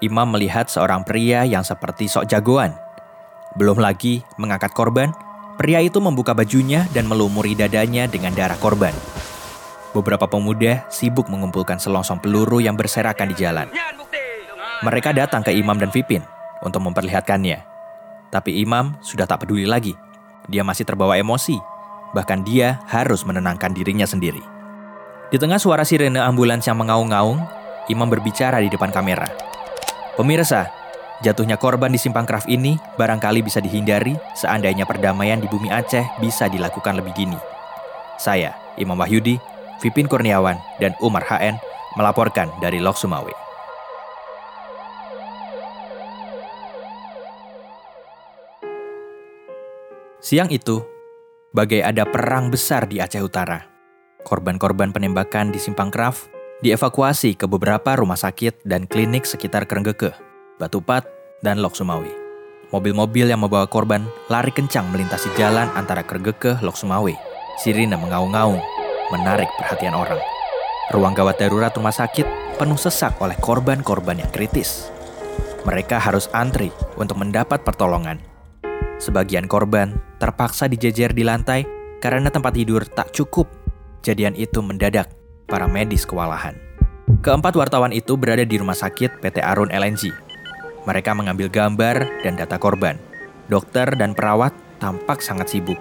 Imam 0.00 0.30
melihat 0.32 0.70
seorang 0.72 1.04
pria 1.04 1.44
yang 1.44 1.60
seperti 1.60 2.08
sok 2.08 2.24
jagoan. 2.30 2.72
Belum 3.58 3.76
lagi 3.76 4.24
mengangkat 4.40 4.72
korban, 4.72 5.12
Pria 5.60 5.76
itu 5.84 6.00
membuka 6.00 6.32
bajunya 6.32 6.88
dan 6.96 7.04
melumuri 7.04 7.52
dadanya 7.52 8.08
dengan 8.08 8.32
darah 8.32 8.56
korban. 8.56 8.96
Beberapa 9.92 10.24
pemuda 10.24 10.88
sibuk 10.88 11.28
mengumpulkan 11.28 11.76
selongsong 11.76 12.16
peluru 12.16 12.64
yang 12.64 12.80
berserakan 12.80 13.28
di 13.28 13.36
jalan. 13.36 13.68
Mereka 14.80 15.12
datang 15.12 15.44
ke 15.44 15.52
Imam 15.52 15.76
dan 15.76 15.92
Vipin 15.92 16.24
untuk 16.64 16.80
memperlihatkannya. 16.80 17.60
Tapi 18.32 18.56
Imam 18.56 18.96
sudah 19.04 19.28
tak 19.28 19.44
peduli 19.44 19.68
lagi. 19.68 19.92
Dia 20.48 20.64
masih 20.64 20.88
terbawa 20.88 21.20
emosi. 21.20 21.60
Bahkan 22.16 22.42
dia 22.42 22.82
harus 22.90 23.22
menenangkan 23.22 23.70
dirinya 23.74 24.04
sendiri. 24.04 24.42
Di 25.30 25.38
tengah 25.38 25.62
suara 25.62 25.86
sirene 25.86 26.18
ambulans 26.18 26.66
yang 26.66 26.78
mengaung-ngaung, 26.78 27.38
Imam 27.86 28.10
berbicara 28.10 28.58
di 28.58 28.70
depan 28.70 28.90
kamera. 28.90 29.30
Pemirsa, 30.18 30.80
Jatuhnya 31.20 31.60
korban 31.60 31.92
di 31.92 32.00
Simpang 32.00 32.24
Kraf 32.24 32.48
ini 32.48 32.80
barangkali 32.96 33.44
bisa 33.44 33.60
dihindari 33.60 34.16
seandainya 34.32 34.88
perdamaian 34.88 35.36
di 35.36 35.44
bumi 35.52 35.68
Aceh 35.68 36.16
bisa 36.16 36.48
dilakukan 36.48 36.96
lebih 36.96 37.12
dini. 37.12 37.36
Saya, 38.16 38.56
Imam 38.80 38.96
Wahyudi, 38.96 39.36
Vipin 39.84 40.08
Kurniawan, 40.08 40.56
dan 40.80 40.96
Umar 41.04 41.28
HN 41.28 41.60
melaporkan 42.00 42.48
dari 42.64 42.80
Lok 42.80 42.96
Sumawe. 42.96 43.32
Siang 50.24 50.48
itu, 50.48 50.84
bagai 51.50 51.82
ada 51.82 52.06
perang 52.06 52.48
besar 52.48 52.86
di 52.86 53.02
Aceh 53.02 53.22
Utara. 53.22 53.66
Korban-korban 54.22 54.94
penembakan 54.94 55.50
di 55.50 55.58
Simpang 55.58 55.88
Kraf 55.88 56.28
dievakuasi 56.60 57.34
ke 57.34 57.48
beberapa 57.48 57.96
rumah 57.96 58.20
sakit 58.20 58.68
dan 58.68 58.84
klinik 58.84 59.24
sekitar 59.24 59.64
Kerenggeke 59.64 60.30
Batupat, 60.60 61.08
dan 61.40 61.64
Lok 61.64 61.72
Sumawe. 61.72 62.12
Mobil-mobil 62.68 63.32
yang 63.32 63.40
membawa 63.40 63.64
korban 63.64 64.04
lari 64.28 64.52
kencang 64.52 64.92
melintasi 64.92 65.32
jalan 65.40 65.72
antara 65.72 66.04
Kergeke 66.04 66.60
Lok 66.60 66.76
Sumawe. 66.76 67.16
Sirine 67.56 67.96
mengaung-ngaung, 67.96 68.60
menarik 69.08 69.48
perhatian 69.56 69.96
orang. 69.96 70.20
Ruang 70.92 71.16
gawat 71.16 71.40
darurat 71.40 71.72
rumah 71.72 71.96
sakit 71.96 72.28
penuh 72.60 72.76
sesak 72.76 73.16
oleh 73.24 73.40
korban-korban 73.40 74.20
yang 74.20 74.28
kritis. 74.28 74.92
Mereka 75.64 75.96
harus 75.96 76.28
antri 76.36 76.68
untuk 77.00 77.16
mendapat 77.16 77.64
pertolongan. 77.64 78.29
Sebagian 79.00 79.48
korban 79.48 79.96
terpaksa 80.20 80.68
dijejer 80.68 81.16
di 81.16 81.24
lantai 81.24 81.64
karena 82.04 82.28
tempat 82.28 82.52
tidur 82.52 82.84
tak 82.84 83.16
cukup. 83.16 83.48
Jadian 84.04 84.36
itu 84.36 84.60
mendadak, 84.60 85.12
para 85.48 85.64
medis 85.64 86.04
kewalahan. 86.04 86.56
Keempat 87.20 87.52
wartawan 87.56 87.92
itu 87.92 88.16
berada 88.16 88.44
di 88.44 88.56
rumah 88.56 88.76
sakit 88.76 89.20
PT 89.20 89.44
Arun 89.44 89.68
LNG 89.72 90.30
mereka 90.88 91.12
mengambil 91.12 91.52
gambar 91.52 92.24
dan 92.24 92.40
data 92.40 92.56
korban. 92.56 92.96
Dokter 93.50 93.98
dan 93.98 94.16
perawat 94.16 94.54
tampak 94.80 95.20
sangat 95.20 95.52
sibuk. 95.52 95.76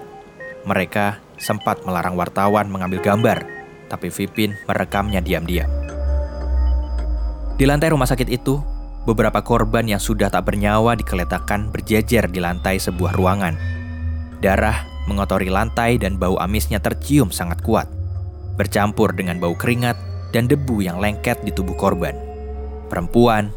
Mereka 0.67 1.21
sempat 1.39 1.85
melarang 1.87 2.19
wartawan 2.19 2.67
mengambil 2.67 2.99
gambar, 2.99 3.47
tapi 3.87 4.11
Vipin 4.11 4.59
merekamnya 4.67 5.23
diam-diam. 5.23 5.69
Di 7.55 7.63
lantai 7.63 7.91
rumah 7.95 8.07
sakit 8.07 8.27
itu, 8.27 8.59
beberapa 9.07 9.39
korban 9.43 9.87
yang 9.87 10.01
sudah 10.01 10.27
tak 10.27 10.49
bernyawa 10.49 10.95
dikeletakkan 10.97 11.71
berjejer 11.71 12.27
di 12.27 12.39
lantai 12.43 12.81
sebuah 12.81 13.15
ruangan. 13.15 13.55
Darah 14.39 14.87
mengotori 15.09 15.49
lantai 15.49 15.97
dan 15.97 16.21
bau 16.21 16.37
amisnya 16.37 16.77
tercium 16.77 17.33
sangat 17.33 17.65
kuat, 17.65 17.89
bercampur 18.55 19.11
dengan 19.17 19.41
bau 19.41 19.57
keringat 19.57 19.97
dan 20.29 20.45
debu 20.45 20.85
yang 20.85 21.01
lengket 21.01 21.41
di 21.41 21.49
tubuh 21.49 21.73
korban. 21.73 22.13
Perempuan, 22.89 23.49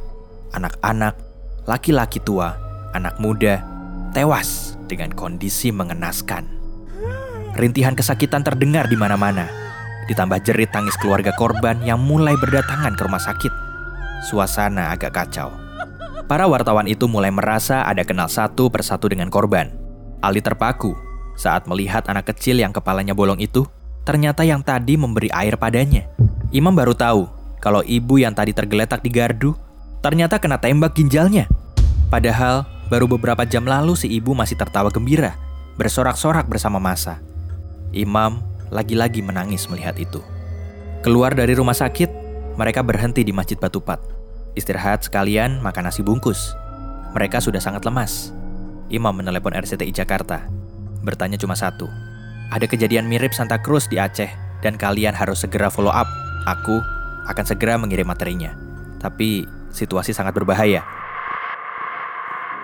anak-anak, 0.56 1.16
laki-laki 1.68 2.20
tua, 2.24 2.56
anak 2.96 3.20
muda, 3.20 3.60
tewas 4.16 4.76
dengan 4.88 5.12
kondisi 5.12 5.68
mengenaskan. 5.72 6.48
Rintihan 7.52 7.92
kesakitan 7.92 8.40
terdengar 8.40 8.88
di 8.88 8.96
mana-mana, 8.96 9.44
ditambah 10.08 10.40
jerit 10.40 10.72
tangis 10.72 10.96
keluarga 10.96 11.36
korban 11.36 11.84
yang 11.84 12.00
mulai 12.00 12.32
berdatangan 12.40 12.96
ke 12.96 13.02
rumah 13.04 13.20
sakit. 13.20 13.61
Suasana 14.22 14.94
agak 14.94 15.12
kacau. 15.12 15.50
Para 16.30 16.46
wartawan 16.46 16.86
itu 16.86 17.10
mulai 17.10 17.34
merasa 17.34 17.82
ada 17.82 18.06
kenal 18.06 18.30
satu 18.30 18.70
persatu 18.70 19.10
dengan 19.10 19.26
korban. 19.28 19.74
Ali 20.22 20.38
terpaku 20.38 20.94
saat 21.34 21.66
melihat 21.66 22.06
anak 22.06 22.30
kecil 22.30 22.62
yang 22.62 22.70
kepalanya 22.70 23.12
bolong 23.12 23.42
itu, 23.42 23.66
ternyata 24.06 24.46
yang 24.46 24.62
tadi 24.62 24.94
memberi 24.94 25.28
air 25.34 25.58
padanya. 25.58 26.06
Imam 26.54 26.72
baru 26.72 26.94
tahu 26.94 27.26
kalau 27.58 27.82
ibu 27.82 28.22
yang 28.22 28.30
tadi 28.30 28.54
tergeletak 28.54 29.02
di 29.02 29.10
gardu 29.10 29.58
ternyata 30.02 30.38
kena 30.38 30.58
tembak 30.58 30.94
ginjalnya. 30.94 31.50
Padahal 32.10 32.66
baru 32.92 33.08
beberapa 33.08 33.42
jam 33.48 33.64
lalu 33.64 33.96
si 33.96 34.10
ibu 34.10 34.36
masih 34.36 34.54
tertawa 34.54 34.92
gembira, 34.92 35.34
bersorak-sorak 35.80 36.46
bersama 36.46 36.76
masa. 36.78 37.18
Imam 37.90 38.42
lagi-lagi 38.68 39.24
menangis 39.24 39.66
melihat 39.70 39.96
itu. 39.96 40.20
Keluar 41.00 41.34
dari 41.34 41.56
rumah 41.56 41.74
sakit, 41.74 42.21
mereka 42.52 42.84
berhenti 42.84 43.24
di 43.24 43.32
Masjid 43.32 43.56
Batupat. 43.56 43.98
Istirahat 44.52 45.08
sekalian 45.08 45.64
makan 45.64 45.88
nasi 45.88 46.04
bungkus. 46.04 46.52
Mereka 47.16 47.40
sudah 47.40 47.60
sangat 47.60 47.88
lemas. 47.88 48.32
Imam 48.92 49.16
menelepon 49.16 49.56
RCTI 49.56 49.88
Jakarta. 49.88 50.44
Bertanya 51.00 51.40
cuma 51.40 51.56
satu. 51.56 51.88
Ada 52.52 52.68
kejadian 52.68 53.08
mirip 53.08 53.32
Santa 53.32 53.56
Cruz 53.56 53.88
di 53.88 53.96
Aceh 53.96 54.28
dan 54.60 54.76
kalian 54.76 55.16
harus 55.16 55.40
segera 55.40 55.72
follow 55.72 55.92
up. 55.92 56.04
Aku 56.44 56.84
akan 57.32 57.44
segera 57.48 57.80
mengirim 57.80 58.04
materinya. 58.04 58.52
Tapi 59.00 59.48
situasi 59.72 60.12
sangat 60.12 60.36
berbahaya. 60.36 60.84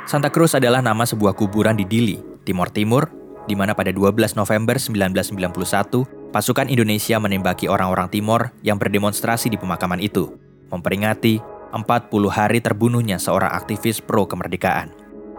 Santa 0.05 0.29
Cruz 0.29 0.53
adalah 0.53 0.85
nama 0.85 1.09
sebuah 1.09 1.33
kuburan 1.33 1.77
di 1.77 1.89
Dili, 1.89 2.17
Timur 2.45 2.69
Timur, 2.69 3.09
di 3.49 3.57
mana 3.57 3.73
pada 3.73 3.89
12 3.89 4.37
November 4.37 4.77
1991, 4.77 6.18
pasukan 6.31 6.69
Indonesia 6.69 7.17
menembaki 7.17 7.67
orang-orang 7.67 8.13
Timor 8.13 8.53
yang 8.61 8.77
berdemonstrasi 8.77 9.49
di 9.49 9.57
pemakaman 9.57 10.01
itu, 10.01 10.37
memperingati 10.69 11.41
40 11.73 12.33
hari 12.33 12.61
terbunuhnya 12.61 13.21
seorang 13.21 13.53
aktivis 13.53 14.01
pro 14.01 14.25
kemerdekaan. 14.25 14.93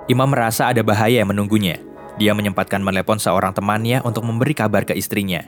Imam 0.10 0.30
merasa 0.30 0.70
ada 0.70 0.82
bahaya 0.82 1.22
yang 1.22 1.30
menunggunya. 1.30 1.78
Dia 2.18 2.34
menyempatkan 2.34 2.82
menelepon 2.82 3.22
seorang 3.22 3.53
temannya 3.53 4.02
untuk 4.03 4.26
memberi 4.26 4.52
kabar 4.57 4.84
ke 4.84 4.98
istrinya. 4.98 5.45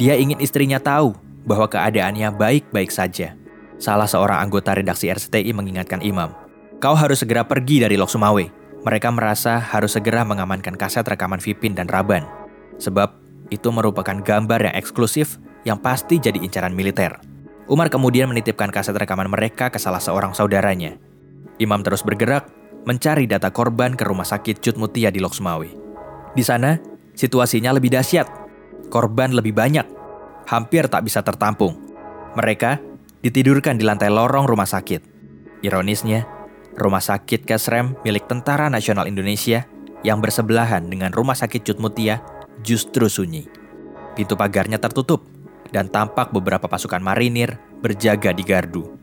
Dia 0.00 0.16
ingin 0.16 0.40
istrinya 0.40 0.80
tahu 0.80 1.14
bahwa 1.44 1.68
keadaannya 1.68 2.32
baik-baik 2.34 2.88
saja. 2.88 3.36
Salah 3.78 4.10
seorang 4.10 4.42
anggota 4.42 4.74
redaksi 4.74 5.06
RCTI 5.06 5.54
mengingatkan 5.54 6.02
Imam, 6.02 6.34
kau 6.82 6.98
harus 6.98 7.22
segera 7.22 7.46
pergi 7.46 7.84
dari 7.86 7.94
Lok 7.94 8.10
Sumawe. 8.10 8.44
Mereka 8.82 9.10
merasa 9.14 9.60
harus 9.60 9.94
segera 9.94 10.26
mengamankan 10.26 10.74
kaset 10.74 11.06
rekaman 11.06 11.38
Vipin 11.38 11.78
dan 11.78 11.86
Raban. 11.86 12.26
Sebab 12.78 13.27
itu 13.48 13.68
merupakan 13.72 14.16
gambar 14.20 14.70
yang 14.70 14.74
eksklusif 14.76 15.40
yang 15.64 15.80
pasti 15.80 16.20
jadi 16.20 16.38
incaran 16.40 16.72
militer. 16.72 17.20
Umar 17.68 17.92
kemudian 17.92 18.32
menitipkan 18.32 18.72
kaset 18.72 18.96
rekaman 18.96 19.28
mereka 19.28 19.68
ke 19.68 19.76
salah 19.76 20.00
seorang 20.00 20.32
saudaranya. 20.32 20.96
Imam 21.60 21.84
terus 21.84 22.00
bergerak 22.00 22.48
mencari 22.88 23.28
data 23.28 23.52
korban 23.52 23.92
ke 23.92 24.08
rumah 24.08 24.24
sakit 24.24 24.64
Cut 24.64 24.80
Mutia 24.80 25.12
di 25.12 25.20
Lok 25.20 25.36
Sumawe. 25.36 25.68
Di 26.32 26.40
sana, 26.40 26.80
situasinya 27.12 27.76
lebih 27.76 27.92
dahsyat. 27.92 28.24
Korban 28.88 29.36
lebih 29.36 29.52
banyak, 29.52 29.84
hampir 30.48 30.88
tak 30.88 31.04
bisa 31.04 31.20
tertampung. 31.20 31.76
Mereka 32.32 32.80
ditidurkan 33.20 33.76
di 33.76 33.84
lantai 33.84 34.08
lorong 34.08 34.48
rumah 34.48 34.64
sakit. 34.64 35.04
Ironisnya, 35.60 36.24
rumah 36.78 37.04
sakit 37.04 37.44
Kesrem 37.44 38.00
milik 38.00 38.24
Tentara 38.30 38.72
Nasional 38.72 39.10
Indonesia 39.10 39.68
yang 40.06 40.22
bersebelahan 40.24 40.88
dengan 40.88 41.12
rumah 41.12 41.36
sakit 41.36 41.66
Cutmutia 41.66 42.22
justru 42.62 43.06
sunyi. 43.06 43.46
Pintu 44.14 44.34
pagarnya 44.34 44.82
tertutup 44.82 45.26
dan 45.70 45.86
tampak 45.86 46.32
beberapa 46.32 46.66
pasukan 46.66 46.98
marinir 46.98 47.60
berjaga 47.78 48.34
di 48.34 48.42
gardu. 48.42 48.98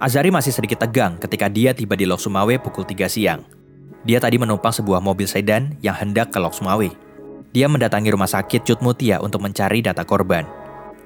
Azari 0.00 0.32
masih 0.34 0.50
sedikit 0.50 0.82
tegang 0.82 1.20
ketika 1.20 1.46
dia 1.46 1.70
tiba 1.70 1.94
di 1.94 2.04
Lok 2.04 2.18
Sumawe 2.18 2.54
pukul 2.58 2.82
3 2.82 3.06
siang. 3.06 3.40
Dia 4.04 4.20
tadi 4.20 4.36
menumpang 4.36 4.74
sebuah 4.74 5.00
mobil 5.00 5.24
sedan 5.24 5.78
yang 5.80 5.96
hendak 5.96 6.34
ke 6.34 6.38
Lok 6.42 6.56
Sumawe. 6.56 6.88
Dia 7.54 7.70
mendatangi 7.70 8.10
rumah 8.10 8.28
sakit 8.28 8.66
Cutmutia 8.66 9.22
untuk 9.22 9.40
mencari 9.40 9.80
data 9.80 10.02
korban. 10.02 10.44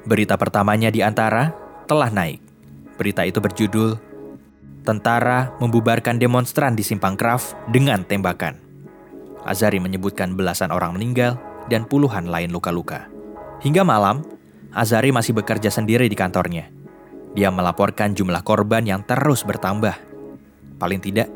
Berita 0.08 0.40
pertamanya 0.40 0.88
di 0.88 1.04
antara 1.04 1.52
telah 1.84 2.08
naik. 2.08 2.40
Berita 2.96 3.22
itu 3.28 3.38
berjudul 3.38 4.08
Tentara 4.88 5.52
membubarkan 5.60 6.16
demonstran 6.16 6.72
di 6.72 6.80
Simpang 6.80 7.12
Kraf 7.12 7.52
dengan 7.68 8.08
tembakan. 8.08 8.56
Azari 9.44 9.76
menyebutkan 9.84 10.32
belasan 10.32 10.72
orang 10.72 10.96
meninggal 10.96 11.36
dan 11.68 11.84
puluhan 11.86 12.26
lain 12.26 12.50
luka-luka. 12.50 13.06
Hingga 13.60 13.84
malam, 13.84 14.24
Azari 14.72 15.12
masih 15.12 15.32
bekerja 15.32 15.72
sendiri 15.72 16.08
di 16.08 16.16
kantornya. 16.16 16.68
Dia 17.32 17.48
melaporkan 17.48 18.12
jumlah 18.12 18.40
korban 18.44 18.84
yang 18.84 19.04
terus 19.04 19.44
bertambah. 19.44 19.96
Paling 20.80 21.00
tidak, 21.00 21.28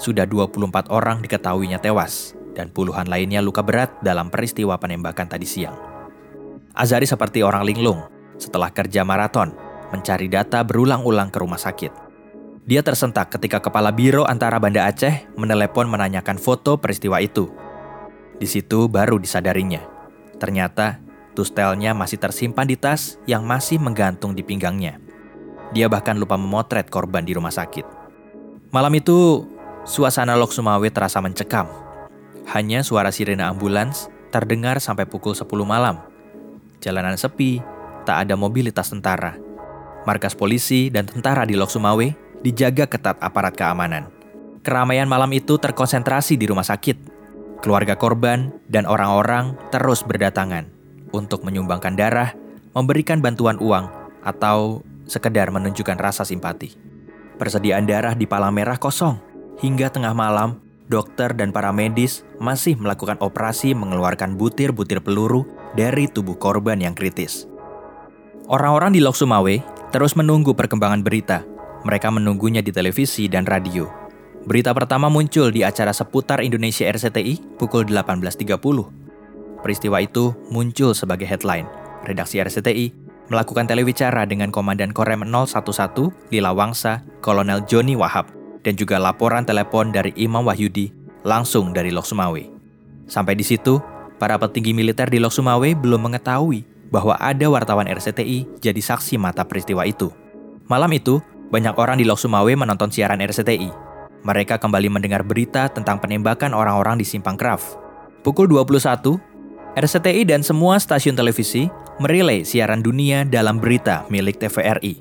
sudah 0.00 0.24
24 0.24 0.88
orang 0.88 1.20
diketahuinya 1.20 1.78
tewas 1.82 2.32
dan 2.56 2.72
puluhan 2.72 3.06
lainnya 3.06 3.44
luka 3.44 3.62
berat 3.62 4.00
dalam 4.02 4.32
peristiwa 4.32 4.80
penembakan 4.80 5.28
tadi 5.28 5.46
siang. 5.46 5.76
Azari 6.74 7.04
seperti 7.04 7.42
orang 7.44 7.66
linglung 7.66 8.06
setelah 8.40 8.72
kerja 8.72 9.04
maraton 9.04 9.52
mencari 9.90 10.30
data 10.30 10.62
berulang-ulang 10.62 11.28
ke 11.28 11.38
rumah 11.42 11.58
sakit. 11.58 11.92
Dia 12.64 12.80
tersentak 12.86 13.34
ketika 13.34 13.58
kepala 13.58 13.90
biro 13.90 14.22
antara 14.24 14.56
Banda 14.62 14.86
Aceh 14.86 15.34
menelepon 15.34 15.90
menanyakan 15.90 16.38
foto 16.38 16.78
peristiwa 16.78 17.18
itu. 17.18 17.50
Di 18.40 18.48
situ 18.48 18.88
baru 18.88 19.20
disadarinya. 19.20 19.84
Ternyata 20.40 20.96
tustelnya 21.36 21.92
masih 21.92 22.16
tersimpan 22.16 22.64
di 22.64 22.80
tas 22.80 23.20
yang 23.28 23.44
masih 23.44 23.76
menggantung 23.76 24.32
di 24.32 24.40
pinggangnya. 24.40 24.96
Dia 25.76 25.92
bahkan 25.92 26.16
lupa 26.16 26.40
memotret 26.40 26.88
korban 26.88 27.20
di 27.20 27.36
rumah 27.36 27.52
sakit. 27.52 27.84
Malam 28.72 28.96
itu, 28.96 29.44
suasana 29.84 30.40
Lok 30.40 30.56
Sumawe 30.56 30.88
terasa 30.88 31.20
mencekam. 31.20 31.68
Hanya 32.48 32.80
suara 32.80 33.12
sirene 33.12 33.44
ambulans 33.44 34.08
terdengar 34.32 34.80
sampai 34.80 35.04
pukul 35.04 35.36
10 35.36 35.44
malam. 35.68 36.00
Jalanan 36.80 37.20
sepi, 37.20 37.60
tak 38.08 38.24
ada 38.24 38.34
mobilitas 38.40 38.88
tentara. 38.88 39.36
Markas 40.08 40.32
polisi 40.32 40.88
dan 40.88 41.04
tentara 41.04 41.44
di 41.44 41.60
Lok 41.60 41.68
Sumawe 41.68 42.08
dijaga 42.40 42.88
ketat 42.88 43.20
aparat 43.20 43.52
keamanan. 43.52 44.08
Keramaian 44.64 45.08
malam 45.08 45.28
itu 45.36 45.60
terkonsentrasi 45.60 46.40
di 46.40 46.48
rumah 46.48 46.64
sakit. 46.64 47.09
Keluarga 47.60 47.96
korban 47.96 48.56
dan 48.72 48.88
orang-orang 48.88 49.56
terus 49.68 50.00
berdatangan 50.00 50.68
untuk 51.12 51.44
menyumbangkan 51.44 51.92
darah, 51.92 52.32
memberikan 52.72 53.20
bantuan 53.20 53.60
uang, 53.60 53.88
atau 54.24 54.80
sekedar 55.04 55.52
menunjukkan 55.52 56.00
rasa 56.00 56.24
simpati. 56.24 56.72
Persediaan 57.36 57.84
darah 57.84 58.16
di 58.16 58.24
Palang 58.24 58.56
Merah 58.56 58.80
kosong. 58.80 59.20
Hingga 59.60 59.92
tengah 59.92 60.16
malam, 60.16 60.56
dokter 60.88 61.36
dan 61.36 61.52
para 61.52 61.68
medis 61.68 62.24
masih 62.40 62.80
melakukan 62.80 63.20
operasi 63.20 63.76
mengeluarkan 63.76 64.40
butir-butir 64.40 65.04
peluru 65.04 65.44
dari 65.76 66.08
tubuh 66.08 66.40
korban 66.40 66.80
yang 66.80 66.96
kritis. 66.96 67.44
Orang-orang 68.48 68.96
di 68.96 69.04
Lok 69.04 69.20
Sumawe 69.20 69.60
terus 69.92 70.16
menunggu 70.16 70.56
perkembangan 70.56 71.04
berita 71.04 71.44
mereka 71.84 72.12
menunggunya 72.12 72.60
di 72.60 72.72
televisi 72.72 73.28
dan 73.28 73.48
radio. 73.48 73.99
Berita 74.40 74.72
pertama 74.72 75.12
muncul 75.12 75.52
di 75.52 75.60
acara 75.60 75.92
seputar 75.92 76.40
Indonesia 76.40 76.88
RCTI 76.88 77.60
pukul 77.60 77.84
18.30. 77.84 78.56
Peristiwa 79.60 80.00
itu 80.00 80.32
muncul 80.48 80.96
sebagai 80.96 81.28
headline. 81.28 81.68
Redaksi 82.08 82.40
RCTI 82.40 82.96
melakukan 83.28 83.68
telewicara 83.68 84.24
dengan 84.24 84.48
Komandan 84.48 84.96
Korem 84.96 85.28
011 85.28 86.32
Lila 86.32 86.56
Wangsa, 86.56 87.04
Kolonel 87.20 87.68
Joni 87.68 87.92
Wahab, 87.92 88.32
dan 88.64 88.80
juga 88.80 88.96
laporan 88.96 89.44
telepon 89.44 89.92
dari 89.92 90.16
Imam 90.16 90.40
Wahyudi 90.48 90.88
langsung 91.20 91.76
dari 91.76 91.92
Lok 91.92 92.08
Sumawe. 92.08 92.42
Sampai 93.04 93.36
di 93.36 93.44
situ, 93.44 93.76
para 94.16 94.40
petinggi 94.40 94.72
militer 94.72 95.12
di 95.12 95.20
Lok 95.20 95.36
Sumawe 95.36 95.68
belum 95.76 96.08
mengetahui 96.08 96.64
bahwa 96.88 97.12
ada 97.20 97.44
wartawan 97.52 97.86
RCTI 97.92 98.58
jadi 98.64 98.80
saksi 98.80 99.20
mata 99.20 99.44
peristiwa 99.44 99.84
itu. 99.84 100.08
Malam 100.64 100.90
itu, 100.96 101.20
banyak 101.52 101.76
orang 101.76 102.00
di 102.00 102.08
Lok 102.08 102.16
Sumawe 102.16 102.48
menonton 102.56 102.88
siaran 102.88 103.20
RCTI. 103.20 103.89
Mereka 104.20 104.60
kembali 104.60 104.92
mendengar 104.92 105.24
berita 105.24 105.72
tentang 105.72 105.96
penembakan 105.96 106.52
orang-orang 106.52 107.00
di 107.00 107.08
Simpang 107.08 107.40
Kraf. 107.40 107.80
Pukul 108.20 108.52
21, 108.52 109.16
RCTI 109.80 110.28
dan 110.28 110.44
semua 110.44 110.76
stasiun 110.76 111.16
televisi 111.16 111.72
merilai 111.96 112.44
siaran 112.44 112.84
dunia 112.84 113.24
dalam 113.24 113.56
berita 113.56 114.04
milik 114.12 114.36
TVRI. 114.36 115.00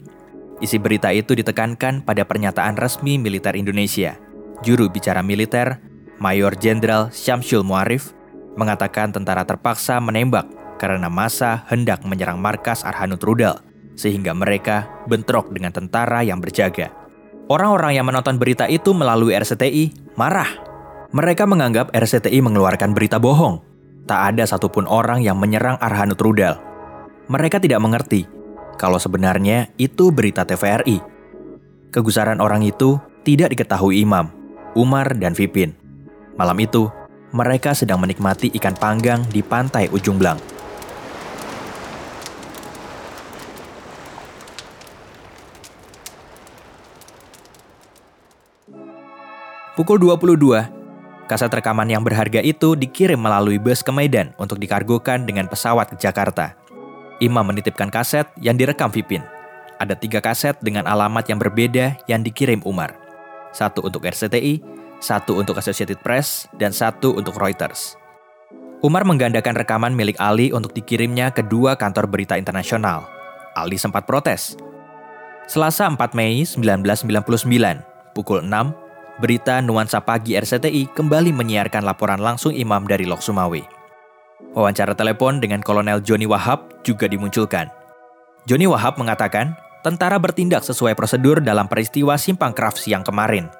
Isi 0.63 0.79
berita 0.79 1.11
itu 1.11 1.35
ditekankan 1.35 2.03
pada 2.07 2.23
pernyataan 2.23 2.79
resmi 2.79 3.19
militer 3.19 3.59
Indonesia. 3.59 4.15
Juru 4.63 4.87
bicara 4.87 5.19
militer, 5.19 5.79
Mayor 6.19 6.55
Jenderal 6.55 7.11
Syamsul 7.11 7.63
Muarif, 7.63 8.15
mengatakan 8.55 9.11
tentara 9.11 9.43
terpaksa 9.43 9.99
menembak 10.03 10.47
karena 10.79 11.11
masa 11.11 11.67
hendak 11.67 12.07
menyerang 12.07 12.39
markas 12.39 12.87
Arhanud 12.87 13.19
Rudal 13.19 13.59
sehingga 13.99 14.31
mereka 14.31 14.87
bentrok 15.11 15.51
dengan 15.51 15.75
tentara 15.75 16.23
yang 16.23 16.39
berjaga. 16.39 16.98
Orang-orang 17.49 17.97
yang 17.97 18.05
menonton 18.05 18.37
berita 18.37 18.69
itu 18.69 18.93
melalui 18.93 19.33
RCTI 19.33 20.13
marah. 20.13 20.45
Mereka 21.09 21.49
menganggap 21.49 21.89
RCTI 21.89 22.45
mengeluarkan 22.45 22.93
berita 22.93 23.17
bohong. 23.17 23.65
Tak 24.05 24.37
ada 24.37 24.45
satupun 24.45 24.85
orang 24.85 25.25
yang 25.25 25.33
menyerang 25.41 25.81
Arhanud 25.81 26.21
Rudal. 26.21 26.61
Mereka 27.25 27.57
tidak 27.57 27.81
mengerti 27.81 28.29
kalau 28.77 29.01
sebenarnya 29.01 29.73
itu 29.81 30.13
berita 30.13 30.45
TVRI. 30.45 31.01
Kegusaran 31.89 32.37
orang 32.37 32.61
itu 32.61 33.01
tidak 33.25 33.49
diketahui 33.57 33.97
Imam, 34.05 34.29
Umar, 34.77 35.17
dan 35.17 35.33
Vipin. 35.33 35.73
Malam 36.37 36.57
itu, 36.61 36.85
mereka 37.33 37.73
sedang 37.73 37.97
menikmati 37.97 38.53
ikan 38.61 38.77
panggang 38.77 39.25
di 39.25 39.41
pantai 39.41 39.89
Ujung 39.89 40.21
Blang. 40.21 40.58
Pukul 49.79 49.95
22, 49.95 50.67
kaset 51.31 51.47
rekaman 51.47 51.87
yang 51.87 52.03
berharga 52.03 52.43
itu 52.43 52.75
dikirim 52.75 53.15
melalui 53.15 53.55
bus 53.55 53.79
ke 53.79 53.95
Medan 53.95 54.35
untuk 54.35 54.59
dikargokan 54.59 55.23
dengan 55.23 55.47
pesawat 55.47 55.95
ke 55.95 55.95
Jakarta. 55.95 56.51
Imam 57.23 57.47
menitipkan 57.47 57.87
kaset 57.87 58.27
yang 58.43 58.59
direkam 58.59 58.91
Vipin. 58.91 59.23
Ada 59.79 59.95
tiga 59.95 60.19
kaset 60.19 60.59
dengan 60.59 60.83
alamat 60.83 61.31
yang 61.31 61.39
berbeda 61.39 61.95
yang 62.11 62.27
dikirim 62.27 62.59
Umar. 62.67 62.91
Satu 63.55 63.79
untuk 63.79 64.03
RCTI, 64.03 64.59
satu 64.99 65.39
untuk 65.39 65.55
Associated 65.55 66.03
Press, 66.03 66.51
dan 66.59 66.75
satu 66.75 67.15
untuk 67.15 67.39
Reuters. 67.39 67.95
Umar 68.83 69.07
menggandakan 69.07 69.55
rekaman 69.55 69.95
milik 69.95 70.19
Ali 70.19 70.51
untuk 70.51 70.75
dikirimnya 70.75 71.31
ke 71.31 71.39
dua 71.39 71.79
kantor 71.79 72.11
berita 72.11 72.35
internasional. 72.35 73.07
Ali 73.55 73.79
sempat 73.79 74.03
protes. 74.03 74.59
Selasa 75.47 75.87
4 75.87 75.95
Mei 76.19 76.43
1999, 76.43 78.11
pukul 78.11 78.43
6, 78.43 78.88
berita 79.19 79.59
Nuansa 79.59 79.99
Pagi 79.99 80.39
RCTI 80.39 80.95
kembali 80.95 81.35
menyiarkan 81.35 81.83
laporan 81.83 82.23
langsung 82.23 82.55
imam 82.55 82.87
dari 82.87 83.03
Lok 83.03 83.19
Sumawe. 83.19 83.61
Wawancara 84.55 84.95
telepon 84.95 85.43
dengan 85.43 85.59
Kolonel 85.59 85.99
Joni 86.01 86.25
Wahab 86.25 86.81
juga 86.81 87.05
dimunculkan. 87.05 87.67
Joni 88.47 88.65
Wahab 88.65 88.95
mengatakan, 88.95 89.53
tentara 89.83 90.15
bertindak 90.17 90.63
sesuai 90.63 90.95
prosedur 90.95 91.43
dalam 91.43 91.67
peristiwa 91.67 92.15
Simpang 92.15 92.55
Kraf 92.55 92.79
siang 92.79 93.03
kemarin. 93.03 93.51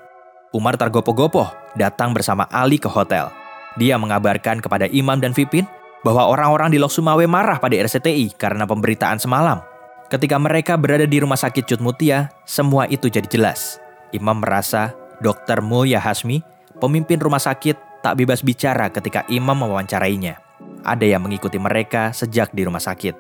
Umar 0.49 0.80
tergopoh-gopoh 0.80 1.52
datang 1.77 2.15
bersama 2.15 2.49
Ali 2.49 2.81
ke 2.81 2.90
hotel. 2.90 3.30
Dia 3.77 4.02
mengabarkan 4.02 4.64
kepada 4.64 4.90
Imam 4.90 5.22
dan 5.22 5.36
Vipin 5.36 5.69
bahwa 6.02 6.26
orang-orang 6.26 6.73
di 6.73 6.81
Lok 6.81 6.90
Sumawe 6.90 7.22
marah 7.30 7.61
pada 7.61 7.76
RCTI 7.76 8.34
karena 8.40 8.65
pemberitaan 8.65 9.22
semalam. 9.22 9.61
Ketika 10.10 10.41
mereka 10.41 10.73
berada 10.73 11.06
di 11.06 11.22
rumah 11.22 11.38
sakit 11.38 11.69
Cutmutia, 11.69 12.34
semua 12.41 12.90
itu 12.90 13.14
jadi 13.14 13.30
jelas. 13.30 13.77
Imam 14.10 14.41
merasa 14.41 14.98
Dr. 15.20 15.60
Mulya 15.60 16.00
Hasmi, 16.00 16.40
pemimpin 16.80 17.20
rumah 17.20 17.44
sakit, 17.44 18.04
tak 18.04 18.16
bebas 18.16 18.40
bicara 18.40 18.88
ketika 18.88 19.28
imam 19.28 19.56
mewawancarainya. 19.56 20.40
Ada 20.88 21.06
yang 21.06 21.28
mengikuti 21.28 21.60
mereka 21.60 22.16
sejak 22.16 22.56
di 22.56 22.64
rumah 22.64 22.80
sakit. 22.80 23.16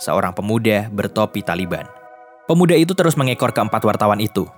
Seorang 0.00 0.32
pemuda 0.32 0.88
bertopi 0.88 1.44
Taliban. 1.44 1.84
Pemuda 2.48 2.74
itu 2.74 2.96
terus 2.96 3.14
mengekor 3.14 3.52
keempat 3.52 3.84
wartawan 3.84 4.18
itu. 4.18 4.48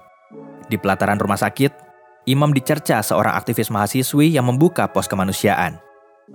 Di 0.71 0.79
pelataran 0.79 1.19
rumah 1.19 1.37
sakit, 1.37 1.85
Imam 2.25 2.57
dicerca 2.57 3.05
seorang 3.05 3.37
aktivis 3.37 3.69
mahasiswi 3.69 4.33
yang 4.33 4.49
membuka 4.49 4.89
pos 4.89 5.05
kemanusiaan. 5.05 5.77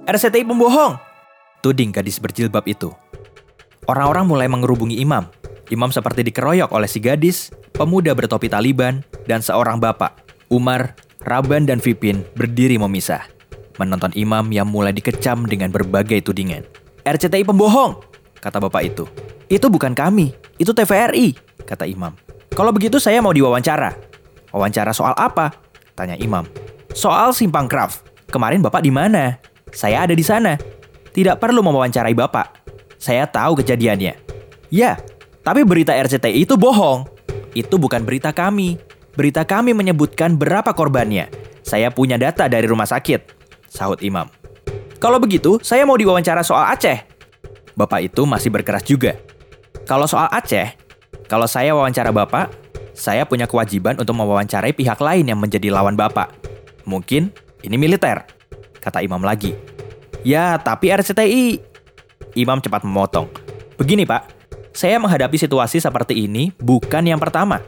RCTI 0.06 0.46
pembohong! 0.46 1.02
Tuding 1.66 1.90
gadis 1.90 2.22
berjilbab 2.22 2.62
itu. 2.70 2.94
Orang-orang 3.90 4.30
mulai 4.30 4.46
mengerubungi 4.46 5.02
Imam. 5.02 5.26
Imam 5.74 5.90
seperti 5.90 6.22
dikeroyok 6.30 6.70
oleh 6.70 6.86
si 6.86 7.02
gadis, 7.02 7.50
pemuda 7.74 8.14
bertopi 8.14 8.46
Taliban, 8.46 9.02
dan 9.26 9.42
seorang 9.42 9.82
bapak, 9.82 10.29
Umar, 10.50 10.98
Raban, 11.22 11.70
dan 11.70 11.78
Vipin 11.78 12.26
berdiri 12.34 12.82
memisah. 12.82 13.22
Menonton 13.78 14.10
imam 14.18 14.50
yang 14.50 14.66
mulai 14.66 14.92
dikecam 14.92 15.46
dengan 15.46 15.70
berbagai 15.70 16.26
tudingan. 16.26 16.66
RCTI 17.06 17.46
pembohong, 17.46 18.02
kata 18.42 18.58
bapak 18.58 18.92
itu. 18.92 19.06
Itu 19.48 19.70
bukan 19.70 19.94
kami, 19.94 20.34
itu 20.58 20.74
TVRI, 20.74 21.38
kata 21.64 21.86
imam. 21.86 22.12
Kalau 22.52 22.74
begitu 22.74 22.98
saya 22.98 23.22
mau 23.22 23.32
diwawancara. 23.32 23.94
Wawancara 24.50 24.92
soal 24.92 25.14
apa? 25.14 25.54
Tanya 25.94 26.18
imam. 26.18 26.44
Soal 26.98 27.32
simpang 27.32 27.70
craft. 27.70 28.10
Kemarin 28.34 28.66
bapak 28.66 28.82
di 28.82 28.90
mana? 28.90 29.38
Saya 29.70 30.04
ada 30.04 30.18
di 30.18 30.26
sana. 30.26 30.58
Tidak 31.14 31.38
perlu 31.38 31.62
mewawancarai 31.62 32.18
bapak. 32.18 32.66
Saya 32.98 33.30
tahu 33.30 33.62
kejadiannya. 33.62 34.18
Ya, 34.74 34.98
tapi 35.46 35.62
berita 35.62 35.94
RCTI 35.94 36.46
itu 36.46 36.58
bohong. 36.58 37.06
Itu 37.54 37.78
bukan 37.78 38.02
berita 38.02 38.34
kami. 38.34 38.89
Berita 39.20 39.44
kami 39.44 39.76
menyebutkan 39.76 40.40
berapa 40.40 40.72
korbannya. 40.72 41.28
Saya 41.60 41.92
punya 41.92 42.16
data 42.16 42.48
dari 42.48 42.64
rumah 42.64 42.88
sakit, 42.88 43.20
sahut 43.68 44.00
Imam. 44.00 44.32
Kalau 44.96 45.20
begitu, 45.20 45.60
saya 45.60 45.84
mau 45.84 46.00
diwawancara 46.00 46.40
soal 46.40 46.72
Aceh. 46.72 47.04
Bapak 47.76 48.00
itu 48.00 48.24
masih 48.24 48.48
berkeras 48.48 48.88
juga. 48.88 49.20
Kalau 49.84 50.08
soal 50.08 50.32
Aceh, 50.32 50.72
kalau 51.28 51.52
saya 51.52 51.76
wawancara 51.76 52.16
Bapak, 52.16 52.48
saya 52.96 53.28
punya 53.28 53.44
kewajiban 53.44 54.00
untuk 54.00 54.16
mewawancarai 54.16 54.72
pihak 54.72 55.04
lain 55.04 55.28
yang 55.28 55.36
menjadi 55.36 55.68
lawan 55.68 56.00
Bapak. 56.00 56.32
Mungkin 56.88 57.36
ini 57.60 57.76
militer, 57.76 58.24
kata 58.80 59.04
Imam 59.04 59.20
lagi. 59.20 59.52
Ya, 60.24 60.56
tapi 60.64 60.96
RCTI. 60.96 61.60
Imam 62.40 62.64
cepat 62.64 62.88
memotong. 62.88 63.28
Begini, 63.76 64.08
Pak. 64.08 64.32
Saya 64.72 64.96
menghadapi 64.96 65.36
situasi 65.36 65.84
seperti 65.84 66.24
ini 66.24 66.56
bukan 66.56 67.04
yang 67.04 67.20
pertama. 67.20 67.60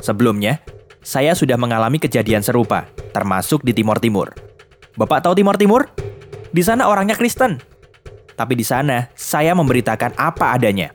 Sebelumnya, 0.00 0.60
saya 1.06 1.38
sudah 1.38 1.54
mengalami 1.54 2.02
kejadian 2.02 2.42
serupa, 2.42 2.90
termasuk 3.14 3.62
di 3.62 3.70
Timur 3.70 4.02
Timur. 4.02 4.34
Bapak 4.98 5.22
tahu 5.22 5.38
Timur 5.38 5.54
Timur? 5.54 5.86
Di 6.50 6.66
sana 6.66 6.90
orangnya 6.90 7.14
Kristen. 7.14 7.62
Tapi 8.34 8.58
di 8.58 8.66
sana, 8.66 9.06
saya 9.14 9.54
memberitakan 9.54 10.18
apa 10.18 10.58
adanya. 10.58 10.90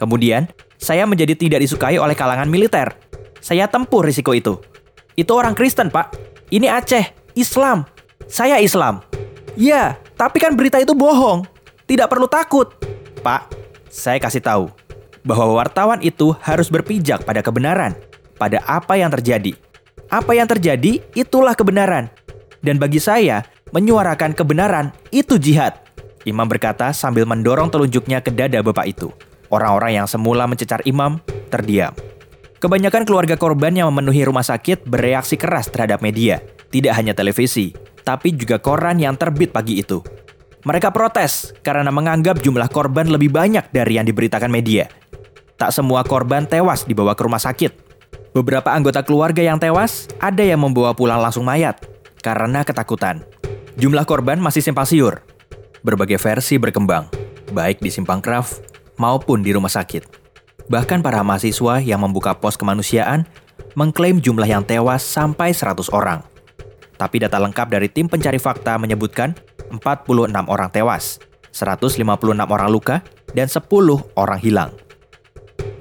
Kemudian, 0.00 0.48
saya 0.80 1.04
menjadi 1.04 1.36
tidak 1.36 1.60
disukai 1.60 2.00
oleh 2.00 2.16
kalangan 2.16 2.48
militer. 2.48 2.96
Saya 3.44 3.68
tempuh 3.68 4.00
risiko 4.00 4.32
itu. 4.32 4.56
Itu 5.12 5.36
orang 5.36 5.52
Kristen, 5.52 5.92
Pak. 5.92 6.16
Ini 6.48 6.72
Aceh, 6.72 7.36
Islam. 7.36 7.84
Saya 8.24 8.64
Islam. 8.64 9.04
Ya, 9.60 10.00
tapi 10.16 10.40
kan 10.40 10.56
berita 10.56 10.80
itu 10.80 10.96
bohong. 10.96 11.44
Tidak 11.84 12.08
perlu 12.08 12.24
takut. 12.32 12.72
Pak, 13.20 13.52
saya 13.92 14.16
kasih 14.16 14.40
tahu 14.40 14.72
bahwa 15.20 15.60
wartawan 15.60 16.00
itu 16.00 16.32
harus 16.40 16.72
berpijak 16.72 17.28
pada 17.28 17.44
kebenaran, 17.44 17.92
pada 18.36 18.62
apa 18.66 18.98
yang 18.98 19.10
terjadi. 19.10 19.54
Apa 20.10 20.36
yang 20.36 20.46
terjadi 20.46 21.00
itulah 21.16 21.56
kebenaran. 21.56 22.12
Dan 22.64 22.80
bagi 22.80 23.00
saya, 23.00 23.44
menyuarakan 23.74 24.32
kebenaran 24.32 24.94
itu 25.10 25.36
jihad. 25.36 25.80
Imam 26.24 26.48
berkata 26.48 26.94
sambil 26.96 27.28
mendorong 27.28 27.68
telunjuknya 27.68 28.24
ke 28.24 28.32
dada 28.32 28.64
bapak 28.64 28.88
itu. 28.88 29.12
Orang-orang 29.52 30.00
yang 30.00 30.08
semula 30.08 30.48
mencecar 30.48 30.80
imam 30.88 31.20
terdiam. 31.52 31.92
Kebanyakan 32.58 33.04
keluarga 33.04 33.36
korban 33.36 33.76
yang 33.76 33.92
memenuhi 33.92 34.24
rumah 34.24 34.46
sakit 34.46 34.88
bereaksi 34.88 35.36
keras 35.36 35.68
terhadap 35.68 36.00
media. 36.00 36.40
Tidak 36.72 36.96
hanya 36.96 37.12
televisi, 37.12 37.76
tapi 38.00 38.32
juga 38.32 38.56
koran 38.56 38.96
yang 38.96 39.20
terbit 39.20 39.52
pagi 39.52 39.84
itu. 39.84 40.00
Mereka 40.64 40.96
protes 40.96 41.52
karena 41.60 41.92
menganggap 41.92 42.40
jumlah 42.40 42.72
korban 42.72 43.04
lebih 43.12 43.28
banyak 43.28 43.68
dari 43.68 44.00
yang 44.00 44.08
diberitakan 44.08 44.48
media. 44.48 44.88
Tak 45.60 45.76
semua 45.76 46.00
korban 46.08 46.48
tewas 46.48 46.88
dibawa 46.88 47.12
ke 47.12 47.20
rumah 47.20 47.38
sakit. 47.38 47.83
Beberapa 48.34 48.74
anggota 48.74 49.06
keluarga 49.06 49.46
yang 49.46 49.62
tewas, 49.62 50.10
ada 50.18 50.42
yang 50.42 50.58
membawa 50.58 50.90
pulang 50.90 51.22
langsung 51.22 51.46
mayat 51.46 51.78
karena 52.18 52.66
ketakutan. 52.66 53.22
Jumlah 53.78 54.02
korban 54.02 54.42
masih 54.42 54.58
simpang 54.58 54.90
siur. 54.90 55.22
Berbagai 55.86 56.18
versi 56.18 56.58
berkembang, 56.58 57.06
baik 57.54 57.78
di 57.78 57.94
simpang 57.94 58.18
Kraf 58.18 58.58
maupun 58.98 59.46
di 59.46 59.54
rumah 59.54 59.70
sakit. 59.70 60.26
Bahkan 60.66 60.98
para 60.98 61.22
mahasiswa 61.22 61.78
yang 61.78 62.02
membuka 62.02 62.34
pos 62.34 62.58
kemanusiaan 62.58 63.22
mengklaim 63.78 64.18
jumlah 64.18 64.50
yang 64.50 64.66
tewas 64.66 65.06
sampai 65.06 65.54
100 65.54 65.94
orang. 65.94 66.26
Tapi 66.98 67.22
data 67.22 67.38
lengkap 67.38 67.70
dari 67.70 67.86
tim 67.86 68.10
pencari 68.10 68.42
fakta 68.42 68.82
menyebutkan 68.82 69.38
46 69.70 70.50
orang 70.50 70.70
tewas, 70.74 71.22
156 71.54 72.02
orang 72.50 72.66
luka, 72.66 72.98
dan 73.30 73.46
10 73.46 73.62
orang 74.18 74.40
hilang 74.42 74.74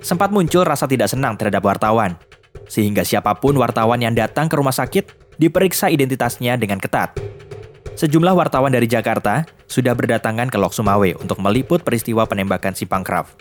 sempat 0.04 0.36
muncul 0.36 0.68
rasa 0.68 0.84
tidak 0.86 1.08
senang 1.08 1.40
terhadap 1.40 1.64
wartawan. 1.64 2.20
Sehingga 2.68 3.04
siapa 3.04 3.38
pun 3.38 3.56
wartawan 3.60 4.00
yang 4.00 4.16
datang 4.16 4.48
ke 4.48 4.56
rumah 4.56 4.74
sakit 4.74 5.36
diperiksa 5.38 5.90
identitasnya 5.90 6.56
dengan 6.56 6.80
ketat. 6.80 7.16
Sejumlah 7.94 8.34
wartawan 8.34 8.74
dari 8.74 8.90
Jakarta 8.90 9.46
sudah 9.70 9.94
berdatangan 9.94 10.50
ke 10.50 10.58
Lok 10.58 10.74
Sumawe 10.74 11.14
untuk 11.22 11.38
meliput 11.42 11.86
peristiwa 11.86 12.26
penembakan 12.26 12.74
si 12.74 12.90
Pangkraf. 12.90 13.38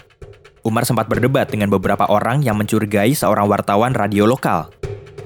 Umar 0.63 0.87
sempat 0.87 1.11
berdebat 1.11 1.51
dengan 1.51 1.73
beberapa 1.73 2.07
orang 2.07 2.45
yang 2.45 2.55
mencurigai 2.55 3.11
seorang 3.17 3.49
wartawan 3.51 3.97
radio 3.97 4.29
lokal. 4.29 4.71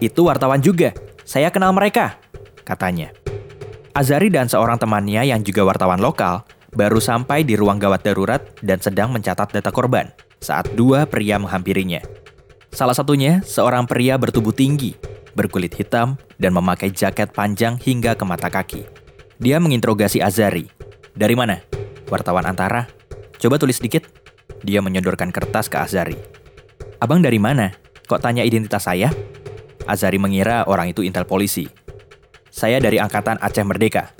Itu 0.00 0.24
wartawan 0.30 0.64
juga, 0.64 0.96
saya 1.28 1.52
kenal 1.52 1.76
mereka, 1.76 2.16
katanya. 2.64 3.12
Azari 3.92 4.28
dan 4.28 4.48
seorang 4.48 4.80
temannya 4.80 5.28
yang 5.28 5.40
juga 5.40 5.64
wartawan 5.64 6.00
lokal 6.00 6.44
baru 6.76 7.00
sampai 7.00 7.48
di 7.48 7.56
ruang 7.56 7.80
gawat 7.80 8.04
darurat 8.04 8.44
dan 8.60 8.76
sedang 8.76 9.08
mencatat 9.08 9.56
data 9.56 9.72
korban 9.72 10.12
saat 10.40 10.68
dua 10.76 11.08
pria 11.08 11.40
menghampirinya. 11.40 12.04
Salah 12.76 12.92
satunya 12.92 13.40
seorang 13.40 13.88
pria 13.88 14.20
bertubuh 14.20 14.52
tinggi, 14.52 14.92
berkulit 15.32 15.72
hitam, 15.80 16.20
dan 16.36 16.52
memakai 16.52 16.92
jaket 16.92 17.32
panjang 17.32 17.80
hingga 17.80 18.12
ke 18.12 18.24
mata 18.28 18.52
kaki. 18.52 18.84
Dia 19.40 19.56
menginterogasi 19.56 20.20
Azari. 20.20 20.68
Dari 21.16 21.32
mana? 21.32 21.56
Wartawan 22.12 22.44
antara. 22.44 22.84
Coba 23.40 23.56
tulis 23.56 23.80
sedikit. 23.80 24.04
Dia 24.60 24.84
menyodorkan 24.84 25.32
kertas 25.32 25.72
ke 25.72 25.80
Azari. 25.80 26.20
Abang 27.00 27.24
dari 27.24 27.40
mana? 27.40 27.72
Kok 28.12 28.20
tanya 28.20 28.44
identitas 28.44 28.84
saya? 28.84 29.08
Azari 29.88 30.20
mengira 30.20 30.68
orang 30.68 30.92
itu 30.92 31.00
intel 31.00 31.24
polisi. 31.24 31.72
Saya 32.52 32.76
dari 32.76 33.00
Angkatan 33.00 33.40
Aceh 33.40 33.64
Merdeka. 33.64 34.12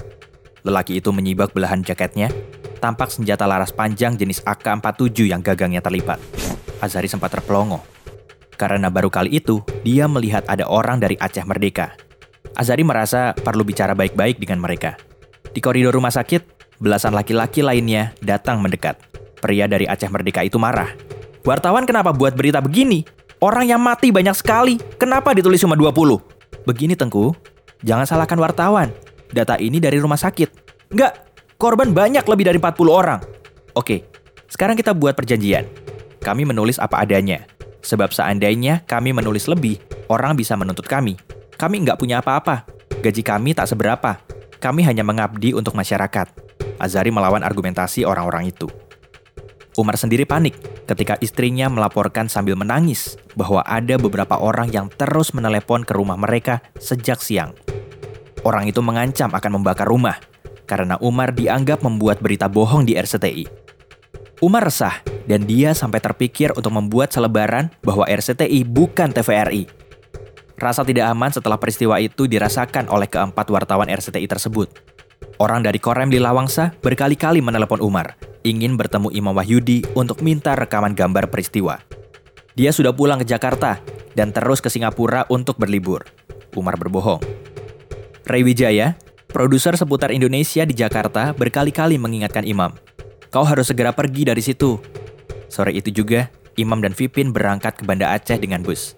Lelaki 0.64 0.96
itu 0.96 1.12
menyibak 1.12 1.52
belahan 1.52 1.84
jaketnya 1.84 2.32
tampak 2.80 3.12
senjata 3.12 3.44
laras 3.44 3.76
panjang 3.76 4.16
jenis 4.16 4.40
AK-47 4.48 5.28
yang 5.28 5.44
gagangnya 5.44 5.84
terlipat. 5.84 6.16
Azari 6.80 7.04
sempat 7.04 7.36
terpelongo. 7.36 7.95
Karena 8.56 8.88
baru 8.88 9.12
kali 9.12 9.36
itu, 9.36 9.60
dia 9.84 10.08
melihat 10.08 10.44
ada 10.48 10.64
orang 10.64 10.96
dari 10.96 11.14
Aceh 11.20 11.44
Merdeka. 11.44 11.92
Azari 12.56 12.82
merasa 12.82 13.36
perlu 13.36 13.62
bicara 13.68 13.92
baik-baik 13.92 14.40
dengan 14.40 14.64
mereka. 14.64 14.96
Di 15.52 15.60
koridor 15.60 15.92
rumah 15.92 16.12
sakit, 16.12 16.74
belasan 16.80 17.12
laki-laki 17.12 17.60
lainnya 17.60 18.16
datang 18.24 18.64
mendekat. 18.64 18.96
Pria 19.44 19.68
dari 19.68 19.84
Aceh 19.84 20.08
Merdeka 20.08 20.40
itu 20.40 20.56
marah. 20.56 20.88
Wartawan 21.44 21.84
kenapa 21.84 22.16
buat 22.16 22.32
berita 22.32 22.64
begini? 22.64 23.04
Orang 23.44 23.68
yang 23.68 23.84
mati 23.84 24.08
banyak 24.08 24.32
sekali, 24.32 24.80
kenapa 24.96 25.36
ditulis 25.36 25.60
cuma 25.60 25.76
20? 25.76 26.64
Begini 26.64 26.96
Tengku, 26.96 27.36
jangan 27.84 28.08
salahkan 28.08 28.40
wartawan. 28.40 28.88
Data 29.28 29.60
ini 29.60 29.76
dari 29.76 30.00
rumah 30.00 30.16
sakit. 30.16 30.64
Enggak, 30.96 31.26
Korban 31.56 31.96
banyak 31.96 32.20
lebih 32.28 32.44
dari 32.52 32.60
40 32.60 32.92
orang. 32.92 33.20
Oke, 33.72 34.04
sekarang 34.44 34.76
kita 34.76 34.92
buat 34.92 35.16
perjanjian. 35.16 35.64
Kami 36.20 36.44
menulis 36.44 36.76
apa 36.76 37.00
adanya. 37.00 37.48
Sebab 37.86 38.10
seandainya 38.10 38.82
kami 38.82 39.14
menulis 39.14 39.46
lebih, 39.46 39.78
orang 40.10 40.34
bisa 40.34 40.58
menuntut 40.58 40.90
kami. 40.90 41.14
Kami 41.54 41.86
nggak 41.86 42.02
punya 42.02 42.18
apa-apa. 42.18 42.66
Gaji 42.98 43.22
kami 43.22 43.54
tak 43.54 43.70
seberapa. 43.70 44.18
Kami 44.58 44.82
hanya 44.82 45.06
mengabdi 45.06 45.54
untuk 45.54 45.78
masyarakat. 45.78 46.26
Azari 46.82 47.14
melawan 47.14 47.46
argumentasi 47.46 48.02
orang-orang 48.02 48.50
itu. 48.50 48.66
Umar 49.78 49.94
sendiri 49.94 50.26
panik 50.26 50.58
ketika 50.88 51.14
istrinya 51.22 51.70
melaporkan 51.70 52.26
sambil 52.26 52.58
menangis 52.58 53.20
bahwa 53.38 53.62
ada 53.62 54.00
beberapa 54.00 54.34
orang 54.40 54.72
yang 54.72 54.88
terus 54.90 55.30
menelepon 55.36 55.86
ke 55.86 55.92
rumah 55.94 56.18
mereka 56.18 56.64
sejak 56.80 57.22
siang. 57.22 57.54
Orang 58.42 58.66
itu 58.66 58.82
mengancam 58.82 59.30
akan 59.30 59.60
membakar 59.60 59.86
rumah 59.86 60.18
karena 60.66 60.98
Umar 60.98 61.30
dianggap 61.30 61.84
membuat 61.84 62.18
berita 62.18 62.50
bohong 62.50 62.88
di 62.88 62.98
RCTI. 62.98 63.65
Umar 64.44 64.68
resah 64.68 65.00
dan 65.24 65.48
dia 65.48 65.72
sampai 65.72 65.96
terpikir 65.96 66.52
untuk 66.52 66.68
membuat 66.68 67.08
selebaran 67.08 67.72
bahwa 67.80 68.04
RCTI 68.04 68.68
bukan 68.68 69.08
TVRI. 69.08 69.64
Rasa 70.60 70.84
tidak 70.84 71.08
aman 71.08 71.32
setelah 71.32 71.56
peristiwa 71.56 71.96
itu 72.00 72.28
dirasakan 72.28 72.92
oleh 72.92 73.08
keempat 73.08 73.48
wartawan 73.48 73.88
RCTI 73.88 74.28
tersebut. 74.28 74.68
Orang 75.40 75.64
dari 75.64 75.80
Korem 75.80 76.12
di 76.12 76.20
Lawangsa 76.20 76.72
berkali-kali 76.80 77.40
menelepon 77.40 77.80
Umar, 77.80 78.16
ingin 78.44 78.76
bertemu 78.76 79.08
Imam 79.12 79.36
Wahyudi 79.36 79.84
untuk 79.96 80.20
minta 80.20 80.52
rekaman 80.52 80.92
gambar 80.92 81.32
peristiwa. 81.32 81.80
Dia 82.56 82.72
sudah 82.72 82.92
pulang 82.92 83.20
ke 83.20 83.28
Jakarta 83.28 83.80
dan 84.16 84.32
terus 84.32 84.64
ke 84.64 84.68
Singapura 84.72 85.28
untuk 85.28 85.60
berlibur. 85.60 86.04
Umar 86.56 86.76
berbohong. 86.80 87.20
Ray 88.24 88.44
Wijaya, 88.44 88.96
Produser 89.36 89.76
seputar 89.76 90.16
Indonesia 90.16 90.64
di 90.64 90.72
Jakarta 90.72 91.36
berkali-kali 91.36 92.00
mengingatkan 92.00 92.48
Imam, 92.48 92.72
kau 93.36 93.44
harus 93.44 93.68
segera 93.68 93.92
pergi 93.92 94.24
dari 94.24 94.40
situ. 94.40 94.80
Sore 95.52 95.76
itu 95.76 95.92
juga, 95.92 96.32
Imam 96.56 96.80
dan 96.80 96.96
Vipin 96.96 97.36
berangkat 97.36 97.76
ke 97.76 97.84
Banda 97.84 98.16
Aceh 98.16 98.40
dengan 98.40 98.64
bus. 98.64 98.96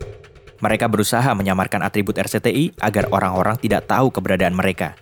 Mereka 0.63 0.87
berusaha 0.87 1.27
menyamarkan 1.35 1.83
atribut 1.83 2.15
RCTI 2.15 2.79
agar 2.79 3.11
orang-orang 3.11 3.59
tidak 3.59 3.91
tahu 3.91 4.15
keberadaan 4.15 4.55
mereka. 4.55 4.95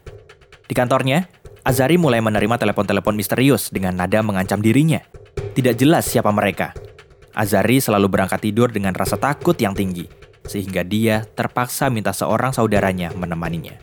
Di 0.64 0.72
kantornya, 0.72 1.28
Azari 1.68 2.00
mulai 2.00 2.24
menerima 2.24 2.56
telepon-telepon 2.56 3.12
misterius 3.12 3.68
dengan 3.68 4.00
nada 4.00 4.24
mengancam 4.24 4.64
dirinya. 4.64 5.04
Tidak 5.52 5.76
jelas 5.76 6.08
siapa 6.08 6.32
mereka. 6.32 6.72
Azari 7.36 7.76
selalu 7.76 8.08
berangkat 8.08 8.40
tidur 8.40 8.72
dengan 8.72 8.96
rasa 8.96 9.20
takut 9.20 9.60
yang 9.60 9.76
tinggi, 9.76 10.08
sehingga 10.48 10.80
dia 10.80 11.28
terpaksa 11.28 11.92
minta 11.92 12.16
seorang 12.16 12.56
saudaranya 12.56 13.12
menemaninya. 13.12 13.76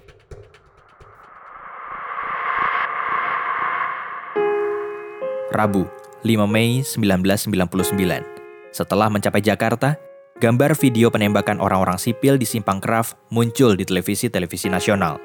Rabu, 5.54 5.86
5 6.26 6.50
Mei 6.50 6.82
1999. 6.82 8.74
Setelah 8.74 9.08
mencapai 9.14 9.40
Jakarta, 9.40 10.02
gambar 10.42 10.74
video 10.74 11.14
penembakan 11.14 11.62
orang-orang 11.62 12.02
sipil 12.02 12.42
di 12.42 12.50
Simpang 12.50 12.82
Kraf 12.82 13.14
muncul 13.30 13.78
di 13.78 13.86
televisi-televisi 13.86 14.68
nasional. 14.74 15.22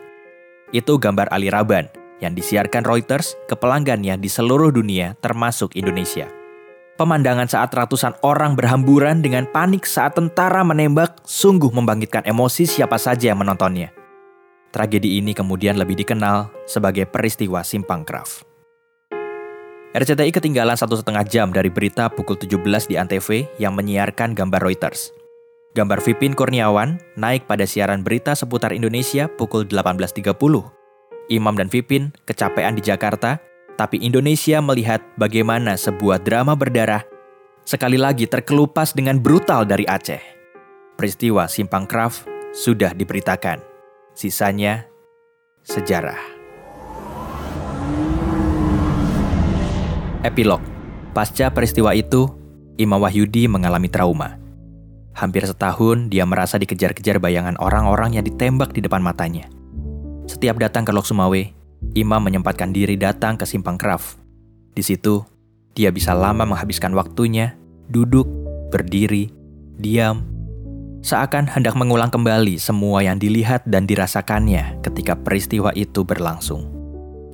Itu 0.68 1.00
gambar 1.00 1.32
Ali 1.32 1.48
Raban 1.48 1.88
yang 2.20 2.36
disiarkan 2.36 2.84
Reuters 2.84 3.38
ke 3.48 3.56
pelanggannya 3.56 4.20
di 4.20 4.28
seluruh 4.28 4.68
dunia 4.68 5.16
termasuk 5.24 5.72
Indonesia. 5.78 6.28
Pemandangan 6.98 7.46
saat 7.46 7.70
ratusan 7.70 8.18
orang 8.26 8.58
berhamburan 8.58 9.22
dengan 9.22 9.46
panik 9.46 9.86
saat 9.86 10.18
tentara 10.18 10.66
menembak 10.66 11.22
sungguh 11.22 11.70
membangkitkan 11.70 12.26
emosi 12.26 12.66
siapa 12.66 12.98
saja 12.98 13.30
yang 13.30 13.38
menontonnya. 13.38 13.94
Tragedi 14.74 15.22
ini 15.22 15.30
kemudian 15.30 15.78
lebih 15.78 15.94
dikenal 15.94 16.50
sebagai 16.66 17.06
peristiwa 17.06 17.62
Simpang 17.62 18.02
Kraf. 18.02 18.47
RCTI 19.88 20.36
ketinggalan 20.36 20.76
satu 20.76 21.00
setengah 21.00 21.24
jam 21.24 21.48
dari 21.48 21.72
berita 21.72 22.12
pukul 22.12 22.36
17 22.36 22.60
di 22.92 23.00
Antv 23.00 23.48
yang 23.56 23.72
menyiarkan 23.72 24.36
gambar 24.36 24.60
Reuters. 24.60 25.16
Gambar 25.72 26.04
Vipin 26.04 26.36
Kurniawan 26.36 27.00
naik 27.16 27.48
pada 27.48 27.64
siaran 27.64 28.04
berita 28.04 28.36
seputar 28.36 28.76
Indonesia 28.76 29.32
pukul 29.32 29.64
18.30. 29.64 30.36
Imam 31.32 31.54
dan 31.56 31.72
Vipin 31.72 32.12
kecapean 32.28 32.76
di 32.76 32.84
Jakarta, 32.84 33.40
tapi 33.80 33.96
Indonesia 34.04 34.60
melihat 34.60 35.00
bagaimana 35.16 35.80
sebuah 35.80 36.20
drama 36.20 36.52
berdarah 36.52 37.04
sekali 37.64 37.96
lagi 37.96 38.28
terkelupas 38.28 38.92
dengan 38.92 39.16
brutal 39.16 39.64
dari 39.64 39.88
Aceh. 39.88 40.20
Peristiwa 41.00 41.48
Simpang 41.48 41.88
Kraf 41.88 42.28
sudah 42.52 42.92
diberitakan. 42.92 43.64
Sisanya 44.12 44.84
sejarah. 45.64 46.37
Epilog 50.26 50.78
Pasca 51.18 51.50
peristiwa 51.50 51.96
itu, 51.98 52.30
Imam 52.78 53.02
Wahyudi 53.02 53.50
mengalami 53.50 53.90
trauma. 53.90 54.38
Hampir 55.18 55.42
setahun 55.42 56.06
dia 56.06 56.22
merasa 56.22 56.62
dikejar-kejar 56.62 57.18
bayangan 57.18 57.58
orang-orang 57.58 58.14
yang 58.14 58.22
ditembak 58.22 58.70
di 58.70 58.86
depan 58.86 59.02
matanya. 59.02 59.50
Setiap 60.30 60.62
datang 60.62 60.86
ke 60.86 60.94
Lok 60.94 61.10
Sumawe, 61.10 61.42
Imam 61.98 62.22
menyempatkan 62.22 62.70
diri 62.70 62.94
datang 62.94 63.34
ke 63.34 63.50
Simpang 63.50 63.74
Kraf. 63.74 64.14
Di 64.78 64.82
situ, 64.86 65.26
dia 65.74 65.90
bisa 65.90 66.14
lama 66.14 66.46
menghabiskan 66.46 66.94
waktunya, 66.94 67.58
duduk, 67.90 68.30
berdiri, 68.70 69.34
diam, 69.74 70.22
seakan 71.02 71.50
hendak 71.50 71.74
mengulang 71.74 72.14
kembali 72.14 72.62
semua 72.62 73.02
yang 73.02 73.18
dilihat 73.18 73.66
dan 73.66 73.90
dirasakannya 73.90 74.86
ketika 74.86 75.18
peristiwa 75.18 75.74
itu 75.74 76.06
berlangsung. 76.06 76.70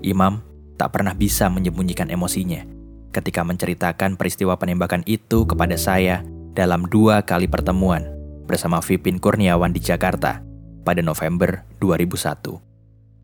Imam 0.01 0.41
tak 0.81 0.97
pernah 0.97 1.13
bisa 1.13 1.53
menyembunyikan 1.53 2.09
emosinya 2.09 2.74
ketika 3.15 3.47
menceritakan 3.47 4.19
peristiwa 4.19 4.59
penembakan 4.59 5.07
itu 5.07 5.47
kepada 5.47 5.79
saya 5.79 6.27
dalam 6.59 6.91
dua 6.91 7.23
kali 7.23 7.47
pertemuan 7.47 8.03
bersama 8.51 8.83
Vipin 8.83 9.23
Kurniawan 9.23 9.71
di 9.71 9.79
Jakarta 9.79 10.43
pada 10.83 11.01
November 11.01 11.63
2001. 11.79 12.59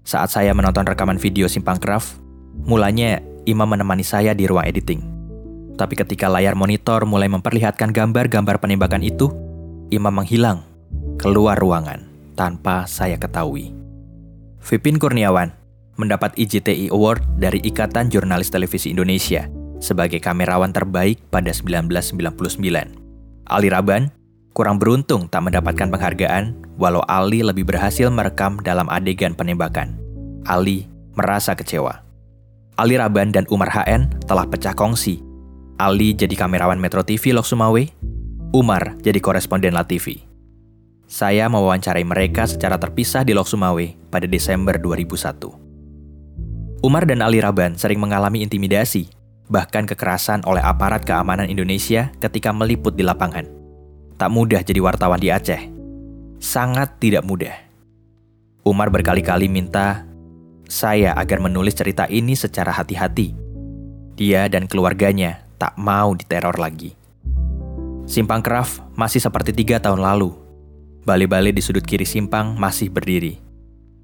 Saat 0.06 0.30
saya 0.30 0.54
menonton 0.54 0.86
rekaman 0.86 1.18
video 1.18 1.50
Simpang 1.50 1.82
Craft, 1.82 2.22
mulanya 2.62 3.18
Imam 3.44 3.66
menemani 3.66 4.06
saya 4.06 4.32
di 4.32 4.46
ruang 4.46 4.64
editing. 4.64 5.02
Tapi 5.74 5.98
ketika 5.98 6.30
layar 6.30 6.54
monitor 6.54 7.04
mulai 7.04 7.26
memperlihatkan 7.26 7.90
gambar-gambar 7.90 8.62
penembakan 8.62 9.02
itu, 9.02 9.28
Imam 9.90 10.12
menghilang, 10.14 10.64
keluar 11.18 11.58
ruangan 11.58 12.06
tanpa 12.38 12.86
saya 12.86 13.18
ketahui. 13.20 13.74
Vipin 14.60 15.00
Kurniawan 15.00 15.52
mendapat 15.96 16.32
IJTI 16.36 16.88
Award 16.92 17.36
dari 17.36 17.60
Ikatan 17.60 18.08
Jurnalis 18.08 18.48
Televisi 18.48 18.92
Indonesia 18.92 19.59
sebagai 19.80 20.20
kamerawan 20.20 20.70
terbaik 20.70 21.18
pada 21.32 21.50
1999. 21.50 23.00
Ali 23.50 23.68
Raban 23.72 24.12
kurang 24.54 24.78
beruntung 24.78 25.26
tak 25.26 25.48
mendapatkan 25.48 25.90
penghargaan 25.90 26.54
walau 26.76 27.02
Ali 27.08 27.42
lebih 27.42 27.66
berhasil 27.66 28.06
merekam 28.12 28.60
dalam 28.62 28.86
adegan 28.92 29.34
penembakan. 29.34 29.96
Ali 30.46 30.86
merasa 31.18 31.56
kecewa. 31.56 32.04
Ali 32.78 32.96
Raban 32.96 33.34
dan 33.34 33.44
Umar 33.52 33.68
HN 33.68 34.24
telah 34.24 34.46
pecah 34.46 34.72
kongsi. 34.72 35.20
Ali 35.80 36.12
jadi 36.12 36.36
kamerawan 36.36 36.76
Metro 36.76 37.00
TV 37.00 37.32
Lok 37.32 37.48
Sumawe, 37.48 37.82
Umar 38.52 39.00
jadi 39.00 39.16
koresponden 39.20 39.72
La 39.72 39.84
TV. 39.84 40.20
Saya 41.10 41.50
mewawancarai 41.50 42.06
mereka 42.06 42.46
secara 42.46 42.78
terpisah 42.78 43.26
di 43.26 43.34
Lok 43.34 43.48
Sumawe 43.48 43.86
pada 44.12 44.30
Desember 44.30 44.78
2001. 44.78 45.70
Umar 46.80 47.04
dan 47.04 47.20
Ali 47.20 47.44
Raban 47.44 47.76
sering 47.76 48.00
mengalami 48.00 48.40
intimidasi 48.40 49.19
bahkan 49.50 49.82
kekerasan 49.82 50.46
oleh 50.46 50.62
aparat 50.62 51.02
keamanan 51.02 51.50
Indonesia 51.50 52.14
ketika 52.22 52.54
meliput 52.54 52.94
di 52.94 53.02
lapangan. 53.02 53.44
Tak 54.14 54.30
mudah 54.30 54.62
jadi 54.62 54.78
wartawan 54.78 55.18
di 55.18 55.28
Aceh. 55.28 55.58
Sangat 56.38 57.02
tidak 57.02 57.26
mudah. 57.26 57.52
Umar 58.62 58.88
berkali-kali 58.94 59.50
minta 59.50 60.06
saya 60.70 61.18
agar 61.18 61.42
menulis 61.42 61.74
cerita 61.74 62.06
ini 62.06 62.38
secara 62.38 62.70
hati-hati. 62.70 63.34
Dia 64.14 64.46
dan 64.46 64.70
keluarganya 64.70 65.42
tak 65.58 65.74
mau 65.74 66.14
diteror 66.14 66.54
lagi. 66.56 66.94
Simpang 68.06 68.40
Keraf 68.40 68.78
masih 68.94 69.18
seperti 69.18 69.50
tiga 69.50 69.82
tahun 69.82 69.98
lalu. 69.98 70.30
Bale-bale 71.02 71.50
di 71.50 71.64
sudut 71.64 71.82
kiri 71.82 72.06
simpang 72.06 72.54
masih 72.54 72.92
berdiri. 72.92 73.40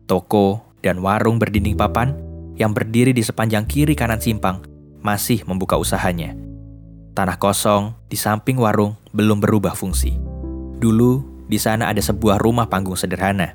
Toko 0.09 0.75
dan 0.81 0.99
warung 1.05 1.39
berdinding 1.39 1.77
papan 1.77 2.17
yang 2.57 2.73
berdiri 2.73 3.13
di 3.13 3.21
sepanjang 3.21 3.69
kiri 3.69 3.93
kanan 3.93 4.19
simpang 4.19 4.76
masih 5.07 5.47
membuka 5.47 5.79
usahanya. 5.79 6.35
Tanah 7.15 7.39
kosong 7.39 7.95
di 8.11 8.19
samping 8.19 8.59
warung 8.59 8.99
belum 9.15 9.39
berubah 9.39 9.79
fungsi. 9.79 10.19
Dulu 10.83 11.47
di 11.47 11.63
sana 11.63 11.87
ada 11.87 12.03
sebuah 12.03 12.43
rumah 12.43 12.67
panggung 12.67 12.99
sederhana, 12.99 13.55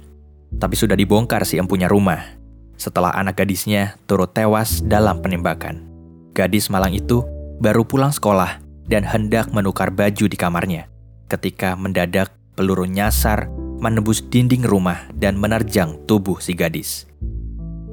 tapi 0.56 0.80
sudah 0.80 0.96
dibongkar 0.96 1.44
si 1.44 1.60
empunya 1.60 1.92
rumah 1.92 2.40
setelah 2.80 3.14
anak 3.14 3.44
gadisnya 3.44 4.00
turut 4.10 4.34
tewas 4.34 4.82
dalam 4.82 5.22
penembakan. 5.22 5.86
Gadis 6.34 6.72
Malang 6.72 6.98
itu 6.98 7.22
baru 7.62 7.86
pulang 7.86 8.10
sekolah 8.10 8.58
dan 8.90 9.06
hendak 9.06 9.54
menukar 9.54 9.94
baju 9.94 10.26
di 10.26 10.34
kamarnya 10.40 10.90
ketika 11.30 11.78
mendadak 11.78 12.34
peluru 12.58 12.90
nyasar 12.90 13.54
menembus 13.78 14.26
dinding 14.26 14.66
rumah 14.66 15.06
dan 15.14 15.38
menerjang 15.38 16.02
tubuh 16.10 16.42
si 16.42 16.58
gadis. 16.58 17.06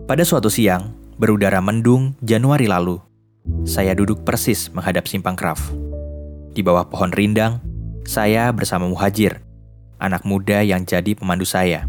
Pada 0.09 0.25
suatu 0.25 0.49
siang, 0.49 0.97
berudara 1.21 1.61
mendung 1.61 2.17
Januari 2.25 2.65
lalu, 2.65 2.97
saya 3.69 3.93
duduk 3.93 4.25
persis 4.25 4.73
menghadap 4.73 5.05
simpang 5.05 5.37
Kraf. 5.37 5.61
Di 6.57 6.65
bawah 6.65 6.89
pohon 6.89 7.13
rindang, 7.13 7.61
saya 8.09 8.49
bersama 8.51 8.89
Muhajir, 8.89 9.45
anak 10.01 10.25
muda 10.25 10.65
yang 10.65 10.83
jadi 10.89 11.13
pemandu 11.13 11.45
saya. 11.45 11.85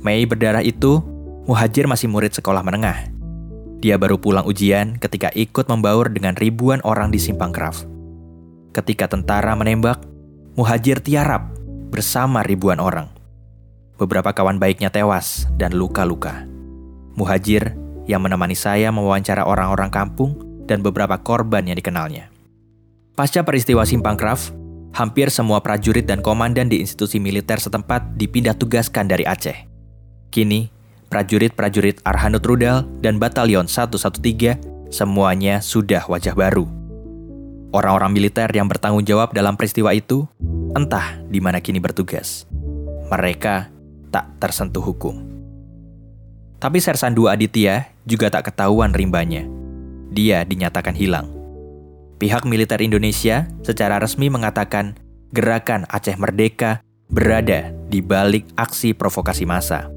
Mei 0.00 0.22
berdarah 0.24 0.62
itu, 0.62 1.02
Muhajir 1.44 1.84
masih 1.84 2.08
murid 2.08 2.32
sekolah 2.32 2.64
menengah. 2.64 3.10
Dia 3.84 4.00
baru 4.00 4.16
pulang 4.16 4.48
ujian 4.48 4.96
ketika 4.96 5.28
ikut 5.36 5.68
membaur 5.68 6.08
dengan 6.08 6.32
ribuan 6.38 6.80
orang 6.88 7.12
di 7.12 7.20
simpang 7.20 7.52
Kraf. 7.52 7.84
Ketika 8.72 9.12
tentara 9.12 9.52
menembak, 9.52 10.00
Muhajir 10.54 11.02
tiarap 11.02 11.52
bersama 11.90 12.46
ribuan 12.46 12.78
orang. 12.78 13.10
Beberapa 13.98 14.30
kawan 14.30 14.56
baiknya 14.56 14.88
tewas 14.88 15.50
dan 15.58 15.74
luka-luka. 15.74 16.46
Muhajir 17.14 17.74
yang 18.04 18.24
menemani 18.24 18.56
saya 18.56 18.92
mewawancara 18.92 19.44
orang-orang 19.44 19.88
kampung 19.88 20.36
dan 20.64 20.80
beberapa 20.80 21.20
korban 21.20 21.64
yang 21.64 21.76
dikenalnya. 21.76 22.32
Pasca 23.14 23.46
peristiwa 23.46 23.86
Simpang 23.86 24.18
Kraf, 24.18 24.50
hampir 24.90 25.30
semua 25.30 25.62
prajurit 25.62 26.02
dan 26.02 26.18
komandan 26.18 26.66
di 26.66 26.82
institusi 26.82 27.22
militer 27.22 27.62
setempat 27.62 28.18
dipindah 28.18 28.58
tugaskan 28.58 29.06
dari 29.06 29.22
Aceh. 29.22 29.54
Kini, 30.34 30.66
prajurit-prajurit 31.14 32.02
Arhanud 32.02 32.42
Rudal 32.42 32.82
dan 32.98 33.22
Batalion 33.22 33.70
113 33.70 34.90
semuanya 34.90 35.62
sudah 35.62 36.02
wajah 36.10 36.34
baru. 36.34 36.66
Orang-orang 37.70 38.10
militer 38.14 38.50
yang 38.50 38.66
bertanggung 38.66 39.06
jawab 39.06 39.34
dalam 39.34 39.54
peristiwa 39.54 39.94
itu 39.94 40.26
entah 40.74 41.18
di 41.30 41.38
mana 41.38 41.62
kini 41.62 41.78
bertugas. 41.78 42.50
Mereka 43.10 43.70
tak 44.10 44.26
tersentuh 44.42 44.82
hukum. 44.82 45.22
Tapi 46.58 46.78
Sersan 46.82 47.14
2 47.14 47.30
Aditya 47.34 47.93
juga 48.04 48.32
tak 48.32 48.52
ketahuan 48.52 48.92
rimbanya. 48.92 49.44
Dia 50.14 50.44
dinyatakan 50.46 50.94
hilang. 50.94 51.28
Pihak 52.22 52.46
militer 52.46 52.78
Indonesia 52.80 53.50
secara 53.66 53.98
resmi 53.98 54.30
mengatakan 54.30 54.96
gerakan 55.34 55.84
Aceh 55.90 56.14
Merdeka 56.14 56.80
berada 57.10 57.74
di 57.90 57.98
balik 58.00 58.46
aksi 58.54 58.94
provokasi 58.94 59.44
massa. 59.44 59.90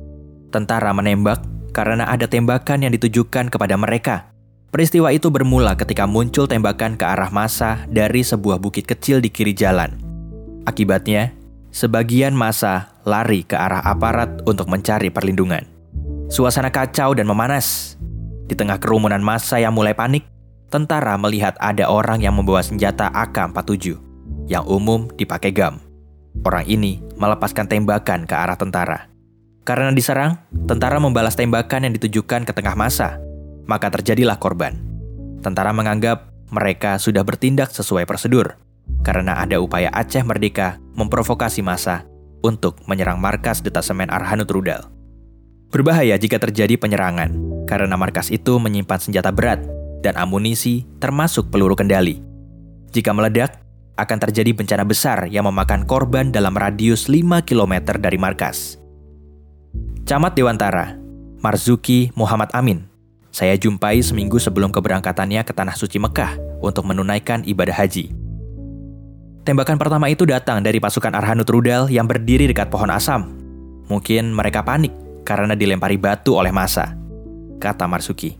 Tentara 0.50 0.92
menembak 0.92 1.46
karena 1.72 2.10
ada 2.10 2.26
tembakan 2.26 2.90
yang 2.90 2.94
ditujukan 2.98 3.54
kepada 3.54 3.78
mereka. 3.78 4.34
Peristiwa 4.74 5.14
itu 5.14 5.32
bermula 5.32 5.78
ketika 5.80 6.10
muncul 6.10 6.50
tembakan 6.50 7.00
ke 7.00 7.06
arah 7.06 7.32
massa 7.32 7.86
dari 7.88 8.26
sebuah 8.26 8.60
bukit 8.60 8.84
kecil 8.84 9.24
di 9.24 9.32
kiri 9.32 9.56
jalan. 9.56 9.96
Akibatnya, 10.68 11.32
sebagian 11.72 12.36
massa 12.36 12.92
lari 13.08 13.48
ke 13.48 13.56
arah 13.56 13.80
aparat 13.86 14.44
untuk 14.44 14.68
mencari 14.68 15.08
perlindungan. 15.08 15.77
Suasana 16.28 16.68
kacau 16.72 17.16
dan 17.16 17.24
memanas. 17.24 17.96
Di 18.48 18.56
tengah 18.56 18.80
kerumunan 18.80 19.20
massa 19.20 19.60
yang 19.60 19.76
mulai 19.76 19.96
panik, 19.96 20.28
tentara 20.72 21.16
melihat 21.16 21.56
ada 21.60 21.88
orang 21.88 22.24
yang 22.24 22.36
membawa 22.36 22.64
senjata 22.64 23.08
AK-47 23.12 24.00
yang 24.48 24.64
umum 24.68 25.08
dipakai 25.16 25.52
GAM. 25.52 25.80
Orang 26.44 26.68
ini 26.68 27.04
melepaskan 27.20 27.68
tembakan 27.68 28.24
ke 28.24 28.36
arah 28.36 28.56
tentara. 28.56 29.12
Karena 29.68 29.92
diserang, 29.92 30.40
tentara 30.68 31.00
membalas 31.00 31.36
tembakan 31.36 31.88
yang 31.88 31.94
ditujukan 32.00 32.48
ke 32.48 32.52
tengah 32.56 32.76
masa. 32.76 33.20
Maka 33.68 33.92
terjadilah 33.92 34.40
korban. 34.40 34.80
Tentara 35.44 35.76
menganggap 35.76 36.32
mereka 36.52 36.96
sudah 36.96 37.28
bertindak 37.28 37.76
sesuai 37.76 38.08
prosedur 38.08 38.56
karena 39.04 39.40
ada 39.40 39.60
upaya 39.60 39.92
Aceh 39.92 40.24
Merdeka 40.24 40.80
memprovokasi 40.96 41.64
massa 41.64 42.08
untuk 42.44 42.80
menyerang 42.88 43.20
markas 43.20 43.60
detasemen 43.64 44.12
Arhanud 44.12 44.48
Rudal. 44.48 44.97
Berbahaya 45.68 46.16
jika 46.16 46.40
terjadi 46.40 46.80
penyerangan, 46.80 47.36
karena 47.68 48.00
markas 48.00 48.32
itu 48.32 48.56
menyimpan 48.56 49.04
senjata 49.04 49.36
berat 49.36 49.60
dan 50.00 50.16
amunisi 50.16 50.88
termasuk 51.04 51.52
peluru 51.52 51.76
kendali. 51.76 52.24
Jika 52.96 53.12
meledak, 53.12 53.60
akan 54.00 54.18
terjadi 54.24 54.56
bencana 54.56 54.88
besar 54.88 55.28
yang 55.28 55.44
memakan 55.50 55.84
korban 55.84 56.32
dalam 56.32 56.56
radius 56.56 57.12
5 57.12 57.44
km 57.44 58.00
dari 58.00 58.16
markas. 58.16 58.80
Camat 60.08 60.40
Dewantara, 60.40 60.96
Marzuki 61.44 62.16
Muhammad 62.16 62.48
Amin, 62.56 62.88
saya 63.36 63.60
jumpai 63.60 64.00
seminggu 64.00 64.40
sebelum 64.40 64.72
keberangkatannya 64.72 65.44
ke 65.44 65.52
Tanah 65.52 65.76
Suci 65.76 66.00
Mekah 66.00 66.64
untuk 66.64 66.88
menunaikan 66.88 67.44
ibadah 67.44 67.76
haji. 67.76 68.16
Tembakan 69.44 69.76
pertama 69.76 70.08
itu 70.08 70.24
datang 70.24 70.64
dari 70.64 70.80
pasukan 70.80 71.12
Arhanud 71.12 71.48
Rudal 71.48 71.92
yang 71.92 72.08
berdiri 72.08 72.48
dekat 72.48 72.72
pohon 72.72 72.88
asam. 72.88 73.36
Mungkin 73.92 74.32
mereka 74.32 74.64
panik 74.64 75.07
karena 75.28 75.60
dilempari 75.60 76.00
batu 76.00 76.40
oleh 76.40 76.56
masa, 76.56 76.96
kata 77.60 77.84
Marzuki. 77.84 78.40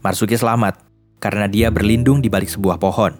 Marsuki 0.00 0.40
selamat 0.40 0.80
karena 1.20 1.44
dia 1.44 1.68
berlindung 1.68 2.24
di 2.24 2.32
balik 2.32 2.48
sebuah 2.48 2.80
pohon. 2.80 3.12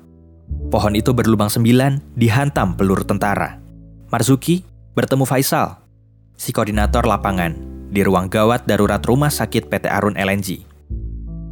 Pohon 0.72 0.96
itu 0.96 1.12
berlubang 1.12 1.52
sembilan 1.52 2.16
dihantam 2.16 2.80
peluru 2.80 3.04
tentara. 3.04 3.60
Marzuki 4.08 4.64
bertemu 4.96 5.28
Faisal, 5.28 5.84
si 6.32 6.48
koordinator 6.56 7.04
lapangan, 7.04 7.52
di 7.92 8.00
ruang 8.00 8.32
gawat 8.32 8.64
darurat 8.64 9.04
rumah 9.04 9.28
sakit 9.28 9.68
PT 9.68 9.84
Arun 9.92 10.16
LNG. 10.16 10.64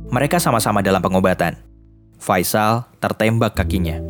Mereka 0.08 0.40
sama-sama 0.40 0.80
dalam 0.80 1.04
pengobatan. 1.04 1.60
Faisal 2.16 2.88
tertembak 2.96 3.52
kakinya. 3.52 4.00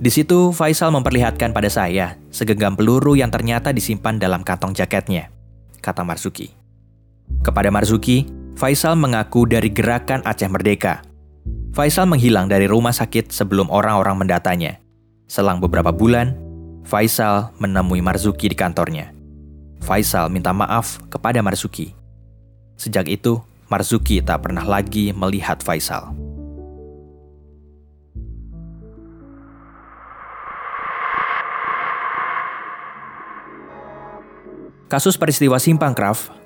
Di 0.00 0.10
situ 0.10 0.50
Faisal 0.50 0.90
memperlihatkan 0.90 1.54
pada 1.54 1.70
saya 1.70 2.18
segenggam 2.34 2.74
peluru 2.74 3.14
yang 3.14 3.30
ternyata 3.30 3.70
disimpan 3.70 4.18
dalam 4.18 4.42
kantong 4.42 4.74
jaketnya, 4.74 5.28
kata 5.84 6.02
Marzuki. 6.02 6.59
Kepada 7.38 7.70
Marzuki, 7.70 8.26
Faisal 8.58 8.98
mengaku 8.98 9.46
dari 9.46 9.70
gerakan 9.70 10.20
Aceh 10.26 10.50
Merdeka. 10.50 11.00
Faisal 11.70 12.10
menghilang 12.10 12.50
dari 12.50 12.66
rumah 12.66 12.92
sakit 12.92 13.30
sebelum 13.30 13.70
orang-orang 13.70 14.26
mendatanya. 14.26 14.82
Selang 15.30 15.62
beberapa 15.62 15.94
bulan, 15.94 16.34
Faisal 16.82 17.54
menemui 17.62 18.02
Marzuki 18.02 18.50
di 18.50 18.56
kantornya. 18.58 19.14
Faisal 19.80 20.28
minta 20.28 20.50
maaf 20.52 21.00
kepada 21.08 21.40
Marzuki. 21.40 21.96
Sejak 22.76 23.08
itu, 23.08 23.40
Marzuki 23.70 24.18
tak 24.20 24.44
pernah 24.44 24.66
lagi 24.66 25.14
melihat 25.14 25.62
Faisal. 25.62 26.12
Kasus 34.90 35.14
peristiwa 35.14 35.54
Simpang 35.62 35.94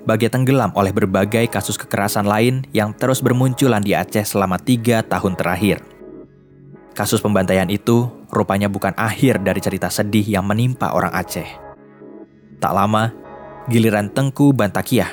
Bagai 0.05 0.29
tenggelam 0.29 0.69
oleh 0.77 0.93
berbagai 0.93 1.49
kasus 1.49 1.81
kekerasan 1.81 2.29
lain 2.29 2.61
yang 2.69 2.93
terus 2.93 3.25
bermunculan 3.25 3.81
di 3.81 3.97
Aceh 3.97 4.21
selama 4.21 4.61
tiga 4.61 5.01
tahun 5.01 5.33
terakhir. 5.33 5.81
Kasus 6.93 7.25
pembantaian 7.25 7.65
itu 7.73 8.05
rupanya 8.29 8.69
bukan 8.69 8.93
akhir 8.93 9.41
dari 9.41 9.57
cerita 9.59 9.89
sedih 9.89 10.21
yang 10.21 10.45
menimpa 10.45 10.93
orang 10.93 11.09
Aceh. 11.09 11.49
Tak 12.61 12.71
lama, 12.71 13.09
giliran 13.65 14.13
Tengku 14.13 14.53
Bantakiah, 14.53 15.09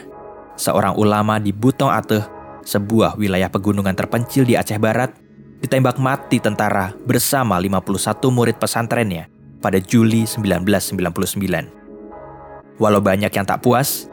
seorang 0.61 0.93
ulama 1.01 1.41
di 1.41 1.57
Butong 1.57 1.89
Ateh, 1.89 2.29
sebuah 2.61 3.17
wilayah 3.17 3.49
pegunungan 3.49 3.97
terpencil 3.97 4.45
di 4.45 4.61
Aceh 4.61 4.77
Barat, 4.77 5.17
ditembak 5.65 5.97
mati 5.97 6.37
tentara 6.37 6.93
bersama 7.09 7.57
51 7.57 8.29
murid 8.29 8.61
pesantrennya 8.61 9.33
pada 9.65 9.81
Juli 9.81 10.29
1999. 10.29 12.77
Walau 12.77 13.01
banyak 13.01 13.33
yang 13.33 13.49
tak 13.49 13.65
puas, 13.65 14.12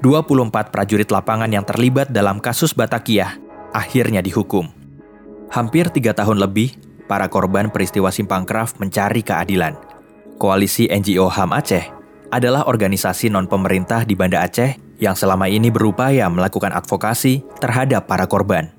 24 0.00 0.72
prajurit 0.72 1.12
lapangan 1.12 1.52
yang 1.52 1.60
terlibat 1.60 2.08
dalam 2.08 2.40
kasus 2.40 2.72
Batakiah 2.72 3.36
akhirnya 3.76 4.24
dihukum. 4.24 4.64
Hampir 5.52 5.92
tiga 5.92 6.16
tahun 6.16 6.40
lebih, 6.40 6.72
para 7.04 7.28
korban 7.28 7.68
peristiwa 7.68 8.08
Simpang 8.08 8.48
Kraf 8.48 8.80
mencari 8.80 9.20
keadilan. 9.20 9.76
Koalisi 10.40 10.88
NGO 10.88 11.28
HAM 11.28 11.52
Aceh 11.52 11.84
adalah 12.32 12.64
organisasi 12.64 13.28
non-pemerintah 13.28 14.08
di 14.08 14.16
Banda 14.16 14.40
Aceh 14.40 14.80
yang 15.04 15.12
selama 15.12 15.52
ini 15.52 15.68
berupaya 15.68 16.32
melakukan 16.32 16.72
advokasi 16.72 17.44
terhadap 17.60 18.08
para 18.08 18.24
korban. 18.24 18.72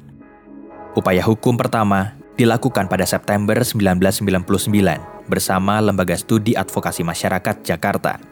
Upaya 0.97 1.21
hukum 1.21 1.53
pertama 1.53 2.17
dilakukan 2.33 2.89
pada 2.89 3.05
September 3.05 3.61
1999 3.61 5.29
bersama 5.29 5.77
Lembaga 5.85 6.17
Studi 6.17 6.57
Advokasi 6.57 7.05
Masyarakat 7.05 7.61
Jakarta 7.61 8.31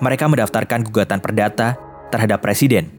mereka 0.00 0.28
mendaftarkan 0.28 0.84
gugatan 0.84 1.20
perdata 1.24 1.80
terhadap 2.10 2.42
Presiden, 2.42 2.92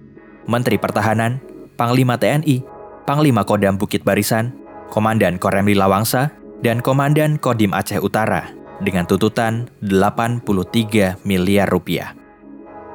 Menteri 0.48 0.80
Pertahanan, 0.80 1.40
Panglima 1.76 2.18
TNI, 2.18 2.64
Panglima 3.08 3.48
Kodam 3.48 3.80
Bukit 3.80 4.04
Barisan, 4.04 4.52
Komandan 4.92 5.40
Korem 5.40 5.68
Lawangsa, 5.72 6.34
dan 6.64 6.82
Komandan 6.82 7.38
Kodim 7.38 7.76
Aceh 7.76 8.02
Utara 8.02 8.52
dengan 8.82 9.06
tuntutan 9.06 9.70
83 9.82 11.22
miliar 11.26 11.70
rupiah. 11.70 12.14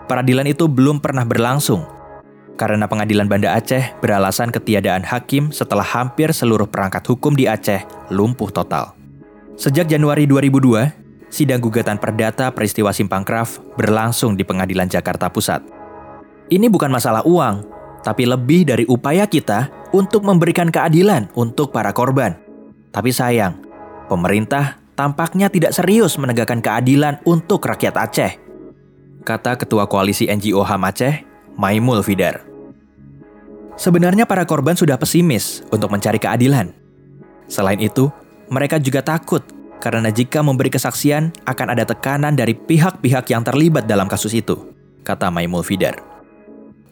Peradilan 0.06 0.46
itu 0.50 0.66
belum 0.66 0.98
pernah 0.98 1.24
berlangsung 1.24 1.86
karena 2.60 2.84
pengadilan 2.86 3.26
Banda 3.26 3.56
Aceh 3.56 3.96
beralasan 3.98 4.52
ketiadaan 4.52 5.02
hakim 5.02 5.50
setelah 5.50 5.84
hampir 5.84 6.30
seluruh 6.30 6.68
perangkat 6.68 7.02
hukum 7.08 7.32
di 7.32 7.48
Aceh 7.48 7.82
lumpuh 8.12 8.52
total. 8.52 8.94
Sejak 9.56 9.88
Januari 9.88 10.28
2002, 10.28 11.32
sidang 11.32 11.60
gugatan 11.62 11.96
perdata 11.96 12.52
peristiwa 12.52 12.92
Simpang 12.92 13.24
Kraf 13.24 13.58
berlangsung 13.74 14.36
di 14.36 14.44
Pengadilan 14.44 14.88
Jakarta 14.88 15.32
Pusat. 15.32 15.81
Ini 16.52 16.68
bukan 16.68 16.92
masalah 16.92 17.24
uang, 17.24 17.64
tapi 18.04 18.28
lebih 18.28 18.68
dari 18.68 18.84
upaya 18.84 19.24
kita 19.24 19.88
untuk 19.96 20.20
memberikan 20.20 20.68
keadilan 20.68 21.32
untuk 21.32 21.72
para 21.72 21.96
korban. 21.96 22.36
Tapi 22.92 23.08
sayang, 23.08 23.56
pemerintah 24.12 24.76
tampaknya 24.92 25.48
tidak 25.48 25.72
serius 25.72 26.20
menegakkan 26.20 26.60
keadilan 26.60 27.24
untuk 27.24 27.64
rakyat 27.64 27.96
Aceh. 27.96 28.32
Kata 29.24 29.56
Ketua 29.56 29.88
Koalisi 29.88 30.28
NGO 30.28 30.60
HAM 30.60 30.84
Aceh, 30.92 31.24
Maimul 31.56 32.04
Fidar. 32.04 32.44
Sebenarnya 33.80 34.28
para 34.28 34.44
korban 34.44 34.76
sudah 34.76 35.00
pesimis 35.00 35.64
untuk 35.72 35.88
mencari 35.88 36.20
keadilan. 36.20 36.68
Selain 37.48 37.80
itu, 37.80 38.12
mereka 38.52 38.76
juga 38.76 39.00
takut 39.00 39.40
karena 39.80 40.12
jika 40.12 40.44
memberi 40.44 40.68
kesaksian 40.68 41.32
akan 41.48 41.72
ada 41.72 41.88
tekanan 41.88 42.36
dari 42.36 42.52
pihak-pihak 42.52 43.24
yang 43.32 43.40
terlibat 43.40 43.88
dalam 43.88 44.04
kasus 44.04 44.36
itu, 44.36 44.68
kata 45.00 45.32
Maimul 45.32 45.64
Fidar. 45.64 46.11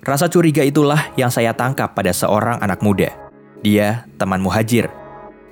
Rasa 0.00 0.32
curiga 0.32 0.64
itulah 0.64 1.12
yang 1.16 1.28
saya 1.28 1.52
tangkap 1.52 1.92
pada 1.92 2.10
seorang 2.10 2.60
anak 2.64 2.80
muda. 2.80 3.12
Dia 3.60 4.08
teman 4.16 4.40
muhajir. 4.40 4.88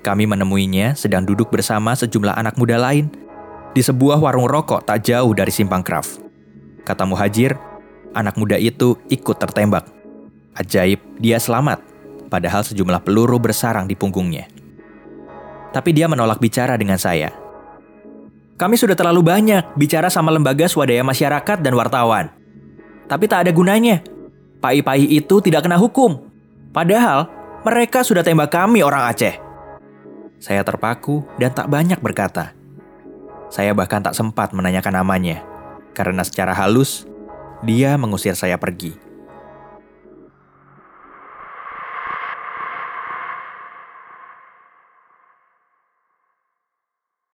Kami 0.01 0.25
menemuinya 0.25 0.97
sedang 0.97 1.21
duduk 1.27 1.53
bersama 1.53 1.93
sejumlah 1.93 2.33
anak 2.33 2.57
muda 2.57 2.79
lain 2.79 3.11
di 3.77 3.81
sebuah 3.83 4.17
warung 4.17 4.49
rokok 4.49 4.89
tak 4.89 5.05
jauh 5.05 5.29
dari 5.35 5.53
Simpang 5.53 5.85
Kraf. 5.85 6.17
Kata 6.87 7.05
muhajir, 7.05 7.53
anak 8.17 8.39
muda 8.39 8.57
itu 8.57 8.97
ikut 9.11 9.37
tertembak. 9.37 9.85
Ajaib, 10.57 10.97
dia 11.21 11.37
selamat, 11.37 11.83
padahal 12.33 12.65
sejumlah 12.65 13.05
peluru 13.05 13.37
bersarang 13.37 13.85
di 13.85 13.93
punggungnya 13.93 14.49
tapi 15.69 15.93
dia 15.93 16.09
menolak 16.09 16.41
bicara 16.41 16.75
dengan 16.75 16.97
saya. 16.97 17.33
Kami 18.59 18.75
sudah 18.75 18.97
terlalu 18.97 19.23
banyak 19.23 19.63
bicara 19.79 20.11
sama 20.11 20.35
lembaga 20.35 20.67
swadaya 20.67 20.99
masyarakat 21.05 21.57
dan 21.63 21.73
wartawan. 21.79 22.27
Tapi 23.07 23.25
tak 23.31 23.47
ada 23.47 23.51
gunanya. 23.55 24.03
Pai-pai 24.59 25.07
itu 25.07 25.39
tidak 25.39 25.63
kena 25.63 25.79
hukum. 25.79 26.19
Padahal 26.75 27.31
mereka 27.63 28.03
sudah 28.03 28.23
tembak 28.23 28.51
kami 28.51 28.83
orang 28.83 29.07
Aceh. 29.07 29.35
Saya 30.39 30.63
terpaku 30.63 31.23
dan 31.35 31.51
tak 31.51 31.67
banyak 31.67 31.99
berkata. 31.99 32.55
Saya 33.51 33.73
bahkan 33.73 33.99
tak 33.99 34.15
sempat 34.15 34.53
menanyakan 34.53 35.01
namanya, 35.03 35.41
karena 35.97 36.21
secara 36.23 36.53
halus 36.53 37.09
dia 37.65 37.97
mengusir 37.97 38.37
saya 38.37 38.55
pergi. 38.55 39.08